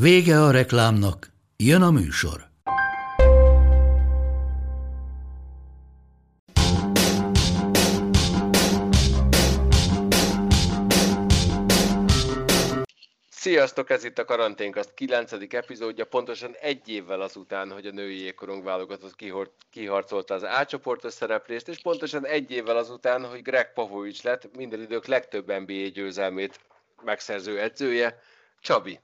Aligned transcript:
Vége 0.00 0.42
a 0.42 0.50
reklámnak, 0.50 1.30
jön 1.56 1.82
a 1.82 1.90
műsor. 1.90 2.48
Sziasztok, 13.30 13.90
ez 13.90 14.04
itt 14.04 14.18
a 14.18 14.24
Karanténkaszt 14.24 14.94
9. 14.94 15.32
epizódja, 15.48 16.04
pontosan 16.04 16.54
egy 16.60 16.88
évvel 16.88 17.20
azután, 17.20 17.70
hogy 17.70 17.86
a 17.86 17.90
női 17.90 18.20
jégkorong 18.20 18.64
válogatott 18.64 19.16
kiharcolta 19.70 20.34
az 20.34 20.42
A 20.42 20.64
csoportos 20.64 21.12
szereplést, 21.12 21.68
és 21.68 21.82
pontosan 21.82 22.26
egy 22.26 22.50
évvel 22.50 22.76
azután, 22.76 23.24
hogy 23.24 23.42
Greg 23.42 23.72
Popovich 23.72 24.24
lett 24.24 24.56
minden 24.56 24.80
idők 24.80 25.06
legtöbb 25.06 25.46
NBA 25.46 25.88
győzelmét 25.88 26.60
megszerző 27.04 27.60
edzője. 27.60 28.20
Csabi, 28.60 29.00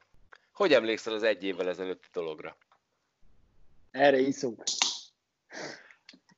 hogy 0.63 0.73
emlékszel 0.73 1.13
az 1.13 1.23
egy 1.23 1.45
évvel 1.45 1.69
ezelőtti 1.69 2.09
dologra? 2.13 2.57
Erre 3.91 4.19
iszunk. 4.19 4.63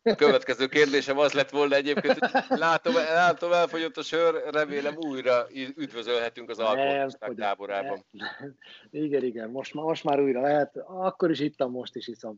A 0.03 0.15
következő 0.15 0.67
kérdésem 0.67 1.19
az 1.19 1.33
lett 1.33 1.51
volna 1.51 1.75
egyébként, 1.75 2.19
hogy 2.19 2.59
látom, 2.59 2.95
látom 2.95 3.53
elfogyott 3.53 3.97
a 3.97 4.03
sör, 4.03 4.43
remélem 4.51 4.97
újra 4.97 5.47
üdvözölhetünk 5.77 6.51
az 6.51 6.59
alkoholisták 6.59 7.35
táborában. 7.35 8.05
Nem. 8.11 8.55
Igen, 8.91 9.25
igen, 9.25 9.51
most, 9.51 9.75
most 9.75 10.05
már 10.05 10.21
újra 10.21 10.41
lehet. 10.41 10.77
Akkor 10.87 11.31
is 11.31 11.41
ittam, 11.41 11.71
most 11.71 11.97
is 11.97 12.09
iszom. 12.09 12.37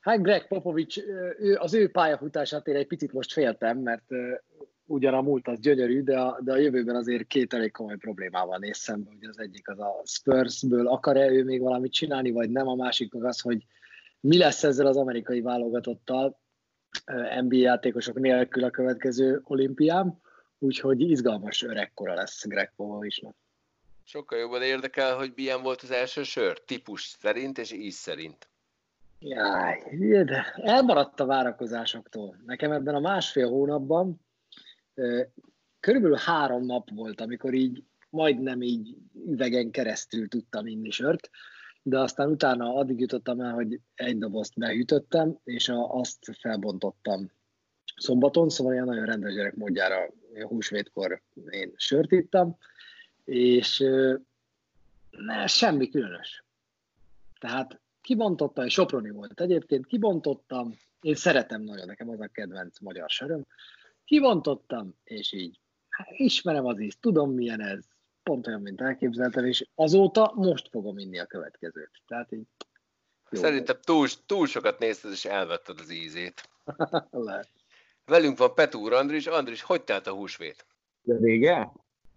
Hát 0.00 0.22
Greg 0.22 0.48
Popovics, 0.48 0.98
ő, 1.38 1.56
az 1.56 1.74
ő 1.74 1.90
pályafutását 1.90 2.66
én 2.66 2.76
egy 2.76 2.86
picit 2.86 3.12
most 3.12 3.32
féltem, 3.32 3.78
mert 3.78 4.10
ugyan 4.86 5.14
a 5.14 5.20
múlt 5.20 5.48
az 5.48 5.60
gyönyörű, 5.60 6.02
de 6.02 6.20
a, 6.20 6.38
de 6.40 6.52
a 6.52 6.56
jövőben 6.56 6.96
azért 6.96 7.26
két 7.26 7.52
elég 7.52 7.70
komoly 7.70 7.96
problémával 7.96 8.58
néz 8.58 8.76
szembe. 8.76 9.10
Ugye 9.16 9.28
az 9.28 9.38
egyik 9.38 9.68
az 9.68 9.80
a 9.80 10.00
Spursből 10.04 10.88
akar-e 10.88 11.30
ő 11.30 11.44
még 11.44 11.60
valamit 11.60 11.92
csinálni, 11.92 12.30
vagy 12.30 12.50
nem, 12.50 12.68
a 12.68 12.74
másik 12.74 13.12
meg 13.12 13.24
az, 13.24 13.40
hogy 13.40 13.66
mi 14.20 14.38
lesz 14.38 14.64
ezzel 14.64 14.86
az 14.86 14.96
amerikai 14.96 15.40
válogatottal 15.40 16.40
NBA 17.40 17.56
játékosok 17.56 18.18
nélkül 18.18 18.64
a 18.64 18.70
következő 18.70 19.40
olimpián, 19.44 20.20
úgyhogy 20.58 21.00
izgalmas 21.00 21.62
öregkora 21.62 22.14
lesz 22.14 22.46
Greg 22.46 22.72
Popovicsnak. 22.76 23.36
Sokkal 24.04 24.38
jobban 24.38 24.62
érdekel, 24.62 25.16
hogy 25.16 25.32
milyen 25.34 25.62
volt 25.62 25.82
az 25.82 25.90
első 25.90 26.22
sör, 26.22 26.58
típus 26.58 27.02
szerint 27.02 27.58
és 27.58 27.72
íz 27.72 27.94
szerint. 27.94 28.48
Jaj, 29.18 30.24
de 30.24 30.54
elmaradt 30.56 31.20
a 31.20 31.26
várakozásoktól. 31.26 32.42
Nekem 32.46 32.72
ebben 32.72 32.94
a 32.94 33.00
másfél 33.00 33.48
hónapban 33.48 34.20
körülbelül 35.80 36.16
három 36.16 36.64
nap 36.64 36.90
volt, 36.90 37.20
amikor 37.20 37.54
így 37.54 37.84
majdnem 38.10 38.62
így 38.62 38.96
üvegen 39.26 39.70
keresztül 39.70 40.28
tudtam 40.28 40.66
inni 40.66 40.90
sört, 40.90 41.30
de 41.82 41.98
aztán 41.98 42.30
utána 42.30 42.74
addig 42.74 43.00
jutottam 43.00 43.40
el, 43.40 43.52
hogy 43.52 43.80
egy 43.94 44.18
dobozt 44.18 44.58
behűtöttem, 44.58 45.38
és 45.44 45.68
a, 45.68 45.94
azt 45.94 46.36
felbontottam 46.40 47.30
szombaton, 47.96 48.48
szóval 48.48 48.72
ilyen 48.72 48.84
nagyon 48.84 49.04
rendes 49.04 49.34
gyerek 49.34 49.54
módjára 49.54 50.12
húsvétkor 50.46 51.22
én 51.50 51.72
sört 51.76 52.12
ittam, 52.12 52.56
és 53.24 53.84
ne, 55.10 55.46
semmi 55.46 55.88
különös. 55.88 56.44
Tehát 57.40 57.80
kibontottam, 58.00 58.64
és 58.64 58.72
Soproni 58.72 59.10
volt 59.10 59.40
egyébként, 59.40 59.86
kibontottam, 59.86 60.78
én 61.00 61.14
szeretem 61.14 61.62
nagyon, 61.62 61.86
nekem 61.86 62.08
az 62.08 62.20
a 62.20 62.26
kedvenc 62.26 62.80
magyar 62.80 63.10
söröm, 63.10 63.46
kibontottam, 64.04 64.94
és 65.04 65.32
így 65.32 65.60
hát 65.88 66.08
ismerem 66.10 66.66
az 66.66 66.80
ízt, 66.80 67.00
tudom 67.00 67.30
milyen 67.30 67.60
ez, 67.60 67.84
pont 68.22 68.46
olyan, 68.46 68.60
mint 68.60 68.80
elképzeltem, 68.80 69.46
és 69.46 69.68
azóta 69.74 70.32
most 70.34 70.68
fogom 70.68 70.98
inni 70.98 71.18
a 71.18 71.26
következőt. 71.26 71.90
Tehát 72.06 72.32
így 72.32 72.46
jó 73.32 73.40
Szerintem 73.40 73.76
túl, 73.80 74.08
túl 74.26 74.46
sokat 74.46 74.78
nézted, 74.78 75.10
és 75.10 75.24
elvetted 75.24 75.80
az 75.80 75.90
ízét. 75.90 76.48
Lehet. 77.10 77.48
Velünk 78.04 78.38
van 78.38 78.54
Petúr 78.54 78.92
Andris. 78.92 79.26
Andris, 79.26 79.62
hogy 79.62 79.82
telt 79.82 80.06
a 80.06 80.12
húsvét? 80.12 80.66
De 81.02 81.14
vége? 81.14 81.72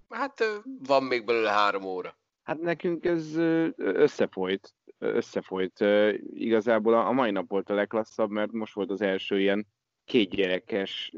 Hát 0.09 0.43
van 0.79 1.03
még 1.03 1.25
belőle 1.25 1.49
három 1.49 1.83
óra. 1.83 2.17
Hát 2.43 2.59
nekünk 2.59 3.05
ez 3.05 3.35
összefolyt. 3.75 4.75
Összefolyt. 4.97 5.79
Igazából 6.33 6.93
a 6.93 7.11
mai 7.11 7.31
nap 7.31 7.49
volt 7.49 7.69
a 7.69 7.73
legklasszabb, 7.73 8.29
mert 8.29 8.51
most 8.51 8.73
volt 8.73 8.91
az 8.91 9.01
első 9.01 9.39
ilyen 9.39 9.67
kétgyerekes 10.05 11.13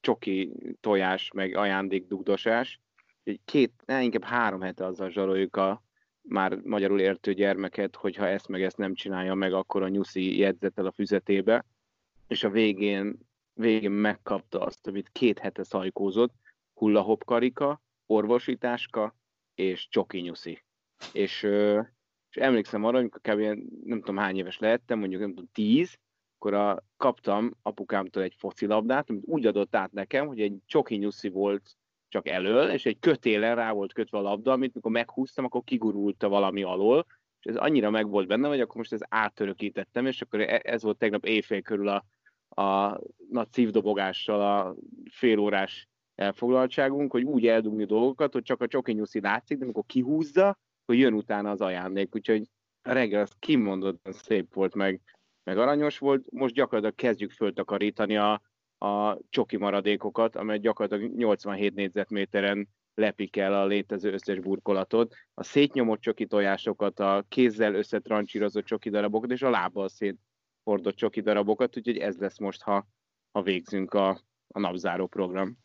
csoki 0.00 0.52
tojás, 0.80 1.30
meg 1.32 1.56
ajándékdugdosás. 1.56 2.80
Két, 3.44 3.72
ne, 3.86 4.02
inkább 4.02 4.24
három 4.24 4.60
hete 4.60 4.84
azzal 4.84 5.10
zsaroljuk 5.10 5.56
a 5.56 5.82
már 6.22 6.54
magyarul 6.56 7.00
értő 7.00 7.34
gyermeket, 7.34 7.96
hogy 7.96 8.16
ha 8.16 8.26
ezt 8.28 8.48
meg 8.48 8.62
ezt 8.62 8.76
nem 8.76 8.94
csinálja 8.94 9.34
meg, 9.34 9.52
akkor 9.52 9.82
a 9.82 9.88
nyuszi 9.88 10.38
jegyzetel 10.38 10.86
a 10.86 10.92
füzetébe, 10.92 11.64
és 12.26 12.44
a 12.44 12.50
végén, 12.50 13.18
végén 13.52 13.90
megkapta 13.90 14.60
azt, 14.60 14.86
amit 14.86 15.10
két 15.12 15.38
hete 15.38 15.62
szajkózott, 15.62 16.34
hullahop 16.74 17.24
karika, 17.24 17.82
orvosításka 18.06 19.16
és 19.54 19.88
csoki 19.88 20.18
nyuszi. 20.18 20.62
És, 21.12 21.42
és 22.30 22.36
emlékszem 22.36 22.84
arra, 22.84 22.98
amikor 22.98 23.20
kb. 23.20 23.40
nem 23.84 23.98
tudom 23.98 24.16
hány 24.16 24.36
éves 24.36 24.58
lehettem, 24.58 24.98
mondjuk 24.98 25.20
nem 25.20 25.30
tudom, 25.30 25.50
tíz, 25.52 25.98
akkor 26.42 26.54
a, 26.54 26.84
kaptam 26.96 27.52
apukámtól 27.62 28.22
egy 28.22 28.34
focilabdát, 28.38 29.10
amit 29.10 29.22
úgy 29.26 29.46
adott 29.46 29.76
át 29.76 29.92
nekem, 29.92 30.26
hogy 30.26 30.40
egy 30.40 30.58
csoki 30.66 30.96
nyuszi 30.96 31.28
volt 31.28 31.76
csak 32.08 32.28
elől, 32.28 32.70
és 32.70 32.86
egy 32.86 32.98
kötélen 32.98 33.54
rá 33.54 33.72
volt 33.72 33.92
kötve 33.92 34.18
a 34.18 34.20
labda, 34.20 34.52
amit 34.52 34.74
mikor 34.74 34.90
meghúztam, 34.90 35.44
akkor 35.44 35.64
kigurulta 35.64 36.28
valami 36.28 36.62
alól, 36.62 37.06
és 37.40 37.46
ez 37.46 37.56
annyira 37.56 37.90
meg 37.90 38.08
volt 38.08 38.26
benne, 38.26 38.48
hogy 38.48 38.60
akkor 38.60 38.76
most 38.76 38.92
ez 38.92 39.00
átörökítettem, 39.08 40.06
és 40.06 40.22
akkor 40.22 40.40
e, 40.40 40.60
ez 40.64 40.82
volt 40.82 40.98
tegnap 40.98 41.24
éjfél 41.24 41.62
körül 41.62 41.88
a, 41.88 42.04
a 42.62 43.00
nagy 43.30 43.48
szívdobogással 43.50 44.40
a 44.40 44.74
félórás 45.10 45.88
elfoglaltságunk, 46.14 47.10
hogy 47.10 47.22
úgy 47.22 47.46
eldugni 47.46 47.84
dolgokat, 47.84 48.32
hogy 48.32 48.42
csak 48.42 48.60
a 48.60 48.66
csoki 48.66 48.92
nyuszi 48.92 49.20
látszik, 49.20 49.58
de 49.58 49.64
amikor 49.64 49.84
kihúzza, 49.86 50.58
hogy 50.84 50.98
jön 50.98 51.14
utána 51.14 51.50
az 51.50 51.60
ajándék, 51.60 52.14
úgyhogy 52.14 52.48
reggel 52.82 53.22
az 53.22 53.32
kimondottan 53.38 54.12
szép 54.12 54.54
volt, 54.54 54.74
meg 54.74 55.00
meg 55.44 55.58
aranyos 55.58 55.98
volt, 55.98 56.30
most 56.30 56.54
gyakorlatilag 56.54 56.94
kezdjük 56.94 57.30
föltakarítani 57.30 58.16
a, 58.16 58.42
a 58.78 59.18
csoki 59.28 59.56
maradékokat, 59.56 60.36
amely 60.36 60.58
gyakorlatilag 60.58 61.14
87 61.16 61.74
négyzetméteren 61.74 62.68
lepik 62.94 63.36
el 63.36 63.54
a 63.54 63.66
létező 63.66 64.12
összes 64.12 64.38
burkolatot, 64.38 65.14
a 65.34 65.42
szétnyomott 65.42 66.00
csoki 66.00 66.26
tojásokat, 66.26 67.00
a 67.00 67.24
kézzel 67.28 67.74
összetrancsírozott 67.74 68.64
csoki 68.64 68.90
darabokat, 68.90 69.30
és 69.30 69.42
a 69.42 69.50
lábbal 69.50 69.88
széthordott 69.88 70.96
csoki 70.96 71.20
darabokat, 71.20 71.76
úgyhogy 71.76 71.98
ez 71.98 72.16
lesz 72.16 72.38
most, 72.38 72.62
ha, 72.62 72.86
ha 73.32 73.42
végzünk 73.42 73.94
a, 73.94 74.08
a 74.48 74.60
napzáró 74.60 75.06
program. 75.06 75.61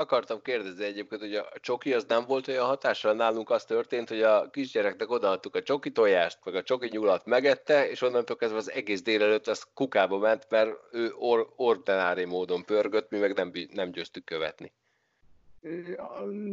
Akartam 0.00 0.42
kérdezni 0.42 0.84
egyébként, 0.84 1.20
hogy 1.20 1.34
a 1.34 1.48
csoki 1.60 1.92
az 1.92 2.04
nem 2.08 2.24
volt 2.26 2.48
olyan 2.48 2.66
hatással, 2.66 3.14
nálunk 3.14 3.50
az 3.50 3.64
történt, 3.64 4.08
hogy 4.08 4.22
a 4.22 4.50
kisgyereknek 4.50 5.10
odaadtuk 5.10 5.54
a 5.54 5.62
csoki 5.62 5.90
tojást, 5.90 6.38
meg 6.44 6.54
a 6.54 6.62
csoki 6.62 6.88
nyulat 6.90 7.26
megette, 7.26 7.90
és 7.90 8.02
onnantól 8.02 8.36
kezdve 8.36 8.58
az 8.58 8.70
egész 8.70 9.02
délelőtt 9.02 9.46
az 9.46 9.66
kukába 9.74 10.18
ment, 10.18 10.46
mert 10.50 10.70
ő 10.92 11.12
or- 11.16 11.52
ordinári 11.56 12.24
módon 12.24 12.64
pörgött, 12.64 13.10
mi 13.10 13.18
meg 13.18 13.34
nem, 13.34 13.52
nem 13.72 13.90
győztük 13.90 14.24
követni. 14.24 14.72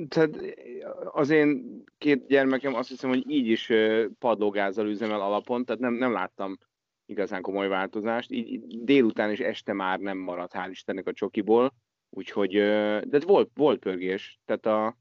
Tehát 0.08 0.36
az 1.04 1.30
én 1.30 1.84
két 1.98 2.28
gyermekem 2.28 2.74
azt 2.74 2.90
hiszem, 2.90 3.10
hogy 3.10 3.30
így 3.30 3.48
is 3.48 3.72
padlógázzal 4.20 4.88
üzemel 4.88 5.22
alapon, 5.22 5.66
tehát 5.66 5.81
nem, 5.81 5.94
nem 5.94 6.12
láttam 6.12 6.58
igazán 7.06 7.42
komoly 7.42 7.68
változást. 7.68 8.31
Így 8.31 8.84
délután 8.84 9.31
és 9.31 9.40
este 9.40 9.74
már 9.74 10.00
nem 10.00 10.18
maradt, 10.18 10.54
hál' 10.56 10.70
Istennek 10.70 11.08
a 11.08 11.14
csokiból 11.14 11.74
Úgyhogy, 12.18 12.52
de 13.04 13.20
volt, 13.26 13.50
volt 13.54 13.80
pörgés, 13.80 14.40
tehát 14.46 14.66
a, 14.66 14.98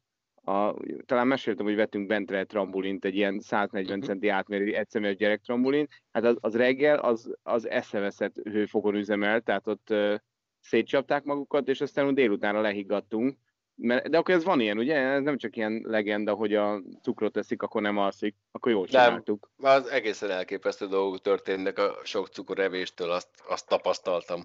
a, 0.52 0.74
talán 1.06 1.26
meséltem, 1.26 1.64
hogy 1.64 1.74
vettünk 1.74 2.06
bentre 2.06 2.38
egy 2.38 2.46
trambulint, 2.46 3.04
egy 3.04 3.16
ilyen 3.16 3.40
140 3.40 3.92
uh-huh. 3.92 4.04
centi 4.04 4.28
átmérő 4.28 4.74
egyszemélyes 4.74 5.16
gyerek 5.16 5.40
trambulin, 5.40 5.88
hát 6.12 6.24
az, 6.24 6.36
az 6.40 6.56
reggel 6.56 6.98
az, 6.98 7.34
az 7.42 7.68
eszeveszett 7.68 8.34
hőfokon 8.42 8.94
üzemel, 8.94 9.40
tehát 9.40 9.66
ott 9.66 9.90
uh, 9.90 10.14
szétcsapták 10.60 11.24
magukat, 11.24 11.68
és 11.68 11.80
aztán 11.80 12.14
délutánra 12.14 12.60
lehiggadtunk, 12.60 13.38
Mert, 13.74 14.08
de 14.08 14.18
akkor 14.18 14.34
ez 14.34 14.44
van 14.44 14.60
ilyen, 14.60 14.78
ugye? 14.78 14.96
Ez 14.96 15.22
nem 15.22 15.38
csak 15.38 15.56
ilyen 15.56 15.82
legenda, 15.84 16.34
hogy 16.34 16.54
a 16.54 16.82
cukrot 17.02 17.32
teszik, 17.32 17.62
akkor 17.62 17.82
nem 17.82 17.98
alszik. 17.98 18.36
Akkor 18.52 18.72
jól 18.72 18.86
csináltuk. 18.86 19.50
Nem, 19.56 19.72
az 19.72 19.86
egészen 19.86 20.30
elképesztő 20.30 20.86
dolgok 20.86 21.20
történnek 21.20 21.78
a 21.78 22.00
sok 22.02 22.26
cukorevéstől, 22.26 23.10
azt, 23.10 23.28
azt 23.48 23.68
tapasztaltam. 23.68 24.44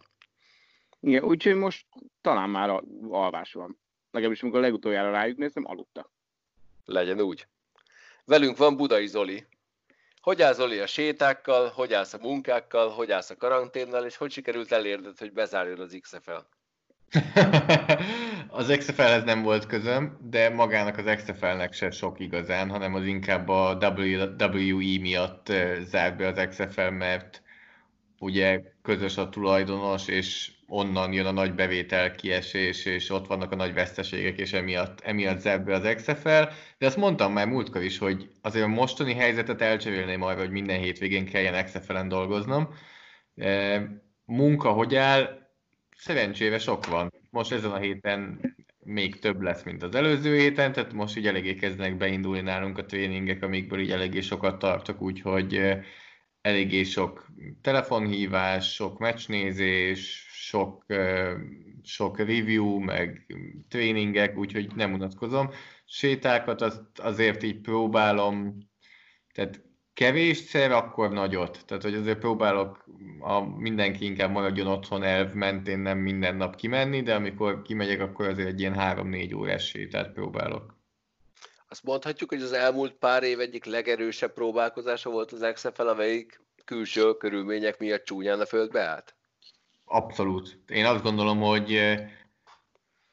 Igen, 1.00 1.24
úgyhogy 1.24 1.56
most 1.56 1.86
talán 2.22 2.50
már 2.50 2.70
a 2.70 2.84
alvás 3.10 3.54
van. 3.54 3.80
Legalábbis 4.12 4.42
amikor 4.42 4.60
legutoljára 4.60 5.12
rájuk 5.12 5.38
néztem, 5.38 5.66
aludtak. 5.66 6.12
Legyen 6.86 7.22
úgy. 7.22 7.48
Velünk 8.26 8.58
van 8.58 8.76
Budai 8.76 9.08
Zoli. 9.08 9.48
Hogy 10.22 10.42
áll 10.42 10.54
Zoli 10.54 10.80
a 10.80 10.88
sétákkal, 10.88 11.70
hogy 11.70 11.94
állsz 11.94 12.14
a 12.14 12.18
munkákkal, 12.22 12.90
hogy 12.90 13.12
állsz 13.12 13.30
a 13.30 13.38
karanténnal, 13.38 14.06
és 14.06 14.18
hogy 14.18 14.32
sikerült 14.32 14.72
elérned, 14.72 15.18
hogy 15.18 15.34
bezárjon 15.34 15.80
az 15.80 15.98
XFL? 16.02 16.40
az 18.60 18.76
XFL-hez 18.78 19.24
nem 19.24 19.42
volt 19.42 19.66
közöm, 19.66 20.18
de 20.22 20.50
magának 20.50 20.98
az 20.98 21.16
XFL-nek 21.16 21.74
se 21.74 21.92
sok 21.92 22.20
igazán, 22.20 22.70
hanem 22.70 22.96
az 22.96 23.06
inkább 23.06 23.48
a 23.48 23.78
WWE 23.82 25.00
miatt 25.00 25.52
zárt 25.80 26.18
be 26.18 26.28
az 26.28 26.48
XFL, 26.50 26.90
mert 26.90 27.42
ugye 28.20 28.62
közös 28.82 29.18
a 29.18 29.30
tulajdonos, 29.30 30.08
és 30.08 30.52
onnan 30.70 31.14
jön 31.14 31.26
a 31.26 31.32
nagy 31.32 31.54
bevétel 31.56 32.16
kiesés, 32.16 32.86
és 32.86 33.10
ott 33.10 33.28
vannak 33.28 33.52
a 33.52 33.56
nagy 33.56 33.74
veszteségek, 33.74 34.38
és 34.38 34.54
emiatt, 34.54 35.00
emiatt 35.00 35.40
zárt 35.40 35.64
be 35.64 35.74
az 35.74 35.94
XFL. 35.96 36.44
De 36.78 36.86
azt 36.86 36.98
mondtam 36.98 37.34
már 37.34 37.48
múltkor 37.48 37.84
is, 37.84 37.98
hogy 37.98 38.30
azért 38.42 38.66
a 38.66 38.68
mostani 38.68 39.14
helyzetet 39.14 39.62
elcserélném 39.62 40.22
arra, 40.22 40.40
hogy 40.40 40.52
minden 40.52 40.80
hétvégén 40.80 41.26
kelljen 41.26 41.66
XFL-en 41.66 42.08
dolgoznom. 42.08 42.74
Munka 44.26 44.72
hogy 44.72 44.96
áll? 44.96 45.48
Szerencsére 45.96 46.60
sok 46.60 46.86
van. 46.86 47.14
Most 47.30 47.52
ezen 47.52 47.72
a 47.72 47.78
héten 47.78 48.40
még 48.84 49.20
több 49.20 49.42
lesz, 49.42 49.64
mint 49.64 49.84
az 49.84 49.96
előző 49.96 50.38
héten, 50.38 50.72
tehát 50.72 50.94
most 50.94 51.18
így 51.18 51.28
eléggé 51.28 51.56
kezdenek 51.56 51.98
beindulni 51.98 52.42
nálunk 52.42 52.78
a 52.78 52.86
tréningek, 52.86 53.44
amikből 53.44 53.80
így 53.80 53.92
eléggé 53.92 54.22
sokat 54.22 54.60
tartok, 54.60 55.02
úgyhogy 55.02 55.62
eléggé 56.42 56.84
sok 56.84 57.28
telefonhívás, 57.62 58.74
sok 58.74 59.00
meccsnézés, 59.00 60.28
sok, 60.32 60.86
sok 61.84 62.18
review, 62.18 62.80
meg 62.80 63.26
tréningek, 63.68 64.38
úgyhogy 64.38 64.76
nem 64.76 64.94
unatkozom. 64.94 65.50
Sétákat 65.86 66.62
azt 66.62 66.84
azért 66.96 67.44
így 67.44 67.62
próbálom, 67.62 68.58
tehát 69.34 69.62
kevésszer, 69.94 70.72
akkor 70.72 71.12
nagyot. 71.12 71.66
Tehát, 71.66 71.84
hogy 71.84 71.94
azért 71.94 72.20
próbálok 72.20 72.86
a 73.20 73.40
mindenki 73.40 74.06
inkább 74.06 74.32
maradjon 74.32 74.68
otthon 74.68 75.04
elv 75.04 75.34
mentén 75.34 75.80
nem 75.80 75.98
minden 75.98 76.36
nap 76.36 76.56
kimenni, 76.56 77.02
de 77.02 77.16
amikor 77.16 77.62
kimegyek, 77.62 78.02
akkor 78.02 78.28
azért 78.28 78.48
egy 78.48 78.60
ilyen 78.60 78.76
3-4 78.78 79.36
órás 79.36 79.68
sétát 79.68 80.12
próbálok. 80.12 80.79
Azt 81.72 81.84
mondhatjuk, 81.84 82.30
hogy 82.30 82.42
az 82.42 82.52
elmúlt 82.52 82.94
pár 82.94 83.24
év 83.24 83.40
egyik 83.40 83.66
legerősebb 83.66 84.34
próbálkozása 84.34 85.10
volt 85.10 85.32
az 85.32 85.52
XFL, 85.54 85.88
amelyik 85.88 86.42
külső 86.66 87.14
körülmények 87.14 87.80
miatt 87.80 88.04
csúnyán 88.04 88.40
a 88.40 88.46
földbe 88.46 88.82
állt? 88.82 89.16
Abszolút. 89.86 90.60
Én 90.68 90.86
azt 90.86 91.04
gondolom, 91.04 91.40
hogy 91.40 91.98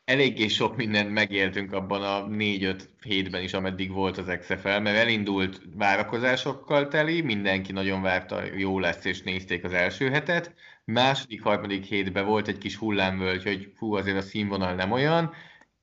eléggé 0.05 0.49
sok 0.49 0.76
mindent 0.76 1.11
megéltünk 1.11 1.73
abban 1.73 2.03
a 2.03 2.26
4-5 2.26 2.82
hétben 3.03 3.43
is, 3.43 3.53
ameddig 3.53 3.93
volt 3.93 4.19
az 4.19 4.37
XFL, 4.38 4.79
mert 4.79 4.97
elindult 4.97 5.61
várakozásokkal 5.75 6.88
teli, 6.88 7.20
mindenki 7.20 7.73
nagyon 7.73 8.02
várta, 8.02 8.43
jó 8.56 8.79
lesz, 8.79 9.05
és 9.05 9.23
nézték 9.23 9.64
az 9.64 9.73
első 9.73 10.11
hetet. 10.11 10.55
Második, 10.85 11.43
harmadik 11.43 11.85
hétben 11.85 12.26
volt 12.26 12.49
egy 12.49 12.59
kis 12.59 12.76
hullámvölgy, 12.76 13.43
hogy 13.43 13.73
fú, 13.76 13.94
azért 13.94 14.17
a 14.17 14.23
színvonal 14.23 14.75
nem 14.75 14.93
olyan, 14.93 15.35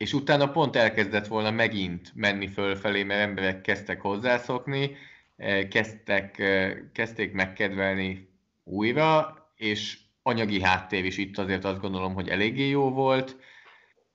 és 0.04 0.14
utána 0.14 0.52
pont 0.52 0.76
elkezdett 0.76 1.28
volna 1.28 1.52
megint 1.52 2.12
menni 2.16 2.48
fölfelé, 2.48 3.04
mert 3.04 3.22
emberek 3.22 3.62
kezdtek 3.62 4.02
hozzászokni, 4.02 4.96
eh, 5.36 5.68
kezdtek, 5.68 6.40
eh, 6.40 6.74
kezdték 6.94 7.32
megkedvelni 7.32 8.30
újra, 8.64 9.38
és 9.56 9.98
anyagi 10.22 10.62
háttér 10.62 11.06
is 11.06 11.18
itt 11.18 11.38
azért 11.38 11.66
azt 11.66 11.80
gondolom, 11.80 12.14
hogy 12.14 12.30
eléggé 12.30 12.70
jó 12.70 12.90
volt, 12.90 13.38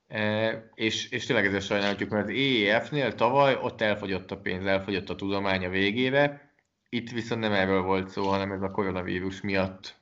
e, 0.08 0.70
és, 0.74 1.10
és 1.10 1.26
tényleg 1.26 1.46
ezzel 1.46 1.60
sajnálhatjuk, 1.60 2.10
mert 2.10 2.28
az 2.28 2.34
EEF-nél 2.34 3.14
tavaly 3.14 3.58
ott 3.62 3.80
elfogyott 3.80 4.30
a 4.30 4.40
pénz, 4.40 4.66
elfogyott 4.66 5.10
a 5.10 5.14
tudomány 5.14 5.64
a 5.64 5.68
végére, 5.68 6.52
itt 6.88 7.10
viszont 7.10 7.40
nem 7.40 7.52
erről 7.52 7.82
volt 7.82 8.08
szó, 8.08 8.22
hanem 8.22 8.52
ez 8.52 8.62
a 8.62 8.70
koronavírus 8.70 9.40
miatt 9.40 10.00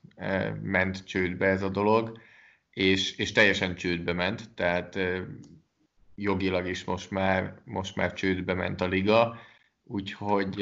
ment 0.62 1.04
csődbe 1.04 1.46
ez 1.46 1.62
a 1.62 1.68
dolog, 1.68 2.20
és, 2.70 3.16
és 3.16 3.32
teljesen 3.32 3.74
csődbe 3.74 4.12
ment, 4.12 4.54
tehát 4.54 4.98
jogilag 6.16 6.66
is 6.66 6.84
most 6.84 7.10
már, 7.10 7.54
most 7.64 7.96
már 7.96 8.12
csődbe 8.12 8.54
ment 8.54 8.80
a 8.80 8.86
liga, 8.86 9.38
úgyhogy 9.84 10.54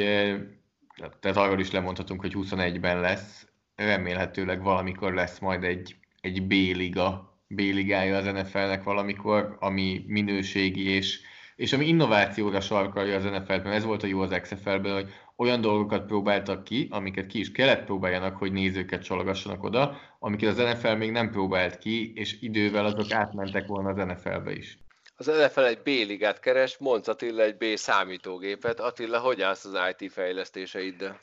tehát 1.21 1.37
arról 1.37 1.61
is 1.61 1.71
lemondhatunk, 1.71 2.21
hogy 2.21 2.35
21-ben 2.37 3.01
lesz 3.01 3.47
remélhetőleg 3.77 4.63
valamikor 4.63 5.15
lesz 5.15 5.39
majd 5.39 5.65
egy, 5.65 5.97
egy 6.21 6.47
B-liga, 6.47 7.39
B-ligája 7.47 8.17
az 8.17 8.25
NFL-nek 8.25 8.83
valamikor, 8.83 9.57
ami 9.61 10.05
minőségi 10.07 10.89
és, 10.89 11.21
és 11.57 11.73
ami 11.73 11.87
innovációra 11.87 12.61
sarkalja 12.61 13.17
az 13.17 13.25
NFL-t, 13.25 13.65
mert 13.65 13.77
ez 13.77 13.85
volt 13.85 14.03
a 14.03 14.07
jó 14.07 14.21
az 14.21 14.39
XFL-ben, 14.43 14.93
hogy 14.93 15.13
olyan 15.37 15.61
dolgokat 15.61 16.07
próbáltak 16.07 16.65
ki, 16.65 16.89
amiket 16.91 17.27
ki 17.27 17.39
is 17.39 17.53
kellett 17.53 17.85
próbáljanak, 17.85 18.37
hogy 18.37 18.53
nézőket 18.53 19.05
csalogassanak 19.05 19.63
oda, 19.63 19.97
amiket 20.19 20.59
az 20.59 20.79
NFL 20.79 20.95
még 20.95 21.11
nem 21.11 21.31
próbált 21.31 21.79
ki, 21.79 22.13
és 22.15 22.41
idővel 22.41 22.85
azok 22.85 23.13
átmentek 23.13 23.67
volna 23.67 23.89
az 23.89 23.97
NFL-be 23.97 24.53
is. 24.53 24.79
Az 25.27 25.47
NFL 25.47 25.61
egy 25.61 25.83
B-ligát 25.83 26.41
keres, 26.41 26.79
Monc 26.79 27.09
Attila 27.09 27.43
egy 27.43 27.57
B 27.57 27.65
számítógépet. 27.77 28.81
Attila, 28.81 29.19
hogy 29.19 29.41
állsz 29.41 29.65
az 29.65 29.77
IT 29.97 30.13
fejlesztéseiddel? 30.13 31.21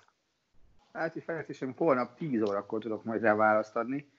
IT 1.14 1.24
fejlesztésem 1.24 1.74
holnap 1.78 2.18
10 2.18 2.42
órakor 2.42 2.82
tudok 2.82 3.04
majd 3.04 3.22
rá 3.22 3.36
választ 3.36 3.76
adni. 3.76 4.10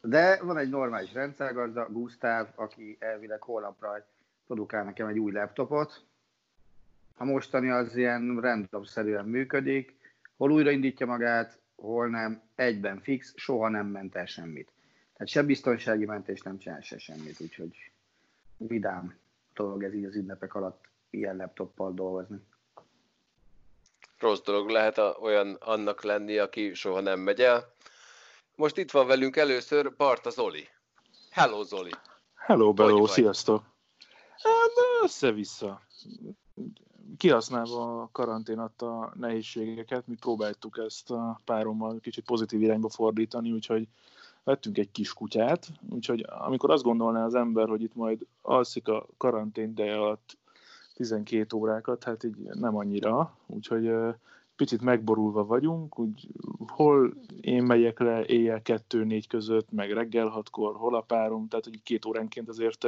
De 0.00 0.42
van 0.42 0.58
egy 0.58 0.68
normális 0.68 1.12
rendszergazda, 1.12 1.88
Gustav, 1.90 2.46
aki 2.54 2.96
elvileg 3.00 3.42
holnapra 3.42 4.06
produkál 4.46 4.84
nekem 4.84 5.06
egy 5.06 5.18
új 5.18 5.32
laptopot. 5.32 6.04
A 7.16 7.24
mostani 7.24 7.70
az 7.70 7.96
ilyen 7.96 8.40
random-szerűen 8.40 9.24
működik, 9.24 9.96
hol 10.36 10.52
újraindítja 10.52 11.06
magát, 11.06 11.58
hol 11.76 12.08
nem, 12.08 12.42
egyben 12.54 13.00
fix, 13.00 13.32
soha 13.36 13.68
nem 13.68 13.86
ment 13.86 14.14
el 14.14 14.26
semmit. 14.26 14.72
Tehát 15.12 15.28
se 15.28 15.42
biztonsági 15.42 16.04
mentés 16.04 16.40
nem 16.40 16.58
csinál 16.58 16.80
se 16.80 16.98
semmit, 16.98 17.40
úgyhogy 17.40 17.92
vidám 18.68 19.18
dolog 19.54 19.84
ez 19.84 19.94
így 19.94 20.04
az 20.04 20.14
ünnepek 20.14 20.54
alatt 20.54 20.84
ilyen 21.10 21.36
laptoppal 21.36 21.92
dolgozni 21.94 22.40
rossz 24.24 24.40
dolog 24.40 24.68
lehet 24.68 24.98
a, 24.98 25.16
olyan 25.20 25.56
annak 25.60 26.02
lenni, 26.02 26.38
aki 26.38 26.74
soha 26.74 27.00
nem 27.00 27.20
megy 27.20 27.40
el. 27.40 27.72
Most 28.56 28.76
itt 28.76 28.90
van 28.90 29.06
velünk 29.06 29.36
először 29.36 29.96
Barta 29.96 30.30
Zoli. 30.30 30.68
Hello 31.30 31.62
Zoli! 31.62 31.90
Hello 32.34 32.72
Bello, 32.72 33.06
sziasztok! 33.06 33.62
Hát, 34.42 35.02
össze-vissza. 35.02 35.80
Kihasználva 37.16 38.02
a 38.02 38.08
karantén 38.12 38.58
adta 38.58 39.12
nehézségeket, 39.14 40.06
mi 40.06 40.14
próbáltuk 40.14 40.78
ezt 40.78 41.10
a 41.10 41.40
párommal 41.44 41.98
kicsit 42.00 42.24
pozitív 42.24 42.62
irányba 42.62 42.88
fordítani, 42.88 43.52
úgyhogy 43.52 43.88
vettünk 44.44 44.78
egy 44.78 44.90
kis 44.90 45.12
kutyát, 45.12 45.68
úgyhogy 45.90 46.24
amikor 46.28 46.70
azt 46.70 46.82
gondolná 46.82 47.24
az 47.24 47.34
ember, 47.34 47.68
hogy 47.68 47.82
itt 47.82 47.94
majd 47.94 48.26
alszik 48.42 48.88
a 48.88 49.06
karantén 49.16 49.70
ideje 49.70 49.96
alatt 49.96 50.36
12 50.94 51.56
órákat, 51.56 52.04
hát 52.04 52.24
így 52.24 52.36
nem 52.36 52.76
annyira, 52.76 53.36
úgyhogy 53.46 53.90
picit 54.56 54.80
megborulva 54.80 55.44
vagyunk, 55.44 55.98
úgy 55.98 56.28
hol 56.66 57.14
én 57.40 57.62
megyek 57.62 57.98
le 57.98 58.24
éjjel 58.24 58.62
kettő-négy 58.62 59.26
között, 59.26 59.70
meg 59.70 59.92
reggel 59.92 60.28
hatkor, 60.28 60.76
hol 60.76 60.94
a 60.94 61.00
párom, 61.00 61.48
tehát 61.48 61.64
hogy 61.64 61.82
két 61.82 62.04
óránként 62.04 62.48
azért 62.48 62.86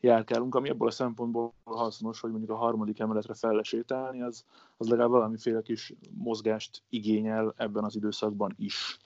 járkálunk, 0.00 0.54
ami 0.54 0.68
abból 0.68 0.86
a 0.86 0.90
szempontból 0.90 1.52
hasznos, 1.64 2.20
hogy 2.20 2.30
mondjuk 2.30 2.50
a 2.50 2.56
harmadik 2.56 2.98
emeletre 2.98 3.34
fellesétálni, 3.34 4.22
az, 4.22 4.44
az 4.76 4.88
legalább 4.88 5.10
valamiféle 5.10 5.62
kis 5.62 5.92
mozgást 6.14 6.82
igényel 6.88 7.54
ebben 7.56 7.84
az 7.84 7.96
időszakban 7.96 8.54
is. 8.58 8.98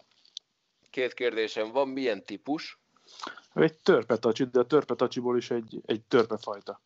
Két 0.97 1.15
kérdésem 1.15 1.73
van, 1.73 1.89
milyen 1.89 2.25
típus? 2.25 2.79
Egy 3.55 3.75
törpetacsi, 3.83 4.45
de 4.45 4.59
a 4.59 4.67
törpetacsiból 4.67 5.37
is 5.37 5.51
egy, 5.51 5.81
egy 5.87 6.03
törpefajta. 6.03 6.81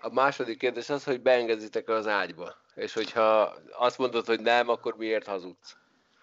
A 0.00 0.12
második 0.12 0.58
kérdés 0.58 0.88
az, 0.88 1.04
hogy 1.04 1.22
beengedzitek 1.22 1.88
az 1.88 2.06
ágyba. 2.06 2.54
És 2.74 2.92
hogyha 2.92 3.54
azt 3.78 3.98
mondod, 3.98 4.26
hogy 4.26 4.40
nem, 4.40 4.68
akkor 4.68 4.96
miért 4.96 5.26
hazudsz? 5.26 5.76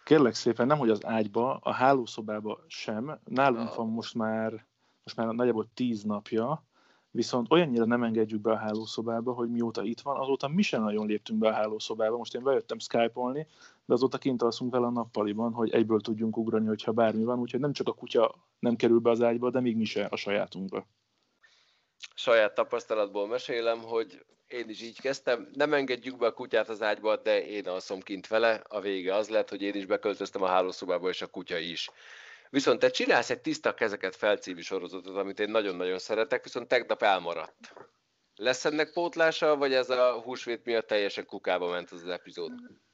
Kérlek 0.03 0.34
szépen, 0.34 0.67
nem 0.67 0.77
hogy 0.77 0.89
az 0.89 1.05
ágyba, 1.05 1.60
a 1.63 1.72
hálószobába 1.72 2.63
sem. 2.67 3.20
Nálunk 3.25 3.70
ah. 3.70 3.75
van 3.75 3.88
most 3.88 4.13
már, 4.13 4.65
most 5.03 5.15
már 5.15 5.27
nagyjából 5.27 5.70
tíz 5.74 6.03
napja, 6.03 6.63
viszont 7.12 7.51
olyannyira 7.51 7.86
nem 7.86 8.03
engedjük 8.03 8.41
be 8.41 8.51
a 8.51 8.58
hálószobába, 8.58 9.34
hogy 9.34 9.50
mióta 9.50 9.84
itt 9.84 10.01
van, 10.01 10.20
azóta 10.20 10.48
mi 10.48 10.62
sem 10.62 10.84
nagyon 10.84 11.08
léptünk 11.08 11.39
be 11.39 11.48
a 11.48 11.53
hálószobába. 11.53 12.17
Most 12.17 12.36
én 12.36 12.43
bejöttem 12.43 12.79
Skype-olni, 12.79 13.48
de 13.86 13.94
azóta 13.94 14.18
kint 14.18 14.42
alszunk 14.42 14.72
vele 14.72 14.86
a 14.86 14.92
nappaliban, 14.92 15.54
hogy 15.54 15.72
egyből 15.72 16.02
tudjunk 16.02 16.38
ugrani, 16.38 16.68
hogyha 16.68 16.92
bármi 16.92 17.24
van, 17.24 17.40
úgyhogy 17.40 17.60
nem 17.60 17.74
csak 17.74 17.88
a 17.88 17.94
kutya 17.94 18.36
nem 18.60 18.75
kerül 18.75 19.00
be 19.00 19.10
az 19.10 19.22
ágyba, 19.22 19.50
de 19.50 19.60
még 19.60 19.75
mi 19.75 19.86
se 19.86 20.06
a 20.06 20.16
sajátunkba. 20.16 20.88
saját 22.16 22.54
tapasztalatból 22.54 23.28
mesélem, 23.28 23.80
hogy 23.80 24.25
én 24.48 24.70
is 24.70 24.82
így 24.82 25.02
kezdtem. 25.02 25.50
Nem 25.54 25.74
engedjük 25.74 26.18
be 26.18 26.25
a 26.25 26.34
kutyát 26.34 26.70
az 26.70 26.82
ágyba, 26.82 27.16
de 27.16 27.46
én 27.46 27.68
alszom 27.68 28.00
kint 28.00 28.28
vele. 28.28 28.62
A 28.68 28.80
vége 28.80 29.16
az 29.16 29.30
lett, 29.30 29.50
hogy 29.50 29.62
én 29.62 29.74
is 29.74 29.86
beköltöztem 29.86 30.42
a 30.42 30.48
hálószobába, 30.48 31.10
és 31.10 31.22
a 31.22 31.28
kutya 31.28 31.58
is. 31.58 31.90
Viszont 32.50 32.80
te 32.80 32.90
csinálsz 32.90 33.30
egy 33.30 33.42
tiszta 33.42 33.74
kezeket 33.74 34.16
felcímű 34.16 34.62
sorozatot, 34.62 35.18
amit 35.18 35.40
én 35.40 35.50
nagyon-nagyon 35.50 36.00
szeretek, 36.00 36.44
viszont 36.44 36.68
tegnap 36.68 37.02
elmaradt. 37.02 37.74
Lesz 38.36 38.66
ennek 38.66 38.94
pótlása, 38.94 39.58
vagy 39.58 39.74
ez 39.74 39.90
a 39.90 40.22
húsvét 40.22 40.66
miatt 40.66 40.88
teljesen 40.88 41.25
kukába 41.25 41.70
ment 41.70 41.92
az, 41.92 42.02
az 42.02 42.08
epizód? 42.10 42.52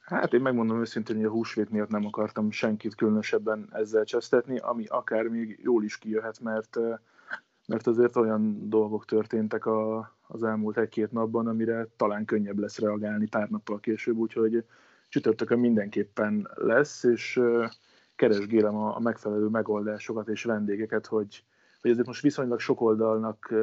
Hát 0.10 0.34
én 0.34 0.42
megmondom 0.42 0.80
őszintén, 0.80 1.16
hogy 1.16 1.26
a 1.26 1.30
húsvét 1.30 1.70
miatt 1.70 1.90
nem 1.90 2.06
akartam 2.06 2.52
senkit 2.52 2.96
különösebben 2.96 3.68
ezzel 3.72 4.04
csesztetni, 4.04 4.58
ami 4.58 4.86
akár 4.86 5.28
még 5.28 5.60
jól 5.64 5.84
is 5.84 5.98
kijöhet, 5.98 6.40
mert, 6.40 6.78
mert 7.68 7.88
azért 7.88 8.16
olyan 8.16 8.70
dolgok 8.70 9.06
történtek 9.06 9.66
a, 9.66 9.98
az 10.28 10.44
elmúlt 10.44 10.78
egy-két 10.78 11.12
napban, 11.12 11.48
amire 11.48 11.88
talán 11.96 12.26
könnyebb 12.26 12.60
lesz 12.60 12.80
reagálni 12.80 13.28
pár 13.28 13.50
nappal 13.50 13.80
később, 13.80 14.18
úgyhogy 14.18 14.64
csütörtökön 15.10 15.60
mindenképpen 15.60 16.50
lesz, 16.54 17.04
és 17.04 17.42
keresgélem 18.16 18.76
a, 18.76 18.96
a 18.96 19.00
megfelelő 19.00 19.48
megoldásokat 19.48 20.28
és 20.28 20.44
vendégeket, 20.44 21.06
hogy, 21.06 21.44
hogy 21.82 21.92
ezért 21.92 22.08
most 22.08 22.22
viszonylag 22.22 22.60
sok 22.60 22.82
oldalnak 22.82 23.54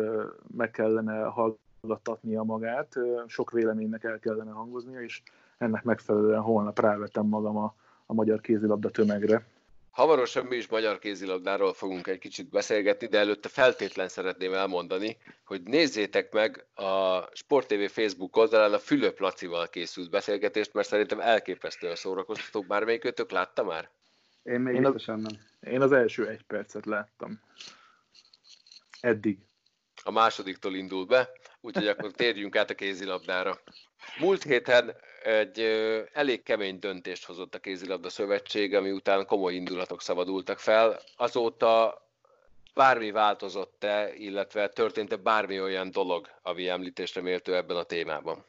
meg 0.56 0.70
kellene 0.70 1.22
hallgattatnia 1.22 2.42
magát, 2.42 2.94
sok 3.26 3.50
véleménynek 3.50 4.04
el 4.04 4.18
kellene 4.18 4.50
hangoznia, 4.50 5.00
és 5.00 5.22
ennek 5.58 5.82
megfelelően 5.82 6.40
holnap 6.40 6.80
rávettem 6.80 7.26
magam 7.26 7.56
a, 7.56 7.74
a 8.06 8.14
magyar 8.14 8.40
kézilabda 8.40 8.90
tömegre. 8.90 9.46
Hamarosan 9.90 10.46
mi 10.46 10.56
is 10.56 10.68
magyar 10.68 10.98
kézilabdáról 10.98 11.72
fogunk 11.72 12.06
egy 12.06 12.18
kicsit 12.18 12.50
beszélgetni, 12.50 13.06
de 13.06 13.18
előtte 13.18 13.48
feltétlen 13.48 14.08
szeretném 14.08 14.52
elmondani, 14.52 15.16
hogy 15.44 15.62
nézzétek 15.62 16.32
meg 16.32 16.66
a 16.74 17.20
Sport 17.32 17.66
TV 17.66 17.84
Facebook 17.84 18.36
oldalán 18.36 18.72
a 18.72 18.78
Fülöp 18.78 19.18
Lacival 19.18 19.68
készült 19.68 20.10
beszélgetést, 20.10 20.72
mert 20.72 20.88
szerintem 20.88 21.20
elképesztően 21.20 21.94
szórakoztató. 21.94 22.62
Bármelyikőtök 22.62 23.30
látta 23.30 23.64
már? 23.64 23.90
Én 24.42 24.60
még 24.60 24.74
én 24.74 24.80
biztosan 24.80 25.20
nem. 25.20 25.72
Én 25.72 25.80
az 25.80 25.92
első 25.92 26.28
egy 26.28 26.42
percet 26.42 26.86
láttam. 26.86 27.40
Eddig. 29.00 29.38
A 30.04 30.10
másodiktól 30.10 30.74
indul 30.74 31.06
be, 31.06 31.30
úgyhogy 31.60 31.88
akkor 31.88 32.10
térjünk 32.10 32.56
át 32.56 32.70
a 32.70 32.74
kézilabdára. 32.74 33.58
Múlt 34.18 34.42
héten 34.42 34.96
egy 35.26 35.60
elég 36.12 36.42
kemény 36.42 36.78
döntést 36.78 37.24
hozott 37.24 37.54
a 37.54 37.58
kézilabda 37.58 38.08
szövetség, 38.08 38.74
ami 38.74 38.90
után 38.90 39.26
komoly 39.26 39.54
indulatok 39.54 40.00
szabadultak 40.00 40.58
fel. 40.58 40.98
Azóta 41.16 42.02
bármi 42.74 43.10
változott-e, 43.10 44.14
illetve 44.14 44.68
történt-e 44.68 45.16
bármi 45.16 45.60
olyan 45.60 45.90
dolog, 45.90 46.28
ami 46.42 46.68
említésre 46.68 47.20
méltó 47.20 47.52
ebben 47.52 47.76
a 47.76 47.82
témában? 47.82 48.44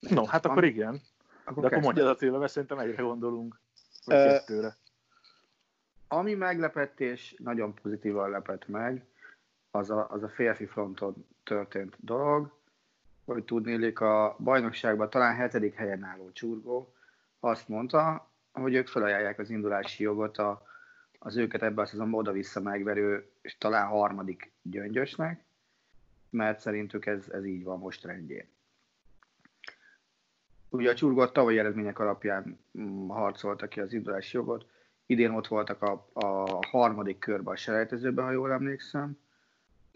No, 0.00 0.24
hát 0.24 0.46
akkor 0.46 0.64
igen. 0.64 1.00
Akkor 1.44 1.62
De 1.62 1.68
akkor 1.68 1.82
mondjad 1.82 2.06
a 2.06 2.14
tőle, 2.14 2.38
mert 2.38 2.52
szerintem 2.52 2.78
egyre 2.78 3.02
gondolunk. 3.02 3.60
Vagy 4.04 4.16
uh, 4.16 4.22
kettőre. 4.24 4.76
Ami 6.08 6.34
meglepett 6.34 7.00
és 7.00 7.34
nagyon 7.38 7.74
pozitívan 7.74 8.30
lepett 8.30 8.68
meg, 8.68 9.04
az 9.70 9.90
a, 9.90 10.06
az 10.10 10.22
a 10.22 10.28
férfi 10.28 10.66
fronton 10.66 11.26
történt 11.44 11.96
dolog, 12.00 12.60
hogy 13.24 13.44
tudnélik 13.44 14.00
a 14.00 14.36
bajnokságban 14.38 15.10
talán 15.10 15.36
hetedik 15.36 15.74
helyen 15.74 16.02
álló 16.02 16.30
csurgó 16.32 16.94
azt 17.40 17.68
mondta, 17.68 18.30
hogy 18.52 18.74
ők 18.74 18.86
felajánlják 18.86 19.38
az 19.38 19.50
indulási 19.50 20.02
jogot 20.02 20.38
a, 20.38 20.62
az 21.18 21.36
őket 21.36 21.62
ebben 21.62 21.84
a 21.84 21.88
szezonban 21.88 22.20
oda-vissza 22.20 22.60
megverő, 22.60 23.30
és 23.40 23.58
talán 23.58 23.86
harmadik 23.86 24.52
gyöngyösnek, 24.62 25.44
mert 26.30 26.60
szerintük 26.60 27.06
ez, 27.06 27.28
ez 27.28 27.44
így 27.44 27.64
van 27.64 27.78
most 27.78 28.04
rendjén. 28.04 28.48
Ugye 30.68 30.90
a 30.90 30.94
csurgott 30.94 31.32
tavalyi 31.32 31.58
eredmények 31.58 31.98
alapján 31.98 32.58
mm, 32.78 33.08
harcoltak 33.08 33.68
ki 33.68 33.80
az 33.80 33.92
indulási 33.92 34.36
jogot, 34.36 34.66
idén 35.06 35.30
ott 35.30 35.46
voltak 35.46 35.82
a, 35.82 36.08
a 36.12 36.58
harmadik 36.66 37.18
körben 37.18 37.52
a 37.52 37.56
selejtezőben, 37.56 38.24
ha 38.24 38.30
jól 38.30 38.52
emlékszem, 38.52 39.18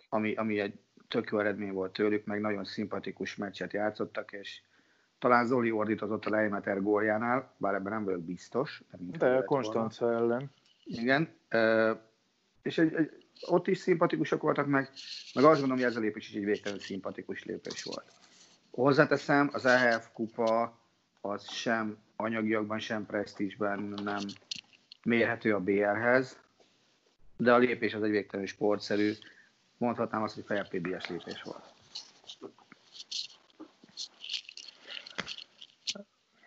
ami, 0.08 0.34
ami 0.34 0.60
egy 0.60 0.78
tök 1.08 1.30
jó 1.30 1.38
eredmény 1.38 1.72
volt 1.72 1.92
tőlük, 1.92 2.24
meg 2.24 2.40
nagyon 2.40 2.64
szimpatikus 2.64 3.36
meccset 3.36 3.72
játszottak, 3.72 4.32
és 4.32 4.60
talán 5.18 5.46
Zoli 5.46 5.70
ordítozott 5.70 6.24
a 6.24 6.30
Leimeter 6.30 6.82
góljánál, 6.82 7.54
bár 7.56 7.74
ebben 7.74 7.92
nem 7.92 8.04
vagyok 8.04 8.22
biztos. 8.22 8.82
De, 8.98 9.18
De 9.18 9.42
Konstanca 9.44 10.12
ellen. 10.12 10.50
Igen, 10.84 11.28
és 12.62 12.78
egy, 12.78 12.94
egy, 12.94 13.26
ott 13.46 13.66
is 13.66 13.78
szimpatikusak 13.78 14.42
voltak 14.42 14.66
meg, 14.66 14.90
meg 15.34 15.44
azt 15.44 15.60
gondolom, 15.60 15.76
hogy 15.76 15.86
ez 15.90 15.96
a 15.96 16.00
lépés 16.00 16.28
is 16.28 16.34
egy 16.34 16.44
végtelenül 16.44 16.82
szimpatikus 16.82 17.44
lépés 17.44 17.82
volt. 17.82 18.12
Hozzáteszem, 18.70 19.50
az 19.52 19.66
EHF 19.66 20.08
kupa 20.12 20.78
az 21.20 21.50
sem 21.50 21.96
anyagiakban, 22.16 22.78
sem 22.78 23.06
presztízsben 23.06 23.94
nem 24.04 24.20
mérhető 25.02 25.54
a 25.54 25.60
BR-hez, 25.60 26.38
de 27.36 27.52
a 27.52 27.58
lépés 27.58 27.94
az 27.94 28.02
egy 28.02 28.10
végtelenül 28.10 28.50
sportszerű, 28.50 29.12
mondhatnám 29.78 30.22
azt, 30.22 30.34
hogy 30.34 30.44
felpédies 30.44 31.06
lépés 31.06 31.42
volt. 31.42 31.74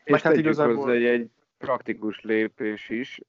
És 0.03 0.21
hát 0.21 0.35
igazából 0.35 0.91
egy, 0.91 1.03
egy 1.03 1.29
praktikus 1.57 2.21
lépés 2.21 2.89
is. 2.89 3.19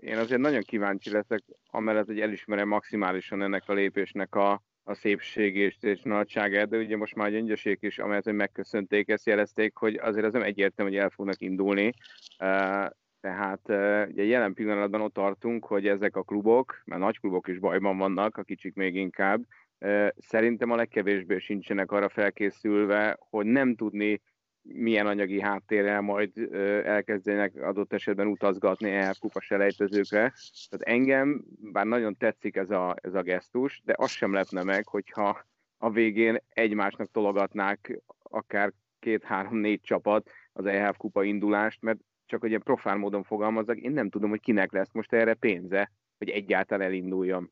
Én 0.00 0.16
azért 0.16 0.40
nagyon 0.40 0.60
kíváncsi 0.60 1.10
leszek, 1.10 1.42
amellett, 1.70 2.06
hogy 2.06 2.20
elismerem 2.20 2.68
maximálisan 2.68 3.42
ennek 3.42 3.62
a 3.66 3.72
lépésnek 3.72 4.34
a, 4.34 4.62
a 4.84 4.94
szépségét 4.94 5.76
és 5.80 6.00
nagyságát, 6.02 6.68
de 6.68 6.76
ugye 6.76 6.96
most 6.96 7.14
már 7.14 7.26
a 7.26 7.30
gyöngyesék 7.30 7.78
is, 7.82 7.98
amelyet 7.98 8.24
hogy 8.24 8.34
megköszönték, 8.34 9.08
ezt 9.08 9.26
jelezték, 9.26 9.76
hogy 9.76 9.94
azért 9.94 10.26
az 10.26 10.32
nem 10.32 10.42
egyértelmű, 10.42 10.90
hogy 10.90 11.00
el 11.00 11.10
fognak 11.10 11.40
indulni. 11.40 11.92
Tehát 13.20 13.60
ugye 14.10 14.24
jelen 14.24 14.54
pillanatban 14.54 15.00
ott 15.00 15.14
tartunk, 15.14 15.64
hogy 15.64 15.86
ezek 15.86 16.16
a 16.16 16.22
klubok, 16.22 16.82
mert 16.84 17.00
nagy 17.00 17.20
klubok 17.20 17.48
is 17.48 17.58
bajban 17.58 17.98
vannak, 17.98 18.36
a 18.36 18.42
kicsik 18.42 18.74
még 18.74 18.94
inkább, 18.94 19.42
szerintem 20.16 20.70
a 20.70 20.76
legkevésbé 20.76 21.38
sincsenek 21.38 21.92
arra 21.92 22.08
felkészülve, 22.08 23.16
hogy 23.30 23.46
nem 23.46 23.74
tudni 23.74 24.20
milyen 24.62 25.06
anyagi 25.06 25.40
háttérrel 25.40 26.00
majd 26.00 26.30
elkezdenek 26.84 27.54
adott 27.62 27.92
esetben 27.92 28.26
utazgatni 28.26 28.90
el 28.90 29.14
kupa 29.18 29.40
selejtezőkre. 29.40 30.32
Tehát 30.68 30.98
engem, 30.98 31.44
bár 31.72 31.86
nagyon 31.86 32.16
tetszik 32.16 32.56
ez 32.56 32.70
a, 32.70 32.94
ez 33.02 33.14
a 33.14 33.22
gesztus, 33.22 33.80
de 33.84 33.94
az 33.96 34.10
sem 34.10 34.32
lepne 34.32 34.62
meg, 34.62 34.86
hogyha 34.86 35.44
a 35.78 35.90
végén 35.90 36.38
egymásnak 36.48 37.10
tologatnák 37.10 38.00
akár 38.22 38.72
két-három-négy 38.98 39.80
csapat 39.80 40.30
az 40.52 40.66
EHF 40.66 40.96
kupa 40.96 41.24
indulást, 41.24 41.82
mert 41.82 41.98
csak 42.30 42.40
hogy 42.40 42.48
ilyen 42.48 42.62
profán 42.62 42.98
módon 42.98 43.22
fogalmazok, 43.22 43.76
én 43.76 43.92
nem 43.92 44.10
tudom, 44.10 44.30
hogy 44.30 44.40
kinek 44.40 44.72
lesz 44.72 44.92
most 44.92 45.12
erre 45.12 45.34
pénze, 45.34 45.90
hogy 46.18 46.28
egyáltalán 46.28 46.86
elinduljon. 46.86 47.50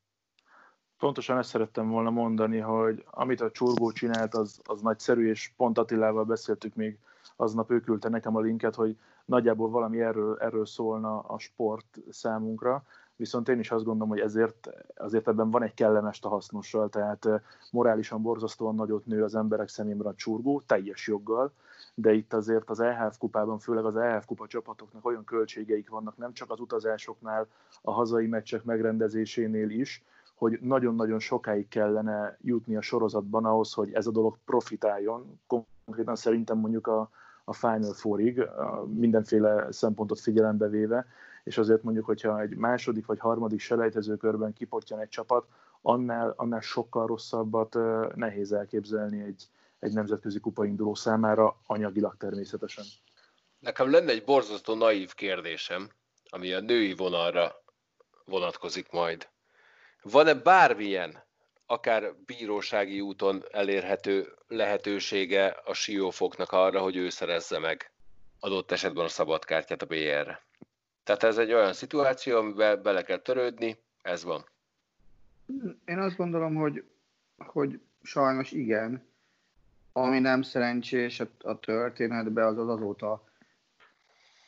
Pontosan 0.97 1.37
ezt 1.37 1.49
szerettem 1.49 1.89
volna 1.89 2.09
mondani, 2.09 2.57
hogy 2.57 3.03
amit 3.11 3.41
a 3.41 3.51
csurgó 3.51 3.91
csinált, 3.91 4.33
az, 4.33 4.61
az 4.63 4.81
nagyszerű, 4.81 5.29
és 5.29 5.51
pont 5.57 5.77
Attilával 5.77 6.23
beszéltük 6.23 6.75
még 6.75 6.97
aznap, 7.35 7.71
ő 7.71 7.79
küldte 7.79 8.09
nekem 8.09 8.35
a 8.35 8.39
linket, 8.39 8.75
hogy 8.75 8.97
nagyjából 9.25 9.69
valami 9.69 10.01
erről, 10.01 10.37
erről 10.39 10.65
szólna 10.65 11.19
a 11.19 11.39
sport 11.39 11.99
számunkra, 12.09 12.83
viszont 13.15 13.49
én 13.49 13.59
is 13.59 13.71
azt 13.71 13.83
gondolom, 13.83 14.09
hogy 14.09 14.19
ezért 14.19 14.69
azért 14.95 15.27
ebben 15.27 15.51
van 15.51 15.63
egy 15.63 15.73
kellemes 15.73 16.21
a 16.21 16.29
hasznossal, 16.29 16.89
tehát 16.89 17.27
morálisan 17.71 18.21
borzasztóan 18.21 18.75
nagyot 18.75 19.05
nő 19.05 19.23
az 19.23 19.35
emberek 19.35 19.67
szemében 19.67 20.07
a 20.07 20.15
csurgó, 20.15 20.61
teljes 20.65 21.07
joggal, 21.07 21.53
de 21.95 22.13
itt 22.13 22.33
azért 22.33 22.69
az 22.69 22.79
EHF 22.79 23.17
kupában, 23.17 23.59
főleg 23.59 23.85
az 23.85 23.95
EHF 23.95 24.25
kupa 24.25 24.47
csapatoknak 24.47 25.05
olyan 25.05 25.23
költségeik 25.23 25.89
vannak, 25.89 26.17
nem 26.17 26.33
csak 26.33 26.51
az 26.51 26.59
utazásoknál, 26.59 27.47
a 27.81 27.91
hazai 27.91 28.27
meccsek 28.27 28.63
megrendezésénél 28.63 29.69
is, 29.69 30.03
hogy 30.35 30.59
nagyon-nagyon 30.61 31.19
sokáig 31.19 31.67
kellene 31.67 32.37
jutni 32.41 32.75
a 32.75 32.81
sorozatban 32.81 33.45
ahhoz, 33.45 33.73
hogy 33.73 33.93
ez 33.93 34.07
a 34.07 34.11
dolog 34.11 34.37
profitáljon. 34.45 35.39
Konkrétan 35.47 36.15
szerintem 36.15 36.57
mondjuk 36.57 36.87
a, 36.87 37.09
a 37.43 37.53
Final 37.53 37.93
Fourig, 37.93 38.49
mindenféle 38.85 39.71
szempontot 39.71 40.19
figyelembe 40.19 40.67
véve, 40.67 41.05
és 41.43 41.57
azért 41.57 41.83
mondjuk, 41.83 42.05
hogyha 42.05 42.41
egy 42.41 42.55
második 42.55 43.05
vagy 43.05 43.19
harmadik 43.19 43.59
selejtezőkörben 43.59 44.53
kipottyan 44.53 44.99
egy 44.99 45.09
csapat, 45.09 45.45
annál, 45.81 46.33
annál 46.37 46.61
sokkal 46.61 47.07
rosszabbat 47.07 47.77
nehéz 48.15 48.51
elképzelni 48.51 49.21
egy, 49.21 49.49
egy 49.79 49.93
nemzetközi 49.93 50.39
kupa 50.39 50.65
induló 50.65 50.95
számára, 50.95 51.59
anyagilag 51.65 52.17
természetesen. 52.17 52.85
Nekem 53.59 53.91
lenne 53.91 54.11
egy 54.11 54.23
borzasztó 54.23 54.75
naív 54.75 55.13
kérdésem, 55.13 55.89
ami 56.29 56.53
a 56.53 56.59
női 56.59 56.93
vonalra 56.93 57.63
vonatkozik 58.25 58.91
majd. 58.91 59.29
Van-e 60.01 60.33
bármilyen, 60.33 61.23
akár 61.65 62.15
bírósági 62.25 63.01
úton 63.01 63.43
elérhető 63.51 64.33
lehetősége 64.47 65.47
a 65.47 65.73
siófoknak 65.73 66.51
arra, 66.51 66.79
hogy 66.81 66.95
ő 66.95 67.09
szerezze 67.09 67.59
meg 67.59 67.91
adott 68.39 68.71
esetben 68.71 69.05
a 69.05 69.09
szabadkártyát 69.09 69.81
a 69.81 69.85
BR-re? 69.85 70.43
Tehát 71.03 71.23
ez 71.23 71.37
egy 71.37 71.53
olyan 71.53 71.73
szituáció, 71.73 72.37
amiben 72.37 72.81
bele 72.81 73.03
kell 73.03 73.17
törődni, 73.17 73.77
ez 74.01 74.23
van. 74.23 74.45
Én 75.85 75.99
azt 75.99 76.15
gondolom, 76.15 76.55
hogy, 76.55 76.83
hogy 77.37 77.79
sajnos 78.01 78.51
igen. 78.51 79.08
Ami 80.03 80.19
nem 80.19 80.41
szerencsés 80.41 81.19
a, 81.19 81.27
a 81.39 81.59
történetben, 81.59 82.45
az 82.45 82.57
az 82.57 82.69
azóta 82.69 83.23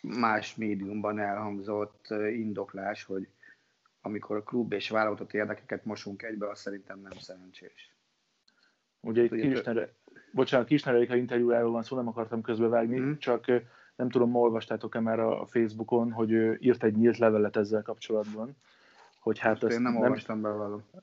más 0.01 0.55
médiumban 0.55 1.19
elhangzott 1.19 2.07
indoklás, 2.33 3.03
hogy 3.03 3.27
amikor 4.01 4.35
a 4.35 4.43
klub 4.43 4.73
és 4.73 4.89
vállalatot 4.89 5.33
érdekeket 5.33 5.85
mosunk 5.85 6.23
egybe, 6.23 6.49
az 6.49 6.59
szerintem 6.59 6.99
nem 6.99 7.17
szerencsés. 7.19 7.95
Ugye 8.99 9.23
itt 9.23 9.31
Kisner, 9.31 9.89
bocsánat, 10.31 10.67
Kisner 10.67 10.95
Erika 10.95 11.15
interjújáról 11.15 11.71
van 11.71 11.83
szó, 11.83 11.95
nem 11.95 12.07
akartam 12.07 12.41
közbevágni, 12.41 12.99
mm. 12.99 13.13
csak 13.17 13.45
nem 13.95 14.09
tudom, 14.09 14.35
olvastátok-e 14.35 14.99
már 14.99 15.19
a 15.19 15.45
Facebookon, 15.45 16.11
hogy 16.11 16.31
ő 16.31 16.57
írt 16.61 16.83
egy 16.83 16.95
nyílt 16.95 17.17
levelet 17.17 17.55
ezzel 17.55 17.81
kapcsolatban, 17.81 18.55
hogy 19.19 19.39
hát 19.39 19.63
ezt 19.63 19.75
én 19.75 19.81
nem, 19.81 19.93
nem 19.93 20.01
olvastam 20.01 20.41
be 20.41 20.49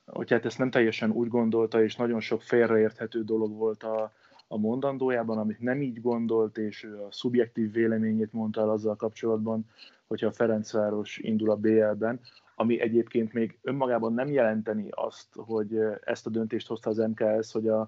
Hogy 0.05 0.31
hát 0.31 0.45
ezt 0.45 0.59
nem 0.59 0.71
teljesen 0.71 1.11
úgy 1.11 1.29
gondolta, 1.29 1.83
és 1.83 1.97
nagyon 1.97 2.21
sok 2.21 2.43
félreérthető 2.43 3.25
dolog 3.25 3.57
volt 3.57 3.83
a, 3.83 4.13
a 4.49 4.57
mondandójában, 4.57 5.39
amit 5.39 5.61
nem 5.61 5.83
így 5.83 6.01
gondolt, 6.01 6.59
és 6.59 6.85
ő 6.85 7.03
a 7.03 7.13
szubjektív 7.13 7.73
véleményét 7.73 8.33
mondta 8.33 8.61
el 8.61 8.71
azzal 8.71 8.97
kapcsolatban, 8.97 9.67
hogyha 10.07 10.27
a 10.27 10.33
Ferencváros 10.33 11.19
indul 11.19 11.51
a 11.51 11.57
BL-ben, 11.57 12.21
ami 12.55 12.81
egyébként 12.81 13.33
még 13.33 13.59
önmagában 13.63 14.13
nem 14.13 14.33
jelenteni 14.33 14.89
azt, 14.91 15.27
hogy 15.33 15.79
ezt 16.05 16.27
a 16.27 16.31
döntést 16.31 16.67
hozta 16.67 16.91
az 16.91 16.97
MKS, 16.97 17.53
hogy 17.53 17.69
a, 17.69 17.81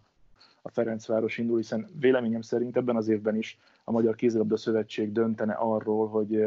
a 0.62 0.68
Ferencváros 0.68 1.38
indul, 1.38 1.56
hiszen 1.56 1.88
véleményem 1.98 2.42
szerint 2.42 2.76
ebben 2.76 2.96
az 2.96 3.08
évben 3.08 3.36
is 3.36 3.58
a 3.84 3.90
Magyar 3.90 4.14
Kézilabda 4.14 4.56
Szövetség 4.56 5.12
döntene 5.12 5.52
arról, 5.52 6.08
hogy, 6.08 6.44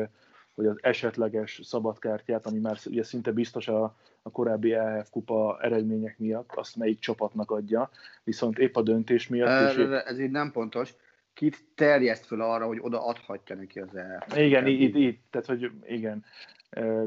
hogy 0.56 0.66
az 0.66 0.78
esetleges 0.82 1.60
szabadkártyát, 1.64 2.46
ami 2.46 2.60
már 2.60 2.80
ugye 2.86 3.04
szinte 3.04 3.32
biztos 3.32 3.68
a, 3.68 3.96
a 4.24 4.32
korábbi 4.32 4.74
EHF 4.74 5.10
kupa 5.10 5.60
eredmények 5.62 6.18
miatt, 6.18 6.52
azt 6.56 6.76
melyik 6.76 7.00
csapatnak 7.00 7.52
adja, 7.52 7.90
viszont 8.24 8.58
épp 8.58 8.76
a 8.76 8.82
döntés 8.82 9.28
miatt... 9.28 9.50
Ez, 9.50 9.78
épp... 9.78 9.92
ez 9.92 10.20
így 10.20 10.32
nem 10.32 10.52
pontos. 10.52 10.94
Kit 11.34 11.64
terjeszt 11.76 12.26
föl 12.26 12.42
arra, 12.42 12.66
hogy 12.66 12.80
oda 12.82 13.06
adhatja 13.06 13.56
neki 13.56 13.80
az 13.80 13.96
EHF. 13.96 14.38
Igen, 14.38 14.68
így, 14.68 14.96
így, 14.96 15.20
tehát 15.30 15.48
hogy 15.48 15.72
igen. 15.88 16.24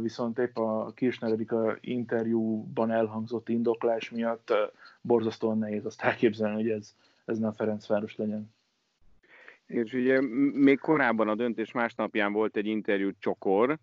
Viszont 0.00 0.38
épp 0.38 0.56
a 0.56 0.92
Kirchner 0.94 1.52
a 1.52 1.76
interjúban 1.80 2.90
elhangzott 2.90 3.48
indoklás 3.48 4.10
miatt 4.10 4.52
borzasztóan 5.00 5.58
nehéz 5.58 5.84
azt 5.84 6.02
elképzelni, 6.02 6.54
hogy 6.54 6.70
ez, 6.70 6.94
ez 7.24 7.38
nem 7.38 7.52
Ferencváros 7.52 8.16
legyen. 8.16 8.54
És 9.66 9.92
ugye 9.92 10.20
még 10.52 10.78
korábban 10.78 11.28
a 11.28 11.34
döntés 11.34 11.72
másnapján 11.72 12.32
volt 12.32 12.56
egy 12.56 12.66
interjú 12.66 13.10
Csokor, 13.18 13.78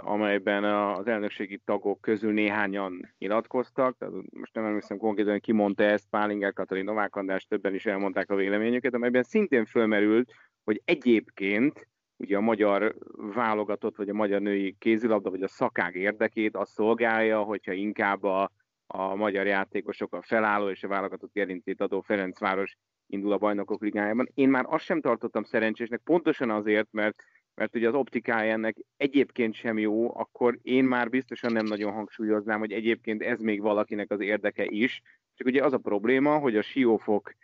amelyben 0.00 0.64
az 0.64 1.06
elnökségi 1.06 1.60
tagok 1.64 2.00
közül 2.00 2.32
néhányan 2.32 3.14
nyilatkoztak, 3.18 3.96
tehát 3.98 4.14
most 4.30 4.54
nem 4.54 4.64
emlékszem 4.64 4.96
konkrétan, 4.96 5.40
ki 5.40 5.52
mondta 5.52 5.82
ezt, 5.82 6.06
Pálinger, 6.10 6.52
Katalin, 6.52 6.84
Novák 6.84 7.16
András, 7.16 7.46
többen 7.46 7.74
is 7.74 7.86
elmondták 7.86 8.30
a 8.30 8.34
véleményüket, 8.34 8.94
amelyben 8.94 9.22
szintén 9.22 9.64
fölmerült, 9.64 10.32
hogy 10.64 10.82
egyébként 10.84 11.88
ugye 12.16 12.36
a 12.36 12.40
magyar 12.40 12.94
válogatott, 13.34 13.96
vagy 13.96 14.08
a 14.08 14.14
magyar 14.14 14.40
női 14.40 14.76
kézilabda, 14.78 15.30
vagy 15.30 15.42
a 15.42 15.48
szakág 15.48 15.94
érdekét 15.94 16.56
az 16.56 16.70
szolgálja, 16.70 17.42
hogyha 17.42 17.72
inkább 17.72 18.22
a, 18.22 18.50
a 18.86 19.14
magyar 19.14 19.46
játékosok 19.46 20.14
a 20.14 20.22
felálló 20.22 20.68
és 20.68 20.82
a 20.82 20.88
válogatott 20.88 21.32
gerincét 21.32 21.80
adó 21.80 22.00
Ferencváros 22.00 22.76
indul 23.06 23.32
a 23.32 23.38
bajnokok 23.38 23.82
ligájában. 23.82 24.28
Én 24.34 24.48
már 24.48 24.64
azt 24.68 24.84
sem 24.84 25.00
tartottam 25.00 25.42
szerencsésnek, 25.42 26.00
pontosan 26.04 26.50
azért, 26.50 26.88
mert 26.90 27.22
mert 27.60 27.76
ugye 27.76 27.88
az 27.88 27.94
optikája 27.94 28.52
ennek 28.52 28.76
egyébként 28.96 29.54
sem 29.54 29.78
jó, 29.78 30.18
akkor 30.18 30.58
én 30.62 30.84
már 30.84 31.08
biztosan 31.08 31.52
nem 31.52 31.64
nagyon 31.64 31.92
hangsúlyoznám, 31.92 32.58
hogy 32.58 32.72
egyébként 32.72 33.22
ez 33.22 33.40
még 33.40 33.60
valakinek 33.60 34.10
az 34.10 34.20
érdeke 34.20 34.64
is. 34.64 35.02
Csak 35.34 35.46
ugye 35.46 35.64
az 35.64 35.72
a 35.72 35.78
probléma, 35.78 36.38
hogy 36.38 36.56
a 36.56 36.62
siófok 36.62 37.34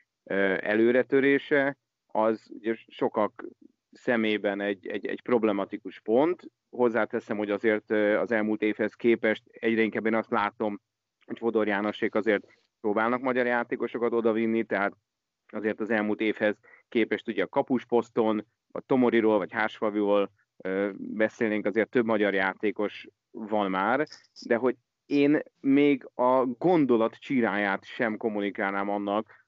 előretörése 0.61 1.77
az 2.07 2.51
ugye 2.53 2.75
sokak 2.87 3.47
szemében 3.93 4.61
egy, 4.61 4.87
egy, 4.87 5.07
egy 5.07 5.23
problematikus 5.23 6.01
pont. 6.01 6.43
Hozzáteszem, 6.71 7.37
hogy 7.37 7.51
azért 7.51 7.91
az 8.21 8.33
elmúlt 8.33 8.63
évhez 8.63 8.95
képest 8.95 9.43
egyre 9.47 9.83
inkább 9.83 10.07
én 10.07 10.15
azt 10.15 10.31
látom, 10.31 10.81
hogy 11.27 11.39
Fodor 11.39 11.67
Jánosék 11.67 12.15
azért 12.15 12.47
próbálnak 12.81 13.21
magyar 13.21 13.47
játékosokat 13.47 14.13
odavinni, 14.13 14.65
tehát 14.65 14.93
azért 15.53 15.81
az 15.81 15.91
elmúlt 15.91 16.21
évhez 16.21 16.59
képest 16.89 17.29
ugye 17.29 17.43
a 17.43 17.49
kapusposzton, 17.49 18.47
a 18.77 18.83
Tomoriról 18.87 19.39
vagy 19.39 19.53
Hársfaviról 19.53 20.31
beszélnénk, 20.97 21.67
azért 21.67 21.91
több 21.91 22.05
magyar 22.05 22.35
játékos 22.35 23.09
van 23.31 23.71
már, 23.71 24.07
de 24.47 24.57
hogy 24.57 24.77
én 25.07 25.39
még 25.61 26.09
a 26.15 26.45
gondolat 26.45 27.15
csíráját 27.15 27.85
sem 27.85 28.17
kommunikálnám 28.17 28.89
annak, 28.89 29.47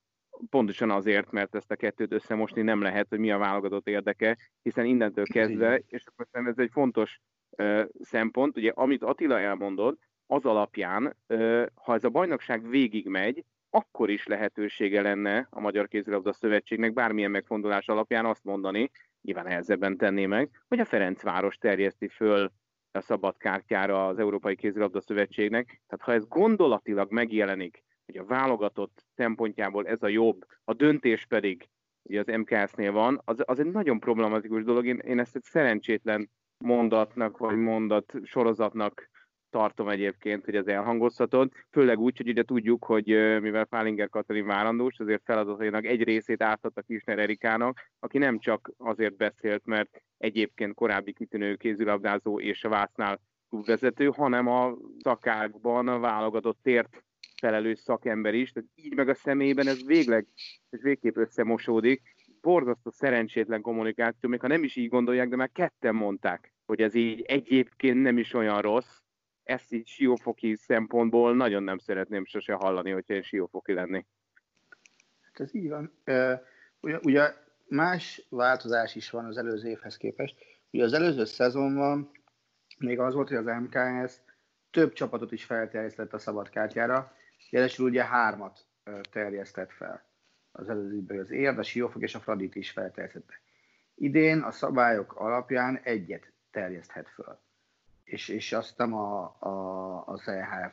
pontosan 0.51 0.91
azért, 0.91 1.31
mert 1.31 1.55
ezt 1.55 1.71
a 1.71 1.77
kettőt 1.77 2.13
összemosni 2.13 2.63
nem 2.63 2.83
lehet, 2.83 3.07
hogy 3.09 3.19
mi 3.19 3.31
a 3.31 3.39
válogatott 3.39 3.89
érdeke, 3.89 4.37
hiszen 4.63 4.85
innentől 4.85 5.25
kezdve, 5.25 5.83
és 5.87 6.05
akkor 6.07 6.47
ez 6.47 6.59
egy 6.59 6.71
fontos 6.73 7.21
uh, 7.51 7.85
szempont, 8.01 8.57
ugye 8.57 8.71
amit 8.75 9.03
Attila 9.03 9.41
elmondott, 9.41 9.99
az 10.27 10.45
alapján, 10.45 11.17
uh, 11.29 11.67
ha 11.75 11.95
ez 11.95 12.05
a 12.05 12.09
bajnokság 12.09 12.69
végig 12.69 13.07
megy, 13.07 13.45
akkor 13.71 14.11
is 14.11 14.27
lehetősége 14.27 15.03
lenne 15.03 15.47
a 15.51 15.61
Magyar 15.61 15.89
Kézilabda 15.89 16.33
Szövetségnek 16.33 16.93
bármilyen 16.93 17.31
megfondolás 17.31 17.89
alapján 17.89 18.27
azt 18.27 18.45
mondani, 18.45 18.91
nyilván 19.23 19.45
nehezebben 19.45 19.97
tenné 19.97 20.27
meg, 20.27 20.51
hogy 20.69 20.81
a 20.81 20.85
Ferencváros 20.85 21.57
terjeszti 21.57 22.09
föl 22.09 22.53
a 22.93 23.01
szabadkártyára 23.01 24.07
az 24.07 24.19
Európai 24.19 24.57
Kézilabda 24.57 25.01
Szövetségnek. 25.01 25.83
Tehát 25.87 26.05
ha 26.05 26.13
ez 26.13 26.29
gondolatilag 26.29 27.13
megjelenik, 27.13 27.85
hogy 28.07 28.17
a 28.17 28.25
válogatott 28.25 29.05
szempontjából 29.15 29.87
ez 29.87 30.03
a 30.03 30.09
jobb, 30.09 30.47
a 30.65 30.73
döntés 30.73 31.27
pedig 31.27 31.69
ugye 32.03 32.21
az 32.21 32.37
MKS-nél 32.37 32.93
van, 32.93 33.21
az, 33.25 33.43
az 33.45 33.59
egy 33.59 33.71
nagyon 33.71 34.01
problematikus 34.01 34.65
dolog. 34.65 34.87
Én, 34.87 34.99
én 34.99 35.19
ezt 35.19 35.37
egy 35.37 35.43
szerencsétlen 35.43 36.31
mondatnak, 36.65 37.39
vagy 37.39 37.57
mondat 37.57 38.15
sorozatnak 38.25 39.11
tartom 39.51 39.89
egyébként, 39.89 40.45
hogy 40.45 40.55
ez 40.57 40.67
elhangozhatod, 40.67 41.53
főleg 41.71 41.99
úgy, 41.99 42.17
hogy 42.17 42.29
ugye 42.29 42.43
tudjuk, 42.43 42.85
hogy 42.85 43.07
mivel 43.41 43.67
Fálinger 43.71 44.09
Katalin 44.09 44.47
várandós, 44.47 44.99
azért 44.99 45.23
feladatainak 45.25 45.85
egy 45.85 46.03
részét 46.03 46.43
átadta 46.43 46.83
Kisner 46.83 47.19
Erikának, 47.19 47.91
aki 47.99 48.19
nem 48.19 48.39
csak 48.39 48.71
azért 48.77 49.17
beszélt, 49.17 49.67
mert 49.67 50.03
egyébként 50.19 50.75
korábbi 50.75 51.13
kitűnő 51.13 51.55
kézilabdázó 51.55 52.41
és 52.41 52.65
a 52.65 52.69
Vásznál 52.69 53.21
klubvezető, 53.49 54.07
hanem 54.07 54.47
a 54.47 54.77
szakákban 54.99 55.89
a 55.89 55.99
válogatott 55.99 56.59
tért 56.63 57.05
felelős 57.41 57.79
szakember 57.79 58.35
is, 58.35 58.53
tehát 58.53 58.69
így 58.75 58.95
meg 58.95 59.09
a 59.09 59.15
személyben 59.15 59.67
ez 59.67 59.87
végleg, 59.87 60.27
ez 60.71 60.83
végképp 60.83 61.17
összemosódik. 61.17 62.03
Borzasztó 62.41 62.91
szerencsétlen 62.91 63.61
kommunikáció, 63.61 64.29
még 64.29 64.41
ha 64.41 64.47
nem 64.47 64.63
is 64.63 64.77
így 64.77 64.89
gondolják, 64.89 65.29
de 65.29 65.37
már 65.37 65.51
ketten 65.53 65.95
mondták, 65.95 66.53
hogy 66.67 66.81
ez 66.81 66.95
így 66.95 67.21
egyébként 67.21 68.03
nem 68.03 68.19
is 68.19 68.35
olyan 68.35 68.61
rossz, 68.61 68.99
ezt 69.49 69.73
így 69.73 69.87
siófoki 69.87 70.57
szempontból 70.57 71.37
nagyon 71.37 71.63
nem 71.63 71.79
szeretném 71.79 72.25
sose 72.25 72.53
hallani, 72.53 72.91
hogyha 72.91 73.15
én 73.15 73.23
siófoki 73.23 73.73
lennék. 73.73 74.07
Hát 75.21 75.41
ez 75.41 75.55
így 75.55 75.69
van. 75.69 75.93
Ugye, 76.81 76.99
ugye 77.03 77.35
más 77.67 78.27
változás 78.29 78.95
is 78.95 79.11
van 79.11 79.25
az 79.25 79.37
előző 79.37 79.69
évhez 79.69 79.97
képest. 79.97 80.37
Ugye 80.71 80.85
az 80.85 80.93
előző 80.93 81.25
szezonban 81.25 82.11
még 82.79 82.99
az 82.99 83.15
volt, 83.15 83.29
hogy 83.29 83.37
az 83.37 83.47
MKS 83.47 84.15
több 84.71 84.93
csapatot 84.93 85.33
is 85.33 85.45
felterjesztett 85.45 86.13
a 86.13 86.19
szabadkártyára, 86.19 87.13
jelesül 87.51 87.87
ugye 87.87 88.05
hármat 88.05 88.67
terjesztett 89.11 89.73
fel. 89.73 90.07
Az 90.53 90.69
előzőben 90.69 91.19
az 91.19 91.31
Érd, 91.31 91.59
a 91.59 91.63
Siófok 91.63 92.03
és 92.03 92.15
a 92.15 92.21
Fradit 92.21 92.55
is 92.55 92.71
felterjesztette. 92.71 93.41
Idén 93.95 94.41
a 94.41 94.51
szabályok 94.51 95.13
alapján 95.17 95.81
egyet 95.83 96.33
terjeszthet 96.51 97.09
föl 97.09 97.47
és, 98.09 98.29
és 98.29 98.53
azt 98.53 98.79
nem 98.79 98.95
a, 98.95 99.37
a, 99.39 100.07
az 100.07 100.29
EHF. 100.29 100.73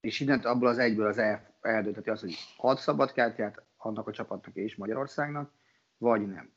És 0.00 0.20
innen 0.20 0.40
abból 0.40 0.68
az 0.68 0.78
egyből 0.78 1.06
az 1.06 1.18
EHF 1.18 1.42
eldönteti 1.60 2.10
azt, 2.10 2.20
hogy 2.20 2.34
ad 2.56 2.78
szabadkártyát 2.78 3.62
annak 3.76 4.06
a 4.06 4.12
csapatnak 4.12 4.56
és 4.56 4.76
Magyarországnak, 4.76 5.50
vagy 5.98 6.26
nem. 6.26 6.50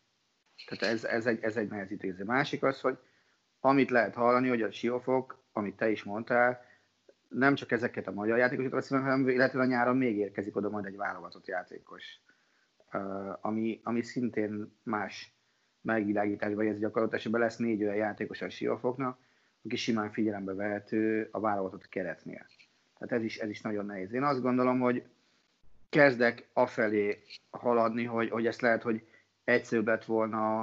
Tehát 0.68 0.94
ez, 0.94 1.04
ez 1.04 1.26
egy, 1.26 1.44
ez 1.44 1.58
egy 1.58 1.70
nehezítő. 1.70 2.24
Másik 2.24 2.64
az, 2.64 2.82
hogy 2.82 2.98
amit 3.60 3.90
lehet 3.90 4.14
hallani, 4.14 4.50
hogy 4.50 4.62
a 4.62 4.72
Siófok, 4.72 5.44
amit 5.52 5.76
te 5.76 5.90
is 5.90 6.04
mondtál, 6.04 6.66
nem 7.28 7.56
csak 7.56 7.72
ezeket 7.72 8.08
a 8.08 8.12
magyar 8.12 8.38
játékosokat 8.38 8.80
veszi 8.80 8.96
hanem 8.96 9.30
illetve 9.30 9.62
a 9.62 9.66
nyáron 9.66 9.98
még 9.98 10.18
érkezik 10.18 10.56
oda 10.56 10.70
majd 10.70 10.86
egy 10.86 10.96
válogatott 10.96 11.48
játékos, 11.48 12.04
ami, 13.42 13.80
ami 13.84 14.02
szintén 14.02 14.80
más 14.84 15.34
megvilágításban, 15.82 16.68
ez 16.68 16.80
gyakorlatilag 16.80 17.40
lesz 17.40 17.58
négy 17.58 17.84
olyan 17.84 17.96
játékos 17.96 18.42
a 18.42 18.50
Siófoknak, 18.50 19.20
aki 19.66 19.76
simán 19.76 20.12
figyelembe 20.12 20.54
vehető 20.54 21.28
a 21.32 21.40
válogatott 21.40 21.90
keretnél. 21.90 22.46
Tehát 22.98 23.14
ez 23.14 23.24
is, 23.24 23.38
ez 23.38 23.50
is 23.50 23.62
nagyon 23.62 23.86
nehéz. 23.86 24.14
Én 24.14 24.24
azt 24.24 24.42
gondolom, 24.42 24.80
hogy 24.80 25.04
kezdek 25.90 26.50
afelé 26.54 27.24
haladni, 27.50 28.04
hogy, 28.04 28.30
hogy 28.30 28.46
ezt 28.46 28.62
lehet, 28.62 28.84
hogy 28.84 29.08
egyszerűbb 29.44 29.88
lett 29.88 30.06
volna, 30.06 30.60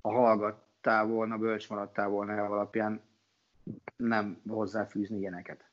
a 0.00 0.12
hallgattál 0.12 1.06
volna, 1.06 1.38
bölcs 1.38 1.68
maradtál 1.68 2.08
volna 2.08 2.44
alapján 2.44 3.00
nem 3.96 4.40
hozzáfűzni 4.48 5.18
ilyeneket. 5.18 5.64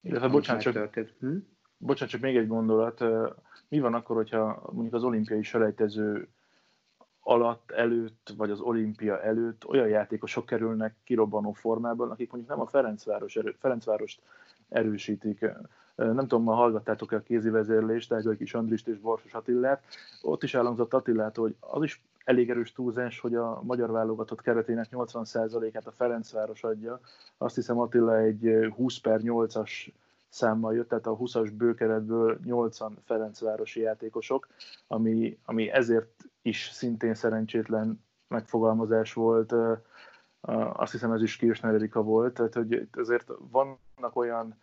Illetve 0.00 0.28
bocsánat, 0.28 0.62
csak, 0.62 0.94
hm? 1.18 1.36
bocsánat, 1.76 2.12
csak 2.12 2.20
még 2.20 2.36
egy 2.36 2.46
gondolat. 2.46 3.04
Mi 3.68 3.80
van 3.80 3.94
akkor, 3.94 4.16
hogyha 4.16 4.70
mondjuk 4.72 4.94
az 4.94 5.04
olimpiai 5.04 5.42
selejtező 5.42 6.28
alatt, 7.26 7.70
előtt, 7.70 8.32
vagy 8.36 8.50
az 8.50 8.60
olimpia 8.60 9.22
előtt 9.22 9.66
olyan 9.66 9.88
játékosok 9.88 10.46
kerülnek 10.46 10.94
kirobbanó 11.04 11.52
formában, 11.52 12.10
akik 12.10 12.30
mondjuk 12.30 12.52
nem 12.56 12.66
a 12.66 12.68
Ferencváros 12.68 13.36
erő, 13.36 13.54
Ferencvárost 13.58 14.20
erősítik. 14.68 15.46
Nem 15.96 16.16
tudom, 16.16 16.42
ma 16.42 16.54
hallgattátok-e 16.54 17.16
a 17.16 17.22
kézi 17.22 17.50
vezérlést, 17.50 18.12
egy 18.12 18.36
kis 18.38 18.54
Andrist 18.54 18.88
és 18.88 18.98
Borsos 18.98 19.34
Attillát. 19.34 19.82
Ott 20.22 20.42
is 20.42 20.54
elhangzott 20.54 20.94
Attilától, 20.94 21.44
hogy 21.44 21.56
az 21.60 21.82
is 21.82 22.02
elég 22.24 22.50
erős 22.50 22.72
túlzás, 22.72 23.20
hogy 23.20 23.34
a 23.34 23.60
magyar 23.62 23.90
válogatott 23.90 24.40
keretének 24.40 24.88
80%-át 24.90 25.86
a 25.86 25.92
Ferencváros 25.92 26.64
adja. 26.64 27.00
Azt 27.38 27.54
hiszem 27.54 27.78
Attila 27.78 28.18
egy 28.18 28.72
20 28.76 28.98
per 28.98 29.20
8-as 29.22 29.70
számmal 30.34 30.74
jött, 30.74 30.88
tehát 30.88 31.06
a 31.06 31.16
20-as 31.16 31.52
bőkeretből 31.56 32.38
80 32.44 32.98
Ferencvárosi 33.04 33.80
játékosok, 33.80 34.48
ami, 34.86 35.38
ami 35.44 35.70
ezért 35.70 36.24
is 36.42 36.70
szintén 36.72 37.14
szerencsétlen 37.14 38.04
megfogalmazás 38.28 39.12
volt. 39.12 39.54
Azt 40.72 40.92
hiszem 40.92 41.12
ez 41.12 41.22
is 41.22 41.36
Kirchner 41.36 41.74
Erika 41.74 42.02
volt, 42.02 42.34
tehát 42.34 42.54
hogy 42.54 42.88
azért 42.92 43.30
vannak 43.50 44.16
olyan, 44.16 44.54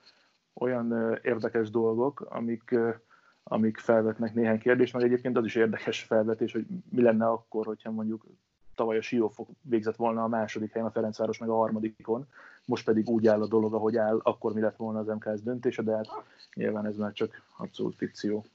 olyan 0.54 1.20
érdekes 1.24 1.70
dolgok, 1.70 2.20
amik, 2.20 2.76
amik 3.44 3.78
felvetnek 3.78 4.34
néhány 4.34 4.60
kérdést, 4.60 4.94
meg 4.94 5.04
egyébként 5.04 5.38
az 5.38 5.46
is 5.46 5.56
érdekes 5.56 6.04
felvetés, 6.04 6.52
hogy 6.52 6.66
mi 6.90 7.02
lenne 7.02 7.28
akkor, 7.28 7.66
hogyha 7.66 7.92
mondjuk 7.92 8.26
tavaly 8.76 8.98
a 8.98 9.02
Siófok 9.02 9.50
végzett 9.62 9.96
volna 9.96 10.24
a 10.24 10.28
második 10.28 10.72
helyen, 10.72 10.88
a 10.88 10.92
Ferencváros 10.92 11.38
meg 11.38 11.50
a 11.50 11.56
harmadikon, 11.56 12.28
most 12.72 12.86
pedig 12.86 13.10
úgy 13.10 13.28
áll 13.28 13.42
a 13.42 13.48
dolog, 13.48 13.74
ahogy 13.74 13.98
áll, 13.98 14.20
akkor 14.24 14.54
mi 14.54 14.62
lett 14.62 14.76
volna 14.76 15.00
az 15.00 15.08
MKS 15.08 15.42
döntése, 15.42 15.82
de 15.82 15.96
hát 15.96 16.08
nyilván 16.54 16.86
ez 16.86 16.98
már 16.98 17.12
csak 17.12 17.42
abszolút 17.58 17.96
fikció. 17.96 18.46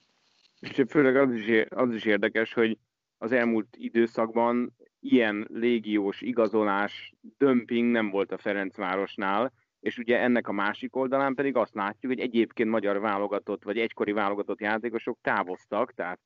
És 0.61 0.83
főleg 0.89 1.17
az 1.17 1.33
is, 1.33 1.65
az 1.69 1.95
is 1.95 2.05
érdekes, 2.05 2.53
hogy 2.53 2.79
az 3.19 3.33
elmúlt 3.33 3.77
időszakban 3.79 4.77
ilyen 5.01 5.49
légiós 5.53 6.21
igazolás, 6.21 7.15
dömping 7.39 7.91
nem 7.91 8.11
volt 8.11 8.33
a 8.33 8.39
Ferencvárosnál, 8.39 9.53
és 9.81 9.99
ugye 9.99 10.19
ennek 10.21 10.49
a 10.49 10.53
másik 10.53 10.97
oldalán 10.97 11.35
pedig 11.35 11.57
azt 11.57 11.75
látjuk, 11.75 12.13
hogy 12.13 12.21
egyébként 12.21 12.71
magyar 12.71 13.01
válogatott, 13.01 13.65
vagy 13.65 13.79
egykori 13.79 14.13
válogatott 14.13 14.61
játékosok 14.61 15.19
távoztak, 15.23 15.93
tehát 15.93 16.21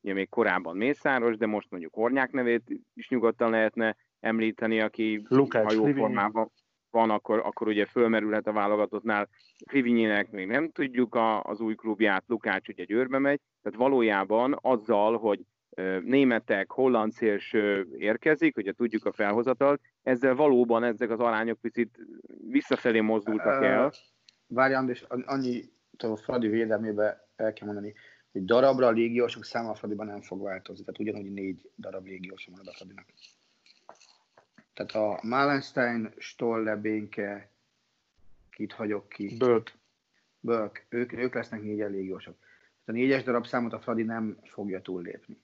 ugye 0.00 0.12
még 0.12 0.28
korábban 0.28 0.76
Mészáros, 0.76 1.36
de 1.36 1.46
most 1.46 1.70
mondjuk 1.70 1.94
Hornyák 1.94 2.32
nevét 2.32 2.80
is 2.94 3.08
nyugodtan 3.08 3.50
lehetne 3.50 3.96
említeni, 4.20 4.80
aki 4.80 5.22
Lukács, 5.28 5.64
ha 5.64 5.72
jó 5.72 5.92
formában 5.92 6.50
van, 6.90 7.10
akkor, 7.10 7.38
akkor 7.38 7.68
ugye 7.68 7.84
fölmerülhet 7.84 8.46
a 8.46 8.52
válogatottnál. 8.52 9.28
Fivinyének 9.66 10.30
még 10.30 10.46
nem 10.46 10.70
tudjuk 10.70 11.14
a, 11.14 11.42
az 11.42 11.60
új 11.60 11.74
klubját, 11.74 12.24
Lukács 12.26 12.68
ugye 12.68 12.84
Győrbe 12.84 13.18
megy, 13.18 13.40
tehát 13.62 13.78
valójában 13.78 14.58
azzal, 14.60 15.18
hogy 15.18 15.40
németek, 16.04 16.70
holland 16.70 17.12
szélső 17.12 17.88
érkezik, 17.98 18.56
ugye 18.56 18.72
tudjuk 18.72 19.04
a 19.04 19.12
felhozatalt, 19.12 19.80
ezzel 20.02 20.34
valóban 20.34 20.84
ezek 20.84 21.10
az 21.10 21.20
arányok 21.20 21.60
picit 21.60 21.98
visszafelé 22.48 23.00
mozdultak 23.00 23.64
el. 23.64 23.92
Várjál, 24.46 24.88
és 24.88 25.04
annyi 25.08 25.62
a 25.98 26.16
Fradi 26.16 26.48
védelmébe 26.48 27.28
el 27.36 27.52
kell 27.52 27.66
mondani, 27.66 27.94
hogy 28.32 28.44
darabra 28.44 28.86
a 28.86 28.90
légiósok 28.90 29.44
száma 29.44 29.70
a 29.70 29.74
Fradiban 29.74 30.06
nem 30.06 30.20
fog 30.20 30.42
változni, 30.42 30.84
tehát 30.84 31.00
ugyanúgy 31.00 31.32
négy 31.32 31.70
darab 31.76 32.06
légiós 32.06 32.48
van 32.50 32.66
a 32.66 32.72
Fradinak. 32.72 33.06
Tehát 34.86 35.20
a 35.20 35.26
Malenstein, 35.26 36.12
Stolle, 36.18 36.76
Bénke, 36.76 37.50
kit 38.50 38.72
hagyok 38.72 39.08
ki? 39.08 39.36
Bölk. 39.38 39.72
Bölk, 40.40 40.86
ők, 40.88 41.12
ők 41.12 41.34
lesznek 41.34 41.62
négyen 41.62 41.90
légiósok. 41.90 42.36
A 42.84 42.92
négyes 42.92 43.22
darab 43.22 43.46
számot 43.46 43.72
a 43.72 43.80
Fradi 43.80 44.02
nem 44.02 44.38
fogja 44.44 44.80
túllépni. 44.80 45.40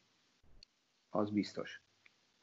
Az 1.10 1.30
biztos. 1.30 1.80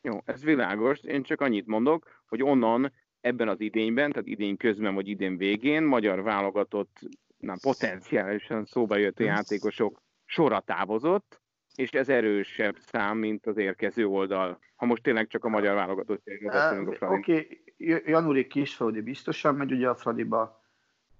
Jó, 0.02 0.22
ez 0.26 0.44
világos. 0.44 1.00
Én 1.00 1.24
csak 1.24 1.42
annyit 1.42 1.66
mondok, 1.66 2.24
hogy 2.26 2.44
onnan 2.44 2.94
ebben 3.22 3.48
az 3.48 3.60
idényben, 3.60 4.12
tehát 4.12 4.28
idény 4.28 4.58
közben 4.58 4.94
vagy 4.94 5.08
idén 5.08 5.38
végén 5.38 5.84
magyar 5.84 6.22
válogatott, 6.22 7.00
nem, 7.38 7.58
potenciálisan 7.62 8.66
szóba 8.66 8.98
jött 8.98 9.20
a 9.20 9.24
játékosok 9.24 10.02
sora 10.26 10.60
távozott, 10.60 11.42
és 11.76 11.92
ez 11.92 12.10
erősebb 12.10 12.76
szám, 12.80 13.18
mint 13.18 13.46
az 13.46 13.58
érkező 13.58 14.08
oldal. 14.08 14.60
Ha 14.76 14.86
most 14.86 15.04
tényleg 15.04 15.28
csak 15.28 15.46
a 15.46 15.50
magyar 15.50 15.76
válogatott 15.76 16.24
beszélünk 16.24 17.02
a. 17.02 17.06
Oké, 17.06 17.34
okay. 17.34 17.64
Januri 18.06 18.48
Kisföldi 18.48 19.02
biztosan 19.02 19.56
megy 19.56 19.72
ugye 19.72 19.90
a 19.90 19.96
Fradiba, 19.96 20.62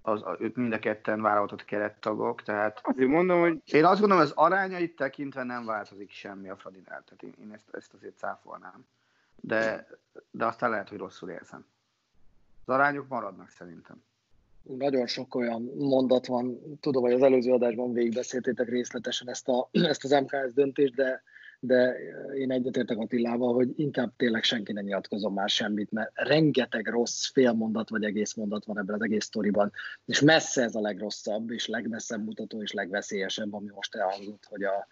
az, 0.02 0.24
ők 0.38 0.56
mind 0.56 0.72
a 0.72 0.78
ketten 0.78 1.22
válogatott 1.22 1.64
kerettagok, 1.64 2.42
tehát 2.42 2.80
azért 2.82 3.08
mondom, 3.08 3.40
hogy... 3.40 3.60
Én 3.64 3.84
azt 3.84 4.00
gondolom, 4.00 4.22
az 4.22 4.32
arányait 4.34 4.96
tekintve 4.96 5.42
nem 5.42 5.64
változik 5.64 6.10
semmi 6.10 6.48
a 6.48 6.56
Fradinál, 6.56 7.04
tehát 7.04 7.22
én, 7.22 7.34
én 7.40 7.52
ezt, 7.52 7.68
ezt 7.72 7.94
azért 7.94 8.18
cáfolnám. 8.18 8.86
De, 9.40 9.86
de 10.30 10.46
aztán 10.46 10.70
lehet, 10.70 10.88
hogy 10.88 10.98
rosszul 10.98 11.30
érzem. 11.30 11.66
Az 12.64 12.74
arányok 12.74 13.08
maradnak 13.08 13.48
szerintem. 13.48 14.02
Nagyon 14.64 15.06
sok 15.06 15.34
olyan 15.34 15.62
mondat 15.78 16.26
van, 16.26 16.58
tudom, 16.80 17.02
hogy 17.02 17.12
az 17.12 17.22
előző 17.22 17.52
adásban 17.52 17.92
végigbeszéltétek 17.92 18.68
részletesen 18.68 19.28
ezt, 19.28 19.48
a, 19.48 19.68
ezt 19.92 20.04
az 20.04 20.10
MKS 20.10 20.52
döntést, 20.54 20.94
de 20.94 21.22
de 21.66 21.96
én 22.34 22.50
egyetértek 22.50 22.98
Attilával, 22.98 23.54
hogy 23.54 23.68
inkább 23.76 24.12
tényleg 24.16 24.42
senki 24.42 24.72
ne 24.72 24.80
nyilatkozom 24.80 25.34
már 25.34 25.48
semmit, 25.48 25.90
mert 25.90 26.10
rengeteg 26.14 26.86
rossz 26.86 27.30
félmondat 27.32 27.88
vagy 27.88 28.04
egész 28.04 28.34
mondat 28.34 28.64
van 28.64 28.78
ebben 28.78 28.94
az 28.94 29.02
egész 29.02 29.24
sztoriban, 29.24 29.72
és 30.04 30.20
messze 30.20 30.62
ez 30.62 30.74
a 30.74 30.80
legrosszabb, 30.80 31.50
és 31.50 31.66
legmesszebb 31.66 32.24
mutató, 32.24 32.62
és 32.62 32.72
legveszélyesebb, 32.72 33.54
ami 33.54 33.70
most 33.74 33.94
elhangzott, 33.94 34.44
hogy 34.44 34.62
a 34.62 34.86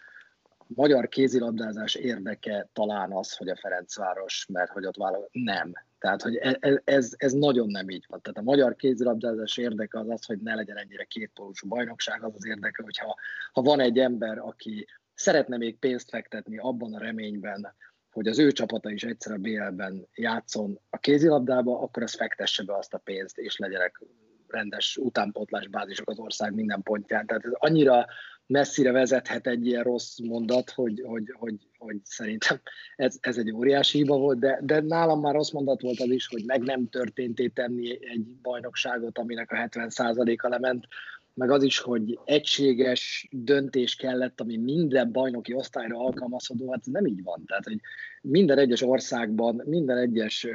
magyar 0.67 1.09
kézilabdázás 1.09 1.95
érdeke 1.95 2.69
talán 2.73 3.13
az, 3.13 3.37
hogy 3.37 3.49
a 3.49 3.57
Ferencváros, 3.57 4.47
mert 4.49 4.71
hogy 4.71 4.87
ott 4.87 4.97
válogat, 4.97 5.29
nem. 5.33 5.73
Tehát, 6.03 6.23
hogy 6.23 6.37
e, 6.37 6.57
e, 6.61 6.83
ez, 6.85 7.13
ez 7.17 7.33
nagyon 7.33 7.71
nem 7.71 7.89
így 7.89 8.05
van. 8.09 8.21
Tehát 8.21 8.39
a 8.39 8.43
magyar 8.43 8.77
kézilabdázás 8.77 9.57
érdeke 9.57 9.99
az 9.99 10.09
az, 10.09 10.25
hogy 10.25 10.39
ne 10.39 10.55
legyen 10.55 10.77
ennyire 10.77 11.05
kétpólusú 11.05 11.69
bajnokság, 11.69 12.25
az 12.25 12.33
az 12.35 12.47
érdeke, 12.47 12.83
hogyha 12.83 13.17
ha 13.53 13.63
van 13.63 13.81
egy 13.81 13.99
ember, 13.99 14.39
aki 14.39 14.87
szeretne 15.15 15.57
még 15.57 15.79
pénzt 15.79 16.09
fektetni 16.09 16.59
abban 16.59 16.95
a 16.95 16.99
reményben, 16.99 17.75
hogy 18.11 18.27
az 18.29 18.39
ő 18.39 18.53
csapata 18.53 18.91
is 18.91 19.03
egyszer 19.03 19.33
a 19.33 19.37
BL-ben 19.39 20.09
játszon 20.15 20.81
a 20.91 20.99
kézilabdába, 20.99 21.81
akkor 21.81 22.03
az 22.03 22.15
fektesse 22.15 22.63
be 22.63 22.77
azt 22.77 22.95
a 22.95 22.99
pénzt, 22.99 23.39
és 23.39 23.57
legyenek 23.57 24.01
rendes 24.47 24.97
utánpótlás 24.97 25.69
bázisok 25.69 26.11
az 26.11 26.19
ország 26.19 26.55
minden 26.55 26.83
pontján. 26.83 27.27
Tehát 27.27 27.45
ez 27.45 27.53
annyira 27.53 28.07
messzire 28.47 28.93
vezethet 28.93 29.47
egy 29.47 29.67
ilyen 29.67 29.83
rossz 29.83 30.19
mondat, 30.19 30.71
hogy, 30.71 31.03
hogy, 31.07 31.25
hogy, 31.39 31.55
hogy 31.79 31.97
szerintem 32.05 32.61
ez, 32.97 33.17
ez 33.21 33.39
egy 33.39 33.53
óriási 33.53 33.99
hiba 33.99 34.17
volt, 34.17 34.39
de, 34.39 34.61
de 34.63 34.81
nálam 34.81 35.21
már 35.21 35.35
rossz 35.35 35.51
mondat 35.51 35.81
volt 35.81 36.01
az 36.01 36.11
is, 36.11 36.27
hogy 36.27 36.45
meg 36.45 36.63
nem 36.63 36.89
történté 36.89 37.49
tenni 37.49 37.91
egy 37.91 38.27
bajnokságot, 38.43 39.19
aminek 39.19 39.51
a 39.51 39.57
70%-a 39.57 40.49
lement 40.49 40.87
meg 41.35 41.51
az 41.51 41.63
is, 41.63 41.79
hogy 41.79 42.19
egységes 42.25 43.29
döntés 43.31 43.97
kellett, 43.97 44.41
ami 44.41 44.57
minden 44.57 45.13
bajnoki 45.13 45.55
osztályra 45.55 45.99
alkalmazható, 45.99 46.71
hát 46.71 46.87
nem 46.87 47.07
így 47.07 47.23
van. 47.23 47.45
Tehát, 47.47 47.65
hogy 47.65 47.81
minden 48.23 48.59
egyes 48.59 48.83
országban, 48.83 49.63
minden 49.65 49.99
egyes 49.99 50.47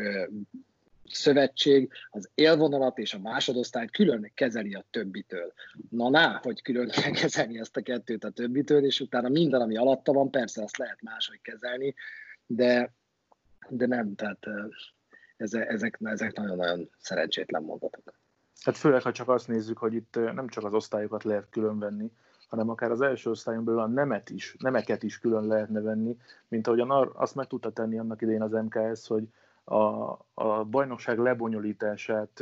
szövetség 1.09 1.91
az 2.09 2.29
élvonalat 2.33 2.97
és 2.97 3.13
a 3.13 3.19
másodosztályt 3.19 3.91
külön 3.91 4.31
kezeli 4.33 4.73
a 4.73 4.85
többitől. 4.89 5.53
Na 5.89 6.09
ná, 6.09 6.39
hogy 6.43 6.61
külön 6.61 6.89
kell 7.01 7.11
kezelni 7.11 7.59
ezt 7.59 7.77
a 7.77 7.81
kettőt 7.81 8.23
a 8.23 8.29
többitől, 8.29 8.85
és 8.85 8.99
utána 8.99 9.29
minden, 9.29 9.61
ami 9.61 9.77
alatta 9.77 10.13
van, 10.13 10.31
persze 10.31 10.63
azt 10.63 10.77
lehet 10.77 11.01
máshogy 11.01 11.41
kezelni, 11.41 11.93
de, 12.45 12.93
de 13.69 13.85
nem, 13.85 14.15
tehát 14.15 14.45
ezek, 15.37 15.97
ezek 15.99 16.35
nagyon-nagyon 16.35 16.89
szerencsétlen 16.99 17.63
mondatok. 17.63 18.13
Hát 18.63 18.77
főleg, 18.77 19.01
ha 19.01 19.11
csak 19.11 19.29
azt 19.29 19.47
nézzük, 19.47 19.77
hogy 19.77 19.93
itt 19.93 20.15
nem 20.33 20.47
csak 20.47 20.63
az 20.63 20.73
osztályokat 20.73 21.23
lehet 21.23 21.49
különvenni, 21.49 22.11
hanem 22.47 22.69
akár 22.69 22.91
az 22.91 23.01
első 23.01 23.29
osztályon 23.29 23.63
belül 23.63 23.79
a 23.79 23.87
nemet 23.87 24.29
is, 24.29 24.55
nemeket 24.59 25.03
is 25.03 25.19
külön 25.19 25.47
lehetne 25.47 25.81
venni, 25.81 26.17
mint 26.47 26.67
ahogyan 26.67 27.11
azt 27.13 27.35
meg 27.35 27.47
tudta 27.47 27.71
tenni 27.71 27.99
annak 27.99 28.21
idején 28.21 28.41
az 28.41 28.51
MKS, 28.51 29.07
hogy 29.07 29.23
a, 29.69 30.17
a 30.33 30.63
bajnokság 30.63 31.17
lebonyolítását, 31.17 32.39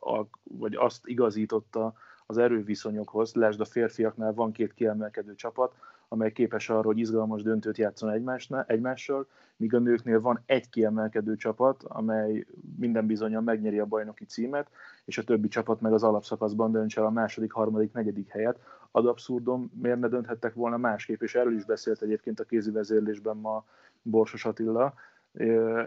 a, 0.00 0.26
vagy 0.42 0.74
azt 0.74 1.06
igazította 1.06 1.92
az 2.26 2.38
erőviszonyokhoz. 2.38 3.34
Lásd, 3.34 3.60
a 3.60 3.64
férfiaknál 3.64 4.32
van 4.32 4.52
két 4.52 4.74
kiemelkedő 4.74 5.34
csapat, 5.34 5.74
amely 6.08 6.32
képes 6.32 6.68
arra, 6.68 6.82
hogy 6.82 6.98
izgalmas 6.98 7.42
döntőt 7.42 7.78
játszon 7.78 8.10
egymásnál, 8.10 8.64
egymással, 8.68 9.26
míg 9.56 9.74
a 9.74 9.78
nőknél 9.78 10.20
van 10.20 10.42
egy 10.46 10.70
kiemelkedő 10.70 11.36
csapat, 11.36 11.82
amely 11.82 12.46
minden 12.76 13.06
bizonyal 13.06 13.40
megnyeri 13.40 13.78
a 13.78 13.86
bajnoki 13.86 14.24
címet, 14.24 14.68
és 15.04 15.18
a 15.18 15.24
többi 15.24 15.48
csapat 15.48 15.80
meg 15.80 15.92
az 15.92 16.02
alapszakaszban 16.02 16.72
dönts 16.72 16.98
el 16.98 17.04
a 17.04 17.10
második, 17.10 17.52
harmadik, 17.52 17.92
negyedik 17.92 18.28
helyet. 18.28 18.58
Ad 18.90 19.06
abszurdum, 19.06 19.70
miért 19.80 20.00
ne 20.00 20.08
dönthettek 20.08 20.54
volna 20.54 20.76
másképp, 20.76 21.22
és 21.22 21.34
erről 21.34 21.54
is 21.54 21.64
beszélt 21.64 22.02
egyébként 22.02 22.40
a 22.40 22.44
kézi 22.44 22.70
vezérlésben 22.70 23.36
ma 23.36 23.64
Borsos 24.02 24.44
Attila. 24.44 24.94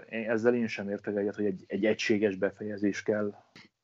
Ezzel 0.10 0.56
én 0.56 0.68
sem 0.68 0.90
értek 0.90 1.16
egyet, 1.16 1.36
hogy 1.36 1.46
egy, 1.46 1.64
egy 1.68 1.86
egységes 1.86 2.36
befejezés 2.36 3.04
kell. 3.04 3.34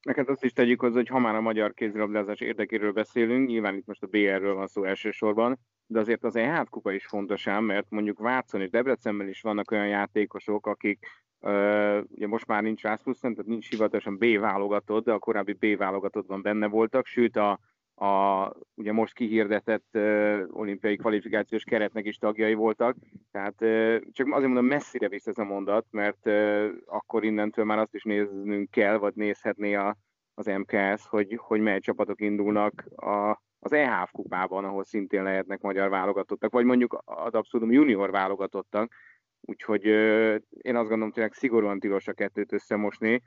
Neked 0.01 0.29
azt 0.29 0.43
is 0.43 0.53
tegyük 0.53 0.79
hozzá, 0.79 0.95
hogy 0.95 1.07
ha 1.07 1.19
már 1.19 1.35
a 1.35 1.41
magyar 1.41 1.73
kézilabdázás 1.73 2.39
érdekéről 2.39 2.91
beszélünk, 2.91 3.47
nyilván 3.47 3.75
itt 3.75 3.85
most 3.85 4.03
a 4.03 4.07
BR-ről 4.07 4.53
van 4.53 4.67
szó 4.67 4.83
elsősorban, 4.83 5.59
de 5.87 5.99
azért 5.99 6.23
az 6.23 6.35
EH 6.35 6.63
kupa 6.69 6.91
is 6.91 7.05
fontos 7.05 7.47
ám, 7.47 7.63
mert 7.63 7.89
mondjuk 7.89 8.19
Vácon 8.19 8.61
és 8.61 8.69
Debrecenben 8.69 9.27
is 9.27 9.41
vannak 9.41 9.71
olyan 9.71 9.87
játékosok, 9.87 10.67
akik 10.67 11.05
uh, 11.39 12.03
ugye 12.09 12.27
most 12.27 12.47
már 12.47 12.63
nincs 12.63 12.81
Rasmussen, 12.81 13.33
tehát 13.33 13.49
nincs 13.49 13.69
hivatalosan 13.69 14.17
B 14.17 14.39
válogatott, 14.39 15.05
de 15.05 15.11
a 15.11 15.19
korábbi 15.19 15.53
B 15.53 15.77
válogatottban 15.77 16.41
benne 16.41 16.67
voltak, 16.67 17.05
sőt 17.05 17.35
a, 17.35 17.59
a 17.99 18.51
ugye 18.75 18.91
most 18.91 19.13
kihirdetett 19.13 19.87
uh, 19.93 20.41
olimpiai 20.49 20.95
kvalifikációs 20.95 21.63
keretnek 21.63 22.05
is 22.05 22.17
tagjai 22.17 22.53
voltak, 22.53 22.95
tehát 23.31 23.61
uh, 23.61 23.97
csak 24.11 24.27
azért 24.27 24.47
mondom, 24.47 24.65
messzire 24.65 25.07
visz 25.07 25.27
ez 25.27 25.37
a 25.37 25.43
mondat, 25.43 25.85
mert 25.91 26.25
uh, 26.25 26.67
akkor 26.85 27.23
innentől 27.23 27.65
már 27.65 27.77
azt 27.77 27.95
is 27.95 28.03
néznünk 28.03 28.71
kell, 28.71 28.97
vagy 28.97 29.15
nézhetné 29.15 29.73
a, 29.73 29.97
az 30.33 30.45
MKS, 30.45 31.07
hogy, 31.07 31.35
hogy 31.41 31.61
mely 31.61 31.79
csapatok 31.79 32.21
indulnak 32.21 32.85
a, 32.95 33.41
az 33.59 33.73
EHF 33.73 34.11
kupában, 34.11 34.65
ahol 34.65 34.83
szintén 34.83 35.23
lehetnek 35.23 35.61
magyar 35.61 35.89
válogatottak, 35.89 36.51
vagy 36.51 36.65
mondjuk 36.65 37.01
az 37.05 37.33
abszolút 37.33 37.73
junior 37.73 38.11
válogatottak, 38.11 38.93
úgyhogy 39.41 39.87
uh, 39.87 40.35
én 40.61 40.75
azt 40.75 40.89
gondolom, 40.89 41.11
hogy 41.13 41.31
szigorúan 41.31 41.79
tilos 41.79 42.07
a 42.07 42.13
kettőt 42.13 42.53
összemosni, 42.53 43.21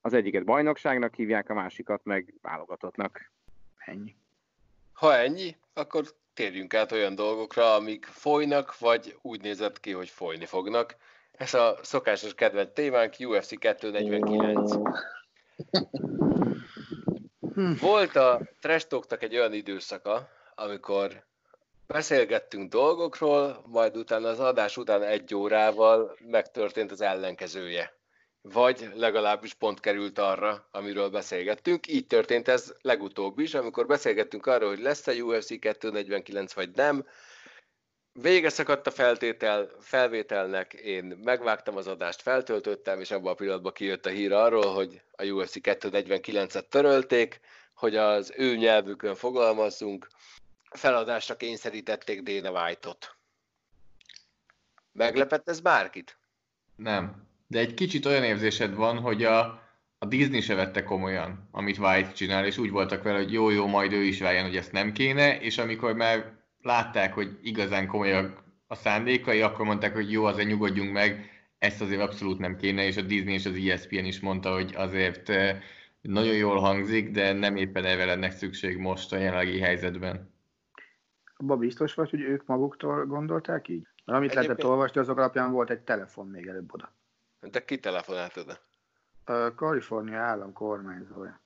az 0.00 0.12
egyiket 0.12 0.44
bajnokságnak 0.44 1.14
hívják, 1.14 1.50
a 1.50 1.54
másikat 1.54 2.04
meg 2.04 2.34
válogatottnak. 2.40 3.32
Ennyi. 3.84 4.14
Ha 4.92 5.16
ennyi, 5.16 5.56
akkor 5.72 6.04
térjünk 6.34 6.74
át 6.74 6.92
olyan 6.92 7.14
dolgokra, 7.14 7.74
amik 7.74 8.04
folynak, 8.04 8.78
vagy 8.78 9.18
úgy 9.22 9.40
nézett 9.40 9.80
ki, 9.80 9.92
hogy 9.92 10.08
folyni 10.08 10.44
fognak. 10.44 10.96
Ez 11.32 11.54
a 11.54 11.78
szokásos 11.82 12.34
kedvenc 12.34 12.72
témánk, 12.72 13.14
UFC 13.18 13.58
249. 13.58 14.72
Volt 17.80 18.16
a 18.16 18.40
Trestóknak 18.60 19.22
egy 19.22 19.34
olyan 19.34 19.52
időszaka, 19.52 20.28
amikor 20.54 21.24
beszélgettünk 21.86 22.70
dolgokról, 22.70 23.64
majd 23.66 23.96
utána 23.96 24.28
az 24.28 24.40
adás 24.40 24.76
után 24.76 25.02
egy 25.02 25.34
órával 25.34 26.16
megtörtént 26.26 26.90
az 26.90 27.00
ellenkezője 27.00 27.92
vagy 28.52 28.90
legalábbis 28.94 29.54
pont 29.54 29.80
került 29.80 30.18
arra, 30.18 30.68
amiről 30.70 31.10
beszélgettünk. 31.10 31.86
Így 31.88 32.06
történt 32.06 32.48
ez 32.48 32.74
legutóbb 32.80 33.38
is, 33.38 33.54
amikor 33.54 33.86
beszélgettünk 33.86 34.46
arról, 34.46 34.68
hogy 34.68 34.80
lesz-e 34.80 35.12
UFC 35.12 35.58
249 35.58 36.52
vagy 36.52 36.70
nem. 36.74 37.06
Vége 38.12 38.48
szakadt 38.48 38.86
a 38.86 38.90
feltétel, 38.90 39.70
felvételnek, 39.80 40.72
én 40.72 41.04
megvágtam 41.04 41.76
az 41.76 41.86
adást, 41.86 42.22
feltöltöttem, 42.22 43.00
és 43.00 43.10
abban 43.10 43.32
a 43.32 43.34
pillanatban 43.34 43.72
kijött 43.72 44.06
a 44.06 44.10
hír 44.10 44.32
arról, 44.32 44.74
hogy 44.74 45.02
a 45.16 45.24
UFC 45.24 45.54
249-et 45.62 46.68
törölték, 46.68 47.40
hogy 47.74 47.96
az 47.96 48.32
ő 48.36 48.56
nyelvükön 48.56 49.14
fogalmazzunk, 49.14 50.08
feladásra 50.70 51.36
kényszerítették 51.36 52.22
Dana 52.22 52.62
White-ot. 52.62 53.16
Meglepett 54.92 55.48
ez 55.48 55.60
bárkit? 55.60 56.16
Nem 56.76 57.32
de 57.46 57.58
egy 57.58 57.74
kicsit 57.74 58.06
olyan 58.06 58.24
érzésed 58.24 58.74
van, 58.74 58.98
hogy 58.98 59.24
a, 59.24 59.38
a 59.98 60.06
Disney 60.06 60.40
se 60.40 60.54
vette 60.54 60.82
komolyan, 60.82 61.48
amit 61.50 61.78
White 61.78 62.12
csinál, 62.12 62.46
és 62.46 62.58
úgy 62.58 62.70
voltak 62.70 63.02
vele, 63.02 63.18
hogy 63.18 63.32
jó-jó, 63.32 63.66
majd 63.66 63.92
ő 63.92 64.02
is 64.02 64.20
váljon, 64.20 64.44
hogy 64.44 64.56
ezt 64.56 64.72
nem 64.72 64.92
kéne, 64.92 65.40
és 65.40 65.58
amikor 65.58 65.94
már 65.94 66.32
látták, 66.60 67.14
hogy 67.14 67.38
igazán 67.42 67.86
komolyak 67.86 68.42
a 68.66 68.74
szándékai, 68.74 69.40
akkor 69.40 69.64
mondták, 69.64 69.94
hogy 69.94 70.10
jó, 70.10 70.24
azért 70.24 70.48
nyugodjunk 70.48 70.92
meg, 70.92 71.30
ezt 71.58 71.80
azért 71.80 72.00
abszolút 72.00 72.38
nem 72.38 72.56
kéne, 72.56 72.86
és 72.86 72.96
a 72.96 73.02
Disney 73.02 73.34
és 73.34 73.46
az 73.46 73.56
ESPN 73.56 74.04
is 74.04 74.20
mondta, 74.20 74.52
hogy 74.52 74.74
azért 74.76 75.28
eh, 75.28 75.60
nagyon 76.00 76.34
jól 76.34 76.58
hangzik, 76.58 77.10
de 77.10 77.32
nem 77.32 77.56
éppen 77.56 77.84
erre 77.84 78.04
lenne 78.04 78.30
szükség 78.30 78.78
most 78.78 79.12
a 79.12 79.16
jelenlegi 79.16 79.60
helyzetben. 79.60 80.32
Abban 81.36 81.58
biztos 81.58 81.94
vagy, 81.94 82.10
hogy 82.10 82.20
ők 82.20 82.46
maguktól 82.46 83.06
gondolták 83.06 83.68
így? 83.68 83.86
Mert 84.04 84.18
amit 84.18 84.30
Egyébként... 84.30 84.34
lehetett 84.34 84.70
olvasni, 84.70 85.00
azok 85.00 85.18
alapján 85.18 85.52
volt 85.52 85.70
egy 85.70 85.80
telefon 85.80 86.26
még 86.26 86.46
előbb 86.46 86.74
oda. 86.74 86.92
De 87.50 87.64
ki 87.64 87.78
telefonált 87.78 88.36
oda? 88.36 88.58
A 89.24 89.54
Kalifornia 89.54 90.20
állam 90.20 90.52
kormányzója. 90.52 91.40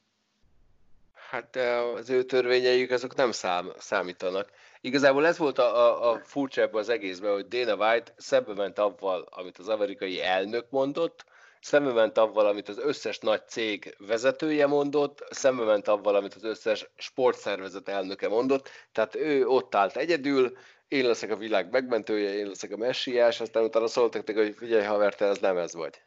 Hát 1.31 1.57
az 1.95 2.11
ő 2.11 2.23
törvényeik 2.23 2.91
azok 2.91 3.15
nem 3.15 3.33
szám, 3.33 3.73
számítanak. 3.79 4.51
Igazából 4.81 5.27
ez 5.27 5.39
volt 5.39 5.59
a, 5.59 5.77
a, 5.77 6.11
a 6.11 6.21
furcsa 6.25 6.61
ebben 6.61 6.81
az 6.81 6.89
egészben, 6.89 7.33
hogy 7.33 7.49
Dana 7.49 7.75
White 7.75 8.13
szembe 8.17 8.55
ment 8.55 8.79
avval, 8.79 9.29
amit 9.31 9.59
az 9.59 9.69
amerikai 9.69 10.23
elnök 10.23 10.71
mondott, 10.71 11.25
szembe 11.61 11.93
ment 11.93 12.19
avval, 12.19 12.47
amit 12.47 12.69
az 12.69 12.79
összes 12.79 13.19
nagy 13.19 13.49
cég 13.49 13.95
vezetője 13.99 14.67
mondott, 14.67 15.25
szembe 15.31 15.65
ment 15.65 15.89
avval, 15.89 16.15
amit 16.15 16.35
az 16.35 16.45
összes 16.45 16.91
sportszervezet 16.97 17.89
elnöke 17.89 18.29
mondott, 18.29 18.71
tehát 18.93 19.15
ő 19.15 19.47
ott 19.47 19.75
állt 19.75 19.97
egyedül, 19.97 20.57
én 20.89 21.07
leszek 21.07 21.31
a 21.31 21.37
világ 21.37 21.71
megmentője, 21.71 22.35
én 22.35 22.47
leszek 22.47 22.73
a 22.73 22.77
messiás, 22.77 23.41
aztán 23.41 23.65
utána 23.65 23.87
szóltak 23.87 24.27
neki, 24.27 24.39
hogy 24.39 24.55
figyelj 24.57 24.85
haver, 24.85 25.15
te 25.15 25.25
ez 25.25 25.39
nem 25.39 25.57
ez 25.57 25.75
vagy. 25.75 26.01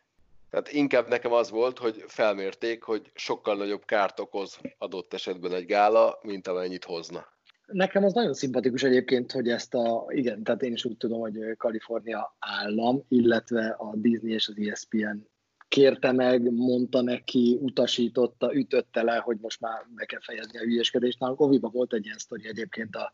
Tehát 0.49 0.71
inkább 0.71 1.07
nekem 1.07 1.31
az 1.33 1.49
volt, 1.49 1.77
hogy 1.77 2.03
felmérték, 2.07 2.83
hogy 2.83 3.11
sokkal 3.13 3.55
nagyobb 3.55 3.85
kárt 3.85 4.19
okoz 4.19 4.59
adott 4.77 5.13
esetben 5.13 5.53
egy 5.53 5.65
gála, 5.65 6.19
mint 6.21 6.47
amennyit 6.47 6.85
hozna. 6.85 7.25
Nekem 7.65 8.03
az 8.03 8.13
nagyon 8.13 8.33
szimpatikus 8.33 8.83
egyébként, 8.83 9.31
hogy 9.31 9.49
ezt 9.49 9.73
a, 9.73 10.05
igen, 10.09 10.43
tehát 10.43 10.61
én 10.61 10.71
is 10.71 10.85
úgy 10.85 10.97
tudom, 10.97 11.19
hogy 11.19 11.55
Kalifornia 11.57 12.35
állam, 12.39 13.05
illetve 13.07 13.75
a 13.77 13.91
Disney 13.95 14.33
és 14.33 14.47
az 14.47 14.57
ESPN 14.57 15.29
kérte 15.67 16.11
meg, 16.11 16.51
mondta 16.51 17.01
neki, 17.01 17.57
utasította, 17.61 18.53
ütötte 18.53 19.03
le, 19.03 19.15
hogy 19.15 19.37
most 19.41 19.61
már 19.61 19.85
be 19.95 20.05
kell 20.05 20.19
fejezni 20.21 20.57
a 20.57 20.61
hülyeskedést. 20.61 21.19
Nálunk 21.19 21.39
Oviba 21.39 21.69
volt 21.69 21.93
egy 21.93 22.05
ilyen 22.05 22.17
sztori 22.17 22.47
egyébként 22.47 22.95
a 22.95 23.11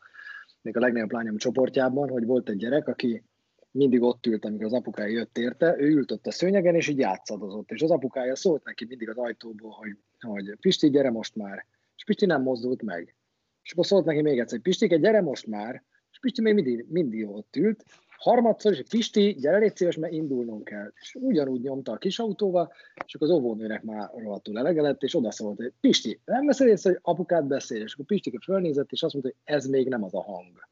még 0.61 0.77
a 0.77 0.79
legnagyobb 0.79 1.11
lányom 1.11 1.37
csoportjában, 1.37 2.09
hogy 2.09 2.25
volt 2.25 2.49
egy 2.49 2.57
gyerek, 2.57 2.87
aki 2.87 3.23
mindig 3.71 4.01
ott 4.01 4.25
ült, 4.25 4.45
amikor 4.45 4.65
az 4.65 4.73
apukája 4.73 5.17
jött 5.17 5.37
érte, 5.37 5.75
ő 5.77 5.89
ült 5.89 6.11
ott 6.11 6.27
a 6.27 6.31
szőnyegen, 6.31 6.75
és 6.75 6.87
így 6.87 6.97
játszadozott. 6.97 7.71
És 7.71 7.81
az 7.81 7.91
apukája 7.91 8.35
szólt 8.35 8.63
neki 8.63 8.85
mindig 8.85 9.09
az 9.09 9.17
ajtóból, 9.17 9.71
hogy, 9.71 9.97
hogy 10.19 10.55
Pisti, 10.59 10.89
gyere 10.89 11.11
most 11.11 11.35
már. 11.35 11.65
És 11.95 12.03
Pisti 12.03 12.25
nem 12.25 12.41
mozdult 12.41 12.81
meg. 12.83 13.15
És 13.63 13.71
akkor 13.71 13.85
szólt 13.85 14.05
neki 14.05 14.21
még 14.21 14.39
egyszer, 14.39 14.59
Pisti, 14.59 14.87
gyere 14.87 15.21
most 15.21 15.47
már. 15.47 15.83
És 16.11 16.19
Pisti 16.19 16.41
még 16.41 16.53
mindig, 16.53 16.85
mindig 16.89 17.27
ott 17.27 17.55
ült, 17.55 17.83
harmadszor 18.17 18.71
is, 18.71 18.83
Pisti, 18.89 19.35
gyere 19.39 19.57
légy 19.57 19.75
szíves, 19.75 19.95
mert 19.95 20.13
indulnunk 20.13 20.63
kell. 20.63 20.91
És 21.01 21.15
ugyanúgy 21.19 21.61
nyomta 21.61 21.91
a 21.91 21.97
kis 21.97 22.19
autóval, 22.19 22.71
és 23.05 23.15
akkor 23.15 23.27
az 23.27 23.33
óvónőnek 23.33 23.83
már 23.83 24.09
rohadtul 24.15 24.57
elege 24.57 24.81
lett, 24.81 25.03
és 25.03 25.15
oda 25.15 25.31
szólt, 25.31 25.57
hogy 25.57 25.73
Pisti, 25.79 26.19
nem 26.25 26.45
beszél 26.45 26.67
észre, 26.67 26.89
hogy 26.89 26.99
apukát 27.01 27.47
beszél, 27.47 27.81
és 27.81 27.93
akkor 27.93 28.05
Pisti 28.05 28.37
fölnézett, 28.43 28.91
és 28.91 29.03
azt 29.03 29.13
mondta, 29.13 29.33
hogy 29.35 29.55
ez 29.55 29.65
még 29.65 29.87
nem 29.87 30.03
az 30.03 30.13
a 30.13 30.21
hang. 30.23 30.67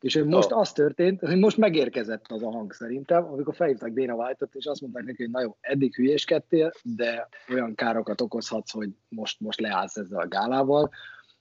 És 0.00 0.22
most 0.26 0.52
oh. 0.52 0.58
az 0.58 0.72
történt, 0.72 1.20
hogy 1.20 1.38
most 1.38 1.56
megérkezett 1.56 2.24
az 2.28 2.42
a 2.42 2.50
hang 2.50 2.72
szerintem, 2.72 3.24
amikor 3.24 3.54
felhívták 3.54 3.92
Dana 3.92 4.14
white 4.14 4.48
és 4.52 4.64
azt 4.64 4.80
mondták 4.80 5.04
neki, 5.04 5.22
hogy 5.22 5.32
na 5.32 5.40
jó, 5.40 5.56
eddig 5.60 5.94
hülyéskedtél, 5.94 6.72
de 6.82 7.28
olyan 7.52 7.74
károkat 7.74 8.20
okozhatsz, 8.20 8.72
hogy 8.72 8.88
most, 9.08 9.40
most 9.40 9.60
leállsz 9.60 9.96
ezzel 9.96 10.20
a 10.20 10.28
gálával, 10.28 10.90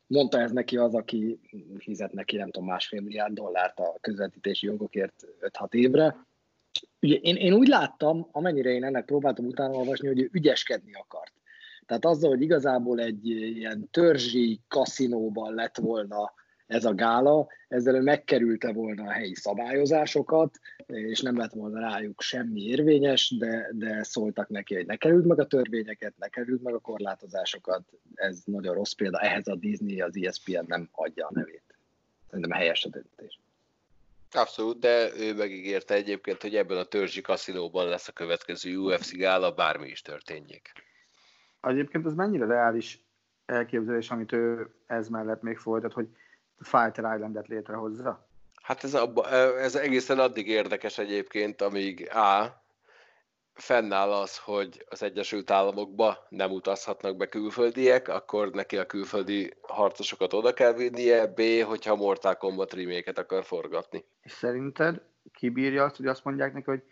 Mondta 0.09 0.41
ez 0.41 0.51
neki 0.51 0.77
az, 0.77 0.95
aki 0.95 1.39
fizet 1.77 2.13
neki, 2.13 2.37
nem 2.37 2.51
tudom, 2.51 2.67
másfél 2.67 3.01
milliárd 3.01 3.33
dollárt 3.33 3.79
a 3.79 3.95
közvetítési 4.01 4.65
jogokért 4.65 5.27
5-6 5.41 5.73
évre. 5.73 6.25
Ugye 7.01 7.15
én, 7.15 7.35
én 7.35 7.53
úgy 7.53 7.67
láttam, 7.67 8.27
amennyire 8.31 8.69
én 8.69 8.83
ennek 8.83 9.05
próbáltam 9.05 9.45
utána 9.45 9.73
olvasni, 9.73 10.07
hogy 10.07 10.19
ő 10.19 10.29
ügyeskedni 10.31 10.93
akart. 10.93 11.33
Tehát 11.85 12.05
azzal, 12.05 12.29
hogy 12.29 12.41
igazából 12.41 12.99
egy 12.99 13.27
ilyen 13.27 13.87
törzsi 13.91 14.59
kaszinóban 14.67 15.53
lett 15.53 15.77
volna 15.77 16.33
ez 16.69 16.85
a 16.85 16.95
gála, 16.95 17.47
ezzel 17.67 17.95
ő 17.95 18.01
megkerülte 18.01 18.73
volna 18.73 19.03
a 19.03 19.11
helyi 19.11 19.35
szabályozásokat, 19.35 20.59
és 20.85 21.21
nem 21.21 21.37
lett 21.37 21.53
volna 21.53 21.79
rájuk 21.79 22.21
semmi 22.21 22.61
érvényes, 22.61 23.35
de, 23.37 23.69
de 23.73 24.03
szóltak 24.03 24.49
neki, 24.49 24.75
hogy 24.75 24.85
ne 24.85 24.95
került 24.95 25.25
meg 25.25 25.39
a 25.39 25.47
törvényeket, 25.47 26.13
ne 26.17 26.27
került 26.27 26.63
meg 26.63 26.73
a 26.73 26.79
korlátozásokat. 26.79 27.83
Ez 28.15 28.41
nagyon 28.45 28.73
rossz 28.73 28.91
példa, 28.91 29.19
ehhez 29.19 29.47
a 29.47 29.55
Disney, 29.55 30.01
az 30.01 30.17
ESPN 30.21 30.63
nem 30.67 30.89
adja 30.91 31.27
a 31.27 31.31
nevét. 31.33 31.63
Szerintem 32.29 32.57
helyes 32.57 32.85
a 32.85 32.89
döntés. 32.89 33.39
Abszolút, 34.31 34.79
de 34.79 35.09
ő 35.17 35.33
megígérte 35.33 35.93
egyébként, 35.93 36.41
hogy 36.41 36.55
ebben 36.55 36.77
a 36.77 36.83
törzsi 36.83 37.21
kaszinóban 37.21 37.87
lesz 37.87 38.07
a 38.07 38.11
következő 38.11 38.77
UFC 38.77 39.15
gála, 39.15 39.51
bármi 39.51 39.87
is 39.87 40.01
történjék. 40.01 40.71
Egyébként 41.61 42.05
ez 42.05 42.13
mennyire 42.13 42.45
reális 42.45 43.03
elképzelés, 43.45 44.09
amit 44.09 44.31
ő 44.31 44.73
ez 44.87 45.07
mellett 45.07 45.41
még 45.41 45.57
folytat, 45.57 45.93
hogy 45.93 46.07
Fighter 46.59 47.15
Islandet 47.15 47.47
létrehozza? 47.47 48.27
Hát 48.61 48.83
ez, 48.83 48.93
abba, 48.93 49.29
ez 49.59 49.75
egészen 49.75 50.19
addig 50.19 50.47
érdekes 50.47 50.97
egyébként, 50.97 51.61
amíg 51.61 52.09
A. 52.09 52.63
fennáll 53.53 54.11
az, 54.11 54.37
hogy 54.37 54.85
az 54.89 55.03
Egyesült 55.03 55.51
Államokba 55.51 56.25
nem 56.29 56.51
utazhatnak 56.51 57.17
be 57.17 57.27
külföldiek, 57.27 58.07
akkor 58.07 58.49
neki 58.49 58.77
a 58.77 58.85
külföldi 58.85 59.53
harcosokat 59.61 60.33
oda 60.33 60.53
kell 60.53 60.73
vinnie, 60.73 61.27
B. 61.27 61.41
hogyha 61.65 61.95
Mortal 61.95 62.35
Kombat 62.35 62.73
remake 62.73 63.11
akar 63.15 63.43
forgatni. 63.43 64.05
És 64.21 64.31
szerinted 64.31 65.01
kibírja 65.33 65.83
azt, 65.83 65.95
hogy 65.95 66.07
azt 66.07 66.23
mondják 66.23 66.53
neki, 66.53 66.69
hogy 66.69 66.83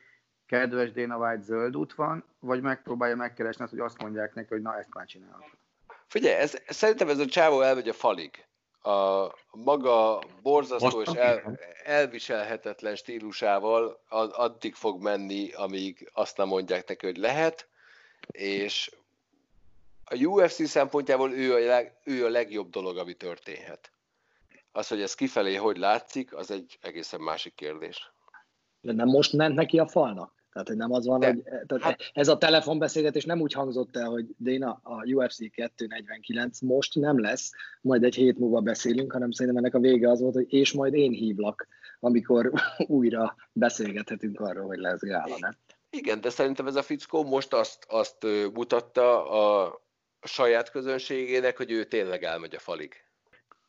kedves 0.45 0.91
Dana 0.91 1.17
White 1.17 1.43
zöld 1.43 1.77
út 1.77 1.93
van, 1.93 2.25
vagy 2.39 2.61
megpróbálja 2.61 3.15
megkeresni 3.15 3.63
azt, 3.63 3.73
hogy 3.73 3.81
azt 3.81 4.01
mondják 4.01 4.33
neki, 4.33 4.47
hogy 4.49 4.61
na 4.61 4.77
ezt 4.77 4.93
már 4.93 5.05
csinálod? 5.05 5.43
Figyelj, 6.07 6.35
ez, 6.35 6.61
szerintem 6.67 7.09
ez 7.09 7.19
a 7.19 7.25
csávó 7.25 7.61
elmegy 7.61 7.89
a 7.89 7.93
falig. 7.93 8.46
A 8.87 9.33
maga 9.51 10.21
borzasztó 10.41 11.01
és 11.01 11.07
el, 11.07 11.59
elviselhetetlen 11.83 12.95
stílusával 12.95 14.01
addig 14.31 14.75
fog 14.75 15.01
menni, 15.01 15.51
amíg 15.51 16.09
azt 16.13 16.37
nem 16.37 16.47
mondják 16.47 16.87
neki, 16.87 17.05
hogy 17.05 17.17
lehet, 17.17 17.67
és 18.27 18.91
a 20.03 20.15
UFC 20.15 20.67
szempontjából 20.67 21.31
ő 21.31 21.53
a, 21.53 21.57
leg, 21.57 21.97
ő 22.03 22.25
a 22.25 22.29
legjobb 22.29 22.69
dolog, 22.69 22.97
ami 22.97 23.13
történhet. 23.13 23.91
Az, 24.71 24.87
hogy 24.87 25.01
ez 25.01 25.15
kifelé 25.15 25.55
hogy 25.55 25.77
látszik, 25.77 26.35
az 26.35 26.51
egy 26.51 26.77
egészen 26.81 27.21
másik 27.21 27.55
kérdés. 27.55 28.11
De 28.81 28.93
nem 28.93 29.07
most 29.07 29.33
ment 29.33 29.55
neki 29.55 29.79
a 29.79 29.87
falnak? 29.87 30.33
Tehát, 30.57 30.71
hogy 30.71 30.87
nem 30.87 30.97
az 30.97 31.05
van, 31.05 31.19
De, 31.19 31.27
hogy 31.27 31.43
tehát 31.43 31.83
hát, 31.83 32.11
ez 32.13 32.27
a 32.27 32.37
telefonbeszélgetés 32.37 33.25
nem 33.25 33.41
úgy 33.41 33.53
hangzott 33.53 33.95
el, 33.95 34.09
hogy 34.09 34.25
Déna, 34.37 34.79
a 34.83 35.05
UFC 35.05 35.51
249 35.51 36.59
most 36.61 36.95
nem 36.95 37.19
lesz, 37.19 37.51
majd 37.81 38.03
egy 38.03 38.15
hét 38.15 38.37
múlva 38.37 38.59
beszélünk, 38.59 39.11
hanem 39.11 39.31
szerintem 39.31 39.63
ennek 39.63 39.75
a 39.75 39.79
vége 39.79 40.09
az 40.09 40.21
volt, 40.21 40.33
hogy 40.33 40.53
és 40.53 40.73
majd 40.73 40.93
én 40.93 41.11
hívlak, 41.11 41.67
amikor 41.99 42.51
újra 42.87 43.35
beszélgethetünk 43.51 44.39
arról, 44.39 44.65
hogy 44.65 44.77
lesz 44.77 45.01
gála, 45.01 45.35
nem? 45.39 45.57
Igen, 45.89 46.21
de 46.21 46.29
szerintem 46.29 46.67
ez 46.67 46.75
a 46.75 46.81
fickó 46.81 47.23
most 47.23 47.53
azt, 47.53 47.85
azt 47.89 48.25
mutatta 48.53 49.29
a 49.29 49.73
saját 50.21 50.71
közönségének, 50.71 51.57
hogy 51.57 51.71
ő 51.71 51.83
tényleg 51.83 52.23
elmegy 52.23 52.55
a 52.55 52.59
falig. 52.59 52.93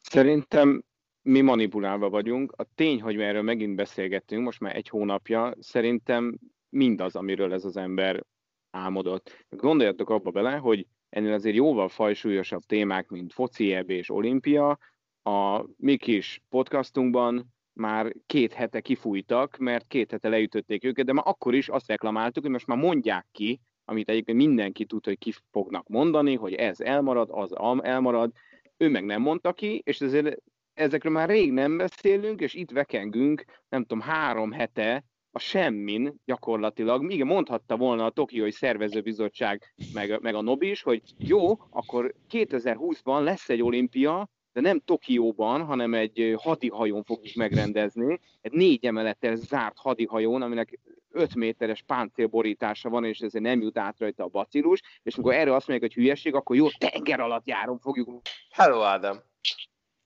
Szerintem 0.00 0.84
mi 1.22 1.40
manipulálva 1.40 2.08
vagyunk. 2.08 2.52
A 2.56 2.66
tény, 2.74 3.02
hogy 3.02 3.20
erről 3.20 3.42
megint 3.42 3.76
beszélgettünk, 3.76 4.44
most 4.44 4.60
már 4.60 4.76
egy 4.76 4.88
hónapja, 4.88 5.54
szerintem 5.60 6.38
mindaz, 6.68 7.16
amiről 7.16 7.52
ez 7.52 7.64
az 7.64 7.76
ember 7.76 8.24
álmodott. 8.70 9.46
Gondoljatok 9.48 10.10
abba 10.10 10.30
bele, 10.30 10.56
hogy 10.56 10.86
ennél 11.08 11.32
azért 11.32 11.56
jóval 11.56 11.88
fajsúlyosabb 11.88 12.62
témák, 12.62 13.08
mint 13.08 13.32
foci 13.32 13.64
és 13.86 14.10
olimpia, 14.10 14.78
a 15.22 15.64
mi 15.76 15.96
kis 15.96 16.42
podcastunkban 16.48 17.54
már 17.72 18.12
két 18.26 18.52
hete 18.52 18.80
kifújtak, 18.80 19.56
mert 19.56 19.86
két 19.86 20.10
hete 20.10 20.28
leütötték 20.28 20.84
őket, 20.84 21.04
de 21.04 21.12
már 21.12 21.24
akkor 21.26 21.54
is 21.54 21.68
azt 21.68 21.88
reklamáltuk, 21.88 22.42
hogy 22.42 22.52
most 22.52 22.66
már 22.66 22.78
mondják 22.78 23.26
ki, 23.32 23.60
amit 23.84 24.08
egyébként 24.08 24.38
mindenki 24.38 24.84
tud, 24.84 25.04
hogy 25.04 25.18
ki 25.18 25.32
fognak 25.50 25.88
mondani, 25.88 26.34
hogy 26.34 26.54
ez 26.54 26.80
elmarad, 26.80 27.28
az 27.32 27.52
elmarad, 27.82 28.32
ő 28.76 28.88
meg 28.88 29.04
nem 29.04 29.20
mondta 29.22 29.52
ki, 29.52 29.82
és 29.84 30.00
ezért 30.00 30.36
ezekről 30.74 31.12
már 31.12 31.28
rég 31.28 31.52
nem 31.52 31.76
beszélünk, 31.76 32.40
és 32.40 32.54
itt 32.54 32.70
vekengünk, 32.70 33.44
nem 33.68 33.82
tudom, 33.82 34.00
három 34.00 34.52
hete 34.52 35.04
a 35.38 35.40
semmin 35.40 36.20
gyakorlatilag. 36.24 37.10
Igen, 37.10 37.26
mondhatta 37.26 37.76
volna 37.76 38.04
a 38.04 38.10
Tokiói 38.10 38.50
Szervezőbizottság, 38.50 39.74
meg, 39.92 40.20
meg 40.20 40.34
a 40.34 40.42
Nobi 40.42 40.70
is, 40.70 40.82
hogy 40.82 41.02
jó, 41.18 41.58
akkor 41.70 42.14
2020-ban 42.30 43.22
lesz 43.22 43.48
egy 43.48 43.62
olimpia, 43.62 44.28
de 44.52 44.60
nem 44.60 44.80
Tokióban, 44.80 45.64
hanem 45.64 45.94
egy 45.94 46.34
hadihajón 46.38 47.04
fogjuk 47.04 47.34
megrendezni, 47.34 48.20
egy 48.40 48.52
négy 48.52 48.86
emeletes 48.86 49.38
zárt 49.38 49.78
hadihajón, 49.78 50.42
aminek 50.42 50.78
5 51.10 51.34
méteres 51.34 51.82
páncélborítása 51.82 52.88
van, 52.88 53.04
és 53.04 53.18
ezért 53.18 53.44
nem 53.44 53.60
jut 53.60 53.78
át 53.78 53.98
rajta 53.98 54.24
a 54.24 54.28
bacillus, 54.28 54.80
és 55.02 55.14
amikor 55.14 55.34
erre 55.34 55.54
azt 55.54 55.68
mondják, 55.68 55.92
hogy 55.92 56.02
hülyeség, 56.02 56.34
akkor 56.34 56.56
jó, 56.56 56.68
tenger 56.70 57.20
alatt 57.20 57.46
járom 57.46 57.78
fogjuk. 57.78 58.20
Hello, 58.50 58.82
Ádám! 58.82 59.22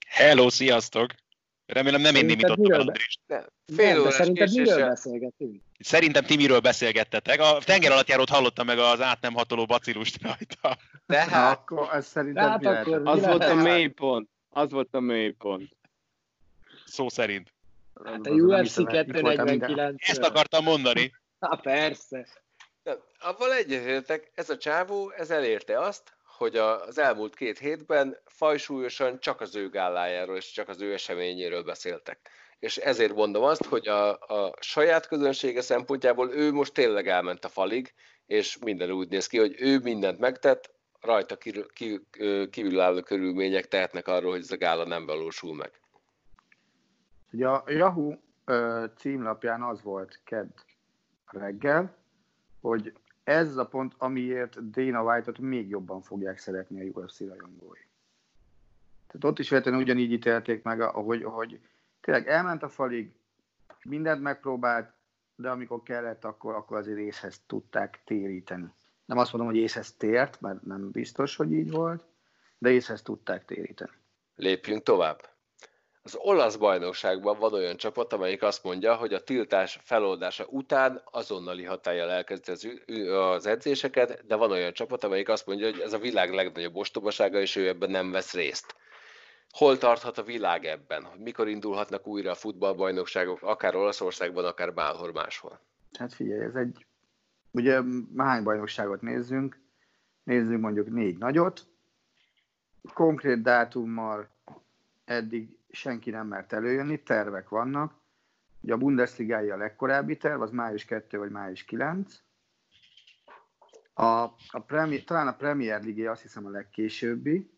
Hello, 0.09 0.51
sziasztok! 0.51 1.22
Remélem 1.73 2.01
nem 2.01 2.15
én 2.15 2.25
némítottam 2.25 2.73
el 2.73 2.81
Andrist. 2.81 3.21
Fél 3.77 4.01
órás 4.01 4.15
szerinted 4.15 4.55
miről 4.55 4.89
beszélgetünk? 4.89 5.63
Szerintem 5.79 6.25
ti 6.25 6.37
miről 6.37 6.61
beszélgettetek. 6.61 7.41
A 7.41 7.59
tenger 7.65 7.93
alatt 7.93 8.09
járót 8.09 8.29
hallottam 8.29 8.67
meg 8.67 8.79
az 8.79 9.01
át 9.01 9.21
nem 9.21 9.35
hatoló 9.35 9.67
bacillust 9.67 10.23
rajta. 10.23 10.79
De 11.07 11.19
hát, 11.19 11.59
akkor 11.59 11.89
ez 11.93 12.07
szerintem 12.07 12.49
hát 12.49 12.65
akkor 12.67 13.01
Az 13.05 13.27
volt 13.27 13.45
a 13.45 13.55
mélypont. 13.55 14.29
Az 14.49 14.71
volt 14.71 14.95
a 14.95 15.01
mélypont. 15.01 15.77
Szó 16.85 17.09
szerint. 17.09 17.55
Hát 18.05 18.27
a 18.27 18.31
UFC 18.31 18.75
249. 18.75 20.09
Ezt 20.09 20.23
akartam 20.23 20.65
mondani. 20.65 21.13
Hát 21.41 21.61
persze. 21.61 22.27
Avval 23.19 23.53
egyetértek, 23.53 24.31
ez 24.35 24.51
a 24.51 24.57
csávó, 24.57 25.11
ez 25.11 25.31
elérte 25.31 25.79
azt, 25.81 26.03
hogy 26.43 26.57
az 26.57 26.99
elmúlt 26.99 27.35
két 27.35 27.59
hétben 27.59 28.17
fajsúlyosan 28.25 29.21
csak 29.21 29.41
az 29.41 29.57
ő 29.57 29.69
gálájáról 29.69 30.37
és 30.37 30.51
csak 30.51 30.69
az 30.69 30.81
ő 30.81 30.93
eseményéről 30.93 31.63
beszéltek. 31.63 32.19
És 32.59 32.77
ezért 32.77 33.15
mondom 33.15 33.43
azt, 33.43 33.65
hogy 33.65 33.89
a, 33.89 34.11
a 34.11 34.55
saját 34.61 35.07
közönsége 35.07 35.61
szempontjából 35.61 36.33
ő 36.33 36.53
most 36.53 36.75
tényleg 36.75 37.09
elment 37.09 37.45
a 37.45 37.49
falig, 37.49 37.95
és 38.27 38.59
minden 38.59 38.91
úgy 38.91 39.09
néz 39.09 39.27
ki, 39.27 39.39
hogy 39.39 39.55
ő 39.59 39.79
mindent 39.79 40.19
megtett, 40.19 40.75
rajta 41.01 41.37
kívülálló 42.51 43.01
körülmények 43.01 43.69
tehetnek 43.69 44.09
arról, 44.09 44.31
hogy 44.31 44.41
ez 44.41 44.51
a 44.51 44.57
gála 44.57 44.85
nem 44.85 45.07
valósul 45.07 45.55
meg. 45.55 45.71
Ugye 47.33 47.49
a 47.49 47.65
Yahoo 47.67 48.15
címlapján 48.97 49.63
az 49.63 49.83
volt 49.83 50.21
kedd 50.25 50.51
reggel, 51.27 51.97
hogy 52.61 52.93
ez 53.25 53.57
a 53.57 53.67
pont, 53.67 53.95
amiért 53.99 54.71
Dana 54.71 55.03
White-ot 55.03 55.39
még 55.39 55.69
jobban 55.69 56.03
fogják 56.03 56.39
szeretni 56.39 56.81
a 56.81 56.99
UFC 56.99 57.21
rajongói. 57.21 57.81
Tehát 59.07 59.25
ott 59.25 59.39
is 59.39 59.49
véletlenül 59.49 59.81
ugyanígy 59.81 60.13
ítélték 60.13 60.63
meg, 60.63 60.81
ahogy, 60.81 61.23
ahogy 61.23 61.61
tényleg 62.01 62.29
elment 62.29 62.63
a 62.63 62.69
falig, 62.69 63.13
mindent 63.83 64.23
megpróbált, 64.23 64.93
de 65.35 65.51
amikor 65.51 65.83
kellett, 65.83 66.25
akkor, 66.25 66.55
akkor 66.55 66.77
azért 66.77 66.99
észhez 66.99 67.41
tudták 67.47 68.01
téríteni. 68.05 68.73
Nem 69.05 69.19
azt 69.19 69.33
mondom, 69.33 69.51
hogy 69.51 69.61
észhez 69.61 69.93
tért, 69.93 70.41
mert 70.41 70.63
nem 70.63 70.91
biztos, 70.91 71.37
hogy 71.37 71.53
így 71.53 71.71
volt, 71.71 72.05
de 72.59 72.71
észhez 72.71 73.03
tudták 73.03 73.45
téríteni. 73.45 73.91
Lépjünk 74.35 74.83
tovább. 74.83 75.32
Az 76.05 76.15
olasz 76.17 76.57
bajnokságban 76.57 77.39
van 77.39 77.53
olyan 77.53 77.77
csapat, 77.77 78.13
amelyik 78.13 78.43
azt 78.43 78.65
mondja, 78.65 78.95
hogy 78.95 79.15
a 79.15 79.23
tiltás 79.23 79.79
feloldása 79.83 80.47
után 80.47 81.03
azonnali 81.11 81.65
hatállyal 81.65 82.11
elkezdi 82.11 82.53
az, 82.53 82.69
az 83.09 83.47
edzéseket, 83.47 84.27
de 84.27 84.37
van 84.37 84.51
olyan 84.51 84.73
csapat, 84.73 85.05
amelyik 85.05 85.29
azt 85.29 85.47
mondja, 85.47 85.71
hogy 85.71 85.81
ez 85.81 85.93
a 85.93 85.99
világ 85.99 86.33
legnagyobb 86.33 86.77
ostobasága, 86.77 87.41
és 87.41 87.57
ő 87.57 87.69
ebben 87.69 87.91
nem 87.91 88.11
vesz 88.11 88.33
részt. 88.33 88.75
Hol 89.51 89.79
tarthat 89.79 90.19
a 90.19 90.23
világ 90.23 90.65
ebben? 90.65 91.07
Mikor 91.19 91.49
indulhatnak 91.49 92.07
újra 92.07 92.31
a 92.31 92.35
futballbajnokságok, 92.35 93.43
akár 93.43 93.75
Olaszországban, 93.75 94.45
akár 94.45 94.75
bárhol 94.75 95.13
máshol? 95.13 95.61
Hát 95.99 96.15
figyelj, 96.15 96.45
ez 96.45 96.55
egy, 96.55 96.87
ugye 97.51 97.81
hány 98.17 98.43
bajnokságot 98.43 99.01
nézzünk, 99.01 99.61
nézzünk 100.23 100.61
mondjuk 100.61 100.91
négy 100.91 101.19
nagyot, 101.19 101.67
konkrét 102.95 103.43
dátummal 103.43 104.29
eddig 105.05 105.57
senki 105.73 106.11
nem 106.11 106.27
mert 106.27 106.53
előjönni, 106.53 107.03
tervek 107.03 107.49
vannak. 107.49 108.01
Ugye 108.61 108.73
a 108.73 108.77
Bundesligai 108.77 109.51
a 109.51 109.57
legkorábbi 109.57 110.17
terv, 110.17 110.43
az 110.43 110.51
május 110.51 110.85
2 110.85 111.19
vagy 111.19 111.31
május 111.31 111.65
9. 111.65 112.23
A, 113.95 114.05
a 114.51 114.61
Premier, 114.67 115.05
talán 115.05 115.29
a 115.29 115.37
Premier 115.37 115.83
League 115.83 116.11
azt 116.11 116.23
hiszem 116.23 116.47
a 116.47 116.51
legkésőbbi, 116.51 117.51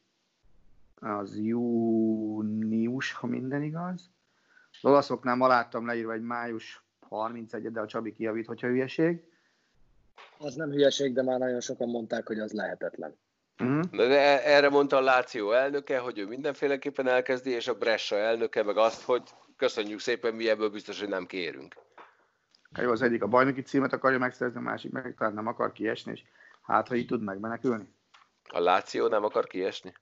az 0.94 1.38
június, 1.38 3.12
ha 3.12 3.26
minden 3.26 3.62
igaz. 3.62 4.10
Az 4.70 4.90
olaszoknál 4.90 5.36
ma 5.36 5.46
láttam 5.46 5.86
leírva 5.86 6.12
egy 6.12 6.22
május 6.22 6.84
31 7.00 7.70
de 7.70 7.80
a 7.80 7.86
Csabi 7.86 8.12
kijavít, 8.12 8.46
hogyha 8.46 8.66
hülyeség. 8.66 9.22
Az 10.38 10.54
nem 10.54 10.70
hülyeség, 10.70 11.14
de 11.14 11.22
már 11.22 11.38
nagyon 11.38 11.60
sokan 11.60 11.88
mondták, 11.88 12.26
hogy 12.26 12.38
az 12.38 12.52
lehetetlen. 12.52 13.16
Uh-huh. 13.58 13.80
De 13.90 14.44
erre 14.44 14.68
mondta 14.68 14.96
a 14.96 15.00
Láció 15.00 15.52
elnöke, 15.52 15.98
hogy 15.98 16.18
ő 16.18 16.26
mindenféleképpen 16.26 17.06
elkezdi, 17.06 17.50
és 17.50 17.68
a 17.68 17.74
Bressa 17.74 18.16
elnöke 18.16 18.62
meg 18.62 18.76
azt, 18.76 19.02
hogy 19.02 19.22
köszönjük 19.56 20.00
szépen, 20.00 20.34
mi 20.34 20.48
ebből 20.48 20.70
biztos, 20.70 21.00
hogy 21.00 21.08
nem 21.08 21.26
kérünk. 21.26 21.74
Jó, 22.80 22.90
az 22.90 23.02
egyik 23.02 23.22
a 23.22 23.26
bajnoki 23.26 23.62
címet 23.62 23.92
akarja 23.92 24.18
megszerezni, 24.18 24.58
a 24.58 24.62
másik 24.62 24.92
meg 24.92 25.14
talán 25.18 25.34
nem 25.34 25.46
akar 25.46 25.72
kiesni, 25.72 26.12
és 26.12 26.22
hát, 26.62 26.88
ha 26.88 26.94
így 26.94 27.06
tud 27.06 27.22
megmenekülni. 27.22 27.94
A 28.48 28.60
Láció 28.60 29.06
nem 29.06 29.24
akar 29.24 29.46
kiesni? 29.46 29.92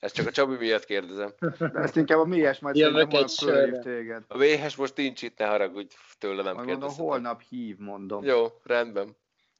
Ezt 0.00 0.14
csak 0.14 0.26
a 0.26 0.30
Csabi 0.30 0.56
miatt 0.56 0.84
kérdezem. 0.84 1.32
De 1.58 1.70
ezt 1.74 1.96
inkább 1.96 2.18
a 2.18 2.24
méhes 2.24 2.58
majd 2.58 2.76
Jövök 2.76 3.12
egy 3.12 3.80
téged. 3.82 4.24
A 4.28 4.36
méhes 4.36 4.76
most 4.76 4.96
nincs 4.96 5.22
itt, 5.22 5.38
ne 5.38 5.46
haragudj, 5.46 5.94
tőle 6.18 6.42
nem 6.42 6.56
kérdezem. 6.56 6.78
Mondom, 6.78 7.06
holnap 7.06 7.42
hív, 7.48 7.76
mondom. 7.78 8.24
Jó, 8.24 8.46
rendben. 8.62 9.16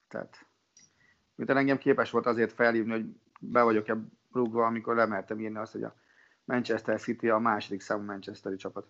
Tehát, 0.09 0.47
mint 1.35 1.51
engem 1.51 1.79
képes 1.79 2.11
volt 2.11 2.27
azért 2.27 2.53
felhívni, 2.53 2.91
hogy 2.91 3.05
be 3.39 3.63
vagyok-e 3.63 3.97
rúgva, 4.33 4.67
amikor 4.67 4.97
lemertem 4.97 5.41
írni 5.41 5.59
azt, 5.59 5.73
hogy 5.73 5.83
a 5.83 5.95
Manchester 6.45 7.01
City 7.01 7.29
a 7.29 7.39
második 7.39 7.81
számú 7.81 8.05
Manchesteri 8.05 8.57
csapat. 8.57 8.87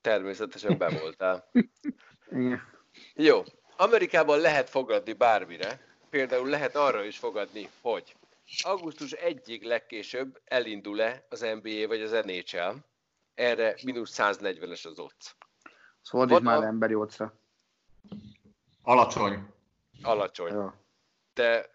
Természetesen 0.00 0.78
be 0.78 0.98
voltál. 1.00 1.50
Igen. 2.30 2.60
Jó. 3.14 3.42
Amerikában 3.76 4.38
lehet 4.38 4.70
fogadni 4.70 5.12
bármire. 5.12 5.80
Például 6.10 6.48
lehet 6.48 6.76
arra 6.76 7.04
is 7.04 7.18
fogadni, 7.18 7.68
hogy 7.80 8.16
augusztus 8.62 9.12
egyig 9.12 9.62
legkésőbb 9.62 10.40
elindul-e 10.44 11.26
az 11.28 11.40
NBA 11.40 11.86
vagy 11.86 12.00
az 12.00 12.10
NHL. 12.10 12.76
Erre 13.34 13.74
mínusz 13.84 14.14
140-es 14.18 14.86
az 14.86 14.98
ott. 14.98 15.36
Szóval 16.02 16.30
is 16.30 16.38
már 16.38 16.58
a... 16.58 16.64
emberi 16.64 16.94
ocra. 16.94 17.34
Alacsony. 18.82 19.52
Alacsony. 20.02 20.52
Jó. 20.52 20.70
De 21.34 21.70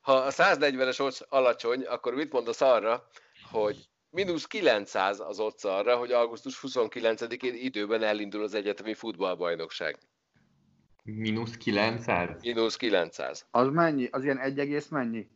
ha 0.00 0.12
a 0.12 0.30
140-es 0.30 1.00
odds 1.00 1.20
alacsony, 1.28 1.84
akkor 1.84 2.14
mit 2.14 2.32
mondasz 2.32 2.60
arra, 2.60 3.08
hogy 3.50 3.88
mínusz 4.10 4.46
900 4.46 5.20
az 5.20 5.40
odds 5.40 5.64
arra, 5.64 5.96
hogy 5.96 6.12
augusztus 6.12 6.60
29-én 6.62 7.54
időben 7.54 8.02
elindul 8.02 8.42
az 8.42 8.54
egyetemi 8.54 8.94
futballbajnokság. 8.94 9.98
Mínusz 11.02 11.56
900? 11.56 12.42
Mínusz 12.42 12.76
900. 12.76 13.46
Az 13.50 13.68
mennyi? 13.68 14.08
Az 14.10 14.24
ilyen 14.24 14.38
egy 14.38 14.58
egész 14.58 14.88
mennyi? 14.88 15.28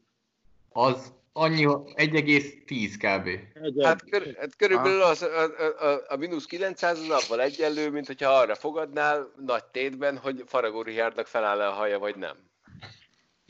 Az 0.68 1.12
annyi, 1.32 1.64
1,10 1.66 2.95
kb. 2.97 3.28
Hát, 3.84 4.11
kör, 4.11 4.36
hát 4.38 4.57
körülbelül 4.57 5.03
az, 5.03 5.22
a, 5.22 5.43
a, 5.43 5.86
a, 5.86 6.03
a 6.09 6.16
mínusz 6.16 6.45
900 6.45 6.99
az 6.99 7.11
abban 7.11 7.41
egyenlő, 7.41 7.91
mint 7.91 8.07
hogyha 8.07 8.30
arra 8.30 8.55
fogadnál 8.55 9.32
nagy 9.36 9.64
tétben, 9.64 10.16
hogy 10.18 10.43
Faragó 10.47 10.82
Rihárdnak 10.82 11.26
feláll 11.26 11.61
a 11.61 11.70
haja, 11.70 11.99
vagy 11.99 12.16
nem. 12.16 12.50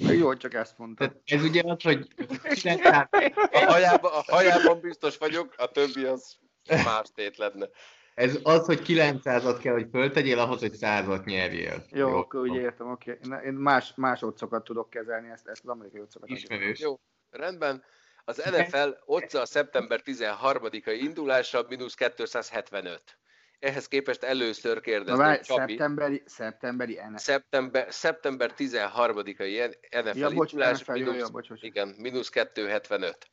Jó, 0.01 0.35
csak 0.35 0.55
ezt 0.55 0.79
mondta. 0.79 1.07
Tehát 1.07 1.23
ez 1.25 1.43
ugye 1.43 1.63
az, 1.65 1.83
hogy 1.83 2.09
A 3.53 3.65
hajában, 3.65 4.13
a 4.13 4.23
hajában 4.27 4.81
biztos 4.81 5.17
vagyok, 5.19 5.55
a 5.57 5.67
többi 5.67 6.05
az 6.05 6.37
más 6.69 7.09
tét 7.15 7.37
lenne. 7.37 7.69
ez 8.15 8.39
az, 8.43 8.67
hogy 8.67 8.81
900-at 8.87 9.59
kell, 9.61 9.73
hogy 9.73 9.87
föltegyél 9.93 10.39
ahhoz, 10.39 10.61
hogy 10.61 10.75
100-at 10.81 11.25
nyerjél. 11.25 11.85
Jó, 11.91 12.09
Jó 12.09 12.17
akkor 12.17 12.41
úgy 12.41 12.55
értem, 12.55 12.91
oké. 12.91 13.19
Okay. 13.25 13.47
Én 13.47 13.53
más, 13.53 13.93
más 13.97 14.23
otcokat 14.23 14.65
tudok 14.65 14.91
kezelni, 14.91 15.31
ezt, 15.31 15.47
ezt 15.47 15.63
az 15.65 15.71
amerikai 15.71 16.01
otcokat. 16.01 16.29
Ismerős. 16.29 16.81
Jó, 16.81 17.01
rendben. 17.31 17.83
Az 18.25 18.37
NFL 18.37 18.89
otca 19.05 19.41
a 19.41 19.47
szeptember 19.47 20.01
13-ai 20.05 20.99
indulása 21.01 21.65
mínusz 21.69 21.95
275. 21.95 23.20
Ehhez 23.61 23.89
képest 23.89 24.23
először 24.23 24.75
Na 24.75 24.81
kérdeztem 24.81 25.17
várj, 25.17 25.41
Csabi. 25.41 25.59
szeptemberi, 25.77 26.23
szeptemberi 26.27 26.95
NFL. 27.09 27.17
Szeptember, 27.17 27.87
szeptember 27.89 28.53
13-ai 28.57 29.77
NFL 30.05 30.19
Ja, 30.19 30.31
bocs, 30.31 30.53
indulás, 30.53 30.81
NFL, 30.81 30.97
jó, 30.97 31.05
mínusz, 31.05 31.21
jó, 31.21 31.27
bocs, 31.33 31.49
bocs. 31.49 31.63
igen, 31.63 31.95
mínusz 31.99 32.29
275. 32.29 33.31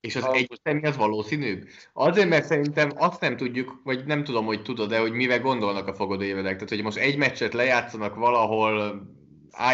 És 0.00 0.16
az 0.16 0.22
Augusztus- 0.22 0.60
egyetemi 0.62 0.86
az 0.86 0.96
valószínűbb? 0.96 1.68
Azért, 1.92 2.28
mert 2.28 2.44
szerintem 2.44 2.90
azt 2.94 3.20
nem 3.20 3.36
tudjuk, 3.36 3.80
vagy 3.84 4.04
nem 4.04 4.24
tudom, 4.24 4.44
hogy 4.44 4.62
tudod-e, 4.62 4.98
hogy 4.98 5.12
mivel 5.12 5.40
gondolnak 5.40 5.86
a 5.86 5.94
fogadóévedek. 5.94 6.52
Tehát, 6.54 6.68
hogy 6.68 6.82
most 6.82 6.96
egy 6.96 7.16
meccset 7.16 7.52
lejátszanak 7.54 8.14
valahol, 8.14 9.02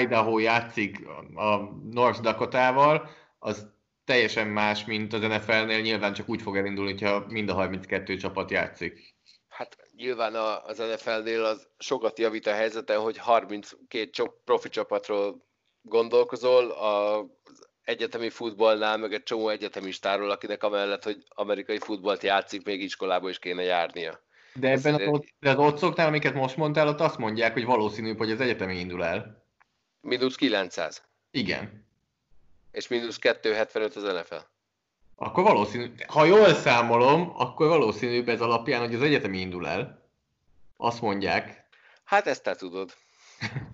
Idaho 0.01 0.39
játszik 0.39 1.07
a 1.35 1.57
North 1.91 2.21
Dakotával, 2.21 3.11
az 3.39 3.71
teljesen 4.05 4.47
más, 4.49 4.85
mint 4.85 5.13
az 5.13 5.21
NFL-nél. 5.21 5.81
Nyilván 5.81 6.13
csak 6.13 6.29
úgy 6.29 6.43
fog 6.43 6.57
elindulni, 6.57 6.91
hogyha 6.91 7.25
mind 7.29 7.49
a 7.49 7.55
32 7.55 8.17
csapat 8.17 8.51
játszik. 8.51 9.12
Hát 9.63 9.77
nyilván 9.97 10.35
a- 10.35 10.65
az 10.65 10.79
NFL-nél 10.79 11.45
az 11.45 11.69
sokat 11.79 12.19
javít 12.19 12.47
a 12.47 12.53
helyzeten, 12.53 13.01
hogy 13.01 13.19
32 13.19 14.11
csop, 14.11 14.35
profi 14.45 14.69
csapatról 14.69 15.45
gondolkozol, 15.83 16.71
az 16.71 17.67
egyetemi 17.85 18.31
futballnál, 18.31 18.97
meg 18.97 19.13
egy 19.13 19.23
csomó 19.23 19.49
egyetemistáról, 19.49 20.31
akinek 20.31 20.63
amellett, 20.63 21.03
hogy 21.05 21.25
amerikai 21.29 21.79
futballt 21.79 22.23
játszik, 22.23 22.65
még 22.65 22.83
iskolába 22.83 23.29
is 23.29 23.39
kéne 23.39 23.63
járnia. 23.63 24.21
De 24.55 24.69
ebben 24.71 24.95
az, 24.95 25.07
ott- 25.07 25.35
de 25.41 25.51
az 25.51 25.59
otcoknál, 25.59 26.07
amiket 26.07 26.35
most 26.35 26.57
mondtál, 26.57 26.89
ott 26.89 27.01
azt 27.01 27.19
mondják, 27.19 27.53
hogy 27.53 27.65
valószínűbb, 27.65 28.19
hogy 28.19 28.31
az 28.31 28.41
egyetemi 28.41 28.79
indul 28.79 29.05
el. 29.05 29.45
Mínusz 30.01 30.37
900, 30.37 31.03
Igen. 31.31 31.87
és 32.73 32.89
mínusz 32.89 33.19
275 33.19 33.97
az 33.97 34.03
NFL. 34.03 34.37
Akkor 35.25 35.45
valószínű, 35.45 35.93
ha 36.07 36.25
jól 36.25 36.55
számolom, 36.55 37.33
akkor 37.37 37.69
valószínűbb 37.69 38.29
ez 38.29 38.41
alapján, 38.41 38.81
hogy 38.81 38.95
az 38.95 39.03
egyetemi 39.03 39.39
indul 39.39 39.69
el. 39.69 40.09
Azt 40.77 41.01
mondják. 41.01 41.65
Hát 42.05 42.27
ezt 42.27 42.43
te 42.43 42.55
tudod. 42.55 42.95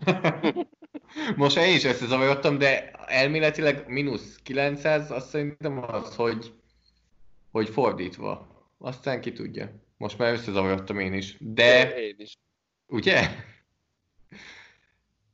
Most 1.36 1.56
én 1.56 1.74
is 1.74 1.84
összezavarodtam, 1.84 2.58
de 2.58 2.90
elméletileg 2.90 3.88
mínusz 3.88 4.38
900, 4.42 5.10
azt 5.10 5.28
szerintem 5.28 5.84
az, 5.92 6.14
hogy, 6.14 6.52
hogy 7.50 7.68
fordítva. 7.68 8.48
Aztán 8.78 9.20
ki 9.20 9.32
tudja. 9.32 9.72
Most 9.96 10.18
már 10.18 10.32
összezavarodtam 10.32 10.98
én 10.98 11.12
is. 11.12 11.36
De, 11.40 12.00
Én 12.00 12.14
is. 12.18 12.38
ugye? 12.86 13.28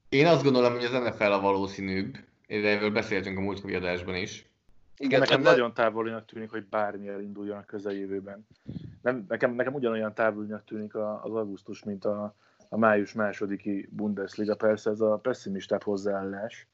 Én 0.08 0.26
azt 0.26 0.42
gondolom, 0.42 0.72
hogy 0.72 0.84
az 0.84 0.92
NFL 0.92 1.32
a 1.32 1.40
valószínűbb. 1.40 2.18
Erről 2.46 2.90
beszéltünk 2.90 3.38
a 3.38 3.40
múltkori 3.40 3.74
adásban 3.74 4.14
is. 4.14 4.52
Igen, 4.96 5.20
nekem 5.20 5.42
de- 5.42 5.50
nagyon 5.50 5.74
távolinak 5.74 6.24
tűnik, 6.24 6.50
hogy 6.50 6.66
bármi 6.66 7.08
elinduljon 7.08 7.56
a 7.56 7.64
közeljövőben. 7.64 8.46
Nem, 9.02 9.24
nekem, 9.28 9.54
nekem 9.54 9.74
ugyanolyan 9.74 10.14
távolinak 10.14 10.64
tűnik 10.64 10.94
az 10.94 11.34
augusztus, 11.34 11.84
mint 11.84 12.04
a, 12.04 12.34
a 12.68 12.78
május 12.78 13.12
másodiki 13.12 13.88
Bundesliga. 13.92 14.54
Persze 14.54 14.90
ez 14.90 15.00
a 15.00 15.16
pessimistább 15.16 15.82
hozzáállás. 15.82 16.68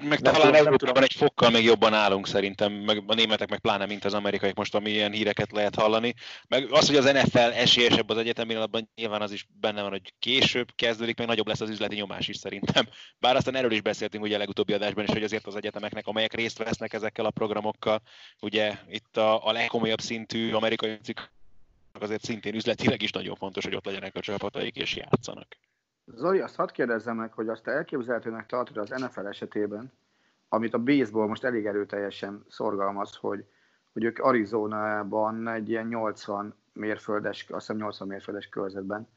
Meg 0.00 0.20
Nem 0.20 0.32
talán 0.32 0.52
tudom, 0.52 0.66
Európában 0.66 1.02
egy 1.02 1.12
fokkal 1.12 1.50
még 1.50 1.64
jobban 1.64 1.94
állunk 1.94 2.26
szerintem, 2.26 2.72
meg 2.72 3.02
a 3.06 3.14
németek 3.14 3.50
meg 3.50 3.58
pláne, 3.58 3.86
mint 3.86 4.04
az 4.04 4.14
amerikaiak 4.14 4.56
most, 4.56 4.74
ami 4.74 4.90
ilyen 4.90 5.12
híreket 5.12 5.52
lehet 5.52 5.74
hallani. 5.74 6.14
Meg 6.48 6.72
az, 6.72 6.86
hogy 6.86 6.96
az 6.96 7.04
NFL 7.04 7.38
esélyesebb 7.38 8.10
az 8.10 8.16
egyetemi 8.16 8.54
alapban, 8.54 8.90
nyilván 8.94 9.22
az 9.22 9.32
is 9.32 9.46
benne 9.60 9.82
van, 9.82 9.90
hogy 9.90 10.12
később 10.18 10.68
kezdődik, 10.74 11.18
meg 11.18 11.26
nagyobb 11.26 11.46
lesz 11.46 11.60
az 11.60 11.70
üzleti 11.70 11.94
nyomás 11.94 12.28
is 12.28 12.36
szerintem. 12.36 12.88
Bár 13.18 13.36
aztán 13.36 13.54
erről 13.54 13.72
is 13.72 13.80
beszéltünk 13.80 14.24
ugye 14.24 14.34
a 14.34 14.38
legutóbbi 14.38 14.72
adásban 14.72 15.04
is, 15.04 15.10
hogy 15.10 15.22
azért 15.22 15.46
az 15.46 15.56
egyetemeknek, 15.56 16.06
amelyek 16.06 16.34
részt 16.34 16.58
vesznek 16.58 16.92
ezekkel 16.92 17.24
a 17.24 17.30
programokkal, 17.30 18.02
ugye 18.40 18.78
itt 18.88 19.16
a, 19.16 19.46
a 19.46 19.52
legkomolyabb 19.52 20.00
szintű 20.00 20.52
amerikai 20.52 20.98
cikk 21.02 21.18
azért 22.00 22.24
szintén 22.24 22.54
üzletileg 22.54 23.02
is 23.02 23.10
nagyon 23.10 23.34
fontos, 23.34 23.64
hogy 23.64 23.74
ott 23.74 23.84
legyenek 23.84 24.16
a 24.16 24.20
csapataik 24.20 24.76
és 24.76 24.96
játszanak. 24.96 25.56
Zoli, 26.06 26.40
azt 26.40 26.56
hadd 26.56 26.72
kérdezzem 26.72 27.16
meg, 27.16 27.32
hogy 27.32 27.48
azt 27.48 27.66
elképzelhetőnek 27.66 28.46
tartod 28.46 28.76
az 28.76 28.88
NFL 28.88 29.26
esetében, 29.26 29.92
amit 30.48 30.74
a 30.74 30.78
baseball 30.78 31.26
most 31.26 31.44
elég 31.44 31.66
erőteljesen 31.66 32.44
szorgalmaz, 32.48 33.16
hogy, 33.16 33.44
hogy 33.92 34.04
ők 34.04 34.18
Arizonában 34.18 35.48
egy 35.48 35.68
ilyen 35.68 35.86
80 35.86 36.54
mérföldes, 36.72 37.46
azt 37.48 37.66
hiszem 37.66 37.76
80 37.76 38.08
mérföldes 38.08 38.48
körzetben 38.48 39.08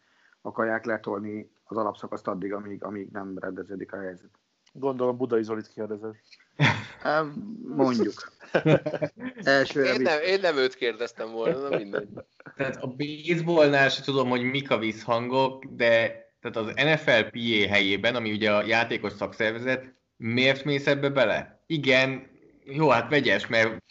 akarják 0.41 0.85
letolni 0.85 1.51
az 1.63 1.77
alapszakaszt 1.77 2.27
addig, 2.27 2.53
amíg, 2.53 2.83
amíg 2.83 3.09
nem 3.11 3.37
rendeződik 3.39 3.93
a 3.93 3.99
helyzet. 3.99 4.29
Gondolom 4.73 5.17
Budai 5.17 5.43
Zolit 5.43 5.67
kérdezed. 5.67 6.15
Hát, 6.99 7.25
Mondjuk. 7.63 8.31
Elsőre 9.43 9.93
Én 9.93 10.01
nem, 10.01 10.21
én 10.21 10.39
nem 10.39 10.57
őt 10.57 10.75
kérdeztem 10.75 11.31
volna, 11.31 11.69
na 11.69 11.77
mindegy. 11.77 12.09
Tehát 12.55 12.75
a 12.75 12.87
baseballnál 12.87 13.89
se 13.89 14.01
tudom, 14.01 14.29
hogy 14.29 14.41
mik 14.41 14.71
a 14.71 14.77
visszhangok, 14.77 15.65
de 15.65 16.26
tehát 16.51 16.69
az 16.69 16.83
NFL 16.83 17.37
PA 17.37 17.67
helyében, 17.69 18.15
ami 18.15 18.31
ugye 18.31 18.51
a 18.51 18.65
játékos 18.65 19.11
szakszervezet, 19.13 19.93
miért 20.17 20.63
mész 20.63 20.87
ebbe 20.87 21.09
bele? 21.09 21.63
Igen, 21.65 22.27
jó, 22.65 22.89
hát 22.89 23.09
vegyes, 23.09 23.47
mert 23.47 23.83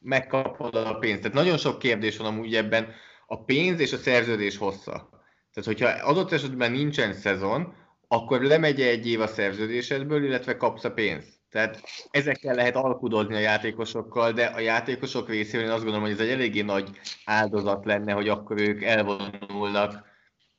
megkapod 0.00 0.74
a 0.74 0.98
pénzt. 0.98 1.20
Tehát 1.20 1.36
nagyon 1.36 1.58
sok 1.58 1.78
kérdés 1.78 2.16
van 2.16 2.26
amúgy 2.26 2.54
ebben. 2.54 2.94
A 3.26 3.44
pénz 3.44 3.80
és 3.80 3.92
a 3.92 3.96
szerződés 3.96 4.56
hossza. 4.56 5.08
Tehát, 5.52 5.80
hogyha 5.80 6.08
adott 6.08 6.32
esetben 6.32 6.72
nincsen 6.72 7.12
szezon, 7.12 7.74
akkor 8.08 8.42
lemegy 8.42 8.80
egy 8.80 9.08
év 9.08 9.20
a 9.20 9.26
szerződésedből, 9.26 10.24
illetve 10.24 10.56
kapsz 10.56 10.84
a 10.84 10.92
pénzt. 10.92 11.34
Tehát 11.50 11.82
ezekkel 12.10 12.54
lehet 12.54 12.76
alkudozni 12.76 13.34
a 13.34 13.38
játékosokkal, 13.38 14.32
de 14.32 14.44
a 14.44 14.60
játékosok 14.60 15.28
részéről 15.28 15.66
én 15.66 15.72
azt 15.72 15.82
gondolom, 15.82 16.06
hogy 16.06 16.14
ez 16.14 16.26
egy 16.26 16.32
eléggé 16.32 16.60
nagy 16.60 16.90
áldozat 17.24 17.84
lenne, 17.84 18.12
hogy 18.12 18.28
akkor 18.28 18.60
ők 18.60 18.82
elvonulnak 18.82 20.04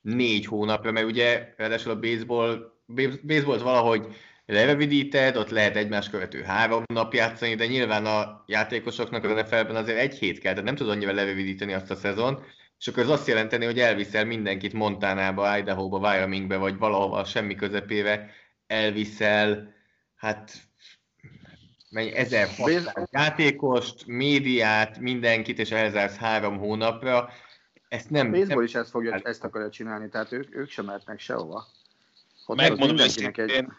négy 0.02 0.46
hónapra, 0.46 0.92
mert 0.92 1.06
ugye 1.06 1.54
ráadásul 1.58 1.92
a 1.92 2.00
baseball, 2.00 2.74
baseballt 3.24 3.62
valahogy 3.62 4.08
lerövidíted, 4.46 5.38
ott 5.38 5.50
lehet 5.50 5.76
egymás 5.76 6.10
követő 6.10 6.42
három 6.42 6.84
nap 6.94 7.14
játszani, 7.14 7.56
de 7.56 7.66
nyilván 7.66 8.06
a 8.06 8.44
játékosoknak 8.48 9.24
az 9.24 9.32
NFL-ben 9.32 9.76
azért 9.76 10.00
egy 10.00 10.18
hét 10.18 10.40
kell, 10.40 10.52
tehát 10.52 10.66
nem 10.66 10.76
tud 10.76 10.90
annyira 10.90 11.14
lerövidíteni 11.14 11.74
azt 11.74 11.92
a 11.92 11.96
szezon, 11.96 12.44
és 12.80 12.88
akkor 12.88 13.04
ez 13.04 13.10
azt 13.10 13.28
jelenteni, 13.28 13.66
hogy 13.66 13.80
elviszel 13.80 14.26
mindenkit 14.26 14.74
Montánába, 14.74 15.58
Idaho-ba, 15.58 16.00
Wyomingbe, 16.00 16.58
vagy 16.58 16.78
valahova 16.78 17.26
semmi 17.26 17.56
közepébe, 17.56 18.30
elviszel, 18.68 19.74
hát 20.16 20.52
mennyi, 21.90 22.16
1600 22.16 22.94
játékost, 23.12 24.06
médiát, 24.06 25.00
mindenkit, 25.00 25.60
és 25.60 25.72
elzársz 25.72 26.18
három 26.18 26.58
hónapra. 26.58 27.30
Ezt 27.88 28.10
nem, 28.10 28.28
A 28.28 28.30
baseball 28.30 28.56
nem 28.56 28.64
is 28.64 28.76
ezt, 28.76 28.90
fogja, 28.90 29.20
ezt 29.24 29.44
akarja 29.44 29.70
csinálni, 29.70 30.10
tehát 30.10 30.32
ők, 30.32 30.56
ők 30.56 30.70
sem 30.70 30.86
mehetnek 30.86 31.20
sehova. 31.20 31.68
Ott 32.46 32.58
Megmondom 32.58 32.98
őszintén, 32.98 33.74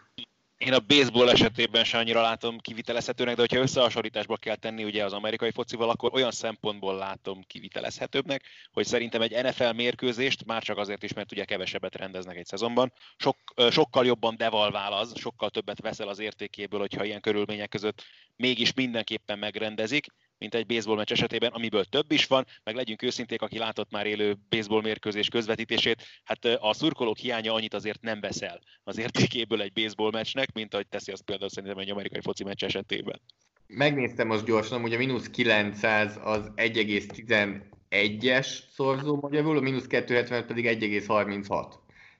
én 0.59 0.73
a 0.73 0.79
baseball 0.79 1.29
esetében 1.29 1.83
sem 1.83 1.99
annyira 1.99 2.21
látom 2.21 2.57
kivitelezhetőnek, 2.57 3.35
de 3.35 3.41
hogyha 3.41 3.59
összehasonlításba 3.59 4.37
kell 4.37 4.55
tenni 4.55 4.83
ugye 4.83 5.05
az 5.05 5.13
amerikai 5.13 5.51
focival, 5.51 5.89
akkor 5.89 6.13
olyan 6.13 6.31
szempontból 6.31 6.95
látom 6.95 7.43
kivitelezhetőbbnek, 7.47 8.43
hogy 8.71 8.85
szerintem 8.85 9.21
egy 9.21 9.43
NFL 9.43 9.69
mérkőzést 9.69 10.45
már 10.45 10.63
csak 10.63 10.77
azért 10.77 11.03
is, 11.03 11.13
mert 11.13 11.31
ugye 11.31 11.45
kevesebbet 11.45 11.95
rendeznek 11.95 12.37
egy 12.37 12.45
szezonban, 12.45 12.93
sok, 13.17 13.37
sokkal 13.69 14.05
jobban 14.05 14.37
devalvál 14.37 14.93
az, 14.93 15.13
sokkal 15.15 15.49
többet 15.49 15.81
veszel 15.81 16.07
az 16.07 16.19
értékéből, 16.19 16.79
hogyha 16.79 17.03
ilyen 17.03 17.21
körülmények 17.21 17.69
között 17.69 18.03
mégis 18.35 18.73
mindenképpen 18.73 19.39
megrendezik, 19.39 20.05
mint 20.39 20.55
egy 20.55 20.65
baseball 20.65 20.95
meccs 20.95 21.11
esetében, 21.11 21.51
amiből 21.51 21.83
több 21.83 22.11
is 22.11 22.25
van, 22.25 22.45
meg 22.63 22.75
legyünk 22.75 23.01
őszinték, 23.01 23.41
aki 23.41 23.57
látott 23.57 23.91
már 23.91 24.05
élő 24.05 24.35
baseball 24.49 24.81
mérkőzés 24.81 25.27
közvetítését, 25.27 26.03
hát 26.23 26.45
a 26.45 26.73
szurkolók 26.73 27.17
hiánya 27.17 27.53
annyit 27.53 27.73
azért 27.73 28.01
nem 28.01 28.19
veszel 28.19 28.59
az 28.83 28.97
értékéből 28.97 29.61
egy 29.61 29.73
baseball 29.73 30.11
meccsnek, 30.11 30.53
mint 30.53 30.73
ahogy 30.73 30.87
teszi 30.87 31.11
azt 31.11 31.23
például 31.23 31.49
szerintem 31.49 31.79
egy 31.79 31.89
amerikai 31.89 32.21
foci 32.21 32.43
meccs 32.43 32.63
esetében. 32.63 33.21
Megnéztem 33.67 34.27
most 34.27 34.45
gyorsan, 34.45 34.81
hogy 34.81 34.93
a 34.93 34.97
mínusz 34.97 35.29
900 35.29 36.19
az 36.23 36.51
1,11-es 36.55 38.47
szorzó 38.71 39.19
magyarul, 39.21 39.57
a 39.57 39.61
mínusz 39.61 39.87
270 39.87 40.45
pedig 40.45 40.65
1,36. 40.65 41.73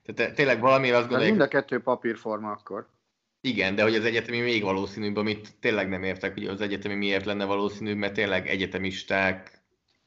Tehát 0.04 0.34
tényleg 0.34 0.60
valamiért 0.60 0.96
azt 0.96 1.08
gondolják... 1.08 1.36
mind 1.36 1.44
a 1.44 1.48
kettő 1.48 1.80
papírforma 1.80 2.50
akkor. 2.50 2.88
Igen, 3.40 3.74
de 3.74 3.82
hogy 3.82 3.94
az 3.94 4.04
egyetemi 4.04 4.40
még 4.40 4.62
valószínűbb, 4.62 5.16
amit 5.16 5.58
tényleg 5.60 5.88
nem 5.88 6.02
értek, 6.02 6.34
hogy 6.34 6.46
az 6.46 6.60
egyetemi 6.60 6.94
miért 6.94 7.24
lenne 7.24 7.44
valószínűbb, 7.44 7.96
mert 7.96 8.14
tényleg 8.14 8.48
egyetemisták, 8.48 9.62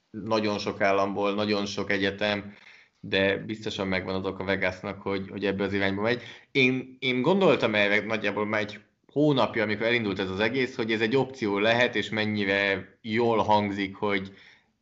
nagyon 0.09 0.59
sok 0.59 0.81
államból, 0.81 1.34
nagyon 1.34 1.65
sok 1.65 1.91
egyetem, 1.91 2.53
de 2.99 3.38
biztosan 3.38 3.88
megvan 3.88 4.15
az 4.15 4.25
a 4.25 4.43
Vegasnak, 4.43 5.01
hogy, 5.01 5.29
hogy 5.29 5.45
ebbe 5.45 5.63
az 5.63 5.73
irányba 5.73 6.01
megy. 6.01 6.21
Én, 6.51 6.97
én 6.99 7.21
gondoltam 7.21 7.75
erre 7.75 8.05
nagyjából 8.05 8.45
már 8.45 8.61
egy 8.61 8.79
hónapja, 9.11 9.63
amikor 9.63 9.86
elindult 9.86 10.19
ez 10.19 10.29
az 10.29 10.39
egész, 10.39 10.75
hogy 10.75 10.91
ez 10.91 11.01
egy 11.01 11.15
opció 11.15 11.59
lehet, 11.59 11.95
és 11.95 12.09
mennyire 12.09 12.89
jól 13.01 13.38
hangzik, 13.38 13.95
hogy 13.95 14.34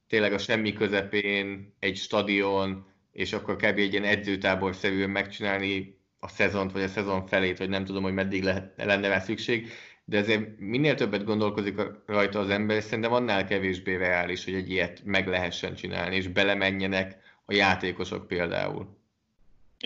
tényleg 0.08 0.34
a 0.34 0.38
semmi 0.38 0.74
közepén 0.74 1.74
egy 1.80 1.98
stadion, 1.98 2.86
és 3.12 3.34
akkor 3.34 3.56
kb. 3.56 3.78
egy 3.78 3.92
ilyen 3.92 4.04
edzőtábor 4.04 4.76
szerűen 4.76 5.10
megcsinálni 5.10 6.01
a 6.24 6.28
szezont, 6.28 6.72
vagy 6.72 6.82
a 6.82 6.88
szezon 6.88 7.26
felét, 7.26 7.58
vagy 7.58 7.70
nem 7.70 7.86
tudom, 7.86 8.04
hogy 8.04 8.14
meddig 8.14 8.44
lehet, 8.44 8.74
lenne 8.78 9.08
rá 9.08 9.20
szükség, 9.20 9.70
de 10.06 10.18
ezért 10.18 10.60
minél 10.60 10.96
többet 10.96 11.24
gondolkozik 11.24 11.82
rajta 12.06 12.40
az 12.40 12.50
ember, 12.50 12.78
és 12.78 12.84
szerintem 12.84 13.14
annál 13.14 13.46
kevésbé 13.46 13.96
reális, 13.96 14.46
hogy 14.46 14.54
egy 14.54 14.70
ilyet 14.70 15.02
meg 15.04 15.28
lehessen 15.28 15.76
csinálni, 15.76 16.16
és 16.16 16.28
belemenjenek 16.28 17.18
a 17.46 17.54
játékosok 17.54 18.28
például. 18.28 18.98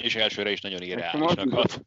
És 0.01 0.15
elsőre 0.15 0.51
is 0.51 0.61
nagyon 0.61 0.81
irreálisnak 0.81 1.49
hat. 1.49 1.85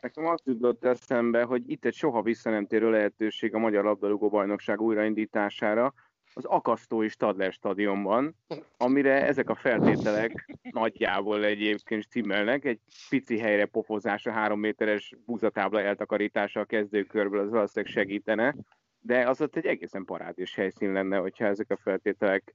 Nekem 0.00 0.26
azt 0.26 0.42
jutott 0.46 0.84
eszembe, 0.84 1.42
hogy 1.42 1.62
itt 1.66 1.84
egy 1.84 1.94
soha 1.94 2.22
visszanemtérő 2.22 2.90
lehetőség 2.90 3.54
a 3.54 3.58
Magyar 3.58 3.84
Labdarúgó 3.84 4.28
Bajnokság 4.28 4.80
újraindítására, 4.80 5.94
az 6.36 6.44
akasztói 6.44 7.08
Stadler 7.08 7.52
stadionban, 7.52 8.36
amire 8.76 9.26
ezek 9.26 9.50
a 9.50 9.54
feltételek 9.54 10.56
nagyjából 10.70 11.44
egyébként 11.44 12.02
stimmelnek. 12.02 12.64
Egy 12.64 12.80
pici 13.08 13.38
helyre 13.38 13.66
pofozása, 13.66 14.30
három 14.30 14.60
méteres 14.60 15.14
búzatábla 15.26 15.80
eltakarítása 15.80 16.60
a 16.60 16.64
kezdőkörből 16.64 17.40
az 17.40 17.50
valószínűleg 17.50 17.94
segítene, 17.94 18.54
de 19.00 19.28
az 19.28 19.40
ott 19.40 19.56
egy 19.56 19.66
egészen 19.66 20.04
parádés 20.04 20.54
helyszín 20.54 20.92
lenne, 20.92 21.16
hogyha 21.16 21.44
ezek 21.44 21.70
a 21.70 21.76
feltételek 21.76 22.54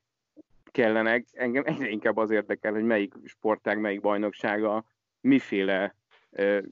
kellenek. 0.72 1.26
Engem 1.32 1.64
egyre 1.66 1.90
inkább 1.90 2.18
az 2.18 2.32
érdekel, 2.32 2.74
hogy 2.74 2.84
melyik 2.84 3.14
sportág, 3.26 3.80
melyik 3.80 4.02
bajnoksága 4.02 4.86
miféle 5.22 5.96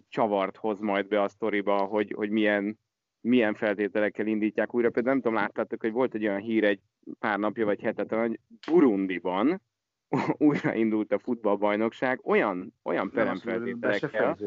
csavart 0.09 0.57
hoz 0.57 0.79
majd 0.79 1.07
be 1.07 1.21
a 1.21 1.27
sztoriba, 1.27 1.77
hogy, 1.77 2.13
hogy 2.15 2.29
milyen, 2.29 2.79
milyen 3.21 3.53
feltételekkel 3.53 4.27
indítják 4.27 4.75
újra. 4.75 4.89
Például 4.89 5.13
nem 5.13 5.23
tudom, 5.23 5.37
láttátok, 5.37 5.81
hogy 5.81 5.91
volt 5.91 6.13
egy 6.13 6.27
olyan 6.27 6.39
hír 6.39 6.63
egy 6.63 6.79
pár 7.19 7.39
napja 7.39 7.65
vagy 7.65 7.81
hetet, 7.81 8.13
hogy 8.13 8.39
Burundiban 8.71 9.61
újraindult 10.37 11.11
a 11.11 11.19
futballbajnokság 11.19 12.19
olyan, 12.23 12.73
olyan 12.83 13.11
peremfeltételekkel, 13.11 14.37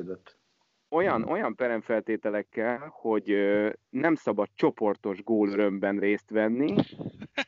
olyan, 0.91 1.23
olyan 1.23 1.55
peremfeltételekkel, 1.55 2.93
hogy 2.93 3.31
ö, 3.31 3.71
nem 3.91 4.15
szabad 4.15 4.49
csoportos 4.55 5.23
gólörömben 5.23 5.99
részt 5.99 6.31
venni, 6.31 6.75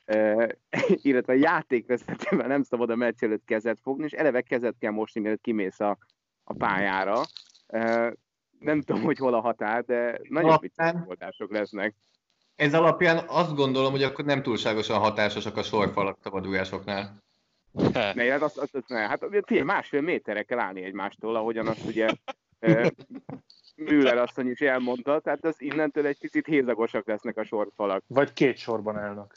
ö, 0.05 0.47
illetve 1.09 1.33
a 1.33 1.37
játékvezetővel 1.37 2.47
nem 2.47 2.63
szabad 2.63 2.91
a 2.91 2.97
meccs 2.97 3.23
előtt 3.23 3.45
kezet 3.45 3.81
fogni, 3.81 4.05
és 4.05 4.13
eleve 4.13 4.41
kezet 4.43 4.79
kell 4.79 4.93
mosni, 4.93 5.21
mielőtt 5.21 5.41
kimész 5.41 5.81
a, 5.81 5.99
a 6.45 6.55
pályára. 6.55 7.21
Ö, 7.67 8.11
nem 8.59 8.81
tudom, 8.81 9.03
hogy 9.03 9.19
hol 9.19 9.35
a 9.35 9.41
határ, 9.41 9.85
de 9.85 10.21
nagyon 10.29 10.59
vicces 10.61 10.93
megoldások 10.93 11.53
lesznek. 11.53 11.95
Ez 12.57 12.75
alapján 12.75 13.25
azt 13.27 13.55
gondolom, 13.55 13.91
hogy 13.91 14.03
akkor 14.03 14.25
nem 14.25 14.43
túlságosan 14.43 14.99
hatásosak 14.99 15.57
a 15.57 15.63
sorfalak 15.63 16.19
szabadulásoknál. 16.23 17.23
Ne, 17.93 18.25
hát, 18.25 18.43
azt, 18.43 18.59
azt, 18.59 18.75
azt, 18.75 18.89
ne. 18.89 18.99
hát 18.99 19.27
figyelj, 19.47 19.67
másfél 19.67 20.01
méterre 20.01 20.43
kell 20.43 20.59
állni 20.59 20.83
egymástól, 20.83 21.37
ahogyan 21.37 21.67
azt 21.67 21.85
ugye 21.85 22.09
Müller 23.77 24.19
asszony 24.19 24.51
is 24.51 24.61
elmondta, 24.61 25.21
tehát 25.21 25.45
az 25.45 25.61
innentől 25.61 26.07
egy 26.07 26.19
picit 26.19 26.47
hézagosak 26.47 27.07
lesznek 27.07 27.37
a 27.37 27.45
sorfalak. 27.45 28.05
Vagy 28.07 28.33
két 28.33 28.57
sorban 28.57 28.97
állnak. 28.97 29.35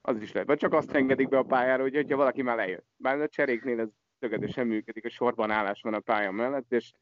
Az 0.00 0.20
is 0.20 0.32
lehet. 0.32 0.48
Vagy 0.48 0.58
csak 0.58 0.72
azt 0.72 0.90
engedik 0.90 1.28
be 1.28 1.38
a 1.38 1.42
pályára, 1.42 1.82
hogy 1.82 1.94
hogyha 1.94 2.16
valaki 2.16 2.42
már 2.42 2.56
lejött. 2.56 2.86
Bár 2.96 3.20
a 3.20 3.28
cseréknél 3.28 3.80
ez 3.80 3.88
tökéletesen 4.18 4.66
működik, 4.66 5.04
a 5.04 5.10
sorban 5.10 5.50
állás 5.50 5.80
van 5.82 5.94
a 5.94 6.00
pálya 6.00 6.30
mellett, 6.30 6.72
és 6.72 6.92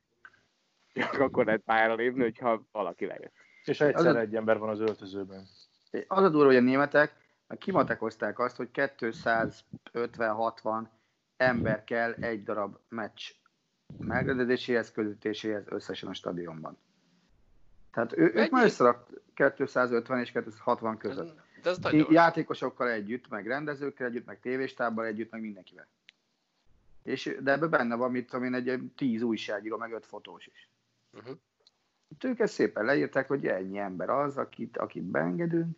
csak 0.93 1.21
akkor 1.21 1.45
lehet 1.45 1.63
pályára 1.65 1.95
lépni, 1.95 2.23
hogyha 2.23 2.63
valaki 2.73 3.07
lejött. 3.07 3.35
És 3.65 3.81
egyszer 3.81 4.17
egy 4.17 4.37
ember 4.37 4.59
van 4.59 4.69
az 4.69 4.81
öltözőben. 4.81 5.47
Az 6.07 6.25
a 6.25 6.29
durva, 6.29 6.47
hogy 6.47 6.57
a 6.57 6.61
németek 6.61 7.23
kimatekozták 7.59 8.39
azt, 8.39 8.57
hogy 8.57 8.69
250-60 8.73 10.87
ember 11.37 11.85
kell 11.85 12.13
egy 12.13 12.43
darab 12.43 12.77
meccs 12.89 13.31
megrendezéséhez, 13.99 14.93
közítéséhez 14.93 15.65
összesen 15.67 16.09
a 16.09 16.15
stadionban. 16.15 16.79
Tehát 17.93 18.17
ő, 18.17 18.33
ők 18.35 18.51
már 18.51 18.65
összerakt 18.65 19.11
250 19.35 20.21
és 20.21 20.31
260 20.31 20.97
között. 20.97 21.43
De 21.63 21.71
ez 21.71 21.79
Játékosokkal 22.09 22.91
együtt, 22.91 23.29
meg 23.29 23.47
rendezőkkel 23.47 24.07
együtt, 24.07 24.27
meg 24.27 24.41
tévéstábbal 24.41 25.05
együtt, 25.05 25.31
meg 25.31 25.41
mindenkivel. 25.41 25.87
És, 27.03 27.37
de 27.41 27.53
ebben 27.53 27.71
benne 27.71 27.95
van, 27.95 28.11
mit 28.11 28.31
tudom 28.31 28.45
én, 28.45 28.55
egy 28.55 28.91
10 28.97 29.23
újságíró, 29.23 29.77
meg 29.77 29.93
5 29.93 30.07
fotós 30.07 30.47
is. 30.47 30.69
Uh-huh. 31.13 31.37
Ők 32.25 32.39
ezt 32.39 32.55
szépen 32.55 32.85
leírták, 32.85 33.29
hogy 33.29 33.47
ennyi 33.47 33.79
ember 33.79 34.11
az, 34.11 34.37
akit, 34.37 34.77
akit 34.77 35.03
beengedünk, 35.03 35.77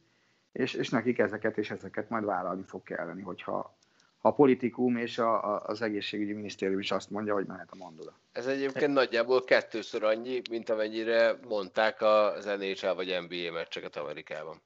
és, 0.53 0.75
és 0.75 0.89
nekik 0.89 1.19
ezeket 1.19 1.59
és 1.59 1.71
ezeket 1.71 2.09
majd 2.09 2.25
vállalni 2.25 2.63
fog 2.63 2.83
kelleni, 2.83 3.23
hogyha 3.23 3.77
a 4.21 4.33
politikum 4.33 4.97
és 4.97 5.19
a, 5.19 5.55
a, 5.55 5.63
az 5.67 5.83
egészségügyi 5.83 6.33
minisztérium 6.33 6.79
is 6.79 6.91
azt 6.91 7.11
mondja, 7.11 7.35
hogy 7.35 7.47
mehet 7.47 7.71
a 7.71 7.77
mandula. 7.77 8.19
Ez 8.33 8.47
egyébként 8.47 8.93
nagyjából 8.93 9.45
kettőször 9.45 10.03
annyi, 10.05 10.41
mint 10.51 10.69
amennyire 10.69 11.39
mondták 11.49 12.03
az 12.03 12.45
NHL 12.45 12.93
vagy 12.95 13.17
NBA 13.29 13.53
meccseket 13.53 13.97
Amerikában. 13.97 14.63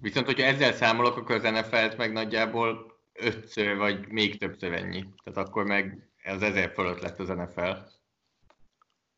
Viszont, 0.00 0.26
hogyha 0.26 0.46
ezzel 0.46 0.72
számolok, 0.72 1.16
akkor 1.16 1.34
az 1.34 1.42
NFL-t 1.42 1.96
meg 1.96 2.12
nagyjából 2.12 2.98
ötször 3.12 3.76
vagy 3.76 4.08
még 4.08 4.38
többször 4.38 4.72
ennyi. 4.72 5.04
Tehát 5.24 5.48
akkor 5.48 5.64
meg 5.64 6.08
az 6.24 6.42
ezer 6.42 6.70
fölött 6.70 7.00
lett 7.00 7.18
az 7.18 7.28
NFL. 7.28 7.70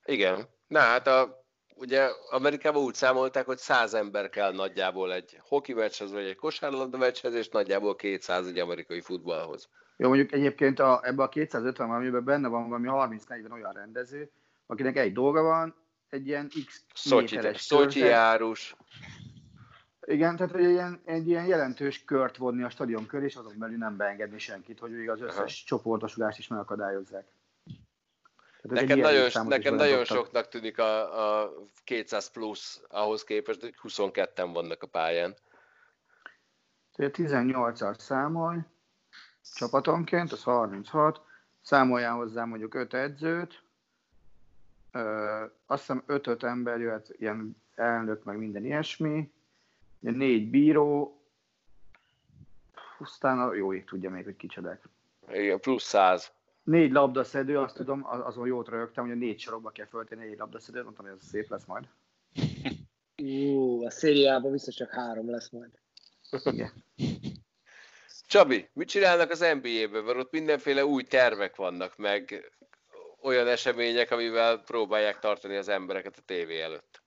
Igen. 0.05 0.49
Na 0.67 0.79
hát 0.79 1.07
a 1.07 1.38
ugye 1.79 2.09
Amerikában 2.31 2.83
úgy 2.83 2.95
számolták, 2.95 3.47
hogy 3.47 3.59
100 3.59 3.95
ember 3.95 4.29
kell 4.29 4.53
nagyjából 4.53 5.13
egy 5.13 5.41
hoki 5.43 5.73
meccshez, 5.73 6.13
vagy 6.13 6.25
egy 6.25 6.37
kosárlabda 6.37 6.99
meccshez, 6.99 7.35
és 7.35 7.49
nagyjából 7.49 7.97
200 7.97 8.47
egy 8.47 8.59
amerikai 8.59 9.01
futballhoz. 9.01 9.69
Jó, 9.97 10.09
mondjuk 10.09 10.33
egyébként 10.33 10.79
a, 10.79 11.01
ebben 11.03 11.27
a 11.27 11.29
250 11.29 11.89
valamiben 11.89 12.25
benne 12.25 12.49
van 12.49 12.69
valami 12.69 13.17
30-40 13.19 13.53
olyan 13.53 13.73
rendező, 13.73 14.31
akinek 14.67 14.97
egy 14.97 15.13
dolga 15.13 15.43
van, 15.43 15.75
egy 16.11 16.27
ilyen 16.27 16.51
X 16.67 16.85
méteres 17.11 17.61
Szotyi 17.61 17.99
járus. 17.99 18.77
Igen, 20.07 20.37
tehát 20.37 20.55
egy 20.55 20.71
ilyen, 20.71 21.01
egy 21.05 21.29
ilyen 21.29 21.47
jelentős 21.47 22.05
kört 22.05 22.37
vonni 22.37 22.63
a 22.63 22.71
stadion 22.71 23.07
köré, 23.07 23.25
és 23.25 23.37
azon 23.37 23.59
belül 23.59 23.77
nem 23.77 23.97
beengedni 23.97 24.39
senkit, 24.39 24.79
hogy 24.79 25.07
az 25.07 25.21
összes 25.21 25.37
Aha. 25.37 25.47
csoportosulást 25.65 26.39
is 26.39 26.49
megakadályozzák. 26.49 27.27
Nekem 28.63 28.99
nagyon, 28.99 29.47
nekem 29.47 29.75
nagyon 29.75 30.05
soknak 30.05 30.49
tűnik 30.49 30.79
a, 30.79 31.43
a 31.43 31.53
200 31.85 32.31
plusz 32.31 32.83
ahhoz 32.89 33.25
képest, 33.25 33.61
hogy 33.61 33.75
22-en 33.83 34.51
vannak 34.53 34.83
a 34.83 34.87
pályán. 34.87 35.37
18-as 36.97 37.99
számolj, 37.99 38.59
csapatonként, 39.55 40.33
az 40.33 40.43
36, 40.43 41.21
számoljál 41.63 42.15
hozzá 42.15 42.45
mondjuk 42.45 42.75
5 42.75 42.95
edzőt, 42.95 43.63
ö, 44.93 45.45
azt 45.67 45.81
hiszem 45.81 46.03
5-5 46.07 46.43
ember 46.43 46.81
jöhet, 46.81 47.09
ilyen 47.19 47.63
elnök, 47.75 48.25
meg 48.25 48.39
minden 48.39 48.65
ilyesmi, 48.65 49.33
négy 49.99 50.51
bíró, 50.51 51.23
aztán 52.99 53.55
jó 53.55 53.73
ég 53.73 53.85
tudja 53.85 54.11
még, 54.11 54.25
hogy 54.25 54.37
kicsodák. 54.37 54.89
Igen, 55.33 55.61
plusz 55.61 55.85
100 55.85 56.33
négy 56.69 56.93
labdaszedő, 56.93 57.59
azt 57.59 57.75
tudom, 57.75 58.07
azon 58.07 58.47
jót 58.47 58.69
rögtem, 58.69 59.05
hogy 59.05 59.13
a 59.13 59.19
négy 59.19 59.39
sorokba 59.39 59.71
kell 59.71 59.87
föltenni 59.87 60.25
négy 60.25 60.39
labdaszedőt, 60.39 60.85
mondtam, 60.85 61.05
hogy 61.05 61.15
ez 61.21 61.29
szép 61.29 61.51
lesz 61.51 61.65
majd. 61.65 61.85
Ú, 63.23 63.85
a 63.85 63.91
szériában 63.91 64.53
biztos 64.53 64.75
csak 64.75 64.91
három 64.91 65.31
lesz 65.31 65.51
majd. 65.51 65.71
Igen. 66.45 66.73
Csabi, 68.27 68.69
mit 68.73 68.89
csinálnak 68.89 69.31
az 69.31 69.39
NBA-ben? 69.39 70.05
Mert 70.05 70.19
ott 70.19 70.33
mindenféle 70.33 70.85
új 70.87 71.03
tervek 71.03 71.57
vannak, 71.57 71.97
meg 71.97 72.51
olyan 73.23 73.47
események, 73.47 74.11
amivel 74.11 74.59
próbálják 74.59 75.19
tartani 75.19 75.57
az 75.57 75.69
embereket 75.69 76.17
a 76.17 76.23
tévé 76.25 76.61
előtt. 76.61 77.03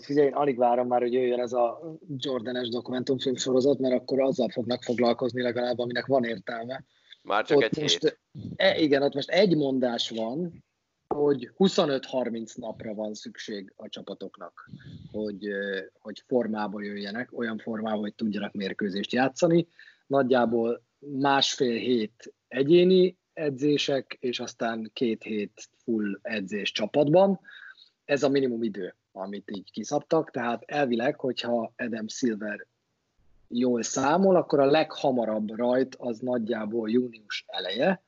Figyelj, 0.00 0.26
én 0.26 0.34
alig 0.34 0.58
várom 0.58 0.86
már, 0.86 1.00
hogy 1.00 1.12
jöjjön 1.12 1.40
ez 1.40 1.52
a 1.52 1.96
Jordanes 2.16 2.68
dokumentumfilm 2.68 3.36
sorozat, 3.36 3.78
mert 3.78 3.94
akkor 3.94 4.20
azzal 4.20 4.48
fognak 4.48 4.82
foglalkozni 4.82 5.42
legalább, 5.42 5.78
aminek 5.78 6.06
van 6.06 6.24
értelme. 6.24 6.84
Már 7.24 7.44
csak 7.44 7.56
ott 7.56 7.62
egy 7.62 7.80
most, 7.80 8.02
hét. 8.02 8.18
E, 8.56 8.78
igen, 8.78 9.02
ott 9.02 9.14
most 9.14 9.30
egy 9.30 9.56
mondás 9.56 10.10
van, 10.10 10.64
hogy 11.08 11.50
25-30 11.58 12.56
napra 12.56 12.94
van 12.94 13.14
szükség 13.14 13.72
a 13.76 13.88
csapatoknak, 13.88 14.70
hogy, 15.12 15.48
hogy 15.98 16.22
formába 16.26 16.82
jöjjenek, 16.82 17.38
olyan 17.38 17.58
formába, 17.58 17.98
hogy 17.98 18.14
tudjanak 18.14 18.52
mérkőzést 18.52 19.12
játszani. 19.12 19.66
Nagyjából 20.06 20.82
másfél 20.98 21.78
hét 21.78 22.34
egyéni 22.48 23.18
edzések, 23.32 24.16
és 24.20 24.40
aztán 24.40 24.90
két 24.92 25.22
hét 25.22 25.68
full 25.84 26.18
edzés 26.22 26.72
csapatban. 26.72 27.40
Ez 28.04 28.22
a 28.22 28.28
minimum 28.28 28.62
idő, 28.62 28.94
amit 29.12 29.50
így 29.50 29.70
kiszabtak, 29.70 30.30
tehát 30.30 30.62
elvileg, 30.66 31.20
hogyha 31.20 31.72
Adam 31.76 32.08
Silver 32.08 32.66
jól 33.58 33.82
számol, 33.82 34.36
akkor 34.36 34.60
a 34.60 34.70
leghamarabb 34.70 35.56
rajt 35.56 35.94
az 35.98 36.18
nagyjából 36.18 36.90
június 36.90 37.44
eleje, 37.46 38.02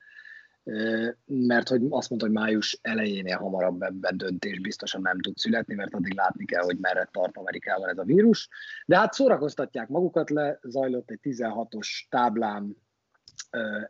mert 1.24 1.68
hogy 1.68 1.80
azt 1.88 2.08
mondta, 2.08 2.26
hogy 2.26 2.36
május 2.36 2.78
elejénél 2.82 3.36
hamarabb 3.36 3.82
ebben 3.82 4.16
döntés 4.16 4.60
biztosan 4.60 5.00
nem 5.00 5.20
tud 5.20 5.36
születni, 5.36 5.74
mert 5.74 5.94
addig 5.94 6.14
látni 6.14 6.44
kell, 6.44 6.62
hogy 6.62 6.78
merre 6.78 7.08
tart 7.12 7.36
Amerikában 7.36 7.88
ez 7.88 7.98
a 7.98 8.04
vírus. 8.04 8.48
De 8.86 8.96
hát 8.96 9.12
szórakoztatják 9.12 9.88
magukat 9.88 10.30
le, 10.30 10.58
zajlott 10.62 11.10
egy 11.10 11.20
16-os 11.22 12.06
táblám 12.08 12.76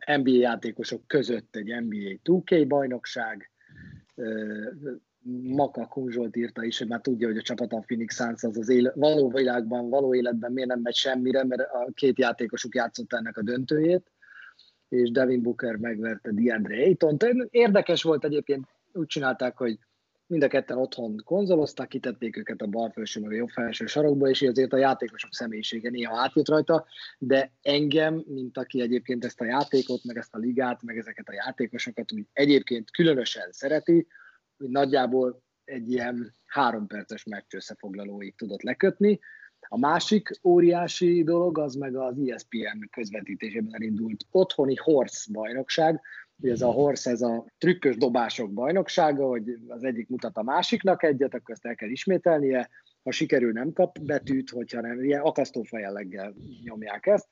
NBA 0.05 0.31
játékosok 0.31 1.07
között 1.07 1.55
egy 1.55 1.81
NBA 1.81 2.19
2K 2.23 2.65
bajnokság, 2.67 3.51
Maka 5.41 5.87
Kunzsolt 5.87 6.35
írta 6.35 6.63
is, 6.63 6.77
hogy 6.77 6.87
már 6.87 7.01
tudja, 7.01 7.27
hogy 7.27 7.37
a 7.37 7.41
csapat 7.41 7.73
a 7.73 7.79
Phoenix 7.79 8.15
Suns 8.15 8.43
az 8.43 8.57
az 8.57 8.69
éle, 8.69 8.91
való 8.95 9.29
világban, 9.29 9.89
való 9.89 10.15
életben 10.15 10.51
miért 10.51 10.69
nem 10.69 10.79
megy 10.79 10.95
semmire, 10.95 11.43
mert 11.43 11.61
a 11.61 11.91
két 11.93 12.19
játékosuk 12.19 12.75
játszott 12.75 13.13
ennek 13.13 13.37
a 13.37 13.41
döntőjét, 13.41 14.11
és 14.89 15.11
Devin 15.11 15.41
Booker 15.41 15.75
megverte 15.75 16.31
DeAndre 16.33 16.75
Ayton. 16.75 17.17
Érdekes 17.49 18.03
volt 18.03 18.23
egyébként, 18.23 18.67
úgy 18.93 19.07
csinálták, 19.07 19.57
hogy 19.57 19.77
mind 20.27 20.43
a 20.43 20.47
ketten 20.47 20.77
otthon 20.77 21.21
konzolozták, 21.25 21.87
kitették 21.87 22.37
őket 22.37 22.61
a 22.61 22.67
bal 22.67 22.89
felső 22.89 23.21
meg 23.21 23.31
a 23.31 23.35
jobb 23.35 23.49
felső 23.49 23.85
sarokba, 23.85 24.29
és 24.29 24.41
azért 24.41 24.73
a 24.73 24.77
játékosok 24.77 25.33
személyisége 25.33 25.89
néha 25.89 26.21
átjött 26.21 26.47
rajta, 26.47 26.85
de 27.17 27.51
engem, 27.61 28.23
mint 28.27 28.57
aki 28.57 28.81
egyébként 28.81 29.25
ezt 29.25 29.41
a 29.41 29.45
játékot, 29.45 30.03
meg 30.03 30.17
ezt 30.17 30.35
a 30.35 30.37
ligát, 30.37 30.83
meg 30.83 30.97
ezeket 30.97 31.29
a 31.29 31.33
játékosokat 31.33 32.11
úgy 32.11 32.25
egyébként 32.33 32.91
különösen 32.91 33.51
szereti, 33.51 34.07
hogy 34.57 34.69
nagyjából 34.69 35.43
egy 35.63 35.91
ilyen 35.91 36.35
három 36.45 36.87
perces 36.87 37.23
meccs 37.23 37.53
összefoglalóig 37.53 38.35
tudott 38.35 38.61
lekötni. 38.61 39.19
A 39.59 39.79
másik 39.79 40.39
óriási 40.43 41.23
dolog 41.23 41.57
az 41.57 41.75
meg 41.75 41.95
az 41.95 42.19
ESPN 42.19 42.89
közvetítésében 42.91 43.73
elindult 43.73 44.25
otthoni 44.31 44.75
Horse 44.75 45.31
bajnokság, 45.31 46.01
hogy 46.41 46.49
ez 46.49 46.61
a 46.61 46.71
Horse, 46.71 47.09
ez 47.09 47.21
a 47.21 47.45
trükkös 47.57 47.97
dobások 47.97 48.53
bajnoksága, 48.53 49.27
hogy 49.27 49.57
az 49.67 49.83
egyik 49.83 50.07
mutat 50.07 50.37
a 50.37 50.43
másiknak 50.43 51.03
egyet, 51.03 51.33
akkor 51.33 51.53
ezt 51.53 51.65
el 51.65 51.75
kell 51.75 51.89
ismételnie, 51.89 52.69
ha 53.03 53.11
sikerül 53.11 53.51
nem 53.51 53.73
kap 53.73 53.99
betűt, 53.99 54.49
hogyha 54.49 54.81
nem, 54.81 55.03
ilyen 55.03 55.21
akasztófejelleggel 55.21 56.35
nyomják 56.63 57.05
ezt, 57.05 57.27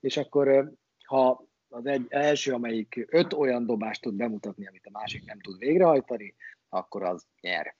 és 0.00 0.16
akkor 0.16 0.72
ha 1.04 1.48
az 1.68 1.86
egy, 1.86 2.06
első, 2.08 2.52
amelyik 2.52 3.06
öt 3.10 3.32
olyan 3.32 3.66
dobást 3.66 4.02
tud 4.02 4.14
bemutatni, 4.14 4.66
amit 4.66 4.86
a 4.86 4.98
másik 4.98 5.24
nem 5.24 5.40
tud 5.40 5.58
végrehajtani, 5.58 6.34
akkor 6.68 7.02
az 7.02 7.26
nyer. 7.40 7.76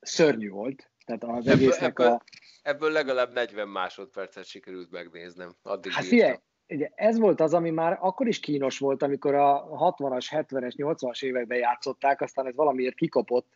Szörnyű 0.00 0.48
volt. 0.48 0.90
Tehát 1.04 1.24
az 1.24 1.46
ebből, 1.46 1.52
egésznek 1.52 1.98
ebből, 1.98 2.06
a... 2.06 2.22
ebből 2.62 2.92
legalább 2.92 3.32
40 3.32 3.68
másodpercet 3.68 4.44
sikerült 4.44 4.90
megnéznem. 4.90 5.56
Addig 5.62 5.92
Hát 5.92 6.04
figyelj, 6.04 6.34
ugye 6.68 6.90
ez 6.94 7.18
volt 7.18 7.40
az, 7.40 7.54
ami 7.54 7.70
már 7.70 7.98
akkor 8.00 8.28
is 8.28 8.40
kínos 8.40 8.78
volt, 8.78 9.02
amikor 9.02 9.34
a 9.34 9.66
60-as, 9.96 10.26
70-es, 10.30 10.72
80-as 10.76 11.22
években 11.22 11.58
játszották, 11.58 12.20
aztán 12.20 12.46
ez 12.46 12.54
valamiért 12.54 12.94
kikopott. 12.94 13.46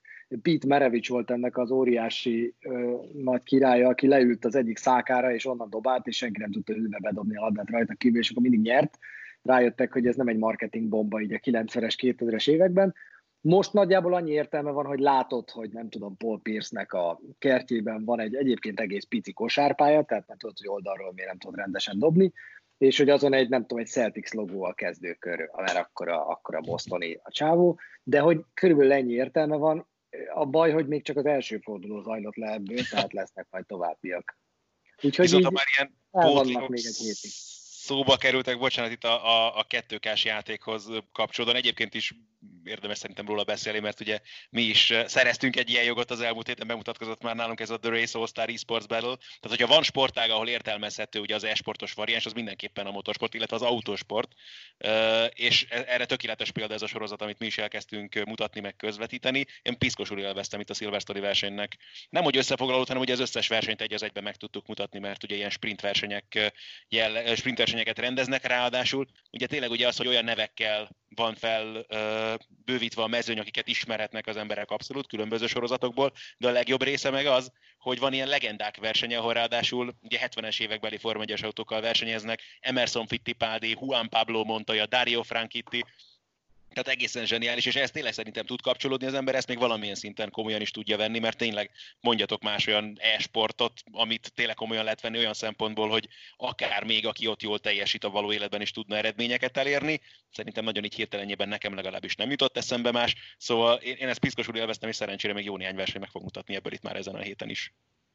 Pete 0.42 0.66
Merevics 0.66 1.08
volt 1.08 1.30
ennek 1.30 1.58
az 1.58 1.70
óriási 1.70 2.54
ö, 2.60 2.96
nagy 3.12 3.42
királya, 3.42 3.88
aki 3.88 4.06
leült 4.06 4.44
az 4.44 4.54
egyik 4.54 4.76
szákára, 4.76 5.32
és 5.32 5.46
onnan 5.46 5.70
dobált, 5.70 6.06
és 6.06 6.16
senki 6.16 6.40
nem 6.40 6.50
tudta 6.50 6.72
ülve 6.72 6.98
bedobni 6.98 7.36
a 7.36 7.40
labdát 7.40 7.70
rajta 7.70 7.94
kívül, 7.94 8.18
és 8.18 8.30
akkor 8.30 8.42
mindig 8.42 8.60
nyert. 8.60 8.98
Rájöttek, 9.42 9.92
hogy 9.92 10.06
ez 10.06 10.16
nem 10.16 10.28
egy 10.28 10.36
marketing 10.36 10.88
bomba 10.88 11.20
így 11.20 11.32
a 11.32 11.38
90-es, 11.38 11.94
2000-es 12.02 12.50
években. 12.50 12.94
Most 13.42 13.72
nagyjából 13.72 14.14
annyi 14.14 14.30
értelme 14.30 14.70
van, 14.70 14.86
hogy 14.86 14.98
látod, 14.98 15.50
hogy 15.50 15.70
nem 15.70 15.88
tudom, 15.88 16.16
Paul 16.16 16.40
Pierce-nek 16.42 16.92
a 16.92 17.20
kertjében 17.38 18.04
van 18.04 18.20
egy 18.20 18.34
egyébként 18.34 18.80
egész 18.80 19.04
pici 19.04 19.32
kosárpálya, 19.32 20.02
tehát 20.02 20.26
nem 20.26 20.36
tudod, 20.36 20.58
hogy 20.58 20.68
oldalról 20.68 21.12
miért 21.12 21.28
nem 21.28 21.38
tudod 21.38 21.58
rendesen 21.58 21.98
dobni, 21.98 22.32
és 22.78 22.98
hogy 22.98 23.08
azon 23.08 23.32
egy, 23.32 23.48
nem 23.48 23.60
tudom, 23.60 23.78
egy 23.78 23.90
Celtics 23.90 24.32
logó 24.32 24.64
a 24.64 24.72
kezdőkör, 24.72 25.50
mert 25.56 25.76
akkor 25.76 26.08
a, 26.08 26.28
akkor 26.28 26.54
a 26.54 26.60
Bostoni 26.60 27.20
a 27.22 27.30
csávó, 27.30 27.78
de 28.02 28.20
hogy 28.20 28.44
körülbelül 28.54 28.92
ennyi 28.92 29.12
értelme 29.12 29.56
van. 29.56 29.88
A 30.34 30.46
baj, 30.46 30.70
hogy 30.70 30.86
még 30.86 31.02
csak 31.02 31.16
az 31.16 31.26
első 31.26 31.58
forduló 31.58 32.00
zajlott 32.00 32.36
le 32.36 32.52
ebből, 32.52 32.78
tehát 32.90 33.12
lesznek 33.12 33.46
majd 33.50 33.66
továbbiak. 33.66 34.38
Úgyhogy 35.02 35.24
Viszont 35.24 35.42
így 35.42 35.48
ha 35.48 35.52
már 35.54 35.64
ilyen 35.76 35.98
el 36.10 36.28
vannak 36.28 36.42
pótlékok 36.42 36.68
még 36.68 36.84
egy 36.86 36.96
hétig. 36.96 37.30
Szóba 37.82 38.16
kerültek, 38.16 38.58
bocsánat, 38.58 38.90
itt 38.90 39.04
a, 39.04 39.26
a, 39.26 39.58
a 39.58 39.62
kettőkás 39.62 40.24
játékhoz 40.24 40.88
kapcsolódóan. 41.12 41.58
Egyébként 41.58 41.94
is 41.94 42.14
érdemes 42.64 42.98
szerintem 42.98 43.26
róla 43.26 43.44
beszélni, 43.44 43.78
mert 43.78 44.00
ugye 44.00 44.20
mi 44.50 44.62
is 44.62 44.92
szereztünk 45.06 45.56
egy 45.56 45.70
ilyen 45.70 45.84
jogot 45.84 46.10
az 46.10 46.20
elmúlt 46.20 46.46
héten, 46.46 46.66
bemutatkozott 46.66 47.22
már 47.22 47.34
nálunk 47.34 47.60
ez 47.60 47.70
a 47.70 47.78
The 47.78 47.90
Race 47.90 48.18
All-Star 48.18 48.48
Esports 48.48 48.86
Battle. 48.86 49.16
Tehát, 49.16 49.48
hogyha 49.48 49.66
van 49.66 49.82
sportág, 49.82 50.30
ahol 50.30 50.48
értelmezhető 50.48 51.20
ugye 51.20 51.34
az 51.34 51.44
e-sportos 51.44 51.92
variáns, 51.92 52.26
az 52.26 52.32
mindenképpen 52.32 52.86
a 52.86 52.90
motorsport, 52.90 53.34
illetve 53.34 53.56
az 53.56 53.62
autósport. 53.62 54.32
És 55.28 55.66
e- 55.68 55.84
erre 55.86 56.06
tökéletes 56.06 56.50
példa 56.50 56.74
ez 56.74 56.82
a 56.82 56.86
sorozat, 56.86 57.22
amit 57.22 57.38
mi 57.38 57.46
is 57.46 57.58
elkezdtünk 57.58 58.24
mutatni, 58.24 58.60
meg 58.60 58.76
közvetíteni. 58.76 59.46
Én 59.62 59.78
piszkosul 59.78 60.18
élveztem 60.18 60.60
itt 60.60 60.70
a 60.70 60.74
Silverstone 60.74 61.20
versenynek. 61.20 61.76
Nem, 62.10 62.22
hogy 62.22 62.36
összefoglalót, 62.36 62.86
hanem 62.86 63.02
ugye 63.02 63.12
az 63.12 63.20
összes 63.20 63.48
versenyt 63.48 63.80
egy 63.80 63.94
az 63.94 64.02
egyben 64.02 64.22
meg 64.22 64.36
tudtuk 64.36 64.66
mutatni, 64.66 64.98
mert 64.98 65.22
ugye 65.22 65.34
ilyen 65.34 65.50
sprint 65.50 65.80
versenyek 65.80 66.34
eh, 66.34 66.50
jell, 66.88 67.34
sprint 67.34 67.58
versenyeket 67.72 68.04
rendeznek, 68.04 68.46
ráadásul 68.46 69.06
ugye 69.30 69.46
tényleg 69.46 69.70
ugye 69.70 69.86
az, 69.86 69.96
hogy 69.96 70.06
olyan 70.06 70.24
nevekkel 70.24 70.90
van 71.14 71.34
fel 71.34 71.84
ö, 71.88 72.34
bővítve 72.64 73.02
a 73.02 73.06
mezőny, 73.06 73.38
akiket 73.38 73.68
ismerhetnek 73.68 74.26
az 74.26 74.36
emberek 74.36 74.70
abszolút 74.70 75.06
különböző 75.06 75.46
sorozatokból, 75.46 76.12
de 76.38 76.48
a 76.48 76.50
legjobb 76.50 76.82
része 76.82 77.10
meg 77.10 77.26
az, 77.26 77.52
hogy 77.78 77.98
van 77.98 78.12
ilyen 78.12 78.28
legendák 78.28 78.76
versenye, 78.76 79.18
ahol 79.18 79.32
ráadásul 79.32 79.94
ugye 80.02 80.18
70-es 80.22 80.60
évekbeli 80.60 80.98
Form 80.98 81.20
1 81.20 81.44
autókkal 81.44 81.80
versenyeznek, 81.80 82.40
Emerson 82.60 83.06
Fittipaldi, 83.06 83.76
Juan 83.80 84.08
Pablo 84.08 84.44
Montoya, 84.44 84.86
Dario 84.86 85.22
Franchitti, 85.22 85.84
tehát 86.72 86.88
egészen 86.88 87.26
zseniális, 87.26 87.66
és 87.66 87.74
ez 87.74 87.90
tényleg 87.90 88.12
szerintem 88.12 88.46
tud 88.46 88.60
kapcsolódni 88.60 89.06
az 89.06 89.14
ember, 89.14 89.34
ezt 89.34 89.48
még 89.48 89.58
valamilyen 89.58 89.94
szinten 89.94 90.30
komolyan 90.30 90.60
is 90.60 90.70
tudja 90.70 90.96
venni, 90.96 91.18
mert 91.18 91.38
tényleg 91.38 91.70
mondjatok 92.00 92.42
más 92.42 92.66
olyan 92.66 92.96
e-sportot, 93.00 93.72
amit 93.92 94.32
tényleg 94.34 94.54
komolyan 94.54 94.84
lehet 94.84 95.00
venni 95.00 95.18
olyan 95.18 95.34
szempontból, 95.34 95.88
hogy 95.88 96.08
akár 96.36 96.84
még 96.84 97.06
aki 97.06 97.26
ott 97.26 97.42
jól 97.42 97.58
teljesít 97.58 98.04
a 98.04 98.10
való 98.10 98.32
életben 98.32 98.60
is 98.60 98.70
tudna 98.70 98.96
eredményeket 98.96 99.56
elérni. 99.56 100.00
Szerintem 100.30 100.64
nagyon 100.64 100.84
így 100.84 100.94
hirtelenjében 100.94 101.48
nekem 101.48 101.74
legalábbis 101.74 102.14
nem 102.14 102.30
jutott 102.30 102.56
eszembe 102.56 102.90
más, 102.90 103.14
szóval 103.38 103.76
én, 103.76 103.96
én 103.96 104.08
ezt 104.08 104.20
piszkosul 104.20 104.56
élveztem, 104.56 104.88
és 104.88 104.96
szerencsére 104.96 105.32
még 105.32 105.44
jó 105.44 105.56
néhány 105.56 105.76
verseny 105.76 106.00
meg 106.00 106.10
fog 106.10 106.22
mutatni 106.22 106.54
ebből 106.54 106.72
itt 106.72 106.82
már 106.82 106.96
ezen 106.96 107.14
a 107.14 107.20
héten 107.20 107.48
is. 107.48 107.72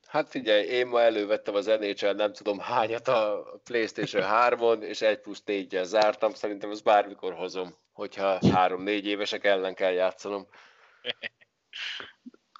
Hát 0.07 0.29
figyelj, 0.29 0.65
én 0.65 0.87
ma 0.87 1.01
elővettem 1.01 1.55
az 1.55 1.65
NHL 1.65 2.11
nem 2.11 2.33
tudom 2.33 2.59
hányat 2.59 3.07
a 3.07 3.43
PlayStation 3.63 4.23
3-on, 4.25 4.81
és 4.81 5.01
1 5.01 5.19
plusz 5.19 5.43
4 5.43 5.79
zártam, 5.83 6.33
szerintem 6.33 6.71
ezt 6.71 6.83
bármikor 6.83 7.33
hozom, 7.33 7.75
hogyha 7.91 8.37
3-4 8.41 9.03
évesek 9.03 9.43
ellen 9.43 9.73
kell 9.73 9.91
játszanom. 9.91 10.47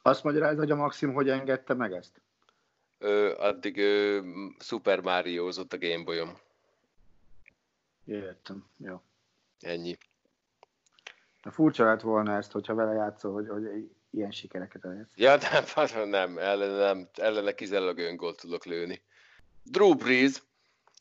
Azt 0.01 0.23
magyarázza, 0.23 0.59
hogy 0.59 0.71
a 0.71 0.75
Maxim 0.75 1.13
hogy 1.13 1.29
engedte 1.29 1.73
meg 1.73 1.93
ezt? 1.93 2.21
Ö, 2.97 3.33
addig 3.37 3.77
ö, 3.77 4.19
Super 4.59 4.99
Mario-zott 4.99 5.73
a 5.73 5.77
Gameboyom. 5.77 6.37
Értem, 8.05 8.65
jó. 8.77 9.01
Ennyi. 9.59 9.97
De 11.43 11.51
furcsa 11.51 11.85
lett 11.85 12.01
volna 12.01 12.35
ezt, 12.35 12.51
hogyha 12.51 12.75
vele 12.75 12.93
játszol, 12.93 13.33
hogy, 13.33 13.47
hogy 13.47 13.89
ilyen 14.11 14.31
sikereket 14.31 14.85
elérsz. 14.85 15.11
Ja, 15.15 15.37
nem, 15.93 16.09
nem, 16.09 16.37
ellene, 16.37 16.77
nem, 16.77 17.09
ellene 17.13 17.51
kizárólag 17.51 17.97
öngolt 17.97 18.39
tudok 18.39 18.65
lőni. 18.65 19.01
Drew 19.63 19.95
Brees, 19.95 20.43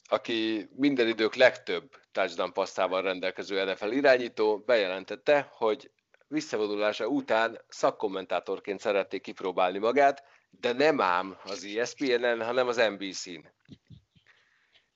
aki 0.09 0.69
minden 0.77 1.09
idők 1.09 1.35
legtöbb 1.35 1.97
touchdown 2.13 2.53
passzával 2.53 3.03
rendelkező 3.03 3.65
NFL 3.65 3.91
irányító, 3.91 4.59
bejelentette, 4.59 5.49
hogy 5.51 5.91
visszavonulása 6.29 7.07
után 7.07 7.61
szakkommentátorként 7.69 8.81
szerették 8.81 9.23
kipróbálni 9.23 9.79
magát, 9.79 10.23
de 10.51 10.73
nem 10.73 11.01
ám 11.01 11.37
az 11.45 11.65
ESPN-en, 11.65 12.45
hanem 12.45 12.69
az 12.69 12.77
NBC-n. 12.77 13.41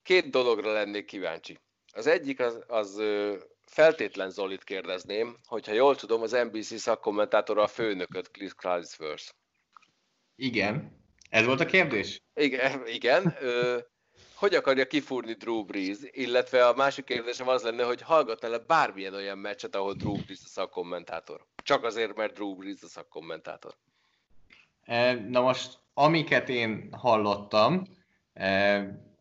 Két 0.02 0.30
dologra 0.30 0.72
lennék 0.72 1.04
kíváncsi. 1.04 1.58
Az 1.92 2.06
egyik 2.06 2.40
az, 2.40 2.64
az 2.66 3.02
feltétlen 3.71 4.31
Zolit 4.31 4.64
kérdezném, 4.64 5.37
hogyha 5.47 5.73
jól 5.73 5.97
tudom, 5.97 6.23
az 6.23 6.31
NBC 6.31 6.79
szakkommentátora 6.79 7.62
a 7.62 7.66
főnököt, 7.66 8.31
Chris 8.31 8.55
Clisworth. 8.55 9.31
Igen. 10.37 10.99
Ez 11.31 11.45
volt 11.45 11.61
a 11.61 11.66
kérdés? 11.66 12.23
Igen. 12.35 12.87
igen. 12.87 13.37
Ö, 13.41 13.79
hogy 14.35 14.55
akarja 14.55 14.87
kifúrni 14.87 15.33
Drew 15.33 15.64
Brees, 15.64 15.99
illetve 16.11 16.66
a 16.66 16.75
másik 16.75 17.05
kérdésem 17.05 17.49
az 17.49 17.62
lenne, 17.62 17.85
hogy 17.85 18.03
hallgatna 18.03 18.49
le 18.49 18.59
bármilyen 18.59 19.14
olyan 19.14 19.39
meccset, 19.39 19.75
ahol 19.75 19.95
Drew 19.95 20.12
Brees 20.12 20.41
a 20.45 20.49
szakkommentátor. 20.49 21.47
Csak 21.62 21.85
azért, 21.85 22.16
mert 22.16 22.35
Drew 22.35 22.55
Brees 22.55 22.83
a 22.83 22.87
szakkommentátor. 22.87 23.77
Na 25.29 25.41
most, 25.41 25.79
amiket 25.95 26.49
én 26.49 26.89
hallottam, 26.93 27.85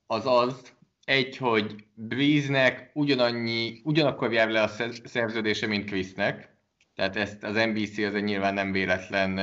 az 0.07 0.25
az, 0.25 0.73
egy, 1.09 1.37
hogy 1.37 1.75
Breeze-nek 1.93 2.89
ugyanannyi, 2.93 3.81
ugyanakkor 3.83 4.33
jár 4.33 4.49
le 4.49 4.61
a 4.61 4.71
szerződése, 5.03 5.67
mint 5.67 5.85
Chrisnek, 5.85 6.55
tehát 6.95 7.15
ezt 7.15 7.43
az 7.43 7.55
NBC 7.55 7.97
az 7.97 8.21
nyilván 8.21 8.53
nem 8.53 8.71
véletlen 8.71 9.39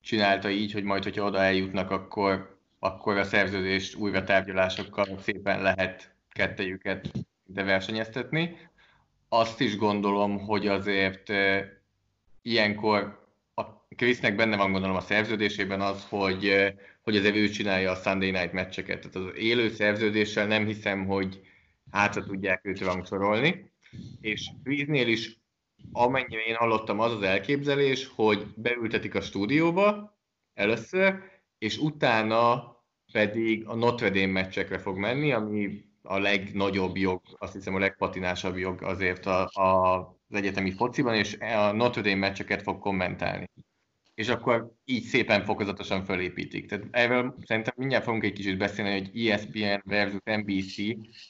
csinálta 0.00 0.50
így, 0.50 0.72
hogy 0.72 0.84
majd, 0.84 1.02
hogyha 1.02 1.24
oda 1.24 1.42
eljutnak, 1.42 1.90
akkor 1.90 2.56
akkor 2.78 3.16
a 3.16 3.24
szerződést 3.24 3.96
újra 3.96 4.24
tárgyalásokkal 4.24 5.18
szépen 5.18 5.62
lehet 5.62 6.14
kettejüket 6.30 7.10
de 7.44 7.62
versenyeztetni. 7.62 8.56
Azt 9.28 9.60
is 9.60 9.76
gondolom, 9.76 10.38
hogy 10.38 10.66
azért 10.66 11.32
ilyenkor 12.42 13.27
Krisznek 13.98 14.34
benne 14.34 14.56
van 14.56 14.72
gondolom 14.72 14.96
a 14.96 15.00
szerződésében 15.00 15.80
az, 15.80 16.06
hogy, 16.08 16.74
hogy 17.02 17.16
azért 17.16 17.36
ő 17.36 17.48
csinálja 17.48 17.90
a 17.90 17.94
Sunday 17.94 18.30
Night 18.30 18.52
meccseket. 18.52 19.10
Tehát 19.10 19.28
az 19.28 19.36
élő 19.36 19.68
szerződéssel 19.68 20.46
nem 20.46 20.66
hiszem, 20.66 21.06
hogy 21.06 21.40
hátra 21.90 22.24
tudják 22.24 22.60
őt 22.64 22.80
rangsorolni. 22.80 23.72
És 24.20 24.50
Krisznél 24.64 25.08
is 25.08 25.38
amennyire 25.92 26.40
én 26.42 26.54
hallottam, 26.54 27.00
az 27.00 27.12
az 27.12 27.22
elképzelés, 27.22 28.10
hogy 28.14 28.46
beültetik 28.56 29.14
a 29.14 29.20
stúdióba 29.20 30.18
először, 30.54 31.14
és 31.58 31.78
utána 31.78 32.76
pedig 33.12 33.66
a 33.66 33.74
Notre 33.74 34.10
Dame 34.10 34.26
meccsekre 34.26 34.78
fog 34.78 34.96
menni, 34.96 35.32
ami 35.32 35.84
a 36.02 36.18
legnagyobb 36.18 36.96
jog, 36.96 37.22
azt 37.38 37.52
hiszem 37.52 37.74
a 37.74 37.78
legpatinásabb 37.78 38.56
jog 38.56 38.82
azért 38.82 39.26
a, 39.26 39.48
a, 39.52 39.98
az 40.28 40.36
egyetemi 40.36 40.72
fociban, 40.72 41.14
és 41.14 41.36
a 41.38 41.72
Notre 41.72 42.02
Dame 42.02 42.14
meccseket 42.14 42.62
fog 42.62 42.78
kommentálni. 42.78 43.50
És 44.18 44.28
akkor 44.28 44.72
így 44.84 45.02
szépen 45.02 45.44
fokozatosan 45.44 46.04
fölépítik. 46.04 46.66
Tehát 46.66 46.84
erről 46.90 47.34
szerintem 47.44 47.74
mindjárt 47.76 48.04
fogunk 48.04 48.24
egy 48.24 48.32
kicsit 48.32 48.58
beszélni, 48.58 48.92
hogy 48.92 49.26
ESPN 49.26 49.80
versus 49.84 50.20
NBC, 50.24 50.76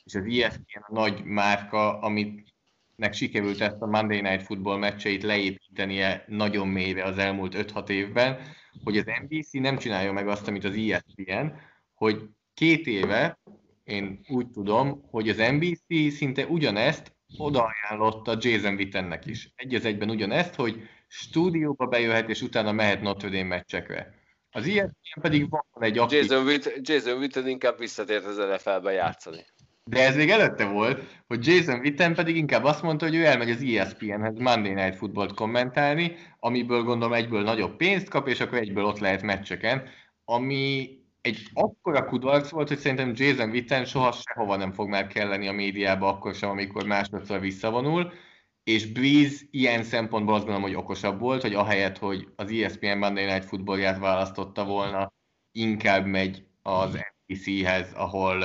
és 0.04 0.14
az 0.14 0.24
ESPN 0.24 0.78
a 0.80 0.92
nagy 0.92 1.24
márka, 1.24 1.98
amit 1.98 2.54
nek 2.96 3.12
sikerült 3.12 3.60
ezt 3.60 3.80
a 3.80 3.86
Monday 3.86 4.20
Night 4.20 4.42
Football 4.42 4.78
meccseit 4.78 5.22
leépítenie 5.22 6.24
nagyon 6.26 6.68
mélyre 6.68 7.04
az 7.04 7.18
elmúlt 7.18 7.72
5-6 7.74 7.88
évben, 7.88 8.38
hogy 8.84 8.98
az 8.98 9.04
NBC 9.22 9.52
nem 9.52 9.76
csinálja 9.78 10.12
meg 10.12 10.28
azt, 10.28 10.48
amit 10.48 10.64
az 10.64 10.74
ESPN, 10.74 11.46
hogy 11.94 12.28
két 12.54 12.86
éve, 12.86 13.38
én 13.84 14.20
úgy 14.28 14.48
tudom, 14.48 15.02
hogy 15.10 15.28
az 15.28 15.36
NBC 15.36 16.14
szinte 16.16 16.46
ugyanezt 16.46 17.16
odaajánlotta 17.36 18.36
Jason 18.40 18.74
Wittennek 18.74 19.26
is. 19.26 19.52
Egy 19.54 19.74
az 19.74 19.84
egyben 19.84 20.10
ugyanezt, 20.10 20.54
hogy 20.54 20.88
stúdióba 21.08 21.86
bejöhet, 21.86 22.28
és 22.28 22.42
utána 22.42 22.72
mehet 22.72 23.00
Notre 23.00 23.28
Dame 23.28 23.42
meccsekre. 23.42 24.14
Az 24.50 24.66
ilyen 24.66 24.96
pedig 25.20 25.50
van 25.50 25.64
egy 25.78 25.98
aktív... 25.98 26.18
Jason, 26.18 26.44
Witt, 26.44 26.88
Jason 26.88 27.18
Witten 27.18 27.48
inkább 27.48 27.78
visszatért 27.78 28.24
az 28.24 28.36
NFL-be 28.36 28.92
játszani. 28.92 29.44
De 29.84 30.06
ez 30.06 30.16
még 30.16 30.30
előtte 30.30 30.64
volt, 30.64 31.02
hogy 31.26 31.46
Jason 31.46 31.78
Witten 31.78 32.14
pedig 32.14 32.36
inkább 32.36 32.64
azt 32.64 32.82
mondta, 32.82 33.04
hogy 33.04 33.14
ő 33.14 33.24
elmegy 33.24 33.50
az 33.50 33.62
ESPN-hez 33.62 34.38
Monday 34.38 34.72
Night 34.72 34.96
Football-t 34.96 35.34
kommentálni, 35.34 36.16
amiből 36.38 36.82
gondolom 36.82 37.14
egyből 37.14 37.42
nagyobb 37.42 37.76
pénzt 37.76 38.08
kap, 38.08 38.28
és 38.28 38.40
akkor 38.40 38.58
egyből 38.58 38.84
ott 38.84 38.98
lehet 38.98 39.22
meccseken, 39.22 39.88
ami 40.24 40.90
egy 41.20 41.42
akkora 41.52 42.04
kudarc 42.04 42.50
volt, 42.50 42.68
hogy 42.68 42.78
szerintem 42.78 43.12
Jason 43.14 43.50
Witten 43.50 43.84
soha 43.84 44.12
sehova 44.12 44.56
nem 44.56 44.72
fog 44.72 44.88
már 44.88 45.06
kelleni 45.06 45.48
a 45.48 45.52
médiába, 45.52 46.08
akkor 46.08 46.34
sem, 46.34 46.50
amikor 46.50 46.86
másodszor 46.86 47.40
visszavonul, 47.40 48.12
és 48.68 48.86
Breeze 48.86 49.44
ilyen 49.50 49.82
szempontból 49.82 50.34
azt 50.34 50.44
gondolom, 50.44 50.68
hogy 50.68 50.78
okosabb 50.78 51.20
volt, 51.20 51.42
hogy 51.42 51.54
ahelyett, 51.54 51.98
hogy 51.98 52.28
az 52.36 52.50
ESPN 52.50 52.98
Monday 52.98 53.24
Night 53.24 53.44
Footballját 53.44 53.98
választotta 53.98 54.64
volna, 54.64 55.12
inkább 55.52 56.06
megy 56.06 56.44
az 56.62 56.98
NBC-hez, 57.26 57.92
ahol 57.94 58.44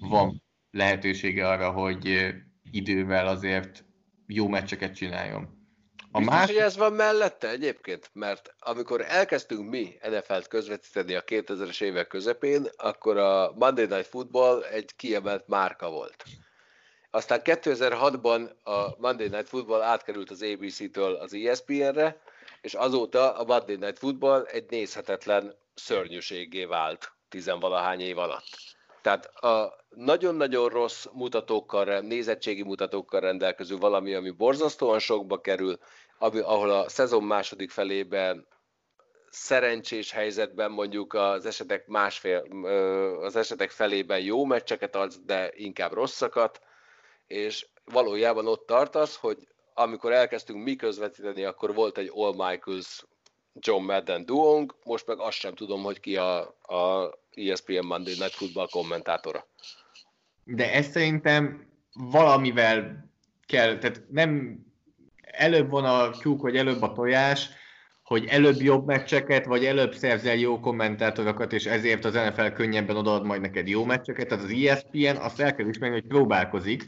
van 0.00 0.42
lehetősége 0.70 1.48
arra, 1.48 1.70
hogy 1.70 2.34
idővel 2.70 3.26
azért 3.26 3.84
jó 4.26 4.48
meccseket 4.48 4.94
csináljon. 4.94 5.42
A 6.10 6.18
Biztos, 6.18 6.36
más... 6.36 6.46
hogy 6.46 6.56
ez 6.56 6.76
van 6.76 6.92
mellette 6.92 7.48
egyébként? 7.48 8.10
Mert 8.12 8.54
amikor 8.58 9.04
elkezdtünk 9.08 9.70
mi 9.70 9.94
NFL-t 10.10 10.48
közvetíteni 10.48 11.14
a 11.14 11.24
2000-es 11.24 11.82
évek 11.82 12.06
közepén, 12.06 12.66
akkor 12.76 13.16
a 13.16 13.52
Monday 13.54 13.86
Night 13.86 14.06
Football 14.06 14.62
egy 14.62 14.96
kiemelt 14.96 15.46
márka 15.46 15.90
volt. 15.90 16.24
Aztán 17.10 17.40
2006-ban 17.44 18.50
a 18.64 18.98
Monday 18.98 19.28
Night 19.28 19.48
Football 19.48 19.82
átkerült 19.82 20.30
az 20.30 20.42
ABC-től 20.42 21.14
az 21.14 21.34
ESPN-re, 21.34 22.20
és 22.60 22.74
azóta 22.74 23.32
a 23.36 23.44
Monday 23.44 23.76
Night 23.76 23.98
Football 23.98 24.44
egy 24.44 24.70
nézhetetlen 24.70 25.54
szörnyűségé 25.74 26.64
vált 26.64 27.12
tizenvalahány 27.28 28.00
év 28.00 28.18
alatt. 28.18 28.76
Tehát 29.02 29.24
a 29.26 29.84
nagyon-nagyon 29.88 30.68
rossz 30.68 31.06
mutatókkal, 31.12 32.00
nézettségi 32.00 32.62
mutatókkal 32.62 33.20
rendelkező 33.20 33.76
valami, 33.76 34.14
ami 34.14 34.30
borzasztóan 34.30 34.98
sokba 34.98 35.40
kerül, 35.40 35.78
ami, 36.18 36.38
ahol 36.38 36.70
a 36.70 36.88
szezon 36.88 37.24
második 37.24 37.70
felében 37.70 38.46
szerencsés 39.30 40.10
helyzetben 40.10 40.70
mondjuk 40.70 41.14
az 41.14 41.46
esetek 41.46 41.86
másfél, 41.86 42.38
az 43.20 43.36
esetek 43.36 43.70
felében 43.70 44.20
jó 44.20 44.44
meccseket 44.44 44.96
ad, 44.96 45.14
de 45.26 45.50
inkább 45.54 45.92
rosszakat, 45.92 46.60
és 47.28 47.66
valójában 47.84 48.46
ott 48.46 48.66
tartasz, 48.66 49.16
hogy 49.16 49.48
amikor 49.74 50.12
elkezdtünk 50.12 50.64
mi 50.64 50.76
közvetíteni, 50.76 51.44
akkor 51.44 51.74
volt 51.74 51.98
egy 51.98 52.10
All 52.14 52.34
Michaels 52.48 53.06
John 53.60 53.84
Madden 53.84 54.24
duónk, 54.24 54.74
most 54.84 55.06
meg 55.06 55.18
azt 55.18 55.38
sem 55.38 55.54
tudom, 55.54 55.82
hogy 55.82 56.00
ki 56.00 56.16
a, 56.16 56.38
a 56.62 57.12
ESPN 57.30 57.86
Monday 57.86 58.14
Night 58.18 58.34
Football 58.34 58.68
kommentátora. 58.70 59.46
De 60.44 60.72
ezt 60.72 60.90
szerintem 60.90 61.68
valamivel 61.92 63.10
kell, 63.46 63.78
tehát 63.78 64.02
nem 64.10 64.58
előbb 65.20 65.70
van 65.70 65.84
a 65.84 66.10
tyúk, 66.10 66.40
vagy 66.40 66.56
előbb 66.56 66.82
a 66.82 66.92
tojás, 66.92 67.48
hogy 68.02 68.26
előbb 68.26 68.60
jobb 68.60 68.86
meccseket, 68.86 69.46
vagy 69.46 69.64
előbb 69.64 69.94
szerzel 69.94 70.34
jó 70.34 70.60
kommentátorokat, 70.60 71.52
és 71.52 71.66
ezért 71.66 72.04
az 72.04 72.14
NFL 72.14 72.46
könnyebben 72.46 72.96
odaad 72.96 73.24
majd 73.24 73.40
neked 73.40 73.68
jó 73.68 73.84
meccseket. 73.84 74.28
Tehát 74.28 74.44
az 74.44 74.50
ESPN 74.50 75.16
azt 75.16 75.40
el 75.40 75.54
kell 75.54 75.68
ismerni, 75.68 76.00
hogy 76.00 76.08
próbálkozik. 76.08 76.84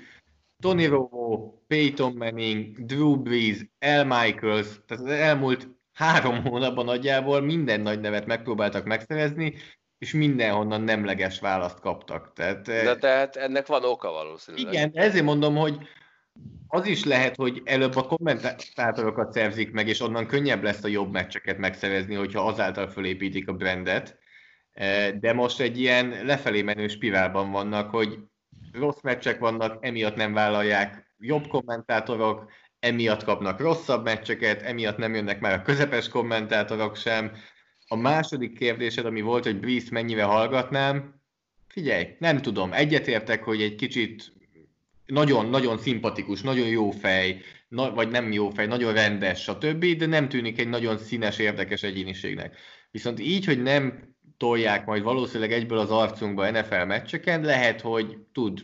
Tony 0.61 0.89
Romo, 0.89 1.55
Peyton 1.67 2.13
Manning, 2.17 2.85
Drew 2.85 3.17
Brees, 3.17 3.67
El 3.79 4.05
Michaels, 4.05 4.81
tehát 4.87 5.05
az 5.05 5.11
elmúlt 5.11 5.69
három 5.93 6.45
hónapban 6.45 6.85
nagyjából 6.85 7.41
minden 7.41 7.81
nagy 7.81 8.01
nevet 8.01 8.27
megpróbáltak 8.27 8.85
megszerezni, 8.85 9.55
és 9.99 10.13
mindenhonnan 10.13 10.81
nemleges 10.81 11.41
választ 11.41 11.81
kaptak. 11.81 12.33
Tehát, 12.33 12.63
De 12.63 12.97
tehát 12.97 13.37
ennek 13.37 13.67
van 13.67 13.85
oka 13.85 14.11
valószínűleg. 14.11 14.73
Igen, 14.73 14.91
ezért 14.95 15.25
mondom, 15.25 15.57
hogy 15.57 15.79
az 16.67 16.87
is 16.87 17.05
lehet, 17.05 17.37
hogy 17.37 17.63
előbb 17.65 17.97
a 17.97 18.07
kommentátorokat 18.07 19.33
szerzik 19.33 19.73
meg, 19.73 19.89
és 19.89 20.01
onnan 20.01 20.27
könnyebb 20.27 20.63
lesz 20.63 20.85
a 20.85 20.89
jobb 20.89 21.13
meccseket 21.13 21.59
megszerezni, 21.59 22.15
hogyha 22.15 22.47
azáltal 22.47 22.89
fölépítik 22.89 23.49
a 23.49 23.53
brandet. 23.53 24.19
E, 24.73 25.13
de 25.13 25.33
most 25.33 25.61
egy 25.61 25.81
ilyen 25.81 26.25
lefelé 26.25 26.63
menő 26.63 26.89
spirálban 26.89 27.51
vannak, 27.51 27.91
hogy 27.91 28.19
rossz 28.73 29.01
meccsek 29.03 29.39
vannak, 29.39 29.85
emiatt 29.87 30.17
nem 30.17 30.33
vállalják 30.33 31.15
jobb 31.19 31.47
kommentátorok, 31.47 32.51
emiatt 32.81 33.25
kapnak 33.25 33.61
rosszabb 33.61 34.05
meccseket, 34.05 34.63
emiatt 34.63 34.97
nem 34.97 35.15
jönnek 35.15 35.41
már 35.41 35.53
a 35.53 35.63
közepes 35.63 36.09
kommentátorok 36.09 36.97
sem. 36.97 37.33
A 37.87 37.97
második 37.97 38.59
kérdésed, 38.59 39.07
ami 39.07 39.21
volt, 39.21 39.45
hogy 39.45 39.61
Breeze 39.61 39.89
mennyire 39.91 40.23
hallgatnám, 40.23 41.21
figyelj, 41.69 42.17
nem 42.19 42.43
tudom, 42.43 42.73
egyetértek, 42.73 43.45
hogy 43.45 43.63
egy 43.63 43.75
kicsit 43.75 44.33
nagyon-nagyon 45.07 45.79
szimpatikus, 45.79 46.41
nagyon 46.41 46.69
jó 46.69 46.91
fej, 46.91 47.41
na, 47.69 47.95
vagy 47.95 48.11
nem 48.11 48.33
jó 48.33 48.51
fej, 48.51 48.67
nagyon 48.67 48.93
rendes, 48.93 49.43
stb., 49.43 49.85
de 49.85 50.07
nem 50.07 50.29
tűnik 50.29 50.59
egy 50.59 50.69
nagyon 50.69 50.99
színes, 50.99 51.39
érdekes 51.39 51.83
egyéniségnek. 51.83 52.57
Viszont 52.91 53.21
így, 53.21 53.45
hogy 53.45 53.63
nem 53.63 54.15
tolják 54.41 54.87
majd 54.87 55.03
valószínűleg 55.03 55.53
egyből 55.53 55.79
az 55.79 55.91
arcunkba 55.91 56.51
NFL 56.51 56.85
meccseken, 56.85 57.41
lehet, 57.41 57.81
hogy 57.81 58.17
tud, 58.33 58.61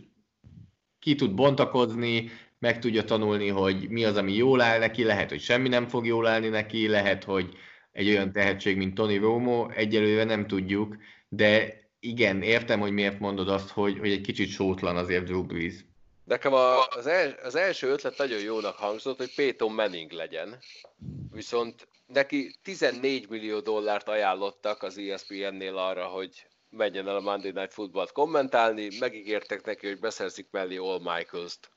ki 0.99 1.15
tud 1.15 1.35
bontakozni, 1.35 2.31
meg 2.59 2.79
tudja 2.79 3.05
tanulni, 3.05 3.49
hogy 3.49 3.89
mi 3.89 4.05
az, 4.05 4.17
ami 4.17 4.33
jól 4.33 4.61
áll 4.61 4.79
neki, 4.79 5.05
lehet, 5.05 5.29
hogy 5.29 5.41
semmi 5.41 5.69
nem 5.69 5.87
fog 5.87 6.07
jól 6.07 6.27
állni 6.27 6.49
neki, 6.49 6.89
lehet, 6.89 7.25
hogy 7.25 7.57
egy 7.93 8.09
olyan 8.09 8.33
tehetség, 8.33 8.77
mint 8.77 8.95
Tony 8.95 9.21
Romo, 9.21 9.69
egyelőre 9.71 10.25
nem 10.25 10.47
tudjuk, 10.47 10.97
de 11.29 11.81
igen, 12.01 12.43
értem, 12.43 12.81
hogy 12.81 12.93
miért 12.93 13.19
mondod 13.19 13.49
azt, 13.49 13.71
hogy, 13.71 13.99
hogy 13.99 14.11
egy 14.11 14.21
kicsit 14.21 14.49
sótlan 14.49 14.97
azért 14.97 15.25
Drew 15.25 15.43
Brees. 15.43 15.75
Nekem 16.25 16.53
az, 16.53 17.07
el, 17.07 17.39
az 17.43 17.55
első 17.55 17.89
ötlet 17.89 18.19
nagyon 18.19 18.41
jónak 18.41 18.77
hangzott, 18.77 19.17
hogy 19.17 19.35
Peyton 19.35 19.73
Manning 19.73 20.13
legyen. 20.13 20.59
Viszont 21.33 21.89
neki 22.07 22.55
14 22.63 23.29
millió 23.29 23.61
dollárt 23.61 24.09
ajánlottak 24.09 24.83
az 24.83 24.99
ESPN-nél 24.99 25.77
arra, 25.77 26.07
hogy 26.07 26.47
menjen 26.71 27.09
el 27.09 27.17
a 27.17 27.21
Monday 27.21 27.51
Night 27.51 27.73
Football-t 27.73 28.13
kommentálni, 28.13 28.89
megígértek 28.99 29.65
neki, 29.65 29.87
hogy 29.87 29.99
beszerzik 29.99 30.49
mellé 30.51 30.77
All 30.77 30.99
Michaels-t 30.99 31.71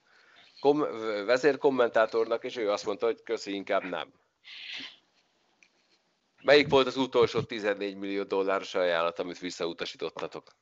kom- 0.59 0.89
vezérkommentátornak, 1.25 2.43
és 2.43 2.55
ő 2.55 2.71
azt 2.71 2.85
mondta, 2.85 3.05
hogy 3.05 3.23
köszi, 3.23 3.53
inkább 3.53 3.83
nem. 3.83 4.13
Melyik 6.41 6.67
volt 6.67 6.87
az 6.87 6.97
utolsó 6.97 7.41
14 7.41 7.95
millió 7.95 8.23
dolláros 8.23 8.75
ajánlat, 8.75 9.19
amit 9.19 9.39
visszautasítottatok? 9.39 10.55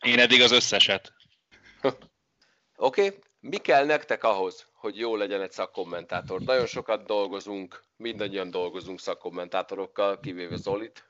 Én 0.00 0.18
eddig 0.18 0.42
az 0.42 0.50
összeset. 0.50 1.12
Oké, 2.76 3.06
okay. 3.06 3.18
mi 3.40 3.56
kell 3.56 3.84
nektek 3.84 4.24
ahhoz, 4.24 4.67
hogy 4.78 4.98
jó 4.98 5.16
legyen 5.16 5.42
egy 5.42 5.52
szakkommentátor? 5.52 6.40
Nagyon 6.40 6.66
sokat 6.66 7.06
dolgozunk, 7.06 7.84
mindannyian 7.96 8.50
dolgozunk 8.50 9.00
szakkommentátorokkal, 9.00 10.20
kivéve 10.20 10.56
Zolit. 10.56 11.06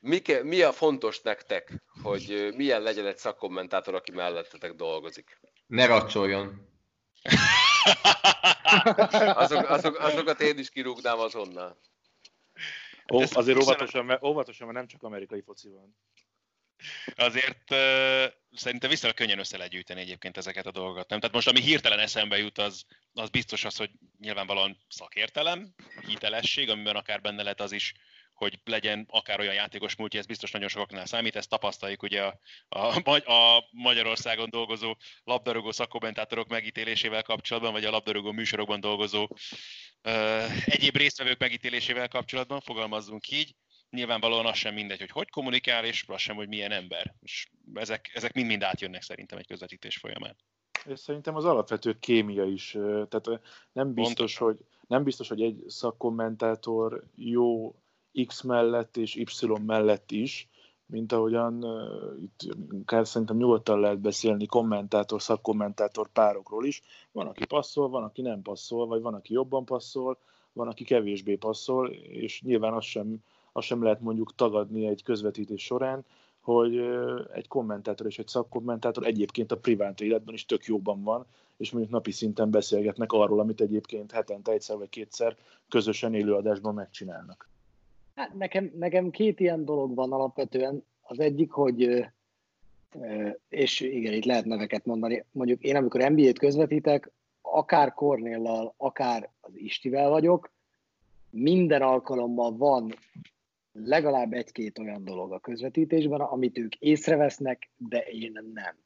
Mi, 0.00 0.18
ke, 0.18 0.42
mi 0.42 0.62
a 0.62 0.72
fontos 0.72 1.20
nektek, 1.20 1.82
hogy 2.02 2.52
milyen 2.56 2.82
legyen 2.82 3.06
egy 3.06 3.18
szakkommentátor, 3.18 3.94
aki 3.94 4.12
mellettetek 4.12 4.72
dolgozik? 4.72 5.40
Ne 5.66 5.86
racsoljon. 5.86 6.68
azok, 9.34 9.68
azok, 9.68 9.98
azokat 9.98 10.40
én 10.40 10.58
is 10.58 10.70
kirúgnám 10.70 11.18
azonnal. 11.18 11.78
Ó, 13.12 13.20
azért 13.32 13.62
óvatosan, 13.62 14.04
mert, 14.04 14.22
óvatosan, 14.22 14.66
mert 14.66 14.78
nem 14.78 14.86
csak 14.86 15.02
amerikai 15.02 15.40
foci 15.40 15.68
van. 15.68 15.96
Azért 17.14 17.70
uh, 17.70 18.24
szerintem 18.54 18.90
viszonylag 18.90 19.18
könnyen 19.18 19.38
össze 19.38 19.56
lehet 19.56 19.72
gyűjteni 19.72 20.00
egyébként 20.00 20.36
ezeket 20.36 20.66
a 20.66 20.70
dolgokat. 20.70 21.08
Nem? 21.08 21.20
Tehát 21.20 21.34
most 21.34 21.48
ami 21.48 21.60
hirtelen 21.60 21.98
eszembe 21.98 22.38
jut, 22.38 22.58
az, 22.58 22.84
az 23.12 23.30
biztos 23.30 23.64
az, 23.64 23.76
hogy 23.76 23.90
nyilvánvalóan 24.18 24.78
szakértelem, 24.88 25.74
hitelesség, 26.06 26.70
amiben 26.70 26.96
akár 26.96 27.20
benne 27.20 27.42
lehet 27.42 27.60
az 27.60 27.72
is, 27.72 27.92
hogy 28.34 28.58
legyen 28.64 29.06
akár 29.08 29.40
olyan 29.40 29.54
játékos 29.54 29.96
múltja, 29.96 30.20
ez 30.20 30.26
biztos 30.26 30.50
nagyon 30.50 30.68
sokaknál 30.68 31.06
számít, 31.06 31.36
ezt 31.36 31.48
tapasztaljuk 31.48 32.02
ugye 32.02 32.22
a, 32.22 32.38
a, 32.68 33.32
a 33.32 33.68
Magyarországon 33.70 34.50
dolgozó 34.50 34.96
labdarúgó 35.24 35.70
szakkommentátorok 35.70 36.48
megítélésével 36.48 37.22
kapcsolatban, 37.22 37.72
vagy 37.72 37.84
a 37.84 37.90
labdarúgó 37.90 38.32
műsorokban 38.32 38.80
dolgozó 38.80 39.28
ö, 40.02 40.44
egyéb 40.64 40.96
résztvevők 40.96 41.38
megítélésével 41.38 42.08
kapcsolatban, 42.08 42.60
fogalmazzunk 42.60 43.28
így. 43.28 43.54
Nyilvánvalóan 43.92 44.46
az 44.46 44.56
sem 44.56 44.74
mindegy, 44.74 44.98
hogy 44.98 45.10
hogy 45.10 45.30
kommunikál, 45.30 45.84
és 45.84 46.04
az 46.06 46.20
sem, 46.20 46.36
hogy 46.36 46.48
milyen 46.48 46.72
ember. 46.72 47.14
És 47.22 47.48
ezek, 47.74 48.10
ezek 48.14 48.34
mind-mind 48.34 48.62
átjönnek 48.62 49.02
szerintem 49.02 49.38
egy 49.38 49.46
közvetítés 49.46 49.96
folyamán. 49.96 50.36
És 50.84 50.98
szerintem 50.98 51.36
az 51.36 51.44
alapvető 51.44 51.98
kémia 51.98 52.44
is, 52.44 52.70
tehát 53.08 53.40
nem 53.72 53.94
biztos, 53.94 54.36
hogy, 54.36 54.58
nem 54.86 55.02
biztos, 55.02 55.28
hogy 55.28 55.42
egy 55.42 55.64
szakkommentátor 55.66 57.04
jó 57.14 57.74
X 58.26 58.42
mellett 58.42 58.96
és 58.96 59.14
Y 59.14 59.46
mellett 59.66 60.10
is, 60.10 60.48
mint 60.86 61.12
ahogyan 61.12 61.64
uh, 61.64 62.22
itt 62.22 62.56
akár 62.80 63.06
szerintem 63.06 63.36
nyugodtan 63.36 63.80
lehet 63.80 64.00
beszélni 64.00 64.46
kommentátor, 64.46 65.22
szakkommentátor 65.22 66.08
párokról 66.12 66.66
is. 66.66 66.82
Van, 67.12 67.26
aki 67.26 67.46
passzol, 67.46 67.88
van, 67.88 68.02
aki 68.02 68.22
nem 68.22 68.42
passzol, 68.42 68.86
vagy 68.86 69.00
van, 69.00 69.14
aki 69.14 69.32
jobban 69.32 69.64
passzol, 69.64 70.18
van, 70.52 70.68
aki 70.68 70.84
kevésbé 70.84 71.36
passzol, 71.36 71.90
és 71.92 72.42
nyilván 72.42 72.72
azt 72.72 72.86
sem, 72.86 73.24
azt 73.52 73.66
sem 73.66 73.82
lehet 73.82 74.00
mondjuk 74.00 74.34
tagadni 74.34 74.86
egy 74.86 75.02
közvetítés 75.02 75.62
során, 75.62 76.04
hogy 76.40 76.78
egy 77.34 77.48
kommentátor 77.48 78.06
és 78.06 78.18
egy 78.18 78.28
szakkommentátor 78.28 79.06
egyébként 79.06 79.52
a 79.52 79.58
privát 79.58 80.00
életben 80.00 80.34
is 80.34 80.46
tök 80.46 80.64
jóban 80.64 81.02
van, 81.02 81.26
és 81.56 81.70
mondjuk 81.70 81.92
napi 81.92 82.10
szinten 82.10 82.50
beszélgetnek 82.50 83.12
arról, 83.12 83.40
amit 83.40 83.60
egyébként 83.60 84.12
hetente 84.12 84.52
egyszer 84.52 84.76
vagy 84.76 84.88
kétszer 84.88 85.36
közösen 85.68 86.14
élőadásban 86.14 86.74
megcsinálnak. 86.74 87.48
Hát 88.14 88.34
nekem, 88.34 88.72
nekem 88.78 89.10
két 89.10 89.40
ilyen 89.40 89.64
dolog 89.64 89.94
van 89.94 90.12
alapvetően. 90.12 90.84
Az 91.02 91.20
egyik, 91.20 91.50
hogy 91.50 92.06
és 93.48 93.80
igen, 93.80 94.12
itt 94.12 94.24
lehet 94.24 94.44
neveket 94.44 94.84
mondani. 94.84 95.24
Mondjuk 95.30 95.62
én, 95.62 95.76
amikor 95.76 96.10
NBA-t 96.10 96.38
közvetítek, 96.38 97.10
akár 97.42 97.94
Kornéllal, 97.94 98.74
akár 98.76 99.30
az 99.40 99.52
Istivel 99.54 100.10
vagyok, 100.10 100.52
minden 101.30 101.82
alkalommal 101.82 102.56
van 102.56 102.94
legalább 103.72 104.32
egy-két 104.32 104.78
olyan 104.78 105.04
dolog 105.04 105.32
a 105.32 105.40
közvetítésben, 105.40 106.20
amit 106.20 106.58
ők 106.58 106.74
észrevesznek, 106.74 107.70
de 107.76 107.98
én 107.98 108.32
nem. 108.54 108.76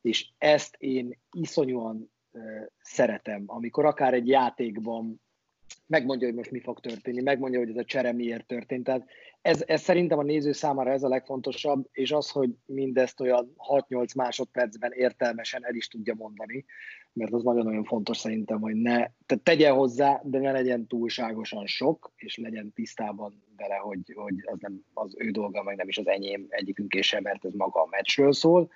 És 0.00 0.28
ezt 0.38 0.76
én 0.78 1.18
iszonyúan 1.32 2.12
szeretem, 2.80 3.42
amikor 3.46 3.84
akár 3.84 4.14
egy 4.14 4.28
játékban 4.28 5.20
megmondja, 5.86 6.26
hogy 6.26 6.36
most 6.36 6.50
mi 6.50 6.60
fog 6.60 6.80
történni, 6.80 7.22
megmondja, 7.22 7.58
hogy 7.58 7.68
ez 7.68 7.76
a 7.76 7.84
csere 7.84 8.12
miért 8.12 8.46
történt. 8.46 8.84
Tehát 8.84 9.06
ez, 9.42 9.64
ez 9.66 9.80
szerintem 9.80 10.18
a 10.18 10.22
néző 10.22 10.52
számára 10.52 10.90
ez 10.90 11.02
a 11.02 11.08
legfontosabb, 11.08 11.88
és 11.92 12.12
az, 12.12 12.30
hogy 12.30 12.50
mindezt 12.64 13.20
olyan 13.20 13.54
6-8 13.56 14.16
másodpercben 14.16 14.92
értelmesen 14.92 15.66
el 15.66 15.74
is 15.74 15.88
tudja 15.88 16.14
mondani, 16.14 16.64
mert 17.12 17.32
az 17.32 17.42
nagyon-nagyon 17.42 17.84
fontos 17.84 18.16
szerintem, 18.16 18.60
hogy 18.60 18.74
ne, 18.74 18.96
tehát 18.96 19.42
tegye 19.42 19.70
hozzá, 19.70 20.20
de 20.24 20.38
ne 20.38 20.52
legyen 20.52 20.86
túlságosan 20.86 21.66
sok, 21.66 22.12
és 22.16 22.36
legyen 22.36 22.72
tisztában 22.72 23.42
vele, 23.60 23.74
hogy, 23.74 24.12
hogy 24.14 24.34
az 24.44 24.58
nem 24.60 24.84
az 24.94 25.14
ő 25.18 25.30
dolga, 25.30 25.62
meg 25.62 25.76
nem 25.76 25.88
is 25.88 25.98
az 25.98 26.08
enyém 26.08 26.46
egyikünk 26.48 26.94
és 26.94 27.06
sem, 27.06 27.22
mert 27.22 27.44
ez 27.44 27.52
maga 27.52 27.82
a 27.82 27.88
meccsről 27.90 28.32
szól. 28.32 28.70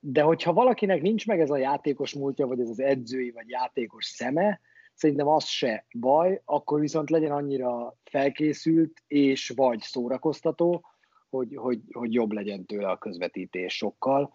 De 0.00 0.22
hogyha 0.22 0.52
valakinek 0.52 1.02
nincs 1.02 1.26
meg 1.26 1.40
ez 1.40 1.50
a 1.50 1.56
játékos 1.56 2.14
múltja, 2.14 2.46
vagy 2.46 2.60
ez 2.60 2.68
az 2.68 2.80
edzői, 2.80 3.30
vagy 3.30 3.48
játékos 3.48 4.04
szeme, 4.04 4.60
szerintem 4.94 5.28
az 5.28 5.44
se 5.44 5.86
baj, 5.98 6.40
akkor 6.44 6.80
viszont 6.80 7.10
legyen 7.10 7.32
annyira 7.32 7.96
felkészült 8.04 9.02
és 9.06 9.52
vagy 9.56 9.80
szórakoztató, 9.80 10.84
hogy, 11.28 11.54
hogy, 11.56 11.80
hogy 11.92 12.12
jobb 12.12 12.32
legyen 12.32 12.66
tőle 12.66 12.88
a 12.88 12.98
közvetítés 12.98 13.76
sokkal. 13.76 14.34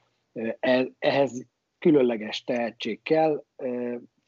E, 0.60 0.90
ehhez 1.00 1.46
különleges 1.80 2.44
tehetség 2.44 3.02
kell, 3.02 3.44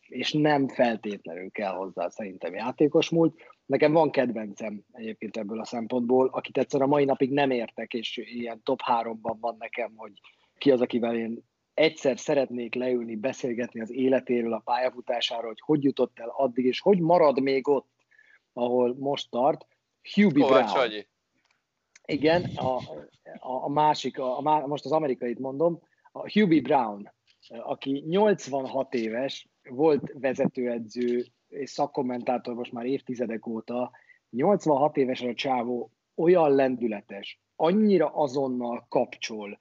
és 0.08 0.32
nem 0.34 0.68
feltétlenül 0.68 1.52
kell 1.52 1.74
hozzá 1.74 2.10
szerintem 2.10 2.54
játékos 2.54 3.10
múlt. 3.10 3.40
Nekem 3.72 3.92
van 3.92 4.12
kedvencem 4.12 4.84
egyébként 4.92 5.38
ebből 5.38 5.60
a 5.60 5.66
szempontból, 5.66 6.28
akit 6.28 6.58
egyszer 6.58 6.82
a 6.82 6.88
mai 6.88 7.06
napig 7.06 7.32
nem 7.32 7.52
értek, 7.52 7.94
és 7.94 8.18
ilyen 8.18 8.62
top 8.64 8.82
háromban 8.82 9.38
van 9.40 9.56
nekem, 9.60 9.94
hogy 9.96 10.12
ki 10.58 10.72
az, 10.72 10.82
akivel 10.82 11.16
én 11.16 11.44
egyszer 11.74 12.20
szeretnék 12.20 12.76
leülni, 12.76 13.16
beszélgetni 13.16 13.82
az 13.82 13.92
életéről, 13.92 14.54
a 14.54 14.62
pályafutásáról, 14.66 15.48
hogy 15.48 15.62
hogy 15.66 15.84
jutott 15.84 16.20
el 16.20 16.34
addig, 16.36 16.66
és 16.66 16.80
hogy 16.80 17.00
marad 17.00 17.42
még 17.42 17.68
ott, 17.68 17.90
ahol 18.54 18.96
most 19.00 19.30
tart. 19.30 19.68
Hubie 20.14 20.46
Brown. 20.46 20.66
Csanyi. 20.66 21.08
Igen, 22.06 22.44
a, 22.56 22.76
a, 23.40 23.64
a 23.64 23.70
másik, 23.70 24.20
a, 24.20 24.38
a, 24.38 24.68
most 24.68 24.86
az 24.86 24.92
amerikait 24.92 25.40
mondom, 25.40 25.80
a 26.12 26.32
Hubie 26.32 26.62
Brown, 26.62 27.14
aki 27.48 28.04
86 28.08 28.94
éves, 28.94 29.48
volt 29.70 30.12
vezetőedző 30.14 31.26
és 31.52 31.70
szakkommentátor 31.70 32.54
most 32.54 32.72
már 32.72 32.86
évtizedek 32.86 33.48
óta, 33.48 33.92
86 34.30 34.98
évesen 34.98 35.30
a 35.30 35.34
csávó 35.34 35.92
olyan 36.16 36.56
lendületes, 36.56 37.40
annyira 37.56 38.08
azonnal 38.08 38.86
kapcsol, 38.90 39.60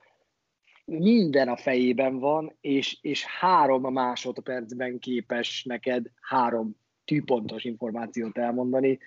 minden 0.84 1.48
a 1.48 1.56
fejében 1.56 2.18
van, 2.18 2.56
és, 2.60 2.98
és 3.00 3.24
három 3.24 3.92
másodpercben 3.92 4.98
képes 4.98 5.64
neked 5.64 6.06
három 6.20 6.76
tűpontos 7.04 7.64
információt 7.64 8.38
elmondani. 8.38 8.98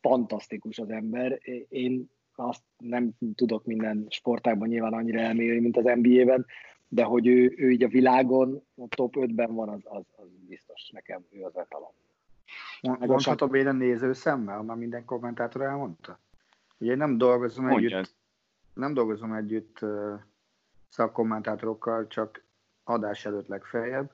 Fantasztikus 0.00 0.78
az 0.78 0.90
ember. 0.90 1.40
Én 1.68 2.10
azt 2.34 2.62
nem 2.78 3.12
tudok 3.34 3.64
minden 3.64 4.06
sportágban 4.08 4.68
nyilván 4.68 4.92
annyira 4.92 5.20
elmérni, 5.20 5.60
mint 5.60 5.76
az 5.76 5.84
NBA-ben, 5.84 6.46
de 6.88 7.02
hogy 7.02 7.26
ő, 7.26 7.54
ő 7.56 7.70
így 7.70 7.82
a 7.82 7.88
világon 7.88 8.62
a 8.76 8.88
top 8.88 9.14
5-ben 9.18 9.54
van, 9.54 9.68
az, 9.68 9.80
az, 9.84 10.04
az 10.16 10.26
biztos 10.48 10.90
nekem, 10.92 11.24
ő 11.30 11.42
az 11.42 11.56
etalon. 11.56 11.92
Mondhatom 12.80 13.54
én 13.54 13.66
a 13.66 13.72
néző 13.72 14.12
szemmel, 14.12 14.62
már 14.62 14.76
minden 14.76 15.04
kommentátor 15.04 15.62
elmondta? 15.62 16.18
Ugye 16.78 16.96
nem 16.96 17.18
dolgozom 17.18 17.64
Mondjad. 17.64 17.92
együtt, 17.92 18.14
nem 18.74 18.94
dolgozom 18.94 19.32
együtt 19.32 19.78
szakkommentátorokkal, 20.88 22.06
csak 22.06 22.44
adás 22.84 23.24
előtt 23.24 23.46
legfeljebb. 23.46 24.12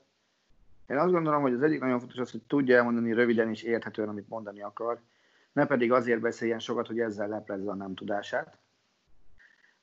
Én 0.86 0.98
azt 0.98 1.12
gondolom, 1.12 1.42
hogy 1.42 1.52
az 1.52 1.62
egyik 1.62 1.80
nagyon 1.80 1.98
fontos 1.98 2.18
az, 2.18 2.30
hogy 2.30 2.42
tudja 2.42 2.76
elmondani 2.76 3.12
röviden 3.12 3.50
és 3.50 3.62
érthetően, 3.62 4.08
amit 4.08 4.28
mondani 4.28 4.62
akar, 4.62 5.00
ne 5.52 5.66
pedig 5.66 5.92
azért 5.92 6.20
beszéljen 6.20 6.58
sokat, 6.58 6.86
hogy 6.86 7.00
ezzel 7.00 7.28
leplezze 7.28 7.70
a 7.70 7.74
nem 7.74 7.94
tudását. 7.94 8.58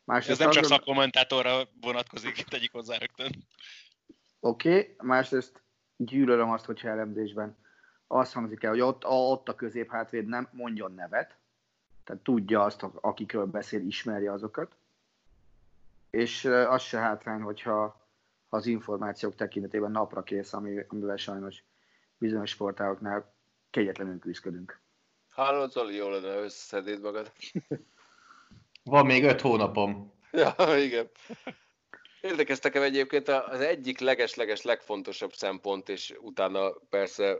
Másrészt 0.03 0.29
Ez 0.29 0.45
nem 0.45 0.49
csak 0.49 0.61
gondol... 0.61 0.77
szakkommentátorra 0.77 1.61
vonatkozik, 1.81 2.33
tegyük 2.33 2.71
hozzá 2.71 2.97
rögtön. 2.97 3.31
Oké, 4.39 4.79
okay. 4.79 4.95
másrészt 4.97 5.63
gyűlölöm 5.97 6.49
azt, 6.49 6.65
hogyha 6.65 6.89
elemzésben 6.89 7.57
azt 8.07 8.33
hangzik 8.33 8.63
el, 8.63 8.69
hogy 8.69 8.81
ott, 8.81 9.03
a, 9.03 9.13
ott 9.13 9.49
a 9.49 9.55
középhátvéd 9.55 10.25
nem 10.25 10.49
mondjon 10.51 10.93
nevet, 10.93 11.35
tehát 12.03 12.21
tudja 12.23 12.63
azt, 12.63 12.85
akikről 13.01 13.45
beszél, 13.45 13.81
ismerje 13.81 14.31
azokat 14.31 14.75
és 16.15 16.45
az 16.45 16.81
se 16.81 16.99
hátrány, 16.99 17.41
hogyha 17.41 18.07
az 18.49 18.65
információk 18.65 19.35
tekintetében 19.35 19.91
napra 19.91 20.23
kész, 20.23 20.53
ami, 20.53 20.85
amivel 20.87 21.17
sajnos 21.17 21.63
bizonyos 22.17 22.49
sportágoknál 22.49 23.33
kegyetlenül 23.69 24.19
küzdködünk. 24.19 24.79
Hallod, 25.29 25.71
Zoli, 25.71 25.95
jól 25.95 26.11
lenne, 26.11 26.39
összeszedéd 26.39 27.01
magad. 27.01 27.31
Van 28.83 29.05
még 29.05 29.23
öt 29.23 29.41
hónapom. 29.41 30.13
Ja, 30.31 30.77
igen. 30.77 31.09
Érdekes 32.21 32.59
nekem 32.59 32.81
egyébként 32.81 33.27
az 33.27 33.59
egyik 33.59 33.99
leges-leges 33.99 34.61
legfontosabb 34.61 35.33
szempont, 35.33 35.89
és 35.89 36.15
utána 36.21 36.69
persze 36.89 37.35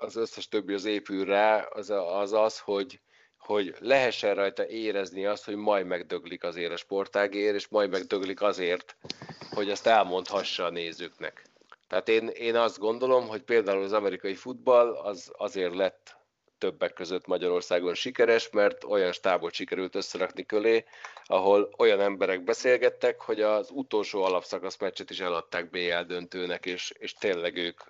az 0.00 0.16
összes 0.16 0.48
többi 0.48 0.74
az 0.74 0.84
épül 0.84 1.24
rá, 1.24 1.60
az 1.60 1.90
az, 1.90 2.32
az 2.32 2.58
hogy, 2.58 3.00
hogy 3.38 3.74
lehessen 3.78 4.34
rajta 4.34 4.68
érezni 4.68 5.26
azt, 5.26 5.44
hogy 5.44 5.56
majd 5.56 5.86
megdöglik 5.86 6.42
azért 6.44 6.72
a 6.72 6.76
sportágér, 6.76 7.54
és 7.54 7.68
majd 7.68 7.90
megdöglik 7.90 8.42
azért, 8.42 8.96
hogy 9.50 9.70
azt 9.70 9.86
elmondhassa 9.86 10.64
a 10.64 10.70
nézőknek. 10.70 11.44
Tehát 11.88 12.08
én, 12.08 12.28
én 12.28 12.56
azt 12.56 12.78
gondolom, 12.78 13.28
hogy 13.28 13.42
például 13.42 13.82
az 13.82 13.92
amerikai 13.92 14.34
futball 14.34 14.96
az 14.96 15.32
azért 15.36 15.74
lett 15.74 16.18
többek 16.58 16.92
között 16.92 17.26
Magyarországon 17.26 17.94
sikeres, 17.94 18.50
mert 18.50 18.84
olyan 18.84 19.12
stábot 19.12 19.52
sikerült 19.52 19.94
összerakni 19.94 20.46
kölé, 20.46 20.84
ahol 21.24 21.70
olyan 21.78 22.00
emberek 22.00 22.44
beszélgettek, 22.44 23.20
hogy 23.20 23.40
az 23.40 23.70
utolsó 23.72 24.22
alapszakasz 24.22 24.78
meccset 24.78 25.10
is 25.10 25.20
eladták 25.20 25.70
BL 25.70 26.00
döntőnek, 26.06 26.66
és, 26.66 26.92
és 26.98 27.12
tényleg 27.12 27.56
ők, 27.56 27.80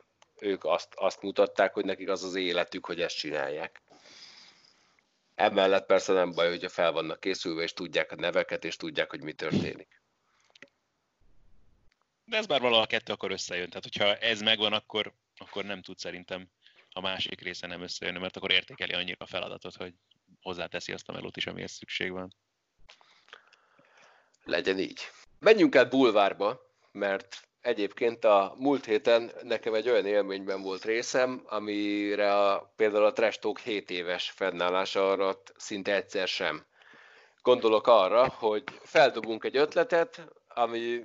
ők 0.41 0.65
azt, 0.65 0.95
azt 0.95 1.23
mutatták, 1.23 1.75
hogy 1.75 1.85
nekik 1.85 2.09
az 2.09 2.25
az 2.25 2.35
életük, 2.35 2.87
hogy 2.87 3.01
ezt 3.01 3.17
csinálják. 3.17 3.83
Emellett 5.35 5.87
persze 5.87 6.13
nem 6.13 6.33
baj, 6.33 6.49
hogyha 6.49 6.69
fel 6.69 6.93
vannak 6.93 7.21
készülve, 7.21 7.63
és 7.63 7.73
tudják 7.73 8.13
a 8.13 8.17
neveket, 8.17 8.65
és 8.65 8.77
tudják, 8.77 9.11
hogy 9.11 9.23
mi 9.23 9.33
történik. 9.33 10.01
De 12.25 12.37
ez 12.37 12.47
már 12.47 12.61
valahol 12.61 12.83
a 12.83 12.87
kettő 12.87 13.13
akkor 13.13 13.31
összejön. 13.31 13.69
Tehát, 13.69 13.83
hogyha 13.83 14.17
ez 14.17 14.41
megvan, 14.41 14.73
akkor, 14.73 15.13
akkor 15.37 15.65
nem 15.65 15.83
tud 15.83 15.99
szerintem 15.99 16.49
a 16.91 17.01
másik 17.01 17.41
része 17.41 17.67
nem 17.67 17.83
összejönni, 17.83 18.19
mert 18.19 18.37
akkor 18.37 18.53
értékeli 18.53 18.93
annyira 18.93 19.17
a 19.19 19.27
feladatot, 19.27 19.77
hogy 19.77 19.95
hozzáteszi 20.43 20.93
azt 20.93 21.09
a 21.09 21.13
melót 21.13 21.37
is, 21.37 21.47
amihez 21.47 21.73
szükség 21.73 22.13
van. 22.13 22.35
Legyen 24.45 24.79
így. 24.79 25.01
Menjünk 25.39 25.77
át 25.77 25.91
bulvárba, 25.91 26.61
mert 26.93 27.49
egyébként 27.63 28.25
a 28.25 28.55
múlt 28.59 28.85
héten 28.85 29.31
nekem 29.43 29.75
egy 29.75 29.89
olyan 29.89 30.07
élményben 30.07 30.63
volt 30.63 30.85
részem, 30.85 31.43
amire 31.47 32.37
a, 32.37 32.73
például 32.77 33.05
a 33.05 33.13
Trash 33.13 33.39
Talk 33.39 33.59
7 33.59 33.91
éves 33.91 34.31
fennállása 34.31 35.11
alatt 35.11 35.53
szinte 35.57 35.95
egyszer 35.95 36.29
sem. 36.29 36.67
Gondolok 37.43 37.87
arra, 37.87 38.29
hogy 38.29 38.63
feldobunk 38.83 39.45
egy 39.45 39.57
ötletet, 39.57 40.29
ami 40.49 41.05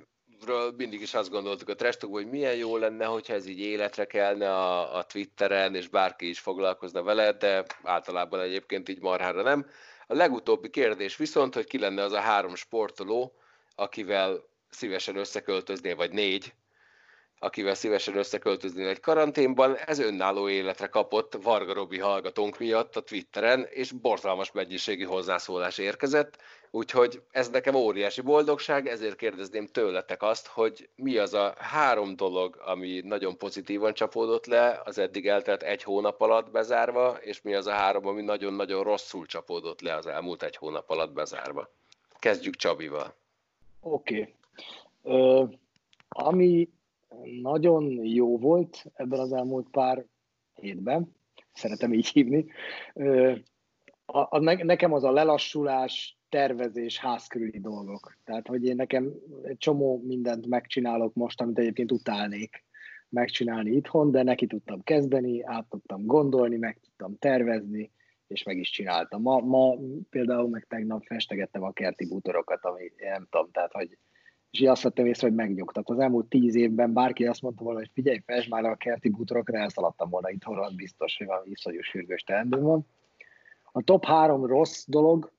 mindig 0.76 1.00
is 1.00 1.14
azt 1.14 1.30
gondoltuk 1.30 1.68
a 1.68 1.74
trestokban, 1.74 2.22
hogy 2.22 2.30
milyen 2.30 2.54
jó 2.54 2.76
lenne, 2.76 3.04
hogyha 3.04 3.34
ez 3.34 3.46
így 3.46 3.60
életre 3.60 4.04
kelne 4.04 4.52
a, 4.52 4.96
a 4.96 5.02
Twitteren, 5.04 5.74
és 5.74 5.88
bárki 5.88 6.28
is 6.28 6.38
foglalkozna 6.38 7.02
vele, 7.02 7.32
de 7.32 7.64
általában 7.82 8.40
egyébként 8.40 8.88
így 8.88 9.00
marhára 9.00 9.42
nem. 9.42 9.66
A 10.06 10.14
legutóbbi 10.14 10.70
kérdés 10.70 11.16
viszont, 11.16 11.54
hogy 11.54 11.66
ki 11.66 11.78
lenne 11.78 12.02
az 12.02 12.12
a 12.12 12.20
három 12.20 12.54
sportoló, 12.54 13.32
akivel 13.74 14.44
szívesen 14.70 15.16
összeköltöznél, 15.16 15.96
vagy 15.96 16.10
négy, 16.10 16.54
akivel 17.38 17.74
szívesen 17.74 18.16
összeköltöznél 18.16 18.88
egy 18.88 19.00
karanténban, 19.00 19.76
ez 19.76 19.98
önálló 19.98 20.48
életre 20.48 20.86
kapott 20.86 21.38
Varga 21.42 21.72
Robi 21.72 21.98
hallgatónk 21.98 22.58
miatt 22.58 22.96
a 22.96 23.02
Twitteren, 23.02 23.66
és 23.70 23.92
borzalmas 23.92 24.52
mennyiségű 24.52 25.04
hozzászólás 25.04 25.78
érkezett, 25.78 26.42
úgyhogy 26.70 27.22
ez 27.30 27.48
nekem 27.48 27.74
óriási 27.74 28.20
boldogság, 28.20 28.86
ezért 28.86 29.16
kérdezném 29.16 29.66
tőletek 29.66 30.22
azt, 30.22 30.46
hogy 30.46 30.88
mi 30.94 31.16
az 31.16 31.34
a 31.34 31.54
három 31.58 32.16
dolog, 32.16 32.60
ami 32.64 33.00
nagyon 33.04 33.38
pozitívan 33.38 33.94
csapódott 33.94 34.46
le 34.46 34.80
az 34.84 34.98
eddig 34.98 35.28
eltelt 35.28 35.62
egy 35.62 35.82
hónap 35.82 36.20
alatt 36.20 36.50
bezárva, 36.50 37.18
és 37.20 37.42
mi 37.42 37.54
az 37.54 37.66
a 37.66 37.72
három, 37.72 38.06
ami 38.06 38.22
nagyon-nagyon 38.22 38.82
rosszul 38.82 39.26
csapódott 39.26 39.80
le 39.80 39.94
az 39.94 40.06
elmúlt 40.06 40.42
egy 40.42 40.56
hónap 40.56 40.90
alatt 40.90 41.12
bezárva. 41.12 41.70
Kezdjük 42.18 42.56
Csabival. 42.56 43.14
Oké. 43.80 44.20
Okay. 44.20 44.34
Ami 46.08 46.70
nagyon 47.42 48.04
jó 48.04 48.38
volt 48.38 48.84
ebben 48.94 49.20
az 49.20 49.32
elmúlt 49.32 49.68
pár 49.70 50.06
hétben, 50.54 51.12
szeretem 51.52 51.92
így 51.92 52.06
hívni. 52.06 52.46
A, 54.04 54.18
a, 54.18 54.38
nekem 54.62 54.92
az 54.92 55.04
a 55.04 55.12
lelassulás, 55.12 56.18
tervezés, 56.28 56.98
házkörüli 56.98 57.60
dolgok. 57.60 58.16
Tehát, 58.24 58.46
hogy 58.46 58.64
én 58.64 58.76
nekem 58.76 59.12
egy 59.42 59.56
csomó 59.56 60.02
mindent 60.06 60.46
megcsinálok 60.46 61.14
most, 61.14 61.40
amit 61.40 61.58
egyébként 61.58 61.92
utálnék 61.92 62.64
megcsinálni 63.08 63.70
itthon, 63.70 64.10
de 64.10 64.22
neki 64.22 64.46
tudtam 64.46 64.82
kezdeni, 64.82 65.42
át 65.42 65.68
tudtam 65.68 66.06
gondolni, 66.06 66.56
meg 66.56 66.78
tudtam 66.82 67.16
tervezni, 67.18 67.92
és 68.26 68.42
meg 68.42 68.56
is 68.56 68.70
csináltam. 68.70 69.22
Ma, 69.22 69.38
ma 69.40 69.76
például 70.10 70.48
meg 70.48 70.66
tegnap 70.68 71.04
festegettem 71.04 71.62
a 71.62 71.72
kerti 71.72 72.06
bútorokat, 72.06 72.64
ami 72.64 72.92
nem 72.96 73.26
tudom, 73.30 73.50
tehát, 73.50 73.72
hogy 73.72 73.98
és 74.56 74.62
így 74.62 74.68
azt 74.68 74.82
vettem 74.82 75.06
észre, 75.06 75.26
hogy 75.26 75.36
megnyugtat. 75.36 75.88
Az 75.88 75.98
elmúlt 75.98 76.28
tíz 76.28 76.54
évben 76.54 76.92
bárki 76.92 77.26
azt 77.26 77.42
mondta 77.42 77.64
volna, 77.64 77.78
hogy 77.78 77.90
figyelj, 77.92 78.22
fest 78.26 78.48
már 78.48 78.64
a 78.64 78.76
kerti 78.76 79.08
bútorokra, 79.08 79.58
elszaladtam 79.58 80.10
volna 80.10 80.30
itt 80.30 80.44
az 80.44 80.74
biztos, 80.74 81.16
hogy 81.16 81.26
valami 81.26 81.50
iszonyú 81.50 81.80
sürgős 81.80 82.22
teendő 82.22 82.60
van. 82.60 82.86
A 83.72 83.82
top 83.82 84.04
három 84.04 84.46
rossz 84.46 84.84
dolog, 84.86 85.32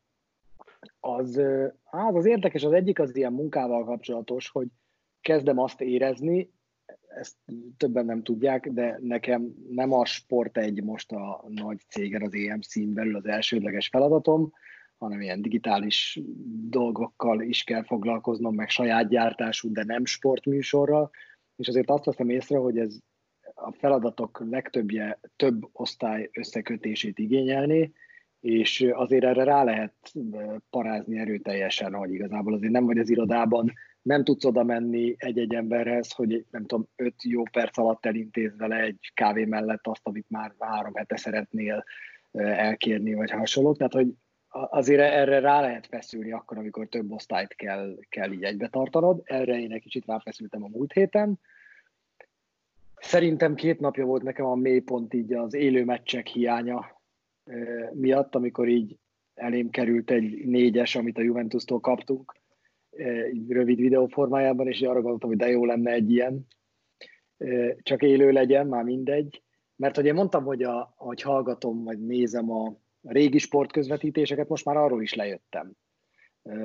az, 0.99 1.41
az 1.83 2.15
az 2.15 2.25
érdekes, 2.25 2.63
az 2.63 2.71
egyik 2.71 2.99
az 2.99 3.15
ilyen 3.15 3.33
munkával 3.33 3.85
kapcsolatos, 3.85 4.49
hogy 4.49 4.67
kezdem 5.21 5.59
azt 5.59 5.81
érezni, 5.81 6.51
ezt 7.07 7.35
többen 7.77 8.05
nem 8.05 8.23
tudják, 8.23 8.69
de 8.69 8.99
nekem 9.01 9.55
nem 9.69 9.93
a 9.93 10.05
sport 10.05 10.57
egy 10.57 10.83
most 10.83 11.11
a 11.11 11.45
nagy 11.47 11.79
cégen, 11.89 12.21
az 12.21 12.33
EMC-n 12.33 12.93
belül 12.93 13.15
az 13.15 13.25
elsődleges 13.25 13.87
feladatom, 13.87 14.53
hanem 14.97 15.21
ilyen 15.21 15.41
digitális 15.41 16.19
dolgokkal 16.69 17.41
is 17.41 17.63
kell 17.63 17.83
foglalkoznom, 17.83 18.55
meg 18.55 18.69
saját 18.69 19.09
gyártású, 19.09 19.71
de 19.71 19.83
nem 19.83 20.05
sportműsorral, 20.05 21.09
és 21.55 21.67
azért 21.67 21.89
azt 21.89 22.05
veszem 22.05 22.29
észre, 22.29 22.57
hogy 22.57 22.77
ez 22.77 22.97
a 23.53 23.71
feladatok 23.71 24.43
legtöbbje 24.49 25.19
több 25.35 25.69
osztály 25.71 26.29
összekötését 26.33 27.19
igényelni, 27.19 27.93
és 28.39 28.87
azért 28.93 29.23
erre 29.23 29.43
rá 29.43 29.63
lehet 29.63 30.13
parázni 30.69 31.19
erőteljesen, 31.19 31.93
hogy 31.93 32.13
igazából 32.13 32.53
azért 32.53 32.71
nem 32.71 32.85
vagy 32.85 32.97
az 32.97 33.09
irodában, 33.09 33.73
nem 34.01 34.23
tudsz 34.23 34.45
oda 34.45 34.63
menni 34.63 35.15
egy-egy 35.17 35.53
emberhez, 35.53 36.11
hogy 36.11 36.45
nem 36.51 36.65
tudom, 36.65 36.87
öt 36.95 37.23
jó 37.23 37.43
perc 37.43 37.77
alatt 37.77 38.05
elintéz 38.05 38.57
vele 38.57 38.79
egy 38.79 39.11
kávé 39.13 39.45
mellett 39.45 39.87
azt, 39.87 40.07
amit 40.07 40.29
már 40.29 40.53
három 40.59 40.93
hete 40.93 41.17
szeretnél 41.17 41.83
elkérni, 42.31 43.13
vagy 43.13 43.31
hasonló. 43.31 43.73
Tehát, 43.73 43.93
hogy 43.93 44.07
azért 44.49 45.01
erre 45.01 45.39
rá 45.39 45.61
lehet 45.61 45.87
feszülni 45.87 46.31
akkor, 46.31 46.57
amikor 46.57 46.87
több 46.87 47.11
osztályt 47.11 47.55
kell, 47.55 47.97
kell 48.09 48.31
így 48.31 48.43
egybe 48.43 48.67
tartanod. 48.67 49.21
Erre 49.23 49.59
én 49.59 49.71
egy 49.71 49.81
kicsit 49.81 50.05
ráfeszültem 50.05 50.63
a 50.63 50.67
múlt 50.67 50.93
héten. 50.93 51.39
Szerintem 52.95 53.55
két 53.55 53.79
napja 53.79 54.05
volt 54.05 54.23
nekem 54.23 54.45
a 54.45 54.55
mélypont 54.55 55.13
így 55.13 55.33
az 55.33 55.53
élő 55.53 55.85
meccsek 55.85 56.27
hiánya 56.27 57.01
miatt, 57.93 58.35
amikor 58.35 58.67
így 58.67 58.97
elém 59.33 59.69
került 59.69 60.11
egy 60.11 60.45
négyes, 60.45 60.95
amit 60.95 61.17
a 61.17 61.21
Juventus-tól 61.21 61.79
kaptunk, 61.79 62.35
rövid 63.47 63.79
videó 63.79 64.07
formájában, 64.07 64.67
és 64.67 64.81
arra 64.81 65.01
gondoltam, 65.01 65.29
hogy 65.29 65.37
de 65.37 65.49
jó 65.49 65.65
lenne 65.65 65.91
egy 65.91 66.11
ilyen, 66.11 66.47
csak 67.81 68.03
élő 68.03 68.31
legyen, 68.31 68.67
már 68.67 68.83
mindegy. 68.83 69.41
Mert 69.75 69.95
hogy 69.95 70.05
én 70.05 70.13
mondtam, 70.13 70.43
hogy, 70.43 70.63
a, 70.63 70.93
hogy 70.95 71.21
hallgatom, 71.21 71.83
vagy 71.83 72.05
nézem 72.05 72.51
a, 72.51 72.77
régi 73.07 73.37
sportközvetítéseket, 73.37 74.47
most 74.47 74.65
már 74.65 74.77
arról 74.77 75.01
is 75.01 75.13
lejöttem. 75.13 75.71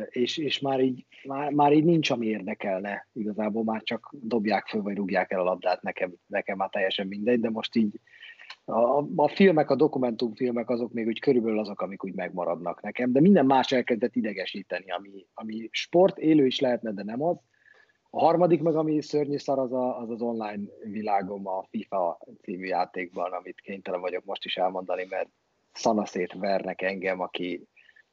És, 0.08 0.36
és 0.36 0.60
már, 0.60 0.80
így, 0.80 1.06
már, 1.24 1.50
már 1.50 1.72
így 1.72 1.84
nincs, 1.84 2.10
ami 2.10 2.26
érdekelne. 2.26 3.08
Igazából 3.12 3.64
már 3.64 3.82
csak 3.82 4.14
dobják 4.20 4.66
föl, 4.66 4.82
vagy 4.82 4.96
rúgják 4.96 5.30
el 5.30 5.40
a 5.40 5.44
labdát, 5.44 5.82
nekem, 5.82 6.12
nekem 6.26 6.56
már 6.56 6.68
teljesen 6.68 7.06
mindegy, 7.06 7.40
de 7.40 7.50
most 7.50 7.76
így 7.76 8.00
a, 8.64 9.04
a 9.16 9.28
filmek, 9.28 9.70
a 9.70 9.76
dokumentumfilmek 9.76 10.70
azok 10.70 10.92
még 10.92 11.06
úgy 11.06 11.20
körülbelül 11.20 11.58
azok, 11.58 11.80
amik 11.80 12.04
úgy 12.04 12.14
megmaradnak 12.14 12.82
nekem, 12.82 13.12
de 13.12 13.20
minden 13.20 13.46
más 13.46 13.72
elkezdett 13.72 14.16
idegesíteni, 14.16 14.90
ami, 14.90 15.26
ami 15.34 15.68
sport, 15.70 16.18
élő 16.18 16.46
is 16.46 16.60
lehetne, 16.60 16.92
de 16.92 17.02
nem 17.02 17.22
az. 17.22 17.36
A 18.10 18.20
harmadik 18.20 18.62
meg, 18.62 18.76
ami 18.76 19.02
szörnyű 19.02 19.36
szar, 19.36 19.58
az, 19.58 19.72
a, 19.72 20.00
az 20.00 20.10
az 20.10 20.22
online 20.22 20.62
világom 20.90 21.46
a 21.46 21.66
FIFA 21.70 22.18
című 22.42 22.66
játékban, 22.66 23.32
amit 23.32 23.60
kénytelen 23.60 24.00
vagyok 24.00 24.24
most 24.24 24.44
is 24.44 24.56
elmondani, 24.56 25.06
mert 25.08 25.28
szanaszét 25.72 26.32
vernek 26.32 26.82
engem, 26.82 27.20
aki 27.20 27.66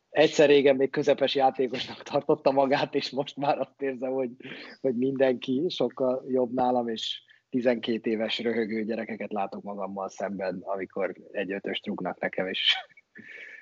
egyszer 0.10 0.48
régen 0.48 0.76
még 0.76 0.90
közepes 0.90 1.36
játékosnak 1.36 2.04
tartotta 2.04 2.52
magát, 2.52 2.96
és 2.96 3.10
most 3.10 3.36
már 3.36 3.60
azt 3.60 3.82
érzem, 3.82 4.12
hogy, 4.12 4.30
hogy 4.82 4.96
mindenki 4.96 5.66
sokkal 5.70 6.26
jobb 6.28 6.54
nálam, 6.54 6.88
és 6.88 7.22
12 7.50 8.10
éves 8.10 8.40
röhögő 8.40 8.84
gyerekeket 8.84 9.32
látok 9.32 9.64
magammal 9.64 10.10
szemben, 10.10 10.62
amikor 10.66 11.16
egy 11.32 11.52
ötöst 11.52 11.86
rúgnak 11.86 12.20
nekem, 12.20 12.48
és, 12.48 12.76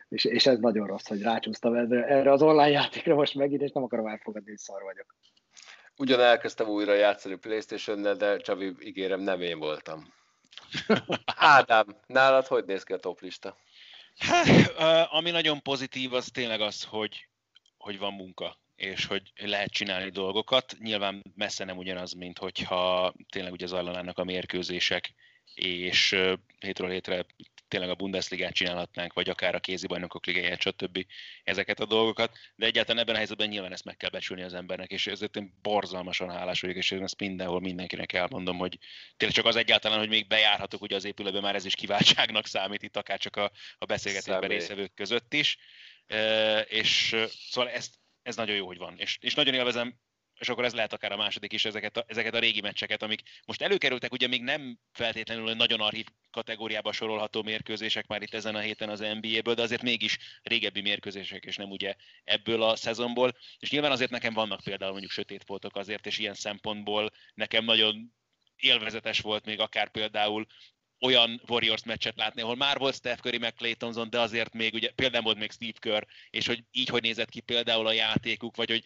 és, 0.09 0.25
és 0.25 0.45
ez 0.45 0.59
nagyon 0.59 0.87
rossz, 0.87 1.07
hogy 1.07 1.21
rácsúsztam 1.21 1.73
erre, 1.73 2.05
erre 2.05 2.31
az 2.31 2.41
online 2.41 2.69
játékra 2.69 3.15
most 3.15 3.35
megint, 3.35 3.61
és 3.61 3.71
nem 3.71 3.83
akarom 3.83 4.07
elfogadni, 4.07 4.49
hogy 4.49 4.57
szar 4.57 4.83
vagyok. 4.83 5.15
Ugyan 5.97 6.19
elkezdtem 6.19 6.67
újra 6.67 6.93
játszani 6.93 7.35
playstation 7.35 8.17
de 8.17 8.37
Csavi, 8.37 8.73
ígérem, 8.79 9.19
nem 9.19 9.41
én 9.41 9.59
voltam. 9.59 10.13
Ádám, 11.35 11.85
nálad 12.07 12.45
hogy 12.45 12.65
néz 12.65 12.83
ki 12.83 12.93
a 12.93 12.97
toplista? 12.97 13.57
Hát, 14.17 14.67
ami 15.11 15.31
nagyon 15.31 15.61
pozitív, 15.61 16.13
az 16.13 16.29
tényleg 16.33 16.61
az, 16.61 16.83
hogy, 16.83 17.27
hogy 17.77 17.97
van 17.97 18.13
munka 18.13 18.57
és 18.77 19.05
hogy 19.05 19.31
lehet 19.35 19.71
csinálni 19.71 20.09
dolgokat. 20.09 20.75
Nyilván 20.79 21.23
messze 21.35 21.63
nem 21.63 21.77
ugyanaz, 21.77 22.13
mint 22.13 22.37
hogyha 22.37 23.13
tényleg 23.29 23.51
ugye 23.51 23.65
zajlanának 23.65 24.17
a 24.17 24.23
mérkőzések, 24.23 25.13
és 25.53 26.15
hétről 26.59 26.89
hétre 26.89 27.25
tényleg 27.67 27.89
a 27.89 27.95
Bundesligát 27.95 28.53
csinálhatnánk, 28.53 29.13
vagy 29.13 29.29
akár 29.29 29.55
a 29.55 29.59
kézibajnokok 29.59 30.25
ligáját, 30.25 30.61
stb. 30.61 31.05
ezeket 31.43 31.79
a 31.79 31.85
dolgokat, 31.85 32.37
de 32.55 32.65
egyáltalán 32.65 33.01
ebben 33.01 33.13
a 33.13 33.17
helyzetben 33.17 33.47
nyilván 33.47 33.71
ezt 33.71 33.83
meg 33.83 33.97
kell 33.97 34.09
becsülni 34.09 34.41
az 34.41 34.53
embernek, 34.53 34.91
és 34.91 35.07
ezért 35.07 35.35
én 35.35 35.53
borzalmasan 35.61 36.29
hálás 36.29 36.61
vagyok, 36.61 36.75
és 36.75 36.91
én 36.91 37.03
ezt 37.03 37.19
mindenhol 37.19 37.59
mindenkinek 37.59 38.13
elmondom, 38.13 38.57
hogy 38.57 38.77
tényleg 39.17 39.37
csak 39.37 39.45
az 39.45 39.55
egyáltalán, 39.55 39.99
hogy 39.99 40.09
még 40.09 40.27
bejárhatok 40.27 40.81
ugye 40.81 40.95
az 40.95 41.05
épületbe, 41.05 41.39
már 41.39 41.55
ez 41.55 41.65
is 41.65 41.75
kiváltságnak 41.75 42.45
számít 42.45 42.83
itt, 42.83 42.97
akár 42.97 43.19
csak 43.19 43.35
a, 43.35 43.51
a 43.77 43.85
beszélgetésben 43.85 44.49
részvevők 44.49 44.93
között 44.93 45.33
is, 45.33 45.57
e, 46.07 46.59
és 46.59 47.15
szóval 47.49 47.69
ezt, 47.69 47.95
ez 48.21 48.35
nagyon 48.35 48.55
jó, 48.55 48.65
hogy 48.65 48.77
van, 48.77 48.97
és, 48.97 49.17
és 49.21 49.33
nagyon 49.33 49.53
élvezem 49.53 49.99
és 50.39 50.49
akkor 50.49 50.65
ez 50.65 50.73
lehet 50.73 50.93
akár 50.93 51.11
a 51.11 51.17
második 51.17 51.53
is, 51.53 51.65
ezeket 51.65 51.97
a, 51.97 52.03
ezeket 52.07 52.33
a 52.33 52.39
régi 52.39 52.61
meccseket, 52.61 53.03
amik 53.03 53.21
most 53.45 53.61
előkerültek, 53.61 54.11
ugye 54.11 54.27
még 54.27 54.41
nem 54.41 54.79
feltétlenül 54.91 55.53
nagyon 55.53 55.81
archív 55.81 56.05
kategóriába 56.31 56.91
sorolható 56.91 57.41
mérkőzések 57.43 58.07
már 58.07 58.21
itt 58.21 58.33
ezen 58.33 58.55
a 58.55 58.59
héten 58.59 58.89
az 58.89 58.99
NBA-ből, 58.99 59.53
de 59.53 59.61
azért 59.61 59.81
mégis 59.81 60.17
régebbi 60.43 60.81
mérkőzések, 60.81 61.45
és 61.45 61.55
nem 61.55 61.69
ugye 61.69 61.95
ebből 62.23 62.63
a 62.63 62.75
szezonból. 62.75 63.31
És 63.59 63.71
nyilván 63.71 63.91
azért 63.91 64.11
nekem 64.11 64.33
vannak 64.33 64.63
például 64.63 64.91
mondjuk 64.91 65.11
sötét 65.11 65.43
foltok 65.43 65.75
azért, 65.75 66.05
és 66.05 66.17
ilyen 66.17 66.33
szempontból 66.33 67.11
nekem 67.33 67.63
nagyon 67.65 68.13
élvezetes 68.55 69.19
volt 69.19 69.45
még 69.45 69.59
akár 69.59 69.91
például 69.91 70.45
olyan 70.99 71.41
Warriors 71.47 71.83
meccset 71.83 72.17
látni, 72.17 72.41
ahol 72.41 72.55
már 72.55 72.77
volt 72.77 72.95
Steph 72.95 73.21
Curry, 73.21 73.37
meg 73.37 73.53
Clay 73.53 73.75
de 74.09 74.19
azért 74.19 74.53
még 74.53 74.73
ugye 74.73 74.91
például 74.91 75.23
volt 75.23 75.37
még 75.37 75.51
Steve 75.51 75.79
Kerr, 75.79 76.03
és 76.29 76.47
hogy 76.47 76.63
így 76.71 76.89
hogy 76.89 77.01
nézett 77.01 77.29
ki 77.29 77.39
például 77.39 77.87
a 77.87 77.91
játékuk, 77.91 78.55
vagy 78.55 78.69
hogy 78.69 78.83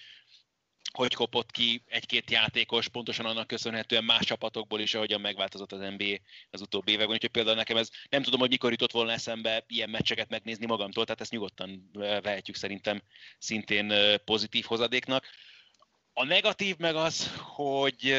hogy 0.91 1.13
kopott 1.13 1.51
ki 1.51 1.83
egy-két 1.87 2.31
játékos, 2.31 2.87
pontosan 2.87 3.25
annak 3.25 3.47
köszönhetően 3.47 4.03
más 4.03 4.25
csapatokból 4.25 4.79
is, 4.79 4.93
ahogyan 4.93 5.21
megváltozott 5.21 5.71
az 5.71 5.79
NBA 5.79 6.17
az 6.49 6.61
utóbbi 6.61 6.91
években. 6.91 7.15
Úgyhogy 7.15 7.31
például 7.31 7.55
nekem 7.55 7.77
ez 7.77 7.89
nem 8.09 8.23
tudom, 8.23 8.39
hogy 8.39 8.49
mikor 8.49 8.71
jutott 8.71 8.91
volna 8.91 9.11
eszembe 9.11 9.63
ilyen 9.67 9.89
meccseket 9.89 10.29
megnézni 10.29 10.65
magamtól, 10.65 11.03
tehát 11.03 11.21
ezt 11.21 11.31
nyugodtan 11.31 11.89
vehetjük 11.93 12.55
szerintem 12.55 13.01
szintén 13.37 13.93
pozitív 14.25 14.65
hozadéknak. 14.65 15.25
A 16.13 16.23
negatív 16.23 16.77
meg 16.77 16.95
az, 16.95 17.35
hogy 17.37 18.15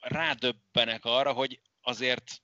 rádöbbenek 0.00 1.04
arra, 1.04 1.32
hogy 1.32 1.60
azért 1.82 2.42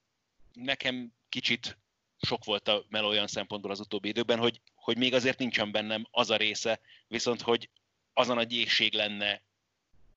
nekem 0.53 1.13
kicsit 1.29 1.79
sok 2.21 2.45
volt 2.45 2.69
a 2.69 2.85
meló 2.89 3.09
olyan 3.09 3.27
szempontból 3.27 3.71
az 3.71 3.81
utóbbi 3.81 4.09
időben, 4.09 4.39
hogy, 4.39 4.61
hogy 4.75 4.97
még 4.97 5.15
azért 5.15 5.39
nincsen 5.39 5.73
bennem 5.73 6.07
az 6.11 6.31
a 6.31 6.37
része, 6.37 6.81
viszont 7.09 7.41
hogy 7.41 7.71
az 8.13 8.29
a 8.29 8.35
nagy 8.35 8.53
égség 8.53 8.95
lenne 8.95 9.43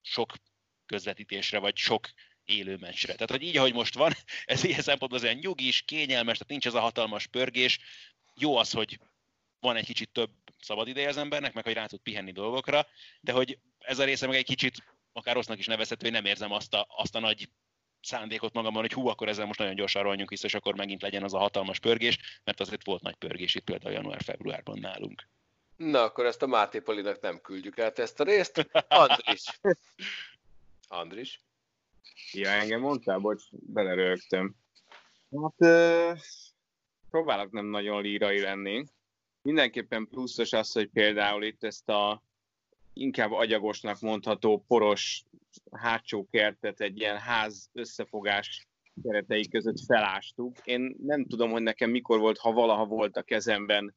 sok 0.06 0.34
közvetítésre, 0.86 1.58
vagy 1.58 1.76
sok 1.76 2.08
élő 2.44 2.76
meccsre. 2.76 3.12
Tehát, 3.12 3.30
hogy 3.30 3.42
így, 3.42 3.56
ahogy 3.56 3.72
most 3.72 3.94
van, 3.94 4.12
ez 4.44 4.64
ilyen 4.64 4.82
szempontból 4.82 5.18
az 5.18 5.24
olyan 5.24 5.38
nyugis, 5.38 5.82
kényelmes, 5.82 6.38
tehát 6.38 6.48
nincs 6.48 6.66
ez 6.66 6.74
a 6.74 6.80
hatalmas 6.80 7.26
pörgés. 7.26 7.78
Jó 8.34 8.56
az, 8.56 8.70
hogy 8.70 8.98
van 9.60 9.76
egy 9.76 9.84
kicsit 9.84 10.10
több 10.10 10.30
szabad 10.60 10.88
ideje 10.88 11.08
az 11.08 11.16
embernek, 11.16 11.52
meg 11.52 11.64
hogy 11.64 11.72
rá 11.72 11.86
tud 11.86 12.00
pihenni 12.00 12.32
dolgokra, 12.32 12.86
de 13.20 13.32
hogy 13.32 13.58
ez 13.78 13.98
a 13.98 14.04
része 14.04 14.26
meg 14.26 14.36
egy 14.36 14.44
kicsit 14.44 14.82
akár 15.12 15.34
rossznak 15.34 15.58
is 15.58 15.66
nevezhető, 15.66 16.04
hogy 16.04 16.14
nem 16.14 16.24
érzem 16.24 16.52
azt 16.52 16.74
a, 16.74 16.86
azt 16.88 17.14
a 17.14 17.20
nagy 17.20 17.48
szándékot 18.00 18.52
magamon, 18.52 18.82
hogy 18.82 18.92
hú, 18.92 19.08
akkor 19.08 19.28
ezzel 19.28 19.46
most 19.46 19.58
nagyon 19.58 19.74
gyorsan 19.74 20.02
rohanjunk 20.02 20.30
vissza, 20.30 20.46
és 20.46 20.54
akkor 20.54 20.74
megint 20.74 21.02
legyen 21.02 21.22
az 21.22 21.34
a 21.34 21.38
hatalmas 21.38 21.78
pörgés, 21.78 22.18
mert 22.44 22.60
azért 22.60 22.84
volt 22.84 23.02
nagy 23.02 23.14
pörgés 23.14 23.54
itt 23.54 23.64
például 23.64 23.94
január-februárban 23.94 24.78
nálunk. 24.78 25.28
Na, 25.76 26.02
akkor 26.02 26.26
ezt 26.26 26.42
a 26.42 26.46
Máté 26.46 26.78
Polinak 26.78 27.20
nem 27.20 27.40
küldjük 27.40 27.78
át 27.78 27.98
ezt 27.98 28.20
a 28.20 28.24
részt. 28.24 28.68
Andris. 28.88 29.60
Andris. 30.88 31.40
Ja, 32.32 32.48
engem 32.48 32.80
mondtál, 32.80 33.18
bocs, 33.18 33.42
belerögtem. 33.50 34.54
Hát, 35.42 35.54
euh, 35.56 36.18
próbálok 37.10 37.50
nem 37.50 37.66
nagyon 37.66 38.02
lírai 38.02 38.40
lenni. 38.40 38.84
Mindenképpen 39.42 40.08
pluszos 40.08 40.52
az, 40.52 40.72
hogy 40.72 40.88
például 40.88 41.44
itt 41.44 41.64
ezt 41.64 41.88
a 41.88 42.22
inkább 42.92 43.32
agyagosnak 43.32 44.00
mondható 44.00 44.64
poros 44.68 45.24
hátsó 45.72 46.26
kertet 46.30 46.80
egy 46.80 46.98
ilyen 47.00 47.18
ház 47.18 47.70
összefogás 47.72 48.68
keretei 49.02 49.48
között 49.48 49.80
felástuk. 49.86 50.56
Én 50.64 50.96
nem 51.06 51.26
tudom, 51.26 51.50
hogy 51.50 51.62
nekem 51.62 51.90
mikor 51.90 52.18
volt, 52.18 52.38
ha 52.38 52.52
valaha 52.52 52.84
volt 52.84 53.16
a 53.16 53.22
kezemben 53.22 53.94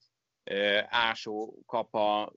ásó, 0.90 1.60
kapa 1.66 2.34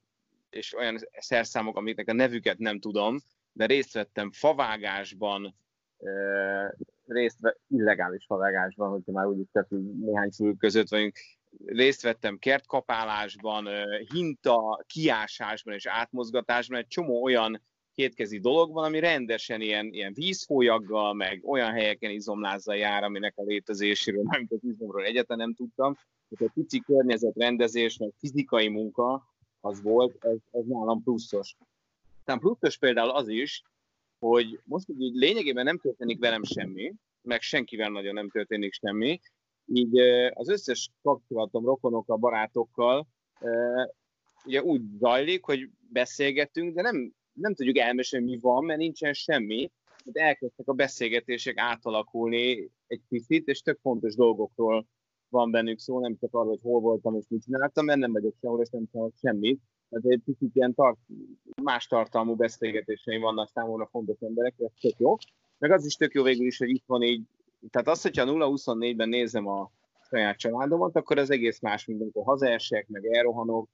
és 0.51 0.77
olyan 0.77 0.97
szerszámok, 1.19 1.77
amiknek 1.77 2.09
a 2.09 2.13
nevüket 2.13 2.59
nem 2.59 2.81
tudom, 2.81 3.19
de 3.53 3.67
részt 3.67 3.93
vettem 3.93 4.31
favágásban, 4.33 5.55
részt 7.07 7.39
illegális 7.69 8.25
favágásban, 8.25 8.91
hogyha 8.91 9.13
már 9.13 9.27
úgy 9.27 9.39
is 9.39 9.49
hogy 9.69 9.97
néhány 9.99 10.31
fül 10.31 10.57
között 10.57 10.89
vagyunk, 10.89 11.17
részt 11.67 12.03
vettem 12.03 12.39
kertkapálásban, 12.39 13.69
hinta, 14.13 14.85
kiásásban 14.87 15.75
és 15.75 15.87
átmozgatásban, 15.87 16.79
egy 16.79 16.87
csomó 16.87 17.23
olyan 17.23 17.63
kétkezi 17.95 18.39
dolog 18.39 18.73
van, 18.73 18.85
ami 18.85 18.99
rendesen 18.99 19.61
ilyen, 19.61 19.87
ilyen 19.93 20.13
vízfólyaggal, 20.13 21.15
meg 21.15 21.43
olyan 21.45 21.73
helyeken 21.73 22.11
izomlázzal 22.11 22.77
jár, 22.77 23.03
aminek 23.05 23.33
a 23.37 23.43
létezéséről, 23.43 24.23
nem 24.27 24.47
az 24.49 24.59
izomról 24.63 25.05
egyetlen 25.05 25.39
nem 25.39 25.55
tudtam. 25.55 25.97
Tehát 26.37 26.53
a 26.57 26.61
pici 26.61 26.81
környezetrendezés, 26.81 27.97
meg 27.97 28.13
fizikai 28.19 28.69
munka 28.69 29.27
az 29.61 29.83
volt, 29.83 30.25
ez, 30.25 30.37
ez 30.51 30.65
nálam 30.67 31.03
pluszos. 31.03 31.57
Aztán 32.19 32.39
pluszos 32.39 32.79
például 32.79 33.11
az 33.11 33.29
is, 33.29 33.63
hogy 34.19 34.61
most 34.65 34.87
így 34.99 35.15
lényegében 35.15 35.65
nem 35.65 35.79
történik 35.79 36.19
velem 36.19 36.43
semmi, 36.43 36.95
meg 37.23 37.41
senkivel 37.41 37.91
nagyon 37.91 38.15
nem 38.15 38.31
történik 38.31 38.73
semmi, 38.73 39.21
így 39.67 39.99
az 40.35 40.49
összes 40.49 40.91
kapcsolatom 41.03 41.65
rokonokkal, 41.65 42.17
barátokkal 42.17 43.07
ugye 44.45 44.63
úgy 44.63 44.83
zajlik, 44.99 45.45
hogy 45.45 45.71
beszélgetünk, 45.89 46.75
de 46.75 46.83
nem, 46.83 47.13
nem 47.33 47.55
tudjuk 47.55 47.79
elmesélni, 47.79 48.31
mi 48.31 48.39
van, 48.41 48.65
mert 48.65 48.79
nincsen 48.79 49.13
semmi. 49.13 49.71
De 50.05 50.23
elkezdtek 50.23 50.69
a 50.69 50.73
beszélgetések 50.73 51.59
átalakulni 51.59 52.71
egy 52.87 53.01
picit, 53.09 53.49
és 53.49 53.63
tök 53.63 53.79
fontos 53.83 54.15
dolgokról 54.15 54.87
van 55.33 55.51
bennük 55.51 55.79
szó, 55.79 56.01
nem 56.01 56.17
csak 56.21 56.35
arról, 56.35 56.49
hogy 56.49 56.61
hol 56.63 56.81
voltam 56.81 57.17
és 57.17 57.25
mit 57.29 57.43
csináltam, 57.43 57.85
mert 57.85 57.99
nem 57.99 58.13
vagyok 58.13 58.35
sehol, 58.41 58.61
és 58.61 58.69
nem 58.71 58.87
csinálok 58.91 59.15
semmit. 59.21 59.61
Tehát 59.89 60.07
egy 60.07 60.23
picit 60.25 60.55
ilyen 60.55 60.75
tart, 60.75 60.99
más 61.63 61.87
tartalmú 61.87 62.35
beszélgetéseim 62.35 63.21
vannak 63.21 63.49
számomra 63.49 63.87
fontos 63.87 64.21
emberek, 64.21 64.55
ez 64.59 64.71
tök 64.81 64.99
jó. 64.99 65.17
Meg 65.59 65.71
az 65.71 65.85
is 65.85 65.97
tök 65.97 66.13
jó 66.13 66.23
végül 66.23 66.47
is, 66.47 66.59
hogy 66.59 66.69
itt 66.69 66.85
van 66.87 67.03
így, 67.03 67.23
tehát 67.71 67.89
az, 67.89 68.03
hogyha 68.03 68.25
0-24-ben 68.27 69.09
nézem 69.09 69.47
a 69.47 69.71
saját 70.01 70.39
családomat, 70.39 70.97
akkor 70.97 71.19
az 71.19 71.31
egész 71.31 71.61
más, 71.61 71.87
mint 71.87 72.01
amikor 72.01 72.25
hazaesek, 72.25 72.89
meg 72.89 73.05
elrohanok, 73.05 73.69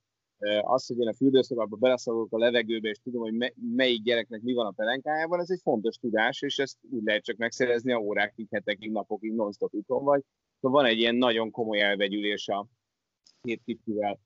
az, 0.60 0.86
hogy 0.86 0.98
én 1.00 1.08
a 1.08 1.14
fürdőszobába 1.14 1.76
beleszalok 1.76 2.32
a 2.32 2.38
levegőbe, 2.38 2.88
és 2.88 2.98
tudom, 3.02 3.20
hogy 3.20 3.54
melyik 3.74 4.02
gyereknek 4.02 4.42
mi 4.42 4.52
van 4.52 4.66
a 4.66 4.70
pelenkájában, 4.70 5.40
ez 5.40 5.50
egy 5.50 5.60
fontos 5.62 5.96
tudás, 5.96 6.42
és 6.42 6.58
ezt 6.58 6.76
úgy 6.90 7.02
lehet 7.04 7.24
csak 7.24 7.36
megszerezni, 7.36 7.92
a 7.92 7.98
órákig, 7.98 8.46
hetekig, 8.50 8.90
napokig 8.90 9.32
non-stop 9.32 9.74
itthon 9.74 10.04
vagy. 10.04 10.22
Szóval 10.60 10.82
van 10.82 10.90
egy 10.90 10.98
ilyen 10.98 11.14
nagyon 11.14 11.50
komoly 11.50 11.80
elvegyülés 11.80 12.48
a 12.48 12.66
két 13.42 13.62
kicsivel. 13.64 14.20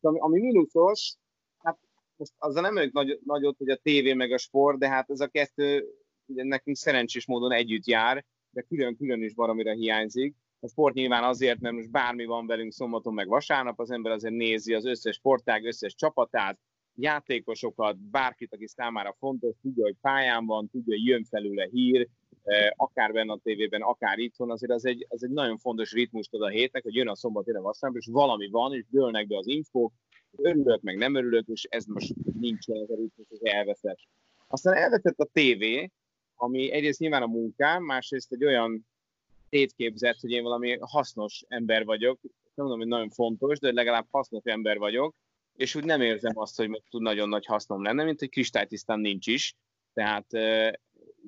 Ami, 0.00 0.18
ami 0.18 0.40
mínuszos, 0.40 1.14
hát 1.58 1.78
most 2.16 2.32
azzal 2.38 2.62
nem 2.62 2.76
ők 2.76 2.92
nagy, 2.92 3.20
nagyot, 3.24 3.56
hogy 3.58 3.68
a 3.68 3.76
tévé 3.76 4.12
meg 4.12 4.32
a 4.32 4.38
sport, 4.38 4.78
de 4.78 4.88
hát 4.88 5.10
ez 5.10 5.20
a 5.20 5.26
kettő 5.26 5.86
ugye 6.26 6.44
nekünk 6.44 6.76
szerencsés 6.76 7.26
módon 7.26 7.52
együtt 7.52 7.86
jár, 7.86 8.24
de 8.50 8.62
külön-külön 8.62 9.22
is 9.22 9.34
baromira 9.34 9.72
hiányzik. 9.72 10.34
A 10.60 10.68
sport 10.68 10.94
nyilván 10.94 11.24
azért, 11.24 11.60
mert 11.60 11.74
most 11.74 11.90
bármi 11.90 12.24
van 12.24 12.46
velünk 12.46 12.72
szombaton 12.72 13.14
meg 13.14 13.28
vasárnap, 13.28 13.80
az 13.80 13.90
ember 13.90 14.12
azért 14.12 14.34
nézi 14.34 14.74
az 14.74 14.84
összes 14.84 15.16
sportág, 15.16 15.64
összes 15.64 15.94
csapatát, 15.94 16.58
játékosokat, 16.94 17.98
bárkit, 17.98 18.52
aki 18.52 18.66
számára 18.66 19.16
fontos, 19.18 19.54
tudja, 19.62 19.84
hogy 19.84 19.96
pályán 20.00 20.46
van, 20.46 20.68
tudja, 20.68 20.94
hogy 20.94 21.06
jön 21.06 21.24
felőle 21.24 21.68
hír, 21.70 22.08
akár 22.76 23.12
benne 23.12 23.32
a 23.32 23.40
tévében, 23.42 23.82
akár 23.82 24.18
itthon, 24.18 24.50
azért 24.50 24.72
az 24.72 24.84
egy, 24.84 25.06
az 25.08 25.24
egy 25.24 25.30
nagyon 25.30 25.58
fontos 25.58 25.92
ritmus 25.92 26.28
ad 26.30 26.42
a 26.42 26.48
hétnek, 26.48 26.82
hogy 26.82 26.94
jön 26.94 27.08
a 27.08 27.16
szombat, 27.16 27.46
jön 27.46 27.56
a 27.56 27.60
vasárnap, 27.60 27.98
és 27.98 28.06
valami 28.10 28.48
van, 28.48 28.74
és 28.74 28.84
dőlnek 28.90 29.26
be 29.26 29.36
az 29.36 29.46
infók, 29.46 29.92
örülök, 30.36 30.80
meg 30.80 30.96
nem 30.96 31.14
örülök, 31.14 31.46
és 31.46 31.66
ez 31.70 31.84
most 31.84 32.14
nincs 32.40 32.68
ez 32.68 32.90
a 32.90 32.94
ritmus, 32.94 33.26
ez 33.30 33.38
elveszett. 33.40 33.98
Aztán 34.48 34.74
elveszett 34.74 35.18
a 35.18 35.28
tévé, 35.32 35.90
ami 36.36 36.72
egyrészt 36.72 36.98
nyilván 36.98 37.22
a 37.22 37.26
munkám, 37.26 37.82
másrészt 37.82 38.32
egy 38.32 38.44
olyan 38.44 38.86
tétképzett, 39.48 40.20
hogy 40.20 40.30
én 40.30 40.42
valami 40.42 40.78
hasznos 40.80 41.44
ember 41.48 41.84
vagyok, 41.84 42.18
nem 42.22 42.66
mondom, 42.66 42.78
hogy 42.78 42.88
nagyon 42.88 43.10
fontos, 43.10 43.58
de 43.58 43.72
legalább 43.72 44.06
hasznos 44.10 44.42
ember 44.44 44.78
vagyok, 44.78 45.14
és 45.56 45.74
úgy 45.74 45.84
nem 45.84 46.00
érzem 46.00 46.38
azt, 46.38 46.56
hogy 46.56 46.82
tud 46.90 47.02
nagyon 47.02 47.28
nagy 47.28 47.46
hasznom 47.46 47.82
lenne, 47.82 48.04
mint 48.04 48.18
hogy 48.18 48.28
kristálytisztán 48.28 49.00
nincs 49.00 49.26
is. 49.26 49.54
Tehát 49.92 50.26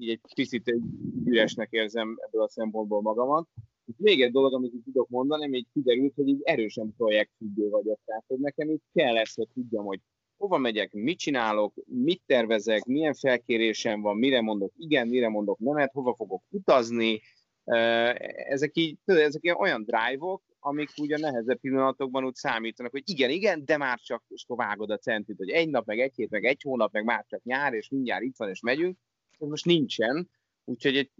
így 0.00 0.08
egy 0.08 0.20
picit 0.34 0.68
egy 0.68 0.82
üresnek 1.24 1.68
érzem 1.70 2.16
ebből 2.26 2.42
a 2.42 2.48
szempontból 2.48 3.00
magamat. 3.00 3.48
Még 3.96 4.22
egy 4.22 4.32
dolog, 4.32 4.54
amit 4.54 4.72
tudok 4.84 5.08
mondani, 5.08 5.48
még 5.48 5.66
kiderült, 5.72 6.14
hogy 6.14 6.28
így 6.28 6.40
erősen 6.42 6.94
projektfüggő 6.96 7.68
vagyok. 7.68 8.00
Tehát, 8.04 8.24
hogy 8.26 8.38
nekem 8.38 8.70
itt 8.70 8.84
kell 8.92 9.12
lesz, 9.12 9.36
hogy 9.36 9.48
tudjam, 9.54 9.84
hogy 9.84 10.00
hova 10.36 10.58
megyek, 10.58 10.92
mit 10.92 11.18
csinálok, 11.18 11.74
mit 11.86 12.22
tervezek, 12.26 12.84
milyen 12.84 13.14
felkérésem 13.14 14.00
van, 14.00 14.16
mire 14.16 14.40
mondok 14.40 14.72
igen, 14.76 15.08
mire 15.08 15.28
mondok 15.28 15.58
nemet, 15.58 15.92
hova 15.92 16.14
fogok 16.14 16.42
utazni. 16.48 17.20
Ezek 17.64 18.76
így, 18.76 18.98
ezek 19.04 19.42
ilyen 19.42 19.56
olyan 19.56 19.84
drive-ok, 19.84 20.42
amik 20.58 20.88
ugye 21.00 21.18
nehezebb 21.18 21.60
pillanatokban 21.60 22.24
úgy 22.24 22.34
számítanak, 22.34 22.92
hogy 22.92 23.02
igen, 23.04 23.30
igen, 23.30 23.64
de 23.64 23.76
már 23.76 23.98
csak 23.98 24.24
és 24.28 24.44
vágod 24.48 24.90
a 24.90 24.98
centit, 24.98 25.36
hogy 25.36 25.50
egy 25.50 25.68
nap, 25.70 25.86
meg 25.86 26.00
egy 26.00 26.14
hét, 26.14 26.30
meg 26.30 26.44
egy 26.44 26.62
hónap, 26.62 26.92
meg 26.92 27.04
már 27.04 27.24
csak 27.28 27.42
nyár, 27.42 27.74
és 27.74 27.88
mindjárt 27.88 28.22
itt 28.22 28.36
van, 28.36 28.48
és 28.48 28.60
megyünk. 28.60 28.98
Ez 29.40 29.48
most 29.48 29.64
nincsen, 29.64 30.30
úgyhogy 30.64 30.96
egy 30.96 31.10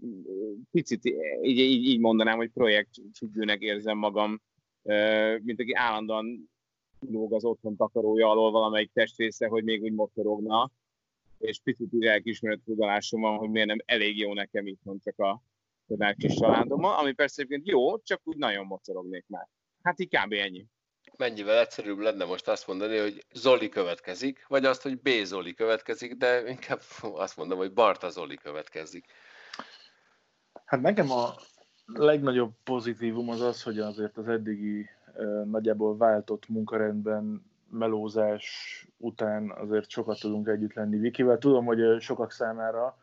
picit 0.71 1.05
így, 1.41 1.57
így, 1.57 1.83
így 1.83 1.99
mondanám, 1.99 2.37
hogy 2.37 2.51
projektfüggőnek 2.51 3.61
érzem 3.61 3.97
magam, 3.97 4.41
mint 5.41 5.59
aki 5.59 5.73
állandóan 5.73 6.49
lóg 6.99 7.33
az 7.33 7.43
otthon 7.43 7.75
takarója 7.75 8.29
alól 8.29 8.51
valamelyik 8.51 8.91
testrésze, 8.93 9.47
hogy 9.47 9.63
még 9.63 9.83
úgy 9.83 9.93
motorogna, 9.93 10.71
és 11.37 11.59
picit 11.63 11.93
így 11.93 12.05
elkismeret 12.05 12.59
tudalásom 12.65 13.21
van, 13.21 13.37
hogy 13.37 13.49
miért 13.49 13.67
nem 13.67 13.79
elég 13.85 14.17
jó 14.17 14.33
nekem 14.33 14.67
itt 14.67 14.81
van 14.83 14.99
csak 14.99 15.19
a 15.19 15.41
kis 16.17 16.33
családommal, 16.33 16.97
ami 16.97 17.11
persze 17.11 17.41
egyébként 17.41 17.67
jó, 17.67 17.99
csak 17.99 18.21
úgy 18.23 18.37
nagyon 18.37 18.65
mocorognék 18.65 19.25
már. 19.27 19.47
Hát 19.81 19.99
így 19.99 20.07
kb. 20.07 20.33
ennyi. 20.33 20.65
Mennyivel 21.17 21.59
egyszerűbb 21.59 21.99
lenne 21.99 22.25
most 22.25 22.47
azt 22.47 22.67
mondani, 22.67 22.97
hogy 22.97 23.25
Zoli 23.33 23.69
következik, 23.69 24.45
vagy 24.47 24.65
azt, 24.65 24.81
hogy 24.81 24.99
B. 24.99 25.09
Zoli 25.23 25.53
következik, 25.53 26.15
de 26.15 26.49
inkább 26.49 26.81
azt 27.01 27.37
mondom, 27.37 27.57
hogy 27.57 27.73
Barta 27.73 28.09
Zoli 28.09 28.35
következik. 28.35 29.05
Hát 30.65 30.81
nekem 30.81 31.11
a 31.11 31.33
legnagyobb 31.85 32.51
pozitívum 32.63 33.29
az 33.29 33.41
az, 33.41 33.63
hogy 33.63 33.79
azért 33.79 34.17
az 34.17 34.27
eddigi 34.27 34.89
nagyjából 35.45 35.97
váltott 35.97 36.47
munkarendben 36.47 37.45
melózás 37.69 38.87
után 38.97 39.51
azért 39.51 39.89
sokat 39.89 40.19
tudunk 40.19 40.47
együtt 40.47 40.73
lenni 40.73 40.97
Vikivel. 40.97 41.37
Tudom, 41.37 41.65
hogy 41.65 42.01
sokak 42.01 42.31
számára 42.31 42.97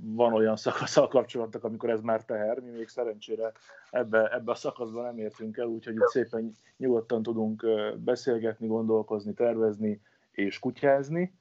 van 0.00 0.32
olyan 0.32 0.56
szakasz 0.56 0.96
a 0.96 1.08
kapcsolatok, 1.08 1.64
amikor 1.64 1.90
ez 1.90 2.00
már 2.00 2.24
teher, 2.24 2.60
mi 2.60 2.70
még 2.70 2.88
szerencsére 2.88 3.52
ebbe, 3.90 4.34
ebbe 4.34 4.50
a 4.50 4.54
szakaszban 4.54 5.04
nem 5.04 5.18
értünk 5.18 5.56
el, 5.56 5.66
úgyhogy 5.66 5.94
itt 5.94 6.06
szépen 6.06 6.52
nyugodtan 6.76 7.22
tudunk 7.22 7.66
beszélgetni, 7.98 8.66
gondolkozni, 8.66 9.34
tervezni 9.34 10.00
és 10.30 10.58
kutyázni. 10.58 11.34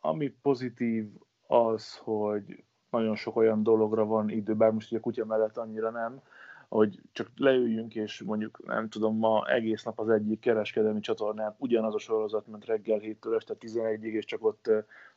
Ami 0.00 0.28
pozitív 0.42 1.08
az, 1.46 1.96
hogy 1.96 2.64
nagyon 2.90 3.16
sok 3.16 3.36
olyan 3.36 3.62
dologra 3.62 4.04
van 4.04 4.28
idő, 4.28 4.54
bár 4.54 4.70
most 4.70 4.90
ugye 4.90 4.98
a 4.98 5.02
kutya 5.02 5.24
mellett 5.24 5.56
annyira 5.56 5.90
nem, 5.90 6.20
hogy 6.68 7.00
csak 7.12 7.30
leüljünk, 7.36 7.94
és 7.94 8.22
mondjuk 8.22 8.66
nem 8.66 8.88
tudom, 8.88 9.18
ma 9.18 9.46
egész 9.46 9.82
nap 9.82 10.00
az 10.00 10.08
egyik 10.08 10.40
kereskedelmi 10.40 11.00
csatornán 11.00 11.54
ugyanaz 11.58 11.94
a 11.94 11.98
sorozat, 11.98 12.46
mint 12.46 12.64
reggel 12.64 12.98
7-től 13.02 13.36
este 13.36 13.54
11-ig, 13.60 14.12
és 14.12 14.24
csak 14.24 14.44
ott 14.44 14.70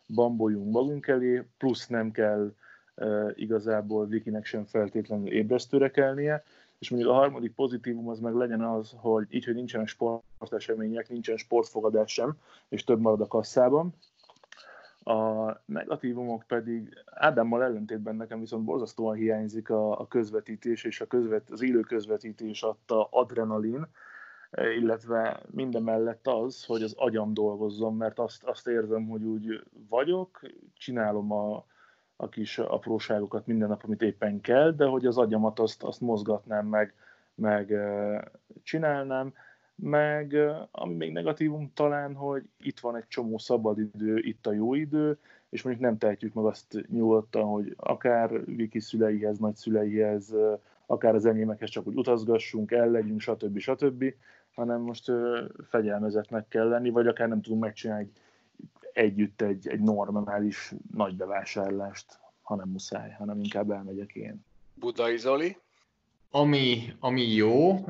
bamboljunk 0.08 0.72
magunk 0.72 1.08
elé, 1.08 1.44
plusz 1.58 1.88
nem 1.88 2.12
kell 2.12 2.54
uh, 2.96 3.32
igazából 3.36 4.08
Vikinek 4.08 4.46
sem 4.46 4.66
feltétlenül 4.66 5.32
ébresztőre 5.32 5.92
kelnie, 5.92 6.44
és 6.80 6.90
mondjuk 6.90 7.12
a 7.12 7.16
harmadik 7.16 7.54
pozitívum 7.54 8.10
az 8.10 8.20
meg 8.20 8.34
legyen 8.34 8.62
az, 8.62 8.94
hogy 8.96 9.28
így, 9.30 9.46
hogy 9.46 9.56
nincsenek 9.56 9.88
sportesemények, 9.88 11.10
nincsen 11.10 11.38
sportfogadás 11.38 12.12
sem, 12.12 12.38
és 12.70 12.84
több 12.84 13.00
marad 13.00 13.22
a 13.22 13.28
kasszában, 13.28 13.94
a 15.08 15.54
negatívumok 15.66 16.44
pedig 16.48 17.04
Ádámmal 17.06 17.64
ellentétben 17.64 18.16
nekem 18.16 18.40
viszont 18.40 18.64
borzasztóan 18.64 19.16
hiányzik 19.16 19.70
a, 19.70 20.00
a 20.00 20.08
közvetítés, 20.08 20.84
és 20.84 21.02
a 21.02 21.08
közvet, 21.08 21.50
az 21.50 21.62
élő 21.62 21.80
közvetítés 21.80 22.64
adta 22.64 23.08
adrenalin, 23.12 23.88
illetve 24.52 25.42
minden 25.52 25.84
mellett 25.84 26.28
az, 26.28 26.66
hogy 26.66 26.84
az 26.84 26.94
agyam 26.98 27.34
dolgozzon, 27.34 27.96
mert 27.96 28.20
azt, 28.20 28.44
azt 28.44 28.68
érzem, 28.68 29.08
hogy 29.08 29.24
úgy 29.24 29.64
vagyok, 29.90 30.42
csinálom 30.78 31.32
a, 31.32 31.66
a 32.16 32.30
kis 32.30 32.58
apróságokat 32.58 33.48
minden 33.48 33.68
nap, 33.68 33.84
amit 33.84 34.02
éppen 34.02 34.42
kell, 34.42 34.72
de 34.72 34.86
hogy 34.86 35.06
az 35.06 35.18
agyamat 35.18 35.60
azt, 35.60 35.84
azt 35.84 36.02
mozgatnám 36.02 36.66
meg, 36.66 36.94
meg 37.36 37.74
csinálnám, 38.64 39.34
meg 39.76 40.36
ami 40.72 40.96
még 40.96 41.12
negatívum 41.12 41.72
talán, 41.74 42.16
hogy 42.16 42.44
itt 42.60 42.80
van 42.80 42.96
egy 42.96 43.08
csomó 43.08 43.38
szabadidő, 43.38 44.18
itt 44.18 44.48
a 44.48 44.54
jó 44.54 44.74
idő, 44.74 45.18
és 45.50 45.62
mondjuk 45.62 45.86
nem 45.86 45.98
tehetjük 45.98 46.34
meg 46.34 46.46
azt 46.46 46.86
nyugodtan, 46.88 47.44
hogy 47.44 47.74
akár 47.78 48.46
Viki 48.46 48.80
szüleihez, 48.80 49.38
nagyszüleihez, 49.38 50.36
akár 50.86 51.16
az 51.16 51.26
enyémekhez 51.26 51.70
csak 51.70 51.88
úgy 51.88 51.96
utazgassunk, 51.96 52.72
el 52.72 52.90
legyünk, 52.90 53.20
stb. 53.20 53.58
stb., 53.58 54.14
hanem 54.58 54.82
most 54.82 55.12
fegyelmezetnek 55.70 56.48
kell 56.48 56.68
lenni, 56.68 56.90
vagy 56.90 57.08
akár 57.08 57.28
nem 57.28 57.42
tudunk 57.42 57.62
megcsinálni 57.62 58.12
együtt 58.94 59.42
egy, 59.42 59.68
egy 59.68 59.80
normális 59.80 60.74
nagy 60.94 61.16
bevásárlást, 61.16 62.20
hanem 62.42 62.70
muszáj, 62.70 63.16
hanem 63.18 63.40
inkább 63.40 63.72
elmegyek 63.72 64.14
én. 64.14 64.46
Budai 64.74 65.18
Zoli? 65.18 65.58
Ami, 66.32 66.94
ami 67.00 67.34
jó, 67.34 67.86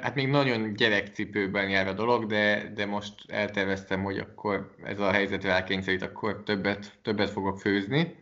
hát 0.00 0.14
még 0.14 0.28
nagyon 0.28 0.72
gyerekcipőben 0.72 1.68
jár 1.68 1.86
a 1.86 1.92
dolog, 1.92 2.26
de, 2.26 2.72
de 2.74 2.86
most 2.86 3.30
elterveztem, 3.30 4.02
hogy 4.02 4.18
akkor 4.18 4.74
ez 4.84 5.00
a 5.00 5.10
helyzet 5.10 5.44
rákényszerít, 5.44 6.02
akkor 6.02 6.42
többet, 6.42 6.98
többet 7.02 7.30
fogok 7.30 7.58
főzni, 7.58 8.16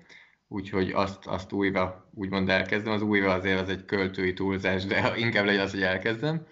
úgyhogy 0.48 0.90
azt, 0.90 1.26
azt 1.26 1.52
újra 1.52 2.08
úgymond 2.14 2.48
elkezdem. 2.48 2.92
Az 2.92 3.02
újra 3.02 3.32
azért 3.32 3.60
az 3.60 3.68
egy 3.68 3.84
költői 3.84 4.32
túlzás, 4.32 4.84
de 4.84 5.12
inkább 5.16 5.44
legyen 5.44 5.64
az, 5.64 5.70
hogy 5.70 5.82
elkezdem. 5.82 6.46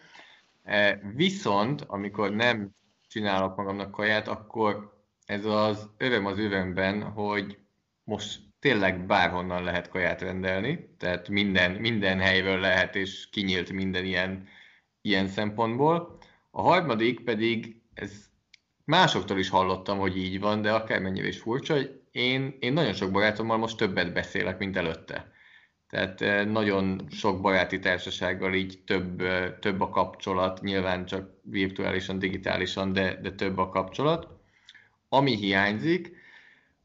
Eh, 0.69 0.99
viszont, 1.15 1.81
amikor 1.87 2.35
nem 2.35 2.71
csinálok 3.07 3.57
magamnak 3.57 3.91
kaját, 3.91 4.29
akkor 4.29 5.03
ez 5.27 5.45
az 5.45 5.91
öröm 5.97 6.27
az 6.27 6.39
örömben, 6.39 7.03
hogy 7.03 7.59
most 8.05 8.41
tényleg 8.59 9.07
bárhonnan 9.07 9.65
lehet 9.65 9.89
kaját 9.89 10.21
rendelni, 10.21 10.95
tehát 10.99 11.29
minden, 11.29 11.71
minden 11.71 12.19
helyről 12.19 12.61
lehet, 12.61 12.97
és 12.97 13.29
kinyílt 13.31 13.73
minden 13.73 14.05
ilyen, 14.05 14.49
ilyen 15.01 15.27
szempontból. 15.27 16.19
A 16.51 16.63
harmadik 16.63 17.25
pedig, 17.25 17.83
ez 17.95 18.13
másoktól 18.85 19.39
is 19.39 19.49
hallottam, 19.49 19.99
hogy 19.99 20.17
így 20.17 20.41
van, 20.41 20.63
de 20.63 20.73
akármennyire 20.73 21.27
is 21.27 21.39
furcsa, 21.39 21.75
hogy 21.75 22.01
én, 22.11 22.57
én 22.61 22.73
nagyon 22.73 22.95
sok 22.95 23.11
barátommal 23.11 23.57
most 23.57 23.77
többet 23.77 24.13
beszélek, 24.13 24.59
mint 24.59 24.77
előtte. 24.77 25.33
Tehát 25.89 26.21
eh, 26.21 26.47
nagyon 26.47 27.07
sok 27.11 27.41
baráti 27.41 27.79
társasággal 27.79 28.55
így 28.55 28.79
több, 28.87 29.23
több 29.61 29.81
a 29.81 29.89
kapcsolat, 29.89 30.61
nyilván 30.61 31.07
csak 31.07 31.31
virtuálisan, 31.43 32.19
digitálisan, 32.19 32.93
de, 32.93 33.21
de 33.23 33.33
több 33.33 33.59
a 33.59 33.69
kapcsolat. 33.69 34.29
Ami 35.09 35.37
hiányzik, 35.37 36.17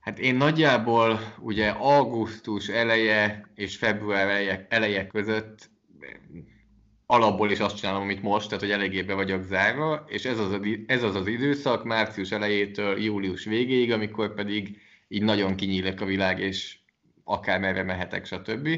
Hát 0.03 0.19
én 0.19 0.35
nagyjából 0.35 1.19
ugye 1.39 1.69
augusztus 1.69 2.67
eleje 2.67 3.49
és 3.55 3.77
február 3.77 4.27
eleje, 4.27 4.67
eleje 4.69 5.07
között 5.07 5.69
alapból 7.05 7.51
is 7.51 7.59
azt 7.59 7.77
csinálom, 7.77 8.01
amit 8.01 8.21
most, 8.21 8.45
tehát 8.45 8.63
hogy 8.63 8.71
eléggé 8.71 9.01
be 9.01 9.13
vagyok 9.13 9.43
zárva, 9.43 10.05
és 10.07 10.25
ez 10.25 10.39
az, 10.39 10.51
a, 10.51 10.59
ez 10.85 11.03
az 11.03 11.15
az 11.15 11.27
időszak 11.27 11.83
március 11.83 12.31
elejétől 12.31 13.01
július 13.03 13.43
végéig, 13.43 13.91
amikor 13.91 14.33
pedig 14.33 14.81
így 15.07 15.23
nagyon 15.23 15.55
kinyílik 15.55 16.01
a 16.01 16.05
világ, 16.05 16.39
és 16.39 16.77
akár 17.23 17.59
merre 17.59 17.83
mehetek, 17.83 18.25
stb. 18.25 18.69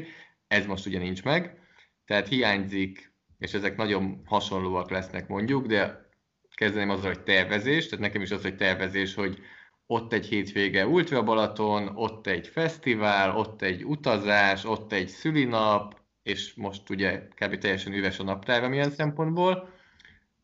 Ez 0.48 0.66
most 0.66 0.86
ugye 0.86 0.98
nincs 0.98 1.22
meg, 1.22 1.58
tehát 2.04 2.28
hiányzik, 2.28 3.12
és 3.38 3.54
ezek 3.54 3.76
nagyon 3.76 4.22
hasonlóak 4.24 4.90
lesznek 4.90 5.28
mondjuk, 5.28 5.66
de 5.66 6.08
kezdeném 6.54 6.90
azzal, 6.90 7.12
hogy 7.12 7.22
tervezés, 7.22 7.84
tehát 7.84 8.04
nekem 8.04 8.22
is 8.22 8.30
az, 8.30 8.42
hogy 8.42 8.56
tervezés, 8.56 9.14
hogy 9.14 9.38
ott 9.86 10.12
egy 10.12 10.26
hétvége 10.26 10.86
Ultra 10.86 11.22
Balaton, 11.22 11.90
ott 11.94 12.26
egy 12.26 12.46
fesztivál, 12.46 13.36
ott 13.36 13.62
egy 13.62 13.84
utazás, 13.84 14.64
ott 14.64 14.92
egy 14.92 15.08
szülinap, 15.08 16.00
és 16.22 16.54
most 16.54 16.90
ugye 16.90 17.28
kb. 17.28 17.58
teljesen 17.58 17.92
üres 17.92 18.18
a 18.18 18.22
naptár 18.22 18.68
milyen 18.68 18.90
szempontból, 18.90 19.75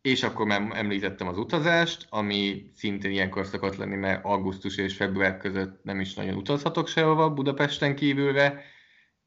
és 0.02 0.22
akkor 0.22 0.46
már 0.46 0.70
említettem 0.72 1.28
az 1.28 1.38
utazást, 1.38 2.06
ami 2.10 2.70
szintén 2.74 3.10
ilyenkor 3.10 3.46
szokott 3.46 3.76
lenni, 3.76 3.96
mert 3.96 4.24
augusztus 4.24 4.76
és 4.76 4.96
február 4.96 5.36
között 5.36 5.84
nem 5.84 6.00
is 6.00 6.14
nagyon 6.14 6.36
utazhatok 6.36 6.88
sehova 6.88 7.30
Budapesten 7.30 7.94
kívülre, 7.94 8.64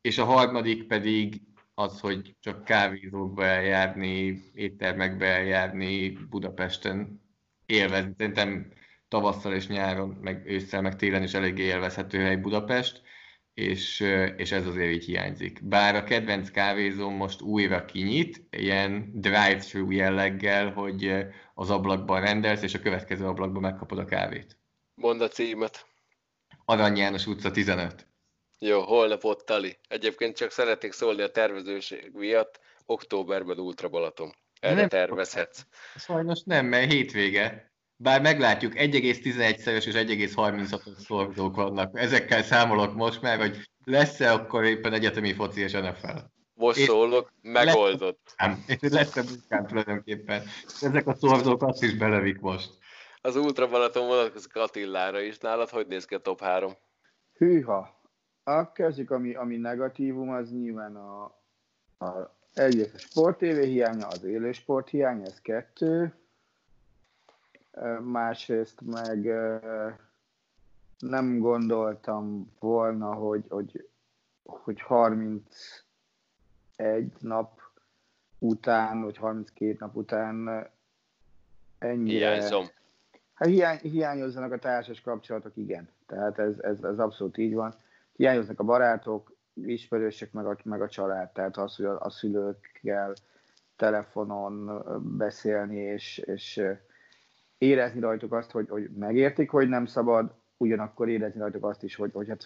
és 0.01 0.17
a 0.17 0.25
harmadik 0.25 0.87
pedig 0.87 1.41
az, 1.73 1.99
hogy 1.99 2.35
csak 2.39 2.63
kávézókba 2.63 3.45
eljárni, 3.45 4.41
éttermekbe 4.53 5.25
eljárni 5.25 6.09
Budapesten 6.29 7.21
élvezni. 7.65 8.13
Szerintem 8.17 8.71
tavasszal 9.07 9.53
és 9.53 9.67
nyáron, 9.67 10.17
meg 10.21 10.43
ősszel, 10.45 10.81
meg 10.81 10.95
télen 10.95 11.23
is 11.23 11.33
eléggé 11.33 11.63
élvezhető 11.63 12.19
hely 12.19 12.35
Budapest, 12.35 13.01
és, 13.55 13.99
és 14.37 14.51
ez 14.51 14.67
azért 14.67 14.91
így 14.91 15.05
hiányzik. 15.05 15.59
Bár 15.63 15.95
a 15.95 16.03
kedvenc 16.03 16.49
kávézóm 16.49 17.13
most 17.13 17.41
újra 17.41 17.85
kinyit, 17.85 18.41
ilyen 18.49 19.11
drive-thru 19.13 19.91
jelleggel, 19.91 20.71
hogy 20.71 21.25
az 21.53 21.69
ablakban 21.69 22.21
rendelsz, 22.21 22.61
és 22.61 22.73
a 22.73 22.79
következő 22.79 23.25
ablakban 23.25 23.61
megkapod 23.61 23.97
a 23.97 24.05
kávét. 24.05 24.57
Mondd 24.95 25.21
a 25.21 25.27
címet. 25.27 25.85
Arany 26.65 26.97
János 26.97 27.27
utca 27.27 27.51
15. 27.51 28.07
Jó, 28.59 28.81
holnap 28.81 29.23
ott 29.23 29.45
tali. 29.45 29.77
Egyébként 29.87 30.35
csak 30.35 30.51
szeretnék 30.51 30.91
szólni 30.91 31.21
a 31.21 31.31
tervezőség 31.31 32.11
miatt, 32.13 32.59
októberben 32.85 33.59
Ultra 33.59 33.89
Balaton. 33.89 34.35
Erre 34.59 34.75
nem 34.75 34.87
tervezhetsz. 34.87 35.65
Sajnos 35.95 36.41
nem, 36.43 36.65
mert 36.65 36.91
hétvége. 36.91 37.73
Bár 37.97 38.21
meglátjuk, 38.21 38.73
1,11-szeres 38.75 39.85
és 39.85 39.93
1,36-os 39.93 40.97
szorzók 41.05 41.55
vannak. 41.55 41.99
Ezekkel 41.99 42.43
számolok 42.43 42.95
most 42.95 43.21
már, 43.21 43.37
hogy 43.37 43.69
lesz-e 43.83 44.33
akkor 44.33 44.63
éppen 44.63 44.93
egyetemi 44.93 45.33
foci 45.33 45.61
és 45.61 45.71
NFL. 45.71 46.17
Most 46.53 46.77
és 46.77 46.85
szólok, 46.85 47.33
megoldott. 47.41 48.33
Lesz, 48.37 48.81
lesz-e 48.81 49.23
munkám 49.23 49.67
tulajdonképpen. 49.67 50.43
Ezek 50.81 51.07
a 51.07 51.15
szorzók 51.15 51.63
azt 51.63 51.83
is 51.83 51.97
belevik 51.97 52.39
most. 52.39 52.69
Az 53.21 53.35
Ultra 53.35 53.69
Balaton 53.69 54.07
vonatkozik 54.07 54.55
Attilára 54.55 55.19
is. 55.19 55.37
Nálad 55.37 55.69
hogy 55.69 55.87
néz 55.87 56.05
ki 56.05 56.15
a 56.15 56.19
top 56.19 56.41
3? 56.41 56.73
Hűha. 57.37 58.03
A 58.43 58.71
kezdjük, 58.71 59.11
ami, 59.11 59.35
ami 59.35 59.57
negatívum, 59.57 60.29
az 60.29 60.51
nyilván 60.51 60.95
a, 60.95 61.23
a 62.05 62.37
egyrészt 62.53 62.93
a 62.93 62.97
sport 62.97 63.37
TV 63.37 63.59
hiánya, 63.59 64.07
az 64.07 64.23
élősport 64.23 64.89
hiánya, 64.89 65.25
ez 65.25 65.41
kettő. 65.41 66.13
Másrészt 68.03 68.81
meg 68.81 69.31
nem 70.99 71.39
gondoltam 71.39 72.51
volna, 72.59 73.13
hogy, 73.13 73.45
hogy, 73.49 73.89
hogy 74.43 74.81
31 74.81 75.43
nap 77.19 77.61
után, 78.39 79.01
vagy 79.01 79.17
32 79.17 79.75
nap 79.79 79.95
után 79.95 80.67
ennyire... 81.77 82.33
Hiányzom. 82.33 82.65
Hát 83.33 83.47
hiány, 83.47 83.77
hiányozzanak 83.77 84.51
a 84.51 84.59
társas 84.59 85.01
kapcsolatok, 85.01 85.57
igen. 85.57 85.89
Tehát 86.05 86.39
ez, 86.39 86.59
ez, 86.59 86.83
ez 86.83 86.99
abszolút 86.99 87.37
így 87.37 87.53
van. 87.53 87.75
Hiányoznak 88.15 88.59
a 88.59 88.63
barátok, 88.63 89.35
ismerősök, 89.53 90.31
meg 90.31 90.45
a, 90.45 90.57
meg 90.63 90.81
a 90.81 90.89
család. 90.89 91.31
Tehát 91.31 91.57
az, 91.57 91.75
hogy 91.75 91.85
a, 91.85 91.99
a 91.99 92.09
szülőkkel 92.09 93.13
telefonon 93.75 94.83
beszélni, 95.17 95.77
és, 95.77 96.17
és 96.17 96.61
érezni 97.57 97.99
rajtuk 97.99 98.33
azt, 98.33 98.51
hogy, 98.51 98.69
hogy 98.69 98.89
megértik, 98.89 99.49
hogy 99.49 99.69
nem 99.69 99.85
szabad, 99.85 100.33
ugyanakkor 100.57 101.09
érezni 101.09 101.39
rajtuk 101.39 101.65
azt 101.65 101.83
is, 101.83 101.95
hogy, 101.95 102.11
hogy 102.13 102.27
hát 102.27 102.43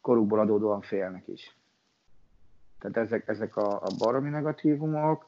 korukból 0.00 0.40
adódóan 0.40 0.80
félnek 0.80 1.28
is. 1.28 1.56
Tehát 2.78 2.96
ezek, 2.96 3.28
ezek 3.28 3.56
a, 3.56 3.82
a 3.82 3.88
baromi 3.98 4.28
negatívumok. 4.28 5.26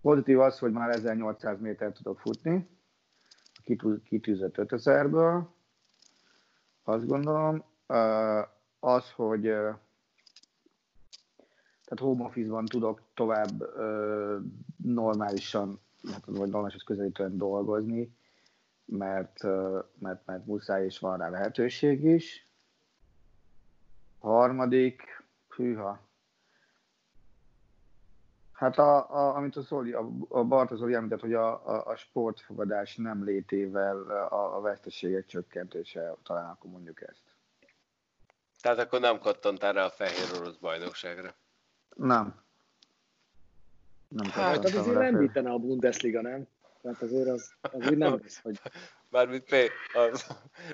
Pozitív 0.00 0.40
az, 0.40 0.58
hogy 0.58 0.72
már 0.72 0.90
1800 0.90 1.60
méter 1.60 1.92
tudok 1.92 2.18
futni, 2.18 2.68
kitűzött 4.04 4.54
5000-ből, 4.56 5.44
azt 6.82 7.06
gondolom. 7.06 7.64
Az, 8.80 9.10
hogy 9.10 9.42
tehát 11.84 11.98
home 11.98 12.24
office-ban 12.24 12.64
tudok 12.64 13.02
tovább 13.14 13.62
normálisan, 14.76 15.80
hát 16.12 16.24
vagy 16.24 16.50
normálishoz 16.50 16.82
közelítően 16.82 17.36
dolgozni, 17.36 18.16
mert, 18.86 19.42
mert, 19.98 20.26
mert 20.26 20.46
muszáj 20.46 20.84
és 20.84 20.98
van 20.98 21.18
rá 21.18 21.28
lehetőség 21.28 22.04
is. 22.04 22.48
A 24.18 24.28
harmadik, 24.28 25.24
hűha, 25.48 26.06
Hát 28.56 28.78
a, 28.78 29.10
a, 29.10 29.36
amit 29.36 29.56
a, 29.56 29.60
Zoli, 29.60 29.92
a, 29.92 30.08
a 30.28 30.44
Barta 30.44 30.76
Zoli 30.76 30.94
említett, 30.94 31.20
hogy 31.20 31.34
a, 31.34 31.68
a, 31.68 31.86
a 31.86 31.96
sportfogadás 31.96 32.96
nem 32.96 33.24
létével 33.24 34.10
a, 34.10 34.56
a 34.56 34.60
veszteségek 34.60 35.26
csökkentése, 35.26 36.14
talán 36.22 36.50
akkor 36.50 36.70
mondjuk 36.70 37.02
ezt. 37.02 37.22
Tehát 38.60 38.78
akkor 38.78 39.00
nem 39.00 39.18
kattantál 39.18 39.72
rá 39.72 39.84
a 39.84 39.90
fehér 39.90 40.40
orosz 40.40 40.56
bajnokságra? 40.56 41.34
Nem. 41.94 42.42
Nem 44.08 44.30
hát 44.30 44.64
az 44.64 44.74
azért 44.74 44.96
lendítene 44.96 45.50
a 45.50 45.58
Bundesliga, 45.58 46.20
nem? 46.20 46.46
Tehát 46.86 47.02
azért 47.02 47.28
az, 47.28 47.50
az 47.60 47.90
úgy 47.90 47.96
nem 47.96 48.20
lesz, 48.22 48.40
hogy... 48.42 48.60
Mármint 49.08 49.44
a, 49.92 50.18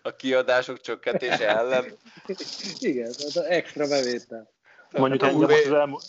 a 0.03 0.17
kiadások 0.17 0.81
csökkentése 0.81 1.49
ellen. 1.49 1.85
Igen, 2.79 3.09
az 3.09 3.37
extra 3.37 3.89
bevétel. 3.89 4.51
Mondjuk 4.91 5.23
engem 5.23 5.51
az, 5.51 5.73
elmúlt, 5.73 6.05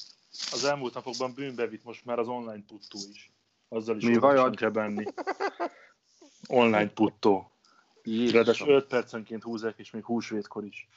az 0.52 0.66
elmúlt 0.66 0.94
napokban 0.94 1.34
bűnbe 1.34 1.68
vitt 1.68 1.84
most 1.84 2.06
már 2.06 2.20
az 2.20 2.28
online 2.28 2.64
puttó 2.68 3.00
is. 3.12 3.32
Azzal 3.70 3.98
is 3.98 4.04
Mi 4.04 4.20
kell 4.56 4.70
benni. 4.70 5.06
Online 6.48 6.90
puttó. 6.90 7.52
Ráadásul 8.32 8.70
5 8.70 8.88
percenként 8.88 9.44
húzzák, 9.44 9.78
és 9.78 9.92
még 9.92 10.04
húsvétkor 10.04 10.64
is. 10.66 10.88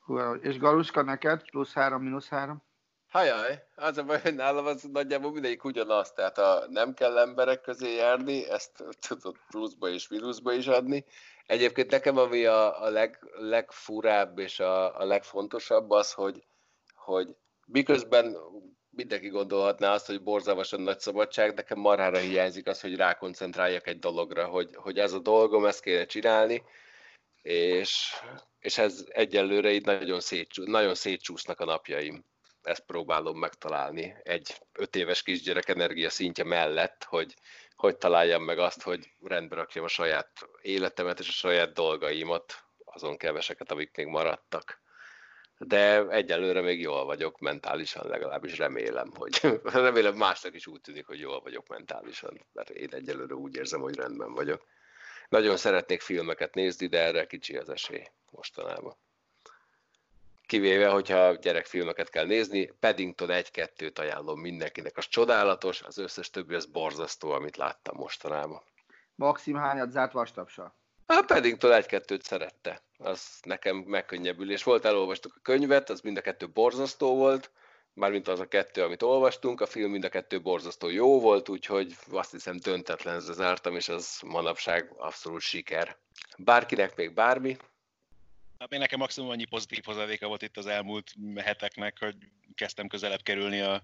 Húha. 0.00 0.34
És 0.34 0.58
Galuska 0.58 1.02
neked? 1.02 1.50
Plusz 1.50 1.72
3, 1.72 2.02
mínusz 2.02 2.28
3? 2.28 2.62
Hajaj, 3.10 3.62
az 3.74 3.98
a 3.98 4.04
baj, 4.04 4.20
hogy 4.20 4.34
nálam 4.34 4.66
az 4.66 4.82
nagyjából 4.82 5.32
mindegyik 5.32 5.64
ugyanaz, 5.64 6.12
tehát 6.12 6.38
a 6.38 6.66
nem 6.68 6.94
kell 6.94 7.18
emberek 7.18 7.60
közé 7.60 7.94
járni, 7.94 8.48
ezt 8.50 8.84
tudod 9.08 9.36
pluszba 9.48 9.88
és 9.88 10.08
mínuszba 10.08 10.52
is 10.52 10.66
adni. 10.66 11.04
Egyébként 11.46 11.90
nekem 11.90 12.16
ami 12.16 12.44
a, 12.44 12.82
a 12.82 12.88
leg, 12.90 13.18
legfurább 13.38 14.38
és 14.38 14.60
a, 14.60 15.00
a 15.00 15.04
legfontosabb 15.04 15.90
az, 15.90 16.12
hogy, 16.12 16.44
hogy 16.94 17.36
miközben 17.66 18.36
mindenki 18.90 19.28
gondolhatná 19.28 19.92
azt, 19.92 20.06
hogy 20.06 20.22
borzalmasan 20.22 20.80
nagy 20.80 21.00
szabadság, 21.00 21.54
nekem 21.54 21.78
marhára 21.78 22.18
hiányzik 22.18 22.66
az, 22.66 22.80
hogy 22.80 22.96
rákoncentráljak 22.96 23.86
egy 23.86 23.98
dologra, 23.98 24.46
hogy, 24.46 24.74
hogy 24.74 24.98
ez 24.98 25.12
a 25.12 25.18
dolgom, 25.18 25.66
ezt 25.66 25.82
kéne 25.82 26.04
csinálni, 26.04 26.62
és, 27.42 28.14
és 28.60 28.78
ez 28.78 29.04
egyelőre 29.08 29.70
így 29.72 29.84
nagyon, 29.84 30.20
szétcsú, 30.20 30.62
nagyon 30.64 30.94
szétcsúsznak 30.94 31.60
a 31.60 31.64
napjaim. 31.64 32.24
Ezt 32.62 32.86
próbálom 32.86 33.38
megtalálni 33.38 34.16
egy 34.22 34.60
öt 34.72 34.96
éves 34.96 35.22
kisgyerek 35.22 35.68
energia 35.68 36.10
szintje 36.10 36.44
mellett, 36.44 37.04
hogy 37.04 37.34
hogy 37.76 37.96
találjam 37.96 38.42
meg 38.42 38.58
azt, 38.58 38.82
hogy 38.82 39.10
rendbe 39.22 39.54
rakjam 39.54 39.84
a 39.84 39.88
saját 39.88 40.48
életemet 40.62 41.18
és 41.20 41.28
a 41.28 41.32
saját 41.32 41.72
dolgaimat, 41.72 42.64
azon 42.84 43.16
keveseket, 43.16 43.70
amik 43.70 43.96
még 43.96 44.06
maradtak 44.06 44.80
de 45.62 46.08
egyelőre 46.08 46.60
még 46.60 46.80
jól 46.80 47.04
vagyok 47.04 47.38
mentálisan, 47.38 48.08
legalábbis 48.08 48.58
remélem, 48.58 49.10
hogy 49.14 49.40
remélem 49.62 50.16
másnak 50.16 50.54
is 50.54 50.66
úgy 50.66 50.80
tűnik, 50.80 51.06
hogy 51.06 51.18
jól 51.18 51.40
vagyok 51.40 51.68
mentálisan, 51.68 52.46
mert 52.52 52.70
én 52.70 52.88
egyelőre 52.90 53.34
úgy 53.34 53.56
érzem, 53.56 53.80
hogy 53.80 53.96
rendben 53.96 54.32
vagyok. 54.32 54.66
Nagyon 55.28 55.56
szeretnék 55.56 56.00
filmeket 56.00 56.54
nézni, 56.54 56.86
de 56.86 56.98
erre 56.98 57.26
kicsi 57.26 57.56
az 57.56 57.68
esély 57.68 58.06
mostanában. 58.30 58.96
Kivéve, 60.50 60.88
hogyha 60.88 61.34
gyerekfilmeket 61.34 62.10
kell 62.10 62.26
nézni, 62.26 62.72
Paddington 62.80 63.28
1-2-t 63.32 63.98
ajánlom 63.98 64.40
mindenkinek. 64.40 64.96
Az 64.96 65.08
csodálatos, 65.08 65.82
az 65.82 65.98
összes 65.98 66.30
többi 66.30 66.54
az 66.54 66.66
borzasztó, 66.66 67.30
amit 67.30 67.56
láttam 67.56 67.96
mostanában. 67.96 68.62
Maxim 69.14 69.56
hányat 69.56 69.90
zárt 69.90 70.12
vastapsal? 70.12 70.74
A 71.06 71.22
Paddington 71.26 71.72
egy-kettőt 71.72 72.22
szerette. 72.22 72.82
Az 72.98 73.38
nekem 73.42 73.76
megkönnyebbülés 73.76 74.62
volt. 74.62 74.84
Elolvastuk 74.84 75.34
a 75.36 75.40
könyvet, 75.42 75.90
az 75.90 76.00
mind 76.00 76.16
a 76.16 76.20
kettő 76.20 76.48
borzasztó 76.48 77.16
volt. 77.16 77.50
Mármint 77.92 78.28
az 78.28 78.40
a 78.40 78.48
kettő, 78.48 78.82
amit 78.82 79.02
olvastunk, 79.02 79.60
a 79.60 79.66
film 79.66 79.90
mind 79.90 80.04
a 80.04 80.08
kettő 80.08 80.40
borzasztó 80.40 80.88
jó 80.88 81.20
volt, 81.20 81.48
úgyhogy 81.48 81.96
azt 82.10 82.30
hiszem 82.30 82.56
döntetlen 82.56 83.20
zártam, 83.20 83.76
és 83.76 83.88
az 83.88 84.20
manapság 84.26 84.92
abszolút 84.96 85.40
siker. 85.40 85.96
Bárkinek 86.38 86.96
még 86.96 87.14
bármi? 87.14 87.56
Hát 88.60 88.72
én 88.72 88.78
nekem 88.78 88.98
maximum 88.98 89.30
annyi 89.30 89.44
pozitív 89.44 89.84
hozadéka 89.84 90.26
volt 90.26 90.42
itt 90.42 90.56
az 90.56 90.66
elmúlt 90.66 91.14
heteknek, 91.36 91.98
hogy 91.98 92.16
kezdtem 92.54 92.88
közelebb 92.88 93.22
kerülni 93.22 93.60
a 93.60 93.82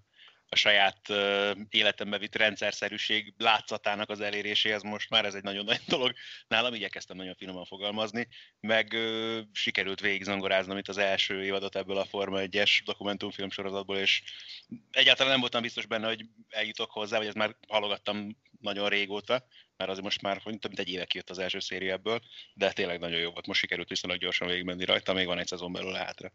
a 0.48 0.56
saját 0.56 1.08
uh, 1.08 1.50
életembe 1.68 2.18
vitt 2.18 2.36
rendszerszerűség 2.36 3.34
látszatának 3.38 4.10
az 4.10 4.20
eléréséhez 4.20 4.82
most 4.82 5.10
már 5.10 5.24
ez 5.24 5.34
egy 5.34 5.42
nagyon 5.42 5.64
nagy 5.64 5.80
dolog. 5.86 6.12
Nálam 6.48 6.74
igyekeztem 6.74 7.16
nagyon 7.16 7.34
finoman 7.34 7.64
fogalmazni, 7.64 8.28
meg 8.60 8.92
uh, 8.92 9.38
sikerült 9.52 10.00
végigzongoráznom 10.00 10.78
itt 10.78 10.88
az 10.88 10.98
első 10.98 11.44
évadot 11.44 11.76
ebből 11.76 11.96
a 11.96 12.04
Forma 12.04 12.38
1-es 12.40 12.80
dokumentumfilm 12.84 13.50
sorozatból, 13.50 13.96
és 13.96 14.22
egyáltalán 14.90 15.32
nem 15.32 15.40
voltam 15.40 15.62
biztos 15.62 15.86
benne, 15.86 16.06
hogy 16.06 16.24
eljutok 16.48 16.90
hozzá, 16.90 17.18
vagy 17.18 17.26
ezt 17.26 17.36
már 17.36 17.56
halogattam 17.68 18.36
nagyon 18.60 18.88
régóta, 18.88 19.46
mert 19.76 19.90
azért 19.90 20.04
most 20.04 20.22
már 20.22 20.42
több 20.42 20.60
mint 20.62 20.78
egy 20.78 20.88
éve 20.88 21.04
kijött 21.04 21.30
az 21.30 21.38
első 21.38 21.58
széria 21.58 21.92
ebből, 21.92 22.20
de 22.54 22.72
tényleg 22.72 22.98
nagyon 22.98 23.20
jó 23.20 23.30
volt. 23.30 23.46
Most 23.46 23.60
sikerült 23.60 23.88
viszonylag 23.88 24.20
gyorsan 24.20 24.48
végigmenni 24.48 24.84
rajta, 24.84 25.12
még 25.12 25.26
van 25.26 25.38
egy 25.38 25.46
szezon 25.46 25.72
belül 25.72 25.92
hátra. 25.92 26.32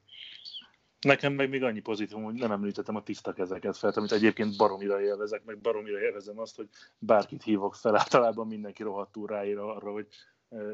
Nekem 1.02 1.34
meg 1.34 1.50
még 1.50 1.64
annyi 1.64 1.80
pozitívum, 1.80 2.24
hogy 2.24 2.34
nem 2.34 2.52
említettem 2.52 2.96
a 2.96 3.04
tiszta 3.04 3.34
kezeket 3.34 3.78
fel, 3.78 3.92
amit 3.96 4.12
egyébként 4.12 4.58
baromira 4.58 5.02
élvezek, 5.02 5.44
meg 5.44 5.60
baromira 5.60 6.02
élvezem 6.02 6.40
azt, 6.40 6.56
hogy 6.56 6.68
bárkit 7.00 7.44
hívok 7.44 7.76
fel, 7.76 7.96
általában 7.96 8.48
mindenki 8.48 8.84
rohadtul 8.84 9.28
ráír 9.28 9.58
arra, 9.58 9.92
hogy 9.92 10.08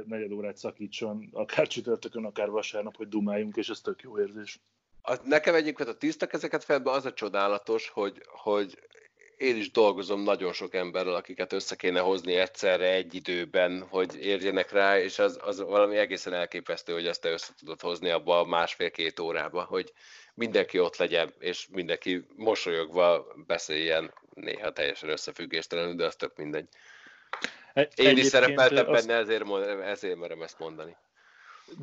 negyed 0.06 0.32
órát 0.32 0.58
szakítson, 0.58 1.30
akár 1.32 1.68
csütörtökön, 1.68 2.26
akár 2.26 2.50
vasárnap, 2.50 2.96
hogy 2.96 3.08
dumáljunk, 3.08 3.56
és 3.56 3.70
ez 3.70 3.82
tök 3.82 4.02
jó 4.02 4.20
érzés. 4.20 4.60
A, 5.02 5.16
nekem 5.24 5.56
egyébként 5.56 5.90
a 5.90 5.98
tiszta 5.98 6.28
kezeket 6.28 6.64
felben 6.64 6.94
az 6.94 7.06
a 7.06 7.14
csodálatos, 7.14 7.90
hogy, 7.90 8.22
hogy 8.26 8.80
én 9.38 9.56
is 9.56 9.72
dolgozom 9.72 10.24
nagyon 10.24 10.54
sok 10.54 10.74
emberrel, 10.74 11.16
akiket 11.16 11.54
össze 11.54 11.76
kéne 11.76 12.00
hozni 12.00 12.36
egyszerre, 12.36 12.92
egy 12.92 13.14
időben, 13.14 13.86
hogy 13.90 14.16
érjenek 14.26 14.72
rá, 14.72 15.00
és 15.00 15.20
az, 15.20 15.40
az 15.42 15.60
valami 15.60 15.98
egészen 15.98 16.34
elképesztő, 16.34 16.94
hogy 16.94 17.08
ezt 17.08 17.22
te 17.22 17.30
össze 17.30 17.54
tudod 17.60 17.82
hozni 17.82 18.10
abba 18.10 18.40
a 18.40 18.46
másfél-két 18.46 19.20
órába, 19.20 19.64
hogy 19.64 19.94
mindenki 20.34 20.80
ott 20.80 20.98
legyen, 20.98 21.34
és 21.40 21.68
mindenki 21.72 22.26
mosolyogva 22.36 23.28
beszéljen, 23.48 24.14
néha 24.34 24.72
teljesen 24.72 25.10
összefüggéstelenül, 25.10 25.96
de 25.96 26.06
az 26.06 26.16
tök 26.16 26.36
mindegy. 26.36 26.68
Én 27.96 28.18
is 28.18 28.26
szerepeltem 28.26 28.90
azt... 28.90 29.08
benne, 29.08 29.20
ezért, 29.20 29.46
ezért 29.82 30.18
merem 30.18 30.42
ezt 30.42 30.60
mondani 30.60 30.96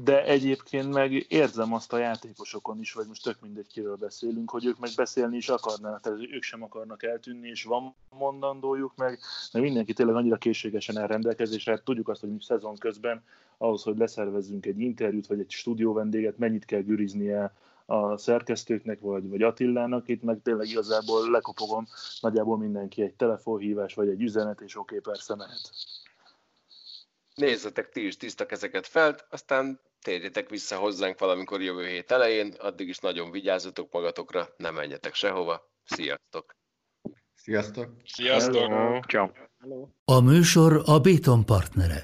de 0.05 0.25
egyébként 0.25 0.93
meg 0.93 1.33
érzem 1.33 1.73
azt 1.73 1.93
a 1.93 1.99
játékosokon 1.99 2.81
is, 2.81 2.93
vagy 2.93 3.07
most 3.07 3.23
tök 3.23 3.41
mindegy, 3.41 3.67
kiről 3.67 3.97
beszélünk, 3.97 4.51
hogy 4.51 4.67
ők 4.67 4.79
meg 4.79 4.91
beszélni 4.97 5.37
is 5.37 5.49
akarnának, 5.49 6.01
tehát 6.01 6.19
ők 6.31 6.43
sem 6.43 6.63
akarnak 6.63 7.03
eltűnni, 7.03 7.49
és 7.49 7.65
van 7.65 7.95
mondandójuk, 8.11 8.93
meg, 8.97 9.19
meg 9.53 9.63
mindenki 9.63 9.93
tényleg 9.93 10.15
annyira 10.15 10.37
készségesen 10.37 10.99
elrendelkezésre, 10.99 11.73
hát 11.73 11.83
tudjuk 11.83 12.09
azt, 12.09 12.21
hogy 12.21 12.41
szezon 12.41 12.77
közben 12.77 13.23
ahhoz, 13.59 13.83
hogy 13.83 13.99
leszervezzünk 13.99 14.67
egy 14.67 14.81
interjút, 14.81 15.27
vagy 15.27 15.41
egy 15.41 15.51
stúdió 15.51 15.93
vendéget, 15.93 16.39
mennyit 16.39 16.65
kell 16.65 16.83
güriznie 16.83 17.53
a 17.87 18.17
szerkesztőknek, 18.17 19.01
vagy, 19.01 19.29
vagy 19.29 19.43
Attilának, 19.43 20.09
itt 20.09 20.23
meg 20.23 20.41
tényleg 20.43 20.69
igazából 20.69 21.31
lekopogom, 21.31 21.87
nagyjából 22.21 22.59
mindenki 22.59 23.03
egy 23.03 23.15
telefonhívás, 23.15 23.95
vagy 23.95 24.09
egy 24.09 24.23
üzenet, 24.23 24.61
és 24.61 24.77
oké, 24.77 24.99
okay, 24.99 25.13
persze 25.13 25.35
mehet 25.35 25.71
nézzetek 27.35 27.89
ti 27.89 28.07
is 28.07 28.17
tiszta 28.17 28.47
kezeket 28.47 28.87
fel, 28.87 29.17
aztán 29.31 29.81
térjetek 30.03 30.49
vissza 30.49 30.77
hozzánk 30.77 31.19
valamikor 31.19 31.63
jövő 31.63 31.87
hét 31.87 32.11
elején, 32.11 32.55
addig 32.59 32.89
is 32.89 32.99
nagyon 32.99 33.31
vigyázzatok 33.31 33.93
magatokra, 33.93 34.49
ne 34.57 34.71
menjetek 34.71 35.15
sehova. 35.15 35.73
Sziasztok! 35.85 36.57
Sziasztok! 37.35 37.91
Sziasztok! 38.05 38.69
Hello. 38.69 39.01
Ciao. 39.09 39.31
A 40.05 40.21
műsor 40.21 40.83
a 40.85 40.99
Béton 40.99 41.45
partnere. 41.45 42.03